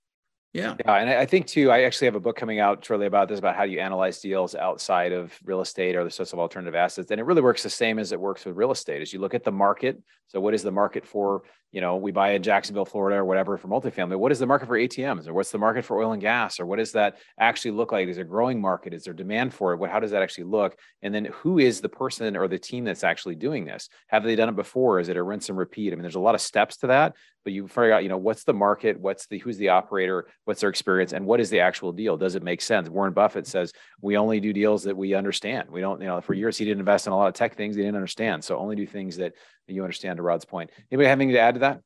yeah. 0.57 0.75
Yeah. 0.85 0.95
And 0.95 1.11
I 1.11 1.27
think 1.27 1.47
too, 1.47 1.71
I 1.71 1.83
actually 1.83 2.07
have 2.07 2.15
a 2.15 2.21
book 2.21 2.37
coming 2.37 2.61
out 2.61 2.85
shortly 2.85 3.07
about 3.07 3.29
this, 3.29 3.39
about 3.39 3.57
how 3.57 3.65
you 3.65 3.81
analyze 3.81 4.21
deals 4.21 4.55
outside 4.55 5.13
of 5.13 5.39
real 5.45 5.61
estate 5.61 5.97
or 5.97 6.05
the 6.05 6.11
sorts 6.11 6.33
of 6.33 6.39
alternative 6.39 6.75
assets. 6.75 7.11
And 7.11 7.21
it 7.21 7.25
really 7.25 7.43
works 7.43 7.63
the 7.63 7.71
same 7.71 7.99
as 7.99 8.13
it 8.13 8.21
works 8.21 8.45
with 8.45 8.57
real 8.57 8.73
estate 8.73 9.03
as 9.03 9.13
you 9.13 9.21
look 9.21 9.35
at 9.35 9.45
the 9.45 9.53
market. 9.53 10.03
So 10.29 10.41
what 10.41 10.55
is 10.55 10.63
the 10.63 10.73
market 10.73 11.07
for, 11.07 11.43
you 11.71 11.81
know, 11.81 11.97
we 11.97 12.11
buy 12.11 12.31
in 12.31 12.43
Jacksonville, 12.43 12.85
Florida 12.85 13.19
or 13.19 13.25
whatever 13.25 13.57
for 13.59 13.69
multifamily. 13.69 14.19
What 14.19 14.33
is 14.33 14.39
the 14.39 14.47
market 14.47 14.67
for 14.67 14.79
ATMs 14.79 15.29
or 15.29 15.35
what's 15.35 15.53
the 15.53 15.59
market 15.59 15.85
for 15.85 16.01
oil 16.01 16.13
and 16.13 16.23
gas 16.23 16.59
or 16.59 16.67
what 16.67 16.79
does 16.79 16.93
that 16.93 17.19
actually 17.39 17.73
look 17.73 17.93
like? 17.93 18.09
Is 18.09 18.17
there 18.17 18.25
a 18.25 18.29
growing 18.29 18.61
market? 18.61 18.95
Is 18.95 19.05
there 19.05 19.15
demand 19.15 19.55
for 19.55 19.73
it? 19.73 19.77
What, 19.77 19.91
how 19.91 20.01
does 20.01 20.11
that 20.11 20.23
actually 20.23 20.45
look? 20.45 20.79
And 21.03 21.15
then 21.15 21.27
who 21.27 21.59
is 21.59 21.81
the 21.81 21.89
person 21.89 22.37
or 22.37 22.49
the 22.49 22.59
team 22.59 22.85
that's 22.85 23.05
actually 23.05 23.35
doing 23.37 23.65
this? 23.65 23.89
Have 24.09 24.25
they 24.25 24.37
done 24.37 24.49
it 24.49 24.57
before? 24.57 25.01
Is 25.01 25.09
it 25.09 25.17
a 25.17 25.23
rinse 25.23 25.49
and 25.49 25.59
repeat? 25.59 25.93
I 25.93 25.97
mean, 25.97 26.03
there's 26.03 26.15
a 26.15 26.21
lot 26.21 26.35
of 26.35 26.41
steps 26.41 26.79
to 26.79 26.89
that, 26.89 27.15
but 27.47 27.53
you 27.53 27.69
figure 27.69 27.93
out, 27.93 28.03
you 28.03 28.09
know, 28.09 28.17
what's 28.19 28.43
the 28.43 28.53
market, 28.53 28.99
what's 28.99 29.29
the 29.29 29.39
who's 29.39 29.57
the 29.57 29.69
operator, 29.69 30.27
what's 30.47 30.63
their 30.63 30.69
experience, 30.69 31.13
and 31.13 31.25
what 31.25 31.39
is 31.39 31.49
the 31.49 31.61
actual 31.61 31.93
deal? 31.93 32.17
Does 32.17 32.35
it 32.35 32.43
make 32.43 32.61
sense? 32.61 32.89
Warren 32.89 33.13
Buffett 33.13 33.45
mm-hmm. 33.45 33.51
says 33.53 33.73
we 34.01 34.17
only 34.17 34.41
do 34.41 34.53
deals 34.53 34.83
that 34.83 34.97
we 34.97 35.15
understand. 35.15 35.71
We 35.71 35.81
don't, 35.81 36.01
you 36.01 36.09
know, 36.09 36.21
for 36.21 36.33
mm-hmm. 36.33 36.41
years 36.41 36.59
he 36.59 36.65
didn't 36.65 36.81
invest 36.81 37.07
in 37.07 37.13
a 37.13 37.17
lot 37.17 37.29
of 37.29 37.35
tech 37.35 37.55
things 37.55 37.77
he 37.77 37.83
didn't 37.83 37.95
understand. 37.95 38.43
So 38.43 38.59
only 38.59 38.75
do 38.75 38.85
things 38.85 39.17
that 39.19 39.35
you 39.69 39.85
understand. 39.85 40.17
To 40.17 40.25
Rod's 40.25 40.45
point, 40.45 40.71
anybody 40.91 41.09
have 41.09 41.21
anything 41.21 41.35
to 41.35 41.41
add 41.41 41.55
to 41.55 41.61
that? 41.61 41.83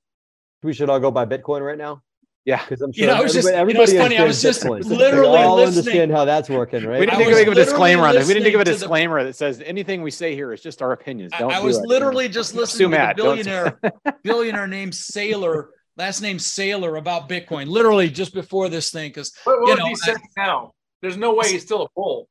We 0.63 0.73
should 0.73 0.89
all 0.89 0.99
go 0.99 1.11
buy 1.11 1.27
Bitcoin 1.27 1.61
right 1.61 1.77
now. 1.77 2.03
Yeah, 2.51 2.63
because 2.63 2.81
I'm 2.83 2.93
sure 2.93 3.01
you 3.01 3.07
know, 3.07 3.15
everybody, 3.15 3.35
just, 3.35 3.49
everybody 3.49 3.93
you 3.93 3.99
know, 3.99 4.05
funny. 4.05 4.19
I 4.19 4.25
was 4.25 4.43
just 4.43 4.65
Bitcoin. 4.65 4.85
literally 4.85 5.39
all 5.39 5.57
listening. 5.57 5.79
understand 5.79 6.11
how 6.11 6.25
that's 6.25 6.51
working, 6.51 6.85
right? 6.85 6.99
We 6.99 7.07
didn't 7.07 7.35
think 7.35 7.47
of 7.47 7.53
a 7.53 7.55
disclaimer 7.55 8.07
on 8.07 8.15
this. 8.15 8.27
We 8.27 8.35
didn't 8.35 8.45
think 8.45 8.57
of 8.57 8.61
a 8.63 8.65
disclaimer 8.65 9.21
the, 9.21 9.27
that 9.27 9.37
says 9.37 9.63
anything 9.65 10.03
we 10.03 10.11
say 10.11 10.35
here 10.35 10.53
is 10.53 10.61
just 10.61 10.83
our 10.83 10.93
opinions. 10.93 11.33
Don't 11.39 11.53
I, 11.53 11.59
I 11.59 11.61
was 11.61 11.81
literally 11.81 12.29
just 12.29 12.55
listening 12.55 12.91
to 12.91 13.11
a 13.11 13.15
billionaire, 13.15 13.81
billionaire 14.25 14.67
named 14.67 14.93
Saylor 14.93 15.69
last 15.97 16.23
name 16.23 16.39
Saylor 16.39 16.99
about 16.99 17.29
Bitcoin, 17.29 17.69
literally 17.69 18.11
just 18.11 18.35
before 18.35 18.69
this 18.69 18.91
thing. 18.91 19.11
Because 19.11 19.33
what, 19.45 19.61
what 19.61 19.69
you 19.69 19.77
know, 19.77 19.87
he 19.87 19.95
say 19.95 20.15
now? 20.37 20.73
There's 21.03 21.17
no 21.17 21.35
way 21.35 21.53
he's 21.53 21.63
still 21.63 21.83
a 21.83 21.89
bull. 21.95 22.29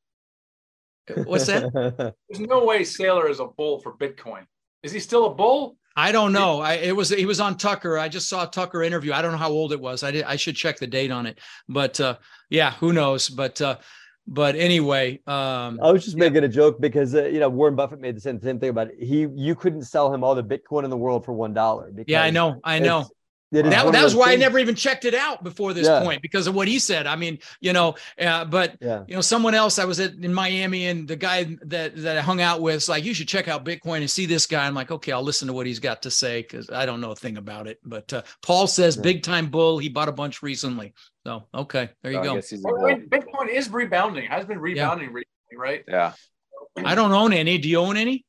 What's 1.26 1.48
that? 1.48 2.14
There's 2.30 2.40
no 2.40 2.66
way 2.66 2.82
Saylor 2.82 3.30
is 3.30 3.40
a 3.40 3.46
bull 3.46 3.80
for 3.80 3.96
Bitcoin. 3.96 4.46
Is 4.84 4.92
he 4.92 5.00
still 5.00 5.26
a 5.26 5.34
bull? 5.34 5.78
I 5.96 6.12
don't 6.12 6.32
know. 6.32 6.62
I 6.62 6.74
it 6.74 6.96
was 6.96 7.10
he 7.10 7.26
was 7.26 7.40
on 7.40 7.58
Tucker. 7.58 7.98
I 7.98 8.10
just 8.10 8.30
saw 8.30 8.46
Tucker 8.46 8.84
interview. 8.84 9.14
I 9.14 9.22
don't 9.22 9.32
know 9.32 9.38
how 9.38 9.50
old 9.50 9.74
it 9.74 9.82
was. 9.82 10.04
I 10.04 10.12
did, 10.12 10.24
I 10.24 10.36
should 10.36 10.56
check 10.56 10.78
the 10.78 10.88
date 10.88 11.12
on 11.12 11.26
it. 11.26 11.40
But 11.68 12.00
uh, 12.00 12.18
yeah, 12.50 12.72
who 12.74 12.94
knows? 12.94 13.30
But 13.30 13.62
uh, 13.62 13.78
but 14.28 14.56
anyway, 14.56 15.20
um, 15.28 15.80
I 15.82 15.92
was 15.92 16.06
just 16.06 16.16
making 16.16 16.44
a 16.44 16.48
joke 16.48 16.80
because 16.80 17.16
uh, 17.16 17.26
you 17.26 17.40
know 17.40 17.50
Warren 17.50 17.76
Buffett 17.76 18.00
made 18.00 18.16
the 18.16 18.22
same, 18.22 18.40
same 18.40 18.60
thing 18.60 18.70
about 18.70 18.90
it. 18.90 18.96
he. 19.00 19.28
You 19.36 19.56
couldn't 19.56 19.84
sell 19.84 20.14
him 20.14 20.24
all 20.24 20.36
the 20.36 20.44
Bitcoin 20.44 20.84
in 20.84 20.90
the 20.90 20.98
world 20.98 21.26
for 21.26 21.34
one 21.34 21.54
dollar. 21.54 21.92
Yeah, 22.08 22.24
I 22.24 22.30
know, 22.30 22.60
I 22.64 22.80
know 22.80 23.08
that, 23.52 23.92
that 23.92 24.04
was 24.04 24.16
why 24.16 24.30
things. 24.30 24.42
I 24.42 24.46
never 24.46 24.60
even 24.60 24.76
checked 24.76 25.06
it 25.06 25.16
out 25.16 25.44
before 25.44 25.74
this 25.74 25.88
yeah. 25.88 26.02
point 26.02 26.22
because 26.22 26.46
of 26.46 26.54
what 26.54 26.68
he 26.68 26.78
said. 26.78 27.08
I 27.08 27.16
mean, 27.16 27.40
you 27.60 27.74
know, 27.74 27.96
uh, 28.22 28.46
but 28.46 28.78
yeah. 28.80 29.04
you 29.08 29.16
know, 29.16 29.22
someone 29.22 29.56
else 29.56 29.80
I 29.80 29.86
was 29.86 30.00
at 30.00 30.14
in 30.14 30.34
Miami 30.34 30.86
and 30.88 31.08
the 31.08 31.16
guy 31.16 31.58
that 31.64 31.96
that 31.96 32.18
I 32.18 32.22
hung 32.22 32.42
out 32.42 32.62
with 32.62 32.76
is 32.76 32.90
like, 32.90 33.04
you 33.04 33.14
should 33.14 33.28
check 33.28 33.48
out 33.48 33.66
Bitcoin 33.66 33.98
and 33.98 34.10
see 34.10 34.28
this 34.28 34.46
guy. 34.46 34.68
I'm 34.68 34.76
like, 34.76 34.92
okay, 34.92 35.12
I'll 35.12 35.24
listen 35.24 35.48
to 35.48 35.54
what 35.54 35.66
he's 35.66 35.80
got 35.80 36.04
to 36.04 36.12
say 36.12 36.42
because 36.42 36.70
I 36.70 36.86
don't 36.86 37.02
know 37.02 37.12
a 37.12 37.16
thing 37.16 37.38
about 37.38 37.68
it. 37.68 37.80
But 37.84 38.14
uh, 38.14 38.22
Paul 38.44 38.68
says 38.68 38.96
yeah. 38.96 39.02
big 39.02 39.24
time 39.24 39.48
bull. 39.48 39.80
He 39.80 39.90
bought 39.90 40.10
a 40.10 40.14
bunch 40.14 40.44
recently. 40.44 40.94
So 41.26 41.48
okay, 41.54 41.90
there 42.04 42.12
you 42.12 42.24
go. 42.24 42.36
Bitcoin 42.36 43.50
is 43.50 43.70
rebounding. 43.70 44.28
Has 44.30 44.46
been 44.46 44.60
rebounding 44.60 45.08
recently, 45.08 45.58
right? 45.58 45.84
Yeah. 45.88 46.14
I 46.78 46.94
don't 46.96 47.12
own 47.12 47.34
any. 47.34 47.58
Do 47.58 47.68
you 47.68 47.80
own 47.80 47.98
any? 47.98 48.26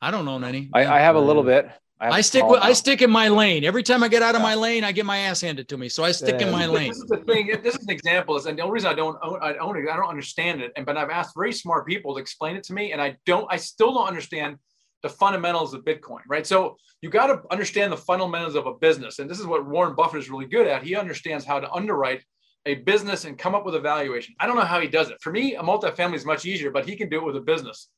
I 0.00 0.10
don't 0.10 0.28
own 0.28 0.44
any. 0.44 0.68
I, 0.74 0.84
I 0.84 1.00
have 1.00 1.16
a 1.16 1.20
little 1.20 1.42
bit. 1.42 1.70
I, 2.00 2.08
I 2.10 2.20
stick 2.22 2.44
with, 2.44 2.60
I 2.60 2.72
stick 2.72 3.02
in 3.02 3.10
my 3.10 3.28
lane. 3.28 3.64
Every 3.64 3.82
time 3.82 4.02
I 4.02 4.08
get 4.08 4.22
out 4.22 4.34
of 4.34 4.42
my 4.42 4.54
lane, 4.54 4.82
I 4.82 4.90
get 4.90 5.06
my 5.06 5.18
ass 5.18 5.40
handed 5.40 5.68
to 5.68 5.76
me. 5.76 5.88
So 5.88 6.02
I 6.02 6.10
stick 6.10 6.40
yeah. 6.40 6.46
in 6.46 6.52
my 6.52 6.66
lane. 6.66 6.88
This 6.88 6.98
is 6.98 7.04
the 7.04 7.18
thing. 7.18 7.46
This 7.62 7.76
is 7.76 7.84
an 7.84 7.90
example. 7.90 8.36
Is 8.36 8.46
and 8.46 8.58
the 8.58 8.62
only 8.62 8.74
reason 8.74 8.90
I 8.90 8.94
don't 8.94 9.16
own, 9.22 9.38
I 9.40 9.56
own 9.56 9.76
it, 9.76 9.88
I 9.88 9.96
don't 9.96 10.08
understand 10.08 10.60
it. 10.60 10.72
And 10.76 10.84
but 10.84 10.96
I've 10.96 11.10
asked 11.10 11.34
very 11.36 11.52
smart 11.52 11.86
people 11.86 12.14
to 12.14 12.20
explain 12.20 12.56
it 12.56 12.64
to 12.64 12.74
me, 12.74 12.92
and 12.92 13.00
I 13.00 13.16
don't. 13.26 13.46
I 13.48 13.56
still 13.56 13.94
don't 13.94 14.08
understand 14.08 14.56
the 15.02 15.08
fundamentals 15.08 15.72
of 15.72 15.84
Bitcoin. 15.84 16.20
Right. 16.28 16.46
So 16.46 16.76
you 17.00 17.10
got 17.10 17.28
to 17.28 17.42
understand 17.52 17.92
the 17.92 17.96
fundamentals 17.96 18.56
of 18.56 18.66
a 18.66 18.74
business, 18.74 19.20
and 19.20 19.30
this 19.30 19.38
is 19.38 19.46
what 19.46 19.64
Warren 19.64 19.94
Buffett 19.94 20.20
is 20.20 20.30
really 20.30 20.46
good 20.46 20.66
at. 20.66 20.82
He 20.82 20.96
understands 20.96 21.44
how 21.44 21.60
to 21.60 21.70
underwrite 21.70 22.22
a 22.66 22.74
business 22.74 23.24
and 23.24 23.38
come 23.38 23.54
up 23.54 23.64
with 23.64 23.74
a 23.76 23.80
valuation. 23.80 24.34
I 24.40 24.46
don't 24.46 24.56
know 24.56 24.62
how 24.62 24.80
he 24.80 24.88
does 24.88 25.10
it. 25.10 25.18
For 25.20 25.30
me, 25.30 25.54
a 25.54 25.62
multifamily 25.62 26.14
is 26.14 26.24
much 26.24 26.44
easier, 26.44 26.70
but 26.70 26.88
he 26.88 26.96
can 26.96 27.08
do 27.08 27.18
it 27.18 27.24
with 27.24 27.36
a 27.36 27.40
business. 27.40 27.88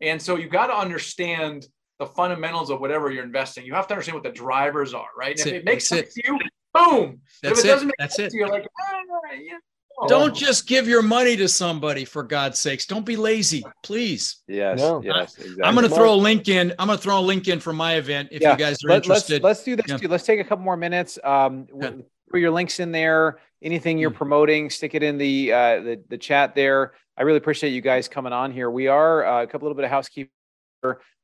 And 0.00 0.20
so 0.20 0.36
you 0.36 0.48
got 0.48 0.68
to 0.68 0.76
understand 0.76 1.66
the 2.04 2.14
fundamentals 2.14 2.70
of 2.70 2.80
whatever 2.80 3.10
you're 3.10 3.24
investing. 3.24 3.64
You 3.64 3.74
have 3.74 3.86
to 3.88 3.94
understand 3.94 4.14
what 4.14 4.24
the 4.24 4.30
drivers 4.30 4.94
are, 4.94 5.08
right? 5.16 5.38
if 5.38 5.46
it, 5.46 5.54
it 5.54 5.64
makes 5.64 5.86
sense 5.86 6.14
to 6.14 6.22
you, 6.24 6.38
boom. 6.72 7.20
That's 7.42 7.60
if 7.60 7.64
it, 7.64 7.68
doesn't 7.68 7.86
make 7.86 7.94
That's 7.98 8.16
sense 8.16 8.34
it. 8.34 8.36
to 8.36 8.44
you, 8.44 8.48
like, 8.50 8.66
ah, 8.80 9.00
yeah. 9.40 9.58
Oh. 9.96 10.08
Don't 10.08 10.34
just 10.34 10.66
give 10.66 10.88
your 10.88 11.02
money 11.02 11.36
to 11.36 11.46
somebody 11.46 12.04
for 12.04 12.24
God's 12.24 12.58
sakes. 12.58 12.84
Don't 12.84 13.06
be 13.06 13.14
lazy, 13.14 13.62
please. 13.84 14.42
Yes, 14.48 14.80
no. 14.80 15.00
yes. 15.04 15.36
Exactly. 15.36 15.62
I'm 15.62 15.74
going 15.76 15.88
to 15.88 15.94
throw 15.94 16.14
a 16.14 16.16
link 16.16 16.48
in. 16.48 16.74
I'm 16.80 16.88
going 16.88 16.98
to 16.98 17.02
throw 17.02 17.20
a 17.20 17.22
link 17.22 17.46
in 17.46 17.60
for 17.60 17.72
my 17.72 17.94
event 17.94 18.30
if 18.32 18.42
yeah. 18.42 18.52
you 18.52 18.58
guys 18.58 18.82
are 18.84 18.88
Let, 18.88 18.96
interested. 18.96 19.44
Let's, 19.44 19.60
let's 19.60 19.64
do 19.64 19.76
this 19.76 19.86
yeah. 19.88 19.96
too. 19.98 20.08
Let's 20.08 20.24
take 20.24 20.40
a 20.40 20.44
couple 20.44 20.64
more 20.64 20.76
minutes. 20.76 21.16
Um, 21.22 21.68
yeah. 21.80 21.92
Put 22.28 22.40
your 22.40 22.50
links 22.50 22.80
in 22.80 22.90
there. 22.90 23.38
Anything 23.62 23.98
you're 23.98 24.10
mm. 24.10 24.16
promoting, 24.16 24.68
stick 24.68 24.96
it 24.96 25.04
in 25.04 25.16
the, 25.16 25.52
uh, 25.52 25.80
the 25.80 26.02
the 26.08 26.18
chat 26.18 26.56
there. 26.56 26.94
I 27.16 27.22
really 27.22 27.38
appreciate 27.38 27.70
you 27.70 27.80
guys 27.80 28.08
coming 28.08 28.32
on 28.32 28.50
here. 28.50 28.68
We 28.68 28.88
are 28.88 29.24
uh, 29.24 29.42
a 29.44 29.46
couple 29.46 29.66
little 29.66 29.76
bit 29.76 29.84
of 29.84 29.92
housekeeping 29.92 30.32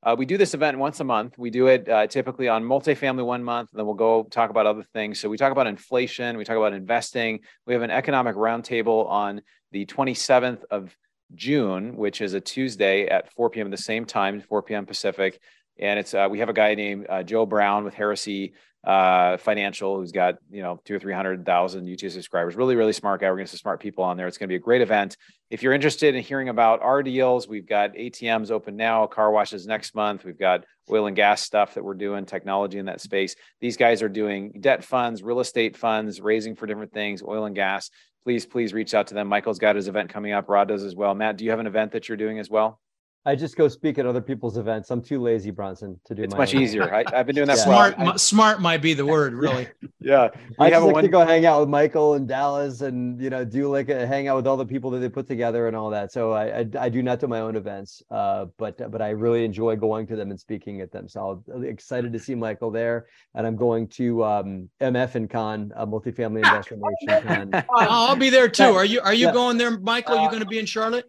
uh, 0.02 0.14
we 0.16 0.26
do 0.26 0.36
this 0.36 0.54
event 0.54 0.78
once 0.78 1.00
a 1.00 1.04
month. 1.04 1.36
We 1.36 1.50
do 1.50 1.66
it 1.66 1.88
uh, 1.88 2.06
typically 2.06 2.48
on 2.48 2.64
multifamily 2.64 3.24
one 3.24 3.44
month, 3.44 3.70
then 3.72 3.84
we'll 3.84 3.94
go 3.94 4.24
talk 4.24 4.50
about 4.50 4.66
other 4.66 4.84
things. 4.94 5.20
So 5.20 5.28
we 5.28 5.36
talk 5.36 5.52
about 5.52 5.66
inflation, 5.66 6.36
we 6.36 6.44
talk 6.44 6.56
about 6.56 6.72
investing. 6.72 7.40
We 7.66 7.74
have 7.74 7.82
an 7.82 7.90
economic 7.90 8.36
roundtable 8.36 9.08
on 9.08 9.42
the 9.72 9.86
27th 9.86 10.64
of 10.70 10.96
June, 11.34 11.96
which 11.96 12.20
is 12.20 12.34
a 12.34 12.40
Tuesday 12.40 13.06
at 13.06 13.32
4 13.32 13.50
p.m. 13.50 13.70
the 13.70 13.76
same 13.76 14.04
time, 14.04 14.40
4 14.40 14.62
p.m. 14.62 14.86
Pacific. 14.86 15.40
And 15.78 15.98
it's 15.98 16.12
uh, 16.12 16.28
we 16.30 16.40
have 16.40 16.48
a 16.48 16.54
guy 16.54 16.74
named 16.74 17.06
uh, 17.08 17.22
Joe 17.22 17.46
Brown 17.46 17.84
with 17.84 17.94
Heresy 17.94 18.54
uh, 18.84 19.36
Financial, 19.36 19.98
who's 19.98 20.12
got 20.12 20.36
you 20.50 20.62
know 20.62 20.80
two 20.84 20.94
or 20.94 20.98
three 20.98 21.12
hundred 21.12 21.44
thousand 21.44 21.86
YouTube 21.86 22.10
subscribers. 22.10 22.56
Really, 22.56 22.76
really 22.76 22.92
smart 22.92 23.20
guy. 23.20 23.28
We're 23.28 23.36
going 23.36 23.46
to 23.46 23.50
some 23.50 23.58
smart 23.58 23.80
people 23.80 24.04
on 24.04 24.16
there. 24.16 24.26
It's 24.26 24.38
going 24.38 24.48
to 24.48 24.52
be 24.52 24.56
a 24.56 24.60
great 24.60 24.80
event. 24.80 25.16
If 25.50 25.62
you're 25.62 25.74
interested 25.74 26.14
in 26.14 26.22
hearing 26.22 26.48
about 26.48 26.80
our 26.80 27.02
deals, 27.02 27.46
we've 27.46 27.68
got 27.68 27.94
ATMs 27.94 28.50
open 28.50 28.76
now, 28.76 29.06
car 29.06 29.30
washes 29.30 29.66
next 29.66 29.94
month. 29.94 30.24
We've 30.24 30.38
got 30.38 30.64
oil 30.90 31.06
and 31.06 31.16
gas 31.16 31.42
stuff 31.42 31.74
that 31.74 31.84
we're 31.84 31.94
doing, 31.94 32.24
technology 32.24 32.78
in 32.78 32.86
that 32.86 33.00
space. 33.00 33.36
These 33.60 33.76
guys 33.76 34.02
are 34.02 34.08
doing 34.08 34.52
debt 34.60 34.82
funds, 34.82 35.22
real 35.22 35.40
estate 35.40 35.76
funds, 35.76 36.20
raising 36.20 36.56
for 36.56 36.66
different 36.66 36.92
things, 36.92 37.22
oil 37.22 37.44
and 37.44 37.54
gas. 37.54 37.90
Please, 38.22 38.46
please 38.46 38.72
reach 38.72 38.94
out 38.94 39.08
to 39.08 39.14
them. 39.14 39.28
Michael's 39.28 39.58
got 39.58 39.76
his 39.76 39.88
event 39.88 40.10
coming 40.10 40.32
up. 40.32 40.48
Rod 40.48 40.68
does 40.68 40.84
as 40.84 40.94
well. 40.94 41.14
Matt, 41.14 41.36
do 41.36 41.44
you 41.44 41.50
have 41.50 41.60
an 41.60 41.66
event 41.66 41.92
that 41.92 42.08
you're 42.08 42.16
doing 42.18 42.38
as 42.38 42.50
well? 42.50 42.80
I 43.26 43.36
just 43.36 43.54
go 43.54 43.68
speak 43.68 43.98
at 43.98 44.06
other 44.06 44.22
people's 44.22 44.56
events. 44.56 44.90
I'm 44.90 45.02
too 45.02 45.20
lazy, 45.20 45.50
Bronson, 45.50 46.00
to 46.06 46.14
do. 46.14 46.22
It's 46.22 46.34
much 46.34 46.54
easier. 46.54 46.92
I, 46.94 47.04
have 47.14 47.26
been 47.26 47.34
doing 47.36 47.48
that. 47.48 47.58
yeah. 47.58 47.64
Smart, 47.64 47.94
I, 47.98 48.16
smart 48.16 48.62
might 48.62 48.80
be 48.80 48.94
the 48.94 49.04
word, 49.04 49.34
really. 49.34 49.68
yeah, 50.00 50.30
we 50.58 50.66
I 50.66 50.70
just 50.70 50.86
like 50.86 50.94
one... 50.94 51.04
to 51.04 51.10
go 51.10 51.26
hang 51.26 51.44
out 51.44 51.60
with 51.60 51.68
Michael 51.68 52.14
and 52.14 52.26
Dallas, 52.26 52.80
and 52.80 53.20
you 53.20 53.28
know, 53.28 53.44
do 53.44 53.70
like 53.70 53.90
a 53.90 54.06
hang 54.06 54.28
out 54.28 54.36
with 54.36 54.46
all 54.46 54.56
the 54.56 54.64
people 54.64 54.90
that 54.92 55.00
they 55.00 55.10
put 55.10 55.28
together 55.28 55.66
and 55.68 55.76
all 55.76 55.90
that. 55.90 56.12
So 56.12 56.32
I, 56.32 56.60
I, 56.60 56.66
I 56.78 56.88
do 56.88 57.02
not 57.02 57.20
do 57.20 57.26
my 57.26 57.40
own 57.40 57.56
events, 57.56 58.02
uh, 58.10 58.46
but 58.56 58.90
but 58.90 59.02
I 59.02 59.10
really 59.10 59.44
enjoy 59.44 59.76
going 59.76 60.06
to 60.06 60.16
them 60.16 60.30
and 60.30 60.40
speaking 60.40 60.80
at 60.80 60.90
them. 60.90 61.06
So 61.06 61.44
I'm 61.54 61.64
excited 61.64 62.14
to 62.14 62.18
see 62.18 62.34
Michael 62.34 62.70
there, 62.70 63.06
and 63.34 63.46
I'm 63.46 63.56
going 63.56 63.86
to 63.88 64.24
um, 64.24 64.70
MF 64.80 65.16
and 65.16 65.28
Con, 65.28 65.72
a 65.76 65.86
multifamily 65.86 66.36
investment 66.44 66.82
nation. 67.02 67.50
Con. 67.52 67.64
I'll 67.76 68.16
be 68.16 68.30
there 68.30 68.48
too. 68.48 68.64
Are 68.64 68.84
you 68.86 69.02
are 69.02 69.12
you 69.12 69.26
yeah. 69.26 69.32
going 69.34 69.58
there, 69.58 69.78
Michael? 69.78 70.16
Are 70.16 70.22
you 70.22 70.30
going 70.30 70.40
to 70.40 70.48
be 70.48 70.58
in 70.58 70.64
Charlotte? 70.64 71.04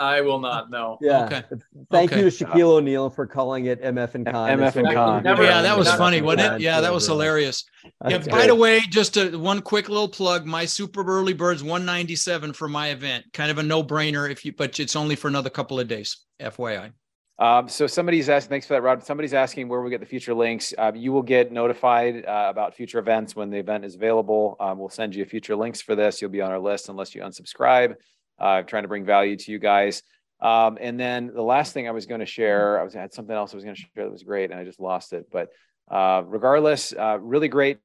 I 0.00 0.20
will 0.20 0.38
not 0.38 0.70
know. 0.70 0.98
Yeah. 1.00 1.24
Okay. 1.24 1.42
Thank 1.90 2.12
okay. 2.12 2.22
you 2.22 2.30
to 2.30 2.44
Shaquille 2.44 2.70
O'Neal 2.76 3.10
for 3.10 3.26
calling 3.26 3.66
it 3.66 3.82
MF 3.82 4.14
and 4.14 4.26
Con. 4.26 4.58
MF 4.58 4.76
and 4.76 4.94
Con. 4.94 5.24
yeah, 5.24 5.62
that 5.62 5.76
was 5.76 5.92
funny, 5.94 6.22
wasn't 6.22 6.54
it? 6.54 6.60
Yeah, 6.60 6.80
that 6.80 6.92
was 6.92 7.06
hilarious. 7.06 7.64
Yeah, 8.08 8.18
by 8.18 8.46
the 8.46 8.54
way, 8.54 8.80
just 8.80 9.16
a, 9.16 9.36
one 9.36 9.60
quick 9.60 9.88
little 9.88 10.08
plug. 10.08 10.46
My 10.46 10.64
Super 10.64 11.04
Early 11.04 11.32
Birds 11.32 11.62
197 11.62 12.52
for 12.52 12.68
my 12.68 12.88
event. 12.88 13.24
Kind 13.32 13.50
of 13.50 13.58
a 13.58 13.62
no-brainer 13.62 14.30
if 14.30 14.44
you, 14.44 14.52
but 14.52 14.78
it's 14.78 14.94
only 14.94 15.16
for 15.16 15.28
another 15.28 15.50
couple 15.50 15.80
of 15.80 15.88
days. 15.88 16.18
FYI. 16.40 16.92
Um, 17.40 17.68
so 17.68 17.86
somebody's 17.86 18.28
asking, 18.28 18.50
thanks 18.50 18.66
for 18.66 18.74
that, 18.74 18.82
Rod. 18.82 19.04
Somebody's 19.04 19.34
asking 19.34 19.68
where 19.68 19.80
we 19.80 19.90
get 19.90 20.00
the 20.00 20.06
future 20.06 20.34
links. 20.34 20.74
Uh, 20.76 20.90
you 20.94 21.12
will 21.12 21.22
get 21.22 21.52
notified 21.52 22.24
uh, 22.26 22.46
about 22.50 22.74
future 22.74 22.98
events 22.98 23.36
when 23.36 23.48
the 23.48 23.58
event 23.58 23.84
is 23.84 23.94
available. 23.94 24.56
Um, 24.58 24.78
we'll 24.78 24.88
send 24.88 25.14
you 25.14 25.24
future 25.24 25.54
links 25.54 25.80
for 25.80 25.94
this. 25.94 26.20
You'll 26.20 26.32
be 26.32 26.40
on 26.40 26.50
our 26.50 26.58
list 26.58 26.88
unless 26.88 27.14
you 27.14 27.22
unsubscribe 27.22 27.94
uh, 28.38 28.62
trying 28.62 28.84
to 28.84 28.88
bring 28.88 29.04
value 29.04 29.36
to 29.36 29.52
you 29.52 29.58
guys. 29.58 30.02
Um, 30.40 30.78
and 30.80 30.98
then 30.98 31.32
the 31.34 31.42
last 31.42 31.72
thing 31.72 31.88
I 31.88 31.90
was 31.90 32.06
going 32.06 32.20
to 32.20 32.26
share, 32.26 32.78
I 32.78 32.84
was 32.84 32.94
I 32.94 33.00
had 33.00 33.12
something 33.12 33.34
else 33.34 33.52
I 33.52 33.56
was 33.56 33.64
going 33.64 33.76
to 33.76 33.80
share 33.80 34.04
that 34.04 34.10
was 34.10 34.22
great, 34.22 34.50
and 34.50 34.58
I 34.58 34.64
just 34.64 34.80
lost 34.80 35.12
it. 35.12 35.26
But 35.32 35.48
uh, 35.90 36.22
regardless, 36.24 36.92
uh, 36.92 37.18
really 37.20 37.48
great. 37.48 37.78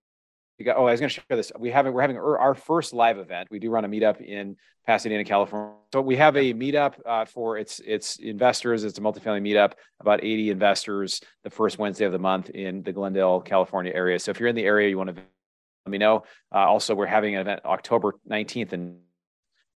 Got, 0.63 0.77
oh, 0.77 0.87
I 0.87 0.91
was 0.91 0.99
going 1.01 1.09
to 1.09 1.13
share 1.13 1.35
this. 1.35 1.51
We 1.57 1.71
have 1.71 1.85
we're 1.87 2.01
having 2.01 2.17
our 2.17 2.53
first 2.53 2.93
live 2.93 3.17
event. 3.17 3.49
We 3.51 3.59
do 3.59 3.69
run 3.69 3.83
a 3.83 3.89
meetup 3.89 4.21
in 4.21 4.55
Pasadena, 4.85 5.23
California. 5.25 5.73
So 5.91 6.01
we 6.01 6.15
have 6.17 6.37
a 6.37 6.53
meetup 6.53 6.93
uh, 7.05 7.25
for 7.25 7.57
its 7.57 7.79
its 7.79 8.17
investors. 8.17 8.83
It's 8.83 8.97
a 8.97 9.01
multifamily 9.01 9.41
meetup, 9.41 9.73
about 9.99 10.23
80 10.23 10.51
investors, 10.51 11.21
the 11.43 11.49
first 11.49 11.79
Wednesday 11.79 12.05
of 12.05 12.11
the 12.11 12.19
month 12.19 12.49
in 12.49 12.83
the 12.83 12.93
Glendale, 12.93 13.41
California 13.41 13.91
area. 13.93 14.19
So 14.19 14.31
if 14.31 14.39
you're 14.39 14.47
in 14.47 14.55
the 14.55 14.63
area, 14.63 14.89
you 14.89 14.97
want 14.97 15.15
to 15.15 15.21
let 15.85 15.91
me 15.91 15.97
know. 15.97 16.23
Uh, 16.53 16.59
also, 16.59 16.95
we're 16.95 17.07
having 17.07 17.35
an 17.35 17.41
event 17.41 17.61
October 17.65 18.15
19th 18.29 18.73
and 18.73 18.97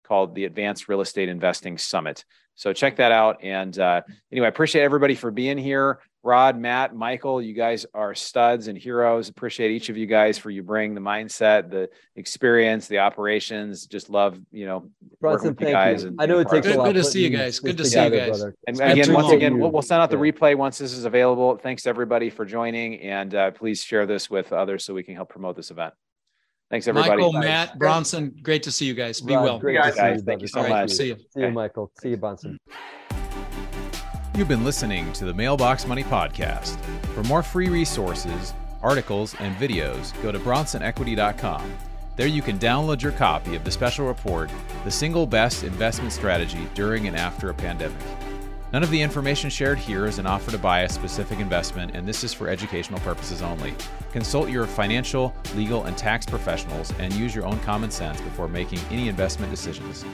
called 0.07 0.35
the 0.35 0.45
Advanced 0.45 0.87
Real 0.87 1.01
Estate 1.01 1.29
Investing 1.29 1.77
Summit. 1.77 2.23
So 2.55 2.73
check 2.73 2.95
that 2.95 3.11
out. 3.11 3.43
And 3.43 3.77
uh, 3.77 4.01
anyway, 4.31 4.47
I 4.47 4.49
appreciate 4.49 4.81
everybody 4.81 5.13
for 5.13 5.29
being 5.29 5.57
here. 5.57 5.99
Rod, 6.23 6.57
Matt, 6.57 6.93
Michael, 6.93 7.41
you 7.41 7.53
guys 7.53 7.85
are 7.93 8.13
studs 8.13 8.67
and 8.67 8.77
heroes. 8.77 9.29
Appreciate 9.29 9.71
each 9.71 9.87
of 9.87 9.95
you 9.95 10.07
guys 10.07 10.37
for 10.37 10.49
you 10.49 10.61
bring 10.61 10.93
the 10.93 10.99
mindset, 10.99 11.69
the 11.69 11.89
experience, 12.17 12.87
the 12.87 12.97
operations. 12.97 13.85
Just 13.85 14.09
love, 14.09 14.37
you 14.51 14.65
know, 14.65 14.89
Bronson, 15.21 15.51
working 15.51 15.65
with 15.65 15.69
you 15.69 15.73
guys. 15.73 16.01
You. 16.01 16.09
And, 16.09 16.21
I 16.21 16.25
know 16.25 16.39
it 16.39 16.49
takes 16.49 16.67
good, 16.67 16.75
a 16.75 16.79
lot. 16.79 16.85
Good 16.87 16.95
to 16.95 17.03
see 17.03 17.23
you 17.23 17.29
guys. 17.29 17.59
Good 17.59 17.77
to 17.77 17.85
see 17.85 18.03
you 18.03 18.09
guys. 18.09 18.29
Brother. 18.29 18.55
And 18.67 18.81
again, 18.81 19.13
once 19.13 19.31
again, 19.31 19.57
we'll, 19.57 19.71
we'll, 19.71 19.81
send 19.81 20.01
out 20.01 20.09
the 20.09 20.17
yeah. 20.17 20.31
replay 20.31 20.57
once 20.57 20.79
this 20.79 20.91
is 20.91 21.05
available. 21.05 21.55
Thanks 21.57 21.87
everybody 21.87 22.29
for 22.29 22.43
joining. 22.43 22.99
And 23.01 23.33
uh, 23.33 23.51
please 23.51 23.81
share 23.81 24.05
this 24.05 24.29
with 24.29 24.51
others 24.51 24.83
so 24.83 24.93
we 24.93 25.03
can 25.03 25.15
help 25.15 25.29
promote 25.29 25.55
this 25.55 25.71
event. 25.71 25.93
Thanks, 26.69 26.87
everybody. 26.87 27.21
Michael, 27.21 27.33
Matt, 27.33 27.79
Bronson, 27.79 28.35
great 28.41 28.63
to 28.63 28.71
see 28.71 28.85
you 28.85 28.93
guys. 28.93 29.21
Be 29.21 29.33
Rod, 29.33 29.43
well. 29.43 29.59
Great 29.59 29.77
guys. 29.77 29.95
guys. 29.95 30.21
Thank 30.23 30.41
you 30.41 30.47
so 30.47 30.61
right, 30.61 30.69
much. 30.69 30.91
See 30.91 31.07
you. 31.07 31.17
See 31.33 31.41
you, 31.41 31.51
Michael. 31.51 31.91
See 32.01 32.09
you, 32.09 32.17
Bronson. 32.17 32.57
You've 34.35 34.49
been 34.49 34.65
listening 34.65 35.11
to 35.13 35.25
the 35.25 35.33
Mailbox 35.33 35.87
Money 35.87 36.03
Podcast. 36.03 36.77
For 37.15 37.23
more 37.23 37.41
free 37.41 37.69
resources, 37.69 38.53
articles, 38.83 39.33
and 39.39 39.55
videos, 39.55 40.21
go 40.21 40.31
to 40.31 40.39
bronsonequity.com. 40.39 41.73
There 42.17 42.27
you 42.27 42.41
can 42.41 42.59
download 42.59 43.01
your 43.01 43.13
copy 43.13 43.55
of 43.55 43.63
the 43.63 43.71
special 43.71 44.05
report, 44.07 44.51
The 44.83 44.91
Single 44.91 45.25
Best 45.25 45.63
Investment 45.63 46.11
Strategy 46.11 46.67
During 46.73 47.07
and 47.07 47.15
After 47.15 47.49
a 47.49 47.53
Pandemic. 47.53 47.97
None 48.77 48.83
of 48.83 48.91
the 48.91 49.01
information 49.01 49.49
shared 49.49 49.79
here 49.79 50.05
is 50.05 50.19
an 50.19 50.27
offer 50.27 50.51
to 50.51 50.57
buy 50.59 50.81
a 50.81 50.89
specific 50.89 51.39
investment, 51.39 51.95
and 51.95 52.07
this 52.07 52.23
is 52.23 52.31
for 52.31 52.47
educational 52.47 52.99
purposes 52.99 53.41
only. 53.41 53.73
Consult 54.11 54.49
your 54.51 54.67
financial, 54.67 55.33
legal, 55.55 55.85
and 55.85 55.97
tax 55.97 56.27
professionals 56.27 56.93
and 56.99 57.11
use 57.13 57.33
your 57.33 57.47
own 57.47 57.59
common 57.61 57.89
sense 57.89 58.21
before 58.21 58.47
making 58.47 58.77
any 58.91 59.09
investment 59.09 59.49
decisions. 59.49 60.05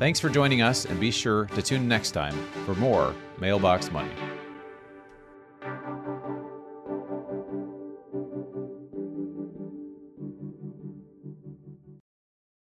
Thanks 0.00 0.18
for 0.18 0.30
joining 0.30 0.62
us, 0.62 0.84
and 0.84 0.98
be 0.98 1.12
sure 1.12 1.44
to 1.54 1.62
tune 1.62 1.86
next 1.86 2.10
time 2.10 2.34
for 2.66 2.74
more 2.74 3.14
Mailbox 3.38 3.92
Money. 3.92 4.10